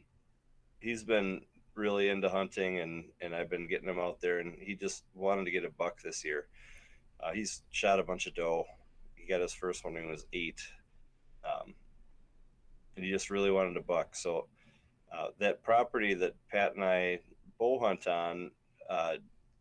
he's 0.79 1.03
been 1.03 1.41
really 1.75 2.09
into 2.09 2.29
hunting 2.29 2.79
and 2.79 3.05
and 3.21 3.35
I've 3.35 3.49
been 3.49 3.67
getting 3.67 3.89
him 3.89 3.99
out 3.99 4.21
there 4.21 4.39
and 4.39 4.55
he 4.59 4.75
just 4.75 5.03
wanted 5.13 5.45
to 5.45 5.51
get 5.51 5.65
a 5.65 5.69
buck 5.69 6.01
this 6.01 6.23
year. 6.23 6.47
Uh, 7.19 7.31
he's 7.31 7.63
shot 7.71 7.99
a 7.99 8.03
bunch 8.03 8.27
of 8.27 8.35
doe. 8.35 8.65
He 9.15 9.27
got 9.27 9.41
his 9.41 9.53
first 9.53 9.83
one 9.83 9.93
when 9.93 10.03
he 10.03 10.09
was 10.09 10.25
eight, 10.33 10.61
um, 11.43 11.73
and 12.95 13.05
he 13.05 13.11
just 13.11 13.29
really 13.29 13.51
wanted 13.51 13.77
a 13.77 13.81
buck. 13.81 14.15
So 14.15 14.47
uh, 15.15 15.27
that 15.39 15.63
property 15.63 16.13
that 16.15 16.35
Pat 16.51 16.75
and 16.75 16.83
I 16.83 17.19
bow 17.57 17.79
hunt 17.79 18.07
on 18.07 18.51
uh, 18.89 19.15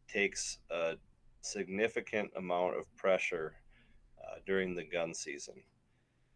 takes 0.08 0.58
a 0.70 0.96
significant 1.40 2.30
amount 2.36 2.76
of 2.76 2.94
pressure 2.96 3.54
uh, 4.22 4.36
during 4.46 4.74
the 4.74 4.84
gun 4.84 5.14
season, 5.14 5.54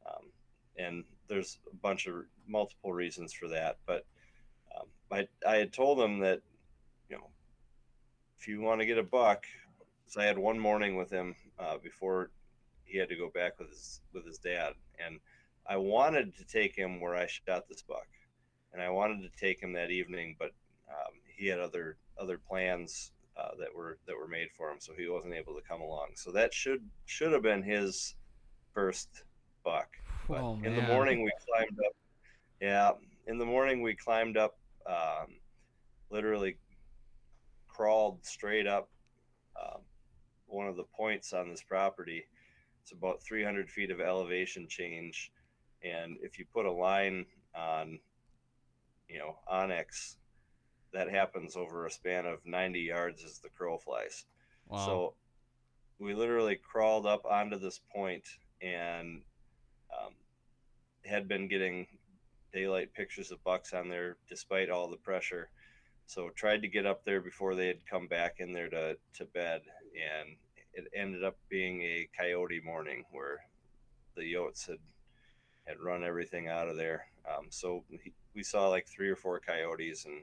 um, 0.09 0.31
and 0.79 1.05
there's 1.29 1.59
a 1.71 1.77
bunch 1.77 2.07
of 2.07 2.15
multiple 2.47 2.93
reasons 2.93 3.33
for 3.33 3.49
that. 3.49 3.79
But 3.87 4.05
um, 4.77 4.87
I 5.11 5.29
I 5.47 5.57
had 5.57 5.73
told 5.73 6.01
him 6.01 6.21
that 6.21 6.41
you 7.09 7.17
know 7.17 7.29
if 8.39 8.49
you 8.49 8.61
want 8.61 8.81
to 8.81 8.87
get 8.87 8.99
a 8.99 9.03
buck, 9.03 9.45
so 10.07 10.21
I 10.21 10.25
had 10.25 10.39
one 10.39 10.59
morning 10.59 10.97
with 10.97 11.11
him 11.11 11.35
uh, 11.59 11.79
before 11.83 12.31
he 12.85 12.99
had 12.99 13.09
to 13.11 13.17
go 13.17 13.31
back 13.35 13.59
with 13.59 13.71
his 13.71 14.01
with 14.13 14.27
his 14.27 14.39
dad, 14.39 14.73
and 15.05 15.19
I 15.67 15.77
wanted 15.77 16.35
to 16.37 16.45
take 16.45 16.75
him 16.75 17.01
where 17.01 17.15
I 17.15 17.27
shot 17.27 17.69
this 17.69 17.83
buck, 17.83 18.09
and 18.73 18.83
I 18.83 18.89
wanted 18.91 19.23
to 19.23 19.39
take 19.39 19.61
him 19.61 19.73
that 19.75 19.91
evening, 19.91 20.37
but 20.39 20.53
um, 20.89 21.13
he 21.27 21.47
had 21.47 21.61
other 21.61 21.97
other 22.19 22.39
plans 22.39 23.13
uh, 23.37 23.51
that 23.59 23.75
were 23.75 23.99
that 24.07 24.17
were 24.17 24.29
made 24.29 24.49
for 24.57 24.71
him, 24.71 24.79
so 24.81 24.93
he 24.97 25.09
wasn't 25.09 25.35
able 25.35 25.55
to 25.55 25.69
come 25.69 25.81
along. 25.81 26.09
So 26.15 26.33
that 26.33 26.55
should 26.55 26.89
should 27.07 27.33
have 27.33 27.43
been 27.43 27.63
his 27.63 28.15
first 28.73 29.25
buck. 29.69 29.89
Oh, 30.31 30.59
in 30.65 30.75
the 30.75 30.83
morning 30.83 31.23
we 31.23 31.31
climbed 31.47 31.79
up. 31.87 31.93
Yeah, 32.61 32.93
in 33.27 33.39
the 33.39 33.45
morning 33.45 33.83
we 33.83 33.95
climbed 33.95 34.39
up, 34.39 34.59
um, 34.87 35.37
literally 36.11 36.57
crawled 37.69 38.25
straight 38.25 38.67
up 38.67 38.89
um, 39.61 39.83
one 40.47 40.67
of 40.67 40.77
the 40.77 40.85
points 40.97 41.35
on 41.35 41.51
this 41.51 41.63
property. 41.63 42.25
It's 42.83 42.93
about 42.93 43.23
300 43.23 43.71
feet 43.71 43.91
of 43.91 44.01
elevation 44.01 44.67
change, 44.69 45.31
and 45.83 46.17
if 46.23 46.39
you 46.39 46.47
put 46.53 46.65
a 46.65 46.73
line 46.73 47.27
on, 47.55 47.99
you 49.09 49.19
know, 49.19 49.37
onX, 49.53 50.17
that 50.95 51.11
happens 51.11 51.57
over 51.57 51.85
a 51.85 51.91
span 51.91 52.25
of 52.25 52.39
90 52.47 52.81
yards 52.81 53.23
as 53.23 53.39
the 53.39 53.51
crow 53.51 53.77
flies. 53.77 54.25
Wow. 54.67 54.87
So 54.87 55.15
we 55.99 56.15
literally 56.15 56.57
crawled 56.57 57.05
up 57.05 57.27
onto 57.27 57.59
this 57.59 57.81
point 57.95 58.25
and 58.63 59.23
had 61.09 61.29
been 61.29 61.49
getting 61.49 61.87
daylight 62.53 62.95
pictures 62.95 63.31
of 63.31 63.43
bucks 63.45 63.73
on 63.73 63.89
there 63.89 64.17
despite 64.29 64.71
all 64.71 64.89
the 64.89 64.97
pressure. 64.97 65.51
So 66.07 66.31
tried 66.31 66.63
to 66.63 66.69
get 66.69 66.87
up 66.87 67.05
there 67.05 67.21
before 67.21 67.55
they 67.55 67.67
had 67.67 67.87
come 67.87 68.07
back 68.07 68.37
in 68.39 68.53
there 68.53 68.69
to, 68.71 68.97
to 69.15 69.25
bed. 69.27 69.63
And 69.95 70.37
it 70.73 70.87
ended 70.95 71.25
up 71.25 71.37
being 71.49 71.83
a 71.83 72.09
coyote 72.19 72.61
morning 72.65 73.05
where 73.13 73.41
the 74.17 74.23
yotes 74.23 74.67
had, 74.67 74.79
had 75.67 75.81
run 75.81 76.05
everything 76.05 76.49
out 76.49 76.69
of 76.69 76.77
there. 76.77 77.07
Um, 77.29 77.47
so 77.51 77.85
he, 78.03 78.13
we 78.35 78.43
saw 78.43 78.69
like 78.69 78.87
three 78.87 79.09
or 79.09 79.17
four 79.17 79.39
coyotes 79.41 80.07
and 80.07 80.23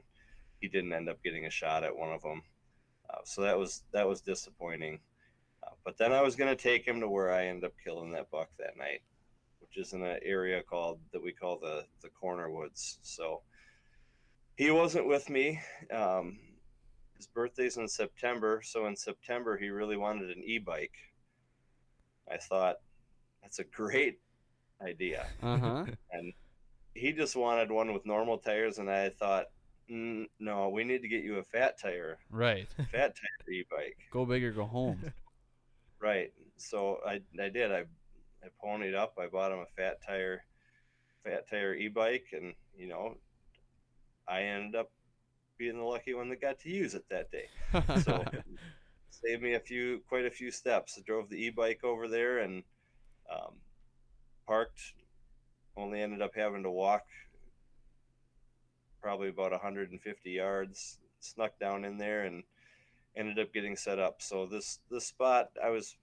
he 0.60 0.68
didn't 0.68 0.92
end 0.92 1.08
up 1.08 1.22
getting 1.22 1.46
a 1.46 1.50
shot 1.50 1.84
at 1.84 1.96
one 1.96 2.12
of 2.12 2.22
them. 2.22 2.42
Uh, 3.08 3.18
so 3.24 3.42
that 3.42 3.56
was, 3.56 3.82
that 3.92 4.08
was 4.08 4.20
disappointing. 4.20 4.98
Uh, 5.62 5.70
but 5.84 5.96
then 5.98 6.12
I 6.12 6.22
was 6.22 6.34
going 6.34 6.54
to 6.54 6.60
take 6.60 6.84
him 6.84 7.00
to 7.00 7.08
where 7.08 7.32
I 7.32 7.46
ended 7.46 7.64
up 7.64 7.74
killing 7.82 8.10
that 8.12 8.30
buck 8.30 8.48
that 8.58 8.76
night, 8.76 9.02
is 9.78 9.92
in 9.92 10.02
an 10.02 10.18
area 10.22 10.62
called 10.62 11.00
that 11.12 11.22
we 11.22 11.32
call 11.32 11.58
the 11.58 11.84
the 12.02 12.08
Corner 12.10 12.50
Woods. 12.50 12.98
So 13.02 13.42
he 14.56 14.70
wasn't 14.70 15.06
with 15.06 15.28
me. 15.30 15.60
Um, 15.92 16.38
his 17.16 17.26
birthday's 17.26 17.76
in 17.76 17.88
September, 17.88 18.60
so 18.64 18.86
in 18.86 18.96
September 18.96 19.56
he 19.56 19.68
really 19.70 19.96
wanted 19.96 20.30
an 20.36 20.42
e-bike. 20.44 20.94
I 22.30 22.36
thought 22.36 22.76
that's 23.42 23.58
a 23.58 23.64
great 23.64 24.18
idea, 24.82 25.26
Uh 25.42 25.58
huh. 25.58 25.84
and 26.12 26.32
he 26.94 27.12
just 27.12 27.36
wanted 27.36 27.70
one 27.70 27.92
with 27.92 28.04
normal 28.06 28.38
tires, 28.38 28.78
and 28.78 28.90
I 28.90 29.10
thought. 29.10 29.46
Mm, 29.88 30.26
no, 30.40 30.68
we 30.68 30.82
need 30.82 31.02
to 31.02 31.08
get 31.08 31.22
you 31.22 31.38
a 31.38 31.44
fat 31.44 31.78
tire, 31.80 32.18
right. 32.28 32.66
fat 32.90 33.14
tire 33.14 33.54
e-bike. 33.54 33.96
Go 34.10 34.26
big 34.26 34.42
or 34.42 34.50
go 34.50 34.64
home. 34.64 35.00
Right. 36.00 36.32
So 36.56 36.98
I 37.06 37.20
I 37.40 37.48
did. 37.48 37.72
I 37.72 37.84
I 38.46 38.66
ponied 38.66 38.94
up. 38.94 39.14
I 39.18 39.26
bought 39.26 39.52
him 39.52 39.58
a 39.58 39.66
fat 39.76 39.98
tire, 40.06 40.44
fat 41.24 41.48
tire 41.50 41.74
e-bike, 41.74 42.28
and 42.32 42.54
you 42.76 42.88
know, 42.88 43.16
I 44.28 44.42
ended 44.42 44.76
up 44.76 44.90
being 45.58 45.76
the 45.76 45.84
lucky 45.84 46.14
one 46.14 46.28
that 46.28 46.40
got 46.40 46.60
to 46.60 46.70
use 46.70 46.94
it 46.94 47.04
that 47.10 47.30
day. 47.30 47.48
So 48.02 48.24
saved 49.10 49.42
me 49.42 49.54
a 49.54 49.60
few, 49.60 50.02
quite 50.08 50.26
a 50.26 50.30
few 50.30 50.50
steps. 50.50 50.98
I 50.98 51.02
drove 51.02 51.28
the 51.28 51.36
e-bike 51.36 51.82
over 51.82 52.08
there 52.08 52.38
and 52.38 52.62
um, 53.32 53.54
parked. 54.46 54.80
Only 55.76 56.00
ended 56.00 56.22
up 56.22 56.32
having 56.34 56.62
to 56.62 56.70
walk 56.70 57.04
probably 59.02 59.28
about 59.28 59.52
150 59.52 60.30
yards. 60.30 60.98
Snuck 61.20 61.58
down 61.58 61.84
in 61.84 61.98
there 61.98 62.24
and 62.24 62.44
ended 63.16 63.38
up 63.38 63.52
getting 63.52 63.76
set 63.76 63.98
up. 63.98 64.20
So 64.20 64.46
this 64.46 64.80
this 64.90 65.06
spot 65.06 65.50
I 65.62 65.70
was 65.70 65.96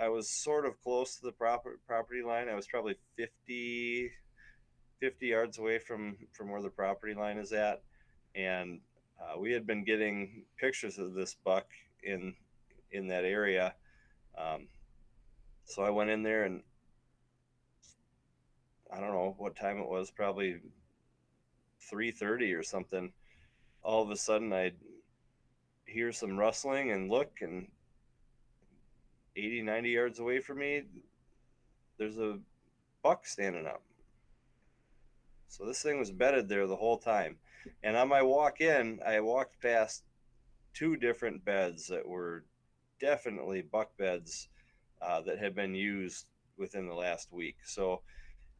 I 0.00 0.08
was 0.08 0.30
sort 0.30 0.64
of 0.64 0.80
close 0.82 1.16
to 1.16 1.26
the 1.26 1.32
proper 1.32 1.78
property 1.86 2.22
line. 2.22 2.48
I 2.48 2.54
was 2.54 2.66
probably 2.66 2.96
50 3.16 4.10
50 5.00 5.26
yards 5.26 5.58
away 5.58 5.78
from 5.78 6.16
from 6.32 6.50
where 6.50 6.62
the 6.62 6.70
property 6.70 7.14
line 7.14 7.38
is 7.38 7.52
at 7.52 7.82
and 8.34 8.80
uh, 9.20 9.38
we 9.38 9.52
had 9.52 9.66
been 9.66 9.84
getting 9.84 10.44
pictures 10.58 10.98
of 10.98 11.14
this 11.14 11.36
buck 11.44 11.66
in 12.02 12.34
in 12.92 13.08
that 13.08 13.24
area. 13.24 13.74
Um, 14.36 14.68
so 15.64 15.82
I 15.82 15.90
went 15.90 16.10
in 16.10 16.22
there 16.22 16.44
and 16.44 16.62
I 18.92 19.00
don't 19.00 19.12
know 19.12 19.34
what 19.38 19.54
time 19.54 19.78
it 19.78 19.88
was, 19.88 20.10
probably 20.10 20.60
3:30 21.92 22.58
or 22.58 22.62
something. 22.62 23.12
All 23.82 24.02
of 24.02 24.10
a 24.10 24.16
sudden 24.16 24.52
I 24.52 24.72
hear 25.84 26.10
some 26.12 26.38
rustling 26.38 26.90
and 26.90 27.10
look 27.10 27.38
and 27.42 27.68
80 29.36 29.62
90 29.62 29.90
yards 29.90 30.18
away 30.18 30.40
from 30.40 30.58
me 30.58 30.82
there's 32.00 32.18
a 32.18 32.38
buck 33.02 33.26
standing 33.26 33.66
up. 33.66 33.82
So 35.48 35.66
this 35.66 35.82
thing 35.82 35.98
was 35.98 36.10
bedded 36.10 36.48
there 36.48 36.66
the 36.66 36.76
whole 36.76 36.96
time. 36.96 37.36
And 37.82 37.94
on 37.94 38.08
my 38.08 38.22
walk 38.22 38.62
in, 38.62 39.00
I 39.06 39.20
walked 39.20 39.60
past 39.60 40.04
two 40.72 40.96
different 40.96 41.44
beds 41.44 41.86
that 41.88 42.08
were 42.08 42.44
definitely 43.00 43.60
buck 43.60 43.94
beds 43.98 44.48
uh, 45.02 45.20
that 45.22 45.38
had 45.38 45.54
been 45.54 45.74
used 45.74 46.24
within 46.56 46.88
the 46.88 46.94
last 46.94 47.30
week. 47.32 47.56
So 47.64 48.00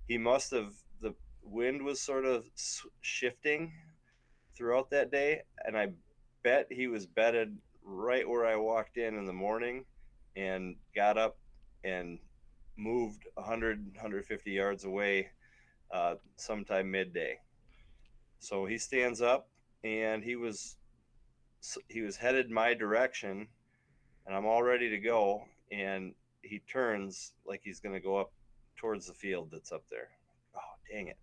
he 0.07 0.19
must 0.19 0.51
have, 0.51 0.75
the 1.01 1.15
wind 1.43 1.83
was 1.83 1.99
sort 1.99 2.27
of 2.27 2.45
shifting 3.01 3.73
throughout 4.55 4.91
that 4.91 5.11
day. 5.11 5.43
And 5.65 5.79
I 5.79 5.93
bet 6.43 6.67
he 6.71 6.89
was 6.89 7.07
bedded 7.07 7.57
right 7.83 8.29
where 8.29 8.45
I 8.45 8.57
walked 8.57 8.99
in 8.99 9.17
in 9.17 9.25
the 9.25 9.33
morning 9.33 9.87
and 10.37 10.77
got 10.95 11.19
up 11.19 11.39
and 11.85 12.19
moved 12.77 13.27
100, 13.35 13.85
150 13.95 14.51
yards 14.51 14.85
away 14.85 15.31
uh, 15.93 16.15
sometime 16.37 16.91
midday. 16.91 17.39
So 18.39 18.65
he 18.65 18.79
stands 18.79 19.21
up 19.21 19.49
and 19.85 20.23
he 20.23 20.37
was 20.37 20.77
he 21.89 22.01
was 22.01 22.17
headed 22.17 22.51
my 22.51 22.73
direction 22.73 23.47
and 24.27 24.35
I'm 24.35 24.47
all 24.47 24.63
ready 24.63 24.89
to 24.89 24.99
go 24.99 25.45
and 25.71 26.15
he 26.43 26.61
turns 26.61 27.33
like 27.47 27.61
he's 27.63 27.81
going 27.81 27.95
to 27.95 28.01
go 28.01 28.17
up 28.17 28.33
towards 28.77 29.07
the 29.07 29.13
field 29.13 29.51
that's 29.53 29.73
up 29.73 29.85
there. 29.91 30.09
Oh, 30.57 30.61
dang 30.91 31.09
it. 31.09 31.19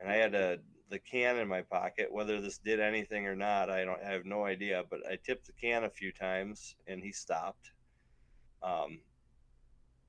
And 0.00 0.10
I 0.10 0.16
had 0.16 0.34
a 0.34 0.58
the 0.88 0.98
can 1.00 1.36
in 1.36 1.48
my 1.48 1.62
pocket 1.62 2.12
whether 2.12 2.40
this 2.40 2.58
did 2.58 2.80
anything 2.80 3.26
or 3.26 3.36
not, 3.36 3.68
I 3.68 3.84
don't 3.84 4.00
I 4.02 4.10
have 4.10 4.24
no 4.24 4.44
idea, 4.44 4.84
but 4.88 5.00
I 5.10 5.18
tipped 5.22 5.46
the 5.46 5.52
can 5.52 5.84
a 5.84 5.90
few 5.90 6.12
times 6.12 6.76
and 6.86 7.02
he 7.02 7.12
stopped. 7.12 7.72
Um 8.62 9.00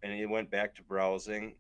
and 0.03 0.13
he 0.13 0.25
went 0.25 0.51
back 0.51 0.75
to 0.75 0.83
browsing 0.83 1.55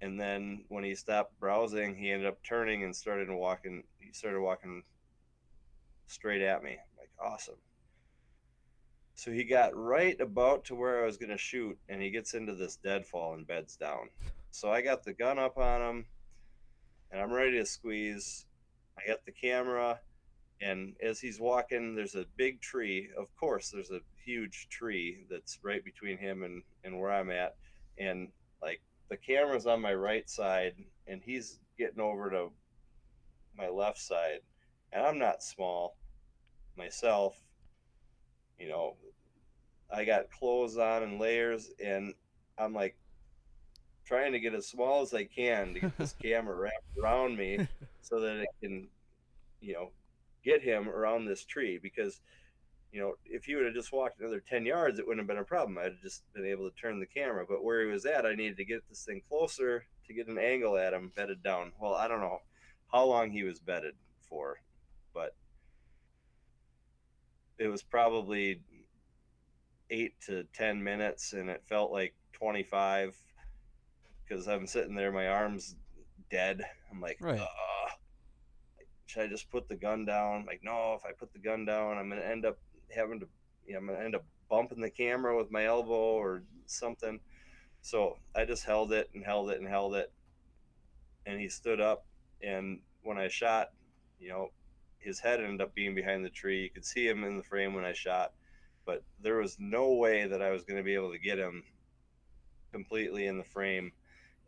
and 0.00 0.20
then 0.20 0.64
when 0.68 0.84
he 0.84 0.94
stopped 0.94 1.38
browsing 1.38 1.96
he 1.96 2.10
ended 2.10 2.26
up 2.26 2.42
turning 2.42 2.84
and 2.84 2.94
started 2.94 3.30
walking 3.30 3.84
he 3.98 4.12
started 4.12 4.40
walking 4.40 4.82
straight 6.06 6.42
at 6.42 6.62
me 6.62 6.78
like 6.98 7.10
awesome. 7.22 7.56
So 9.14 9.30
he 9.30 9.44
got 9.44 9.76
right 9.76 10.20
about 10.20 10.64
to 10.64 10.74
where 10.74 11.02
i 11.02 11.06
was 11.06 11.16
going 11.16 11.30
to 11.30 11.38
shoot 11.38 11.78
and 11.88 12.02
he 12.02 12.10
gets 12.10 12.34
into 12.34 12.54
this 12.54 12.76
deadfall 12.76 13.34
and 13.34 13.46
beds 13.46 13.76
down. 13.76 14.08
So 14.50 14.70
i 14.70 14.82
got 14.82 15.04
the 15.04 15.12
gun 15.12 15.38
up 15.38 15.58
on 15.58 15.80
him 15.80 16.06
and 17.10 17.20
i'm 17.20 17.32
ready 17.32 17.58
to 17.58 17.66
squeeze. 17.66 18.46
I 18.98 19.08
got 19.08 19.24
the 19.24 19.32
camera 19.32 20.00
and 20.62 20.94
as 21.02 21.20
he's 21.20 21.40
walking 21.40 21.94
there's 21.94 22.14
a 22.14 22.26
big 22.36 22.60
tree. 22.60 23.10
Of 23.18 23.34
course 23.36 23.70
there's 23.70 23.90
a 23.90 24.00
huge 24.24 24.68
tree 24.70 25.24
that's 25.28 25.58
right 25.62 25.84
between 25.84 26.16
him 26.18 26.44
and, 26.44 26.62
and 26.84 26.98
where 26.98 27.12
i'm 27.12 27.30
at 27.30 27.56
and 27.98 28.28
like 28.62 28.80
the 29.10 29.16
camera's 29.16 29.66
on 29.66 29.80
my 29.80 29.94
right 29.94 30.28
side 30.30 30.74
and 31.06 31.20
he's 31.24 31.58
getting 31.76 32.00
over 32.00 32.30
to 32.30 32.50
my 33.58 33.68
left 33.68 33.98
side 33.98 34.40
and 34.92 35.04
i'm 35.04 35.18
not 35.18 35.42
small 35.42 35.96
myself. 36.76 37.36
You 38.58 38.68
know 38.68 38.96
i 39.92 40.04
got 40.04 40.30
clothes 40.30 40.78
on 40.78 41.02
and 41.02 41.18
layers 41.18 41.70
and 41.84 42.14
i'm 42.58 42.72
like 42.72 42.96
trying 44.06 44.32
to 44.32 44.40
get 44.40 44.54
as 44.54 44.68
small 44.68 45.02
as 45.02 45.12
i 45.12 45.24
can 45.24 45.74
to 45.74 45.80
get 45.80 45.98
this 45.98 46.14
camera 46.22 46.54
wrapped 46.54 46.98
around 47.02 47.36
me 47.36 47.66
so 48.02 48.20
that 48.20 48.36
it 48.36 48.48
can 48.62 48.86
you 49.60 49.72
know 49.74 49.90
get 50.44 50.62
him 50.62 50.88
around 50.88 51.26
this 51.26 51.44
tree 51.44 51.78
because 51.82 52.20
you 52.92 53.00
know, 53.00 53.14
if 53.24 53.46
he 53.46 53.54
would 53.54 53.64
have 53.64 53.74
just 53.74 53.90
walked 53.90 54.20
another 54.20 54.42
10 54.46 54.66
yards, 54.66 54.98
it 54.98 55.06
wouldn't 55.06 55.22
have 55.22 55.26
been 55.26 55.42
a 55.42 55.44
problem. 55.44 55.78
I'd 55.78 55.92
have 55.92 56.02
just 56.02 56.30
been 56.34 56.44
able 56.44 56.68
to 56.68 56.76
turn 56.76 57.00
the 57.00 57.06
camera. 57.06 57.46
But 57.48 57.64
where 57.64 57.80
he 57.86 57.90
was 57.90 58.04
at, 58.04 58.26
I 58.26 58.34
needed 58.34 58.58
to 58.58 58.66
get 58.66 58.86
this 58.86 59.02
thing 59.06 59.22
closer 59.30 59.86
to 60.06 60.12
get 60.12 60.28
an 60.28 60.36
angle 60.36 60.76
at 60.76 60.92
him 60.92 61.10
bedded 61.16 61.42
down. 61.42 61.72
Well, 61.80 61.94
I 61.94 62.06
don't 62.06 62.20
know 62.20 62.40
how 62.92 63.06
long 63.06 63.30
he 63.30 63.44
was 63.44 63.60
bedded 63.60 63.94
for, 64.28 64.58
but 65.14 65.34
it 67.58 67.68
was 67.68 67.82
probably 67.82 68.60
eight 69.88 70.12
to 70.26 70.44
10 70.52 70.84
minutes, 70.84 71.32
and 71.32 71.48
it 71.48 71.62
felt 71.64 71.92
like 71.92 72.14
25 72.34 73.16
because 74.22 74.46
I'm 74.46 74.66
sitting 74.66 74.94
there, 74.94 75.12
my 75.12 75.28
arm's 75.28 75.76
dead. 76.30 76.62
I'm 76.90 77.00
like, 77.00 77.16
Right. 77.20 77.40
"Ugh." 77.40 77.81
Should 79.12 79.22
I 79.22 79.26
just 79.26 79.50
put 79.50 79.68
the 79.68 79.76
gun 79.76 80.06
down? 80.06 80.46
Like, 80.46 80.60
no, 80.62 80.94
if 80.98 81.04
I 81.04 81.12
put 81.12 81.34
the 81.34 81.38
gun 81.38 81.66
down, 81.66 81.98
I'm 81.98 82.08
to 82.10 82.26
end 82.26 82.46
up 82.46 82.58
having 82.94 83.20
to, 83.20 83.28
you 83.66 83.74
know, 83.74 83.80
I'm 83.80 83.88
to 83.88 84.00
end 84.00 84.14
up 84.14 84.24
bumping 84.48 84.80
the 84.80 84.88
camera 84.88 85.36
with 85.36 85.50
my 85.50 85.66
elbow 85.66 85.92
or 85.92 86.44
something. 86.64 87.20
So 87.82 88.16
I 88.34 88.46
just 88.46 88.64
held 88.64 88.90
it 88.90 89.10
and 89.14 89.22
held 89.22 89.50
it 89.50 89.60
and 89.60 89.68
held 89.68 89.94
it. 89.94 90.10
And 91.26 91.38
he 91.38 91.48
stood 91.50 91.78
up 91.78 92.06
and 92.42 92.80
when 93.02 93.18
I 93.18 93.28
shot, 93.28 93.68
you 94.18 94.30
know, 94.30 94.48
his 94.98 95.20
head 95.20 95.40
ended 95.40 95.60
up 95.60 95.74
being 95.74 95.94
behind 95.94 96.24
the 96.24 96.30
tree. 96.30 96.62
You 96.62 96.70
could 96.70 96.84
see 96.84 97.06
him 97.06 97.22
in 97.22 97.36
the 97.36 97.42
frame 97.42 97.74
when 97.74 97.84
I 97.84 97.92
shot, 97.92 98.32
but 98.86 99.04
there 99.20 99.36
was 99.36 99.58
no 99.58 99.92
way 99.92 100.26
that 100.26 100.40
I 100.40 100.50
was 100.50 100.64
going 100.64 100.78
to 100.78 100.84
be 100.84 100.94
able 100.94 101.12
to 101.12 101.18
get 101.18 101.38
him 101.38 101.64
completely 102.72 103.26
in 103.26 103.36
the 103.36 103.44
frame. 103.44 103.92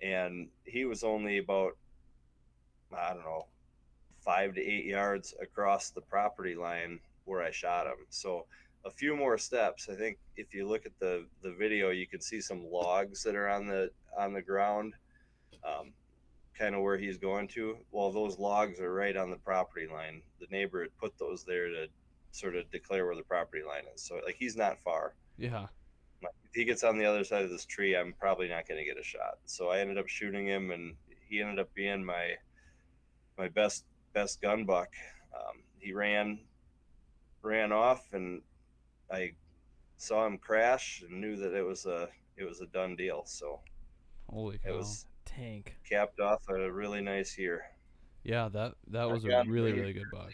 And 0.02 0.48
he 0.64 0.86
was 0.86 1.04
only 1.04 1.36
about, 1.36 1.76
I 2.96 3.12
don't 3.12 3.24
know, 3.24 3.46
five 4.24 4.54
to 4.54 4.60
eight 4.60 4.86
yards 4.86 5.34
across 5.40 5.90
the 5.90 6.00
property 6.00 6.54
line 6.54 7.00
where 7.24 7.42
I 7.42 7.50
shot 7.50 7.86
him. 7.86 8.06
So 8.10 8.46
a 8.84 8.90
few 8.90 9.16
more 9.16 9.38
steps. 9.38 9.88
I 9.90 9.94
think 9.94 10.18
if 10.36 10.54
you 10.54 10.66
look 10.66 10.86
at 10.86 10.98
the 10.98 11.26
the 11.42 11.52
video, 11.52 11.90
you 11.90 12.06
can 12.06 12.20
see 12.20 12.40
some 12.40 12.64
logs 12.70 13.22
that 13.22 13.34
are 13.34 13.48
on 13.48 13.66
the 13.66 13.90
on 14.16 14.32
the 14.32 14.42
ground, 14.42 14.94
um, 15.64 15.92
kind 16.58 16.74
of 16.74 16.82
where 16.82 16.98
he's 16.98 17.18
going 17.18 17.48
to. 17.48 17.76
Well, 17.92 18.12
those 18.12 18.38
logs 18.38 18.80
are 18.80 18.92
right 18.92 19.16
on 19.16 19.30
the 19.30 19.36
property 19.36 19.86
line. 19.86 20.22
The 20.40 20.46
neighbor 20.50 20.82
had 20.82 20.96
put 20.98 21.18
those 21.18 21.44
there 21.44 21.68
to 21.68 21.86
sort 22.32 22.56
of 22.56 22.70
declare 22.70 23.06
where 23.06 23.16
the 23.16 23.22
property 23.22 23.62
line 23.62 23.84
is. 23.94 24.02
So 24.02 24.20
like 24.24 24.36
he's 24.38 24.56
not 24.56 24.78
far. 24.82 25.14
Yeah. 25.38 25.66
If 26.22 26.54
he 26.54 26.64
gets 26.64 26.84
on 26.84 26.98
the 26.98 27.04
other 27.04 27.24
side 27.24 27.42
of 27.42 27.50
this 27.50 27.66
tree, 27.66 27.94
I'm 27.96 28.14
probably 28.18 28.48
not 28.48 28.66
going 28.66 28.78
to 28.78 28.84
get 28.84 28.98
a 28.98 29.04
shot. 29.04 29.38
So 29.44 29.68
I 29.68 29.80
ended 29.80 29.98
up 29.98 30.08
shooting 30.08 30.46
him, 30.46 30.70
and 30.70 30.94
he 31.28 31.40
ended 31.40 31.58
up 31.58 31.72
being 31.74 32.04
my 32.04 32.34
my 33.36 33.48
best 33.48 33.84
best 34.14 34.40
gun 34.40 34.64
buck. 34.64 34.88
Um, 35.34 35.62
he 35.78 35.92
ran 35.92 36.38
ran 37.42 37.72
off, 37.72 38.08
and 38.12 38.40
I 39.12 39.32
saw 39.98 40.26
him 40.26 40.38
crash 40.38 41.02
and 41.06 41.20
knew 41.20 41.36
that 41.36 41.52
it 41.54 41.62
was 41.62 41.84
a 41.86 42.08
it 42.36 42.44
was 42.44 42.60
a 42.60 42.66
done 42.66 42.96
deal. 42.96 43.22
So 43.26 43.60
Holy 44.30 44.58
cow. 44.58 44.70
it 44.70 44.76
was 44.76 45.06
Tank. 45.24 45.76
capped 45.88 46.20
off 46.20 46.42
a 46.48 46.70
really 46.70 47.00
nice 47.00 47.36
year. 47.36 47.62
yeah, 48.22 48.48
that 48.48 48.74
that 48.88 49.02
I 49.02 49.06
was 49.06 49.24
a 49.24 49.28
got 49.28 49.46
really 49.46 49.72
really 49.72 49.92
good 49.92 50.10
buck. 50.12 50.32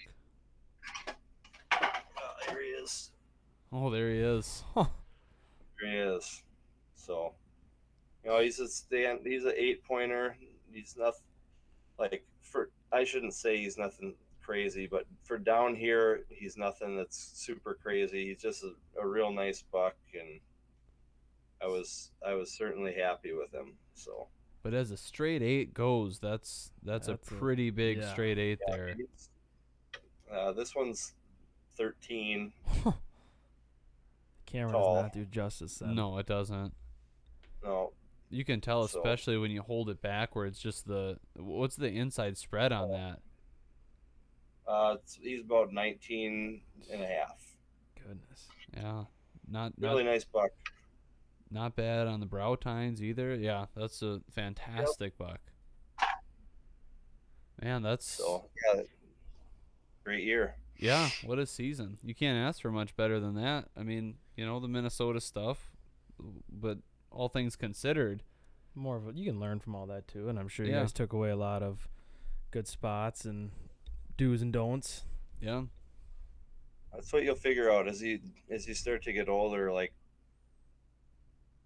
Oh, 1.73 1.89
there 2.47 2.63
he 2.63 2.69
is. 2.69 3.11
Oh, 3.73 3.91
there 3.91 4.11
he 4.11 4.19
is. 4.19 4.63
There 5.83 5.91
he 5.91 5.97
is. 6.17 6.43
So, 6.95 7.33
you 8.23 8.31
know, 8.31 8.41
he's 8.41 8.61
a 8.61 8.69
stand. 8.69 9.21
He's 9.25 9.47
an 9.47 9.55
eight 9.57 9.83
pointer. 9.83 10.37
He's 10.71 10.95
nothing 10.99 11.23
like 11.99 12.13
for. 12.13 12.30
I 12.93 13.05
shouldn't 13.05 13.35
say 13.35 13.59
he's 13.59 13.79
nothing 13.79 14.15
crazy, 14.43 14.87
but 14.87 15.07
for 15.23 15.39
down 15.39 15.75
here, 15.77 16.25
he's 16.29 16.57
nothing 16.57 16.97
that's 16.97 17.17
super 17.35 17.75
crazy. 17.81 18.27
He's 18.29 18.43
just 18.43 18.65
a, 18.65 18.73
a 19.01 19.07
real 19.07 19.31
nice 19.33 19.63
buck, 19.63 19.95
and 20.19 20.41
I 21.63 21.67
was 21.67 22.11
I 22.27 22.35
was 22.35 22.51
certainly 22.53 22.95
happy 22.95 23.33
with 23.33 23.53
him. 23.53 23.75
So 23.95 24.27
But 24.63 24.75
as 24.75 24.91
a 24.91 24.97
straight 24.97 25.43
eight 25.43 25.73
goes, 25.75 26.19
that's 26.19 26.73
that's, 26.83 27.07
That's 27.07 27.31
a 27.31 27.35
a- 27.35 27.39
pretty 27.39 27.71
big 27.71 27.99
yeah. 27.99 28.11
straight 28.13 28.39
eight 28.39 28.59
yeah, 28.69 28.77
there. 28.77 28.97
uh, 30.33 30.53
this 30.53 30.75
one's 30.75 31.13
thirteen. 31.77 32.53
Camera 34.47 34.73
Tall. 34.73 34.95
does 34.97 35.03
not 35.05 35.13
do 35.13 35.25
justice. 35.27 35.77
Then. 35.79 35.95
No, 35.95 36.19
it 36.19 36.27
doesn't. 36.27 36.75
No, 37.63 37.93
You 38.31 38.45
can 38.45 38.61
tell, 38.61 38.87
So- 38.87 39.01
especially 39.01 39.37
when 39.39 39.51
you 39.51 39.61
hold 39.63 39.91
it 39.91 40.01
backwards. 40.01 40.59
Just 40.61 40.87
the 40.87 41.19
what's 41.35 41.77
the 41.77 41.89
inside 41.89 42.39
spread 42.39 42.73
on 42.73 42.91
that? 42.93 43.21
uh, 44.67 44.95
it's, 45.03 45.15
he's 45.21 45.41
about 45.41 45.73
19 45.73 46.61
and 46.93 47.03
a 47.03 47.07
half. 47.07 47.57
Goodness. 47.97 48.47
Yeah, 48.73 49.05
not 49.51 49.77
not 49.79 49.91
Really 49.93 50.05
nice 50.05 50.25
buck. 50.25 50.51
not 51.51 51.75
bad 51.75 52.07
on 52.07 52.21
the 52.21 52.27
brow 52.27 52.55
tines 52.55 53.03
either. 53.03 53.35
Yeah, 53.35 53.67
that's 53.75 54.01
a 54.03 54.21
fantastic 54.31 55.19
buck. 55.19 55.41
Man, 57.61 57.83
that's 57.83 58.07
So 58.07 58.49
yeah, 58.75 58.83
great 60.05 60.25
year. 60.25 60.55
yeah. 60.79 61.11
What 61.25 61.39
a 61.39 61.47
season! 61.47 61.99
You 62.03 62.15
can't 62.15 62.39
ask 62.39 62.63
for 62.63 62.71
much 62.71 62.97
better 62.97 63.21
than 63.21 63.35
that. 63.35 63.69
I 63.77 63.83
mean, 63.83 64.17
you 64.37 64.47
know 64.47 64.61
the 64.61 64.69
Minnesota 64.69 65.21
stuff, 65.21 65.71
but 66.49 66.79
all 67.11 67.29
things 67.29 67.57
considered, 67.57 68.23
More 68.75 68.97
of 68.97 69.09
a, 69.09 69.13
you 69.13 69.25
can 69.27 69.41
learn 69.41 69.59
from 69.61 69.75
all 69.75 69.87
that 69.87 70.07
too, 70.09 70.29
and 70.29 70.39
I'm 70.39 70.49
sure 70.49 70.65
you 70.67 70.73
Yeah. 70.73 70.81
guys 70.81 70.93
took 70.93 71.13
away 71.13 71.31
a 71.31 71.37
lot 71.37 71.63
of 71.63 71.89
good 72.53 72.69
spots 72.69 73.25
and 73.25 73.53
do's 74.17 74.43
and 74.43 74.53
don'ts. 74.53 75.05
yeah, 75.41 75.65
That's 76.93 77.13
what 77.13 77.23
you'll 77.25 77.35
figure 77.37 77.71
out 77.71 77.89
as 77.89 78.03
you 78.03 78.21
as 78.51 78.67
you 78.69 78.75
start 78.75 79.03
to 79.05 79.13
get 79.13 79.29
older. 79.29 79.73
Like 79.73 79.93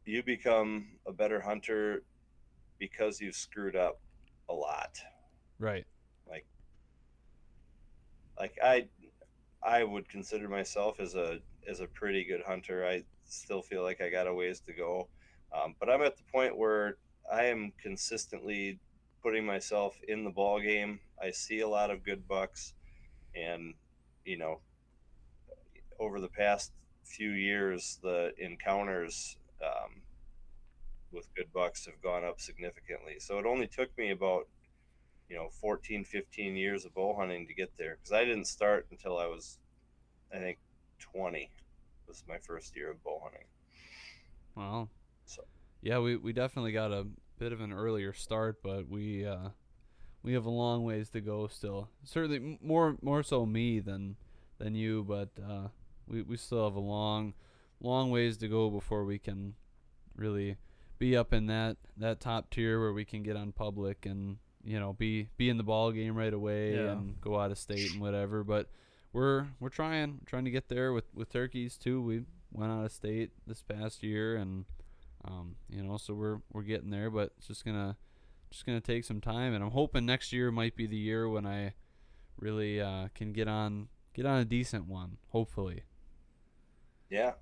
you 0.04 0.22
become 0.22 0.98
a 1.06 1.12
better 1.12 1.40
hunter 1.40 2.02
because 2.78 3.20
you've 3.20 3.36
screwed 3.36 3.76
up 3.76 4.00
a 4.48 4.54
lot. 4.54 4.98
right. 5.58 5.86
Like 6.26 6.46
like 8.38 8.58
I, 8.62 8.88
I 9.62 9.84
would 9.84 10.08
consider 10.08 10.48
myself 10.48 11.00
as 11.00 11.14
a 11.14 11.38
as 11.68 11.80
a 11.80 11.86
pretty 11.86 12.24
good 12.24 12.42
hunter. 12.46 12.86
I 12.86 13.04
still 13.24 13.62
feel 13.62 13.82
like 13.82 14.00
I 14.00 14.10
got 14.10 14.26
a 14.26 14.34
ways 14.34 14.60
to 14.66 14.72
go, 14.72 15.08
um, 15.52 15.74
but 15.78 15.88
I'm 15.88 16.02
at 16.02 16.16
the 16.16 16.22
point 16.32 16.56
where 16.56 16.96
I 17.30 17.44
am 17.44 17.72
consistently 17.82 18.78
putting 19.22 19.46
myself 19.46 19.98
in 20.06 20.24
the 20.24 20.30
ball 20.30 20.60
game. 20.60 21.00
I 21.22 21.30
see 21.30 21.60
a 21.60 21.68
lot 21.68 21.90
of 21.90 22.04
good 22.04 22.26
bucks, 22.28 22.74
and 23.34 23.74
you 24.24 24.38
know, 24.38 24.60
over 25.98 26.20
the 26.20 26.28
past 26.28 26.72
few 27.04 27.30
years, 27.30 27.98
the 28.02 28.32
encounters 28.38 29.36
um, 29.62 30.02
with 31.12 31.32
good 31.34 31.52
bucks 31.52 31.86
have 31.86 32.00
gone 32.02 32.24
up 32.24 32.40
significantly. 32.40 33.16
So 33.18 33.38
it 33.38 33.46
only 33.46 33.66
took 33.66 33.96
me 33.96 34.10
about 34.10 34.48
you 35.28 35.36
know 35.36 35.48
14 35.60 36.04
15 36.04 36.56
years 36.56 36.84
of 36.84 36.94
bow 36.94 37.14
hunting 37.16 37.46
to 37.46 37.54
get 37.54 37.72
there 37.78 37.96
because 37.96 38.12
i 38.12 38.24
didn't 38.24 38.46
start 38.46 38.86
until 38.90 39.18
i 39.18 39.26
was 39.26 39.58
i 40.32 40.38
think 40.38 40.58
20 41.00 41.50
was 42.06 42.22
my 42.28 42.36
first 42.38 42.76
year 42.76 42.90
of 42.90 43.02
bow 43.02 43.20
hunting 43.22 43.46
Well, 44.54 44.90
So- 45.26 45.44
yeah, 45.82 45.98
we, 45.98 46.16
we 46.16 46.32
definitely 46.32 46.72
got 46.72 46.92
a 46.92 47.06
bit 47.38 47.52
of 47.52 47.60
an 47.60 47.72
earlier 47.72 48.12
start, 48.12 48.62
but 48.62 48.88
we 48.88 49.26
uh, 49.26 49.50
we 50.22 50.32
have 50.32 50.46
a 50.46 50.50
long 50.50 50.84
ways 50.84 51.10
to 51.10 51.20
go 51.20 51.46
still. 51.46 51.88
Certainly 52.04 52.58
more 52.62 52.96
more 53.02 53.22
so 53.22 53.44
me 53.44 53.80
than 53.80 54.16
than 54.58 54.74
you, 54.74 55.04
but 55.06 55.28
uh, 55.46 55.68
we 56.08 56.22
we 56.22 56.36
still 56.36 56.64
have 56.64 56.76
a 56.76 56.80
long 56.80 57.34
long 57.80 58.10
ways 58.10 58.36
to 58.38 58.48
go 58.48 58.70
before 58.70 59.04
we 59.04 59.18
can 59.18 59.54
really 60.16 60.56
be 60.98 61.16
up 61.16 61.32
in 61.32 61.46
that 61.46 61.76
that 61.96 62.20
top 62.20 62.48
tier 62.50 62.80
where 62.80 62.92
we 62.92 63.04
can 63.04 63.22
get 63.22 63.36
on 63.36 63.52
public 63.52 64.06
and 64.06 64.36
you 64.64 64.78
know 64.80 64.92
be 64.94 65.28
be 65.36 65.50
in 65.50 65.58
the 65.58 65.62
ball 65.64 65.92
game 65.92 66.16
right 66.16 66.32
away 66.32 66.74
Yeah. 66.76 66.92
and 66.92 67.20
go 67.20 67.38
out 67.38 67.50
of 67.50 67.58
state 67.58 67.90
and 67.92 68.00
whatever. 68.00 68.42
But 68.44 68.70
we're 69.12 69.48
we're 69.60 69.68
trying 69.68 70.20
trying 70.24 70.44
to 70.46 70.50
get 70.50 70.68
there 70.68 70.92
with 70.92 71.04
with 71.14 71.30
turkeys 71.30 71.76
too. 71.76 72.00
We 72.00 72.22
went 72.52 72.72
out 72.72 72.84
of 72.86 72.92
state 72.92 73.32
this 73.46 73.62
past 73.62 74.02
year 74.02 74.36
and 74.36 74.64
um, 75.26 75.56
you 75.68 75.82
know 75.82 75.96
so 75.96 76.14
we're 76.14 76.38
we're 76.52 76.62
getting 76.62 76.90
there 76.90 77.10
but 77.10 77.32
it's 77.38 77.48
just 77.48 77.64
gonna 77.64 77.96
just 78.50 78.66
gonna 78.66 78.80
take 78.80 79.04
some 79.04 79.20
time 79.20 79.54
and 79.54 79.64
i'm 79.64 79.70
hoping 79.70 80.06
next 80.06 80.32
year 80.32 80.50
might 80.50 80.76
be 80.76 80.86
the 80.86 80.96
year 80.96 81.28
when 81.28 81.46
i 81.46 81.72
really 82.38 82.80
uh, 82.80 83.08
can 83.14 83.32
get 83.32 83.48
on 83.48 83.88
get 84.12 84.26
on 84.26 84.40
a 84.40 84.44
decent 84.44 84.86
one 84.86 85.18
hopefully. 85.28 85.82
Yeah. 87.10 87.32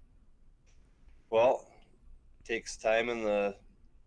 Well 1.30 1.66
takes 2.44 2.76
time 2.76 3.08
in 3.08 3.22
the 3.22 3.54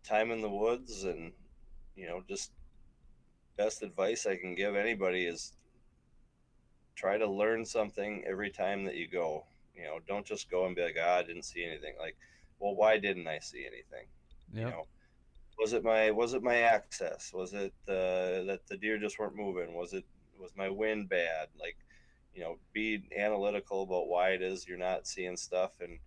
time 0.04 0.30
in 0.32 0.42
the 0.42 0.50
woods 0.50 1.04
and 1.04 1.32
you 1.96 2.06
know 2.06 2.22
just 2.28 2.52
best 3.56 3.82
advice 3.82 4.26
i 4.26 4.36
can 4.36 4.54
give 4.54 4.76
anybody 4.76 5.26
is 5.26 5.54
try 6.96 7.18
to 7.18 7.26
learn 7.26 7.64
something 7.64 8.24
every 8.28 8.50
time 8.50 8.84
that 8.84 8.96
you 8.96 9.08
go. 9.08 9.46
You 9.76 9.84
know 9.84 10.00
don't 10.08 10.26
just 10.26 10.50
go 10.50 10.66
and 10.66 10.76
be 10.76 10.84
like 10.84 10.98
ah, 11.02 11.18
i 11.18 11.24
didn't 11.24 11.44
see 11.44 11.66
anything. 11.66 11.96
Like 12.00 12.16
well 12.60 12.76
why 12.76 12.98
didn't 12.98 13.28
i 13.28 13.40
see 13.40 13.66
anything? 13.66 14.08
You 14.54 14.70
know 14.70 14.88
was 15.58 15.74
it 15.74 15.84
my 15.84 16.12
was 16.12 16.34
it 16.34 16.44
my 16.44 16.58
access? 16.58 17.32
Was 17.34 17.54
it 17.54 17.74
uh, 17.88 18.44
that 18.46 18.62
the 18.68 18.78
deer 18.78 18.98
just 18.98 19.20
weren't 19.20 19.36
moving? 19.36 19.74
Was 19.74 19.94
it 19.94 20.04
was 20.40 20.52
my 20.56 20.70
wind 20.70 21.10
bad? 21.10 21.48
Like 21.60 21.78
you 22.34 22.42
know 22.42 22.58
be 22.74 23.04
analytical 23.18 23.84
about 23.84 24.08
why 24.08 24.32
it 24.32 24.42
is 24.42 24.68
you're 24.68 24.78
not 24.78 25.08
seeing 25.08 25.38
stuff. 25.38 25.72
And 25.80 26.00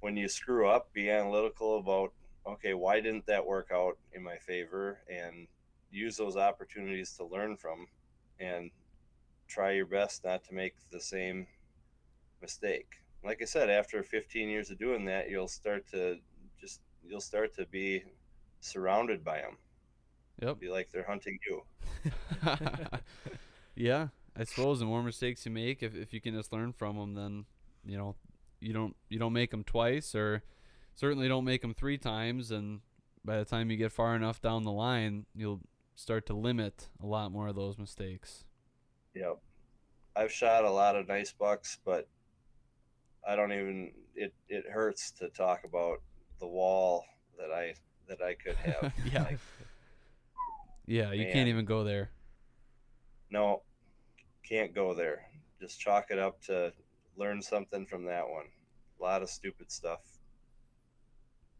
when 0.00 0.16
you 0.16 0.28
screw 0.28 0.68
up 0.68 0.92
be 0.92 1.10
analytical 1.10 1.78
about 1.78 2.12
okay 2.46 2.74
why 2.74 3.00
didn't 3.00 3.26
that 3.26 3.46
work 3.46 3.70
out 3.72 3.98
in 4.12 4.22
my 4.22 4.36
favor? 4.36 5.00
And 5.08 5.48
use 5.90 6.16
those 6.16 6.36
opportunities 6.36 7.12
to 7.16 7.24
learn 7.24 7.56
from 7.56 7.86
and 8.40 8.70
try 9.48 9.72
your 9.72 9.86
best 9.86 10.24
not 10.24 10.44
to 10.44 10.54
make 10.54 10.74
the 10.90 11.00
same 11.00 11.46
mistake 12.40 13.01
like 13.24 13.40
i 13.42 13.44
said 13.44 13.70
after 13.70 14.02
15 14.02 14.48
years 14.48 14.70
of 14.70 14.78
doing 14.78 15.04
that 15.04 15.30
you'll 15.30 15.48
start 15.48 15.86
to 15.90 16.18
just 16.60 16.80
you'll 17.04 17.20
start 17.20 17.54
to 17.54 17.66
be 17.66 18.02
surrounded 18.60 19.24
by 19.24 19.38
them 19.38 19.56
yep 20.40 20.58
be 20.60 20.68
like 20.68 20.90
they're 20.92 21.06
hunting 21.06 21.38
you 21.48 21.62
yeah 23.74 24.08
i 24.36 24.44
suppose 24.44 24.78
the 24.78 24.84
more 24.84 25.02
mistakes 25.02 25.44
you 25.44 25.52
make 25.52 25.82
if, 25.82 25.94
if 25.94 26.12
you 26.12 26.20
can 26.20 26.34
just 26.34 26.52
learn 26.52 26.72
from 26.72 26.96
them 26.96 27.14
then 27.14 27.44
you 27.84 27.98
know 27.98 28.14
you 28.60 28.72
don't 28.72 28.96
you 29.08 29.18
don't 29.18 29.32
make 29.32 29.50
them 29.50 29.64
twice 29.64 30.14
or 30.14 30.42
certainly 30.94 31.28
don't 31.28 31.44
make 31.44 31.62
them 31.62 31.74
three 31.74 31.98
times 31.98 32.50
and 32.50 32.80
by 33.24 33.38
the 33.38 33.44
time 33.44 33.70
you 33.70 33.76
get 33.76 33.92
far 33.92 34.14
enough 34.14 34.40
down 34.40 34.62
the 34.62 34.72
line 34.72 35.26
you'll 35.34 35.60
start 35.94 36.26
to 36.26 36.34
limit 36.34 36.88
a 37.02 37.06
lot 37.06 37.32
more 37.32 37.48
of 37.48 37.56
those 37.56 37.78
mistakes. 37.78 38.44
Yep. 39.14 39.38
I've 40.16 40.32
shot 40.32 40.64
a 40.64 40.70
lot 40.70 40.96
of 40.96 41.08
nice 41.08 41.32
bucks, 41.32 41.78
but 41.84 42.08
I 43.26 43.36
don't 43.36 43.52
even 43.52 43.92
it 44.14 44.34
it 44.48 44.64
hurts 44.70 45.10
to 45.12 45.28
talk 45.28 45.64
about 45.64 45.98
the 46.40 46.46
wall 46.46 47.04
that 47.38 47.50
I 47.52 47.74
that 48.08 48.20
I 48.22 48.34
could 48.34 48.56
have. 48.64 48.92
yeah. 49.12 49.22
Like, 49.24 49.38
Yeah, 50.86 51.12
you 51.12 51.24
Man. 51.24 51.32
can't 51.32 51.48
even 51.48 51.64
go 51.64 51.84
there. 51.84 52.10
no, 53.30 53.62
can't 54.46 54.74
go 54.74 54.92
there. 54.94 55.22
Just 55.60 55.78
chalk 55.80 56.06
it 56.10 56.18
up 56.18 56.42
to 56.42 56.72
learn 57.16 57.40
something 57.40 57.86
from 57.86 58.04
that 58.06 58.28
one. 58.28 58.46
A 58.98 59.02
lot 59.02 59.22
of 59.22 59.30
stupid 59.30 59.70
stuff. 59.70 60.00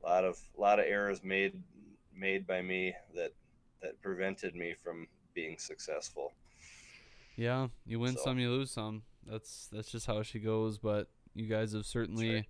A 0.03 0.07
lot 0.09 0.25
of 0.25 0.37
a 0.57 0.61
lot 0.61 0.79
of 0.81 0.87
errors 0.87 1.23
made 1.23 1.63
made 2.15 2.47
by 2.47 2.61
me 2.63 2.95
that 3.15 3.33
that 3.81 4.01
prevented 4.03 4.55
me 4.55 4.75
from 4.83 5.07
being 5.35 5.57
successful. 5.59 6.33
Yeah, 7.37 7.69
you 7.87 7.99
win 8.01 8.15
So- 8.17 8.25
some, 8.25 8.39
you 8.39 8.51
lose 8.51 8.71
some. 8.73 9.03
That's 9.27 9.69
that's 9.73 9.91
just 9.91 10.07
how 10.07 10.23
she 10.25 10.41
goes. 10.41 10.79
But 10.79 11.09
you 11.35 11.47
guys 11.47 11.73
have 11.73 11.87
certainly 11.87 12.35
right. 12.35 12.47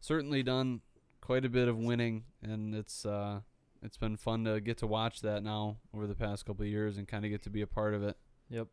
certainly 0.00 0.42
done 0.42 0.80
quite 1.20 1.44
a 1.44 1.48
bit 1.48 1.68
of 1.68 1.78
winning, 1.78 2.24
and 2.42 2.74
it's 2.74 3.06
uh 3.06 3.40
it's 3.82 3.96
been 3.96 4.16
fun 4.16 4.44
to 4.44 4.60
get 4.60 4.78
to 4.78 4.86
watch 4.86 5.20
that 5.22 5.42
now 5.42 5.76
over 5.94 6.06
the 6.06 6.14
past 6.14 6.46
couple 6.46 6.62
of 6.62 6.70
years 6.70 6.98
and 6.98 7.08
kind 7.08 7.24
of 7.24 7.30
get 7.30 7.42
to 7.42 7.50
be 7.50 7.62
a 7.62 7.66
part 7.66 7.94
of 7.94 8.02
it. 8.02 8.16
Yep. 8.48 8.68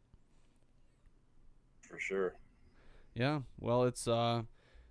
For 1.81 1.99
sure. 1.99 2.35
Yeah, 3.15 3.39
well, 3.59 3.83
it's 3.83 4.07
uh, 4.07 4.43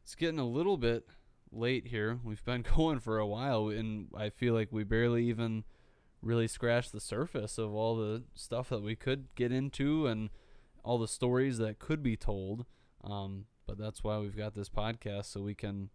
it's 0.02 0.14
getting 0.14 0.40
a 0.40 0.46
little 0.46 0.76
bit 0.76 1.06
late 1.52 1.86
here. 1.86 2.18
We've 2.24 2.44
been 2.44 2.64
going 2.76 3.00
for 3.00 3.18
a 3.18 3.26
while, 3.26 3.68
and 3.68 4.08
I 4.16 4.30
feel 4.30 4.54
like 4.54 4.68
we 4.72 4.84
barely 4.84 5.24
even 5.26 5.64
really 6.20 6.48
scratched 6.48 6.92
the 6.92 7.00
surface 7.00 7.58
of 7.58 7.72
all 7.72 7.96
the 7.96 8.24
stuff 8.34 8.70
that 8.70 8.82
we 8.82 8.96
could 8.96 9.26
get 9.36 9.52
into 9.52 10.06
and 10.06 10.30
all 10.82 10.98
the 10.98 11.06
stories 11.06 11.58
that 11.58 11.78
could 11.78 12.02
be 12.02 12.16
told. 12.16 12.66
Um, 13.04 13.44
but 13.68 13.78
that's 13.78 14.02
why 14.02 14.18
we've 14.18 14.36
got 14.36 14.54
this 14.54 14.70
podcast 14.70 15.26
so 15.26 15.42
we 15.42 15.54
can 15.54 15.90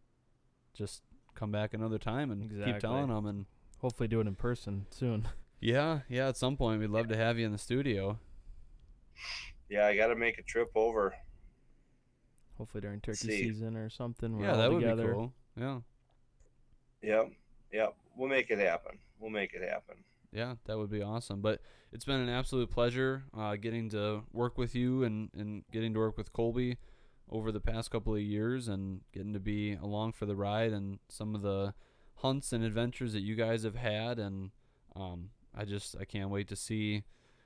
just 0.75 1.01
come 1.33 1.51
back 1.51 1.73
another 1.73 1.97
time 1.97 2.29
and 2.29 2.63
keep 2.63 2.79
telling 2.79 3.07
them. 3.09 3.25
And 3.25 3.45
Hopefully, 3.79 4.07
do 4.07 4.21
it 4.21 4.27
in 4.27 4.35
person 4.35 4.85
soon. 4.91 5.27
yeah, 5.59 6.01
yeah, 6.07 6.29
at 6.29 6.37
some 6.37 6.55
point 6.55 6.79
we'd 6.79 6.89
love 6.89 7.09
to 7.09 7.17
have 7.17 7.37
you 7.37 7.45
in 7.45 7.51
the 7.51 7.57
studio. 7.57 8.17
Yeah, 9.69 9.87
I 9.87 9.95
got 9.97 10.07
to 10.07 10.15
make 10.15 10.37
a 10.37 10.43
trip 10.43 10.71
over. 10.75 11.15
Hopefully 12.57 12.81
during 12.81 13.01
turkey 13.01 13.27
See. 13.27 13.43
season 13.43 13.75
or 13.75 13.89
something. 13.89 14.37
We're 14.37 14.45
yeah, 14.45 14.51
all 14.51 14.57
that 14.57 14.71
would 14.71 14.97
be 14.97 15.03
cool. 15.03 15.33
Yeah. 15.59 15.79
Yep. 17.01 17.31
Yep. 17.73 17.95
We'll 18.15 18.29
make 18.29 18.51
it 18.51 18.59
happen. 18.59 18.99
We'll 19.19 19.31
make 19.31 19.53
it 19.53 19.67
happen. 19.67 19.95
Yeah, 20.31 20.55
that 20.65 20.77
would 20.77 20.91
be 20.91 21.01
awesome. 21.01 21.41
But 21.41 21.59
it's 21.91 22.05
been 22.05 22.21
an 22.21 22.29
absolute 22.29 22.69
pleasure 22.69 23.23
uh, 23.37 23.55
getting 23.55 23.89
to 23.89 24.21
work 24.31 24.57
with 24.57 24.75
you 24.75 25.03
and, 25.03 25.29
and 25.35 25.63
getting 25.71 25.93
to 25.95 25.99
work 25.99 26.17
with 26.17 26.31
Kolbe 26.31 26.77
over 27.33 27.51
the 27.51 27.59
past 27.59 27.89
couple 27.89 28.13
of 28.13 28.21
years 28.21 28.67
and 28.67 29.01
getting 29.11 29.33
to 29.33 29.39
be 29.39 29.73
along 29.73 30.13
for 30.13 30.27
the 30.27 30.35
ride 30.35 30.71
and 30.71 30.99
some 31.09 31.33
of 31.33 31.41
the 31.41 31.73
hunts 32.17 32.53
and 32.53 32.63
adventures 32.63 33.11
that 33.13 33.21
you 33.21 33.35
guys 33.35 33.63
have 33.63 33.75
had. 33.75 34.19
And 34.19 34.51
um, 34.95 35.31
I 35.53 35.65
just 35.65 35.95
I 35.99 36.05
can't 36.05 36.29
wait 36.29 36.47
to 36.49 36.55
see 36.55 37.03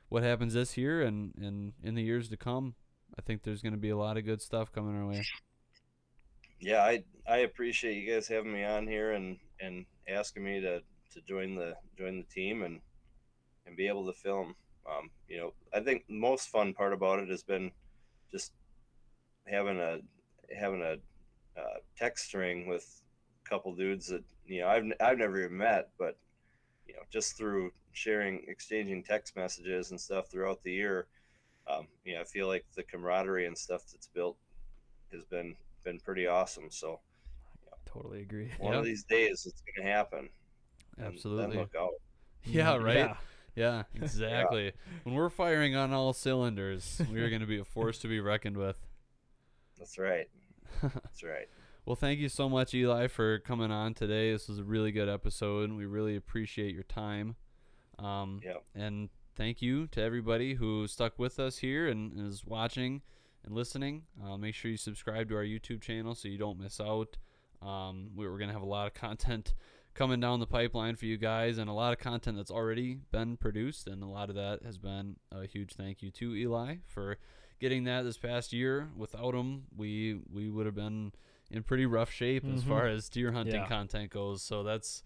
what 0.10 0.24
happens 0.24 0.54
this 0.54 0.78
year 0.78 1.02
and, 1.02 1.34
and 1.42 1.74
in 1.82 1.96
the 1.96 2.04
years 2.04 2.28
to 2.30 2.38
come. 2.38 2.76
I 3.18 3.22
think 3.22 3.44
there's 3.44 3.62
going 3.62 3.74
to 3.74 3.80
be 3.80 3.90
a 3.90 3.98
lot 3.98 4.18
of 4.18 4.26
good 4.26 4.42
stuff 4.42 4.72
coming 4.74 4.96
our 4.96 5.08
way. 5.08 5.24
Yeah, 6.60 6.84
I 6.84 7.04
I 7.28 7.38
appreciate 7.38 7.96
you 7.96 8.14
guys 8.14 8.28
having 8.28 8.52
me 8.52 8.66
on 8.66 8.88
here 8.88 9.14
and 9.14 9.38
and 9.62 9.86
asking 10.10 10.44
me 10.44 10.60
to 10.60 10.82
to 11.14 11.22
join 11.22 11.56
the 11.56 11.76
join 11.98 12.18
the 12.18 12.34
team 12.34 12.64
and 12.64 12.82
and 13.66 13.78
be 13.78 13.88
able 13.88 14.06
to 14.08 14.14
film. 14.14 14.56
Um, 14.90 15.10
you 15.30 15.38
know, 15.38 15.54
I 15.74 15.80
think 15.80 16.04
most 16.10 16.50
fun 16.50 16.74
part 16.74 16.94
about 16.94 17.20
it 17.20 17.30
has 17.30 17.44
been 17.44 17.72
just 18.32 18.52
having 19.50 19.80
a 19.80 20.00
having 20.56 20.82
a 20.82 20.94
uh, 21.60 21.78
text 21.98 22.26
string 22.26 22.68
with 22.68 23.02
a 23.46 23.50
couple 23.50 23.74
dudes 23.76 24.08
that 24.08 24.24
you 24.46 24.62
know 24.62 24.68
I've 24.68 24.84
I've 25.02 25.18
never 25.18 25.44
even 25.44 25.58
met, 25.58 25.90
but 25.98 26.18
you 26.88 26.94
know 26.94 27.02
just 27.12 27.38
through 27.38 27.72
sharing 27.94 28.44
exchanging 28.48 29.04
text 29.04 29.36
messages 29.36 29.92
and 29.92 30.00
stuff 30.00 30.30
throughout 30.30 30.62
the 30.64 30.72
year, 30.72 31.08
um, 31.68 31.88
you 32.06 32.14
know 32.16 32.22
I 32.22 32.26
feel 32.26 32.48
like 32.48 32.66
the 32.76 32.84
camaraderie 32.84 33.46
and 33.48 33.58
stuff 33.58 33.84
that's 33.92 34.08
built 34.08 34.38
has 35.12 35.24
been 35.26 35.56
been 35.84 36.00
pretty 36.00 36.28
awesome. 36.28 36.70
So 36.70 37.00
Totally 37.86 38.22
agree. 38.22 38.52
one 38.60 38.74
Yeah. 38.74 38.80
of 38.80 38.86
these 38.86 39.04
days 39.06 39.46
it's 39.48 39.64
gonna 39.76 39.90
happen. 39.90 40.30
Absolutely. 41.02 41.48
Then 41.48 41.58
look 41.58 41.76
out. 41.78 41.94
Yeah, 42.44 42.74
Mhm. 42.76 42.84
right. 42.84 42.96
Yeah. 42.98 43.18
Yeah, 43.56 43.84
exactly. 43.96 44.72
When 45.04 45.16
we're 45.16 45.32
firing 45.32 45.76
on 45.76 45.92
all 45.92 46.14
cylinders, 46.14 47.02
we're 47.12 47.30
going 47.30 47.42
to 47.42 47.48
be 47.48 47.58
a 47.58 47.66
force 47.66 47.98
to 48.00 48.08
be 48.08 48.20
reckoned 48.20 48.56
with. 48.56 48.78
That's 49.78 49.98
right. 49.98 50.30
That's 50.82 51.24
right. 51.24 51.48
Well, 51.86 51.96
thank 51.96 52.20
you 52.20 52.28
so 52.30 52.50
much, 52.50 52.74
Eli, 52.74 53.08
for 53.08 53.40
coming 53.40 53.72
on 53.72 53.94
today. 53.94 54.32
This 54.32 54.48
was 54.50 54.60
a 54.60 54.64
really 54.64 54.92
good 54.92 55.08
episode, 55.08 55.70
and 55.70 55.78
we 55.78 55.86
really 55.86 56.16
appreciate 56.18 56.74
your 56.74 56.84
time. 56.84 57.36
Um, 58.00 58.42
Yep. 58.44 58.64
And 58.76 59.10
thank 59.36 59.62
you 59.62 59.88
to 59.88 60.02
everybody 60.02 60.56
who 60.56 60.88
stuck 60.88 61.18
with 61.18 61.40
us 61.40 61.60
here 61.60 61.88
and 61.88 62.20
is 62.28 62.46
watching 62.46 63.02
and 63.46 63.56
listening. 63.56 64.04
Uh, 64.24 64.36
make 64.38 64.54
sure 64.54 64.70
you 64.70 64.78
subscribe 64.78 65.30
to 65.30 65.36
our 65.36 65.44
YouTube 65.44 65.82
channel 65.82 66.14
so 66.14 66.28
you 66.28 66.38
don't 66.38 66.60
miss 66.60 66.80
out. 66.82 67.18
Um, 67.62 68.10
we- 68.16 68.28
we're 68.28 68.38
going 68.38 68.50
to 68.50 68.54
have 68.54 68.62
a 68.62 68.66
lot 68.66 68.88
of 68.88 68.94
content 68.94 69.54
coming 69.94 70.20
down 70.20 70.40
the 70.42 70.46
pipeline 70.46 70.96
for 70.96 71.06
you 71.06 71.18
guys, 71.18 71.58
and 71.58 71.70
a 71.70 71.74
lot 71.74 71.94
of 71.94 72.00
content 72.00 72.36
that's 72.38 72.52
already 72.52 73.00
been 73.12 73.38
produced, 73.38 73.88
and 73.88 74.04
a 74.04 74.08
lot 74.08 74.30
of 74.30 74.36
that 74.36 74.62
has 74.64 74.78
been 74.78 75.16
a 75.32 75.46
huge 75.48 75.74
thank 75.74 76.04
you 76.04 76.12
to 76.12 76.36
Eli 76.36 76.76
for 76.86 77.18
getting 77.60 77.84
that 77.86 78.04
this 78.04 78.18
past 78.18 78.54
year. 78.54 78.90
Without 78.96 79.34
him, 79.34 79.64
we 79.76 80.20
we 80.32 80.50
would 80.50 80.66
have 80.66 80.76
been 80.76 81.12
in 81.50 81.64
pretty 81.64 81.86
rough 81.86 82.12
shape 82.12 82.44
as 82.46 82.64
Mhm. 82.64 82.68
far 82.68 82.88
as 82.88 83.08
deer 83.10 83.32
hunting 83.32 83.56
Yeah. 83.56 83.68
content 83.68 84.10
goes. 84.12 84.42
So 84.44 84.64
that's 84.64 85.04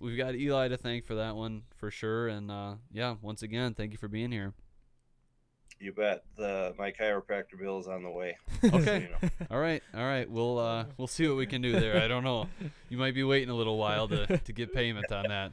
we've 0.00 0.16
got 0.16 0.34
Eli 0.34 0.68
to 0.68 0.76
thank 0.76 1.04
for 1.04 1.14
that 1.14 1.36
one 1.36 1.62
for 1.76 1.90
sure. 1.90 2.28
And 2.28 2.50
uh, 2.50 2.74
yeah, 2.92 3.16
once 3.22 3.42
again, 3.42 3.74
thank 3.74 3.92
you 3.92 3.98
for 3.98 4.08
being 4.08 4.32
here. 4.32 4.54
You 5.80 5.92
bet. 5.92 6.24
The 6.36 6.74
my 6.78 6.92
chiropractor 6.92 7.58
bill 7.60 7.78
is 7.80 7.88
on 7.88 8.02
the 8.02 8.10
way. 8.10 8.36
Okay. 8.64 9.02
You 9.02 9.28
know. 9.28 9.46
All 9.50 9.58
right, 9.60 9.82
all 9.92 10.04
right. 10.04 10.28
We'll 10.30 10.58
uh, 10.58 10.86
we'll 10.96 11.06
see 11.08 11.28
what 11.28 11.36
we 11.36 11.46
can 11.46 11.60
do 11.62 11.72
there. 11.72 12.00
I 12.02 12.08
don't 12.08 12.24
know. 12.24 12.48
You 12.88 12.96
might 12.96 13.14
be 13.14 13.22
waiting 13.24 13.50
a 13.50 13.54
little 13.54 13.76
while 13.76 14.08
to, 14.08 14.38
to 14.38 14.52
get 14.52 14.72
payment 14.72 15.10
on 15.12 15.28
that. 15.28 15.52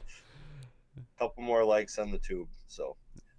Couple 1.18 1.42
more 1.42 1.64
likes 1.64 1.98
on 1.98 2.10
the 2.10 2.18
tube. 2.18 2.48
So, 2.68 2.96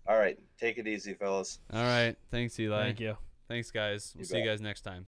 all 0.08 0.18
right, 0.18 0.38
take 0.60 0.78
it 0.78 0.88
easy, 0.88 1.14
fellas. 1.14 1.60
All 1.72 1.84
right. 1.84 2.16
Thanks, 2.32 2.60
Eli. 2.60 2.84
Thank 2.84 3.00
you. 3.00 3.18
Thanks, 3.48 3.72
guys. 3.72 4.14
We'll 4.16 4.22
You 4.22 4.26
see 4.26 4.38
you 4.40 4.46
guys 4.46 4.62
next 4.62 4.82
time. 4.82 5.02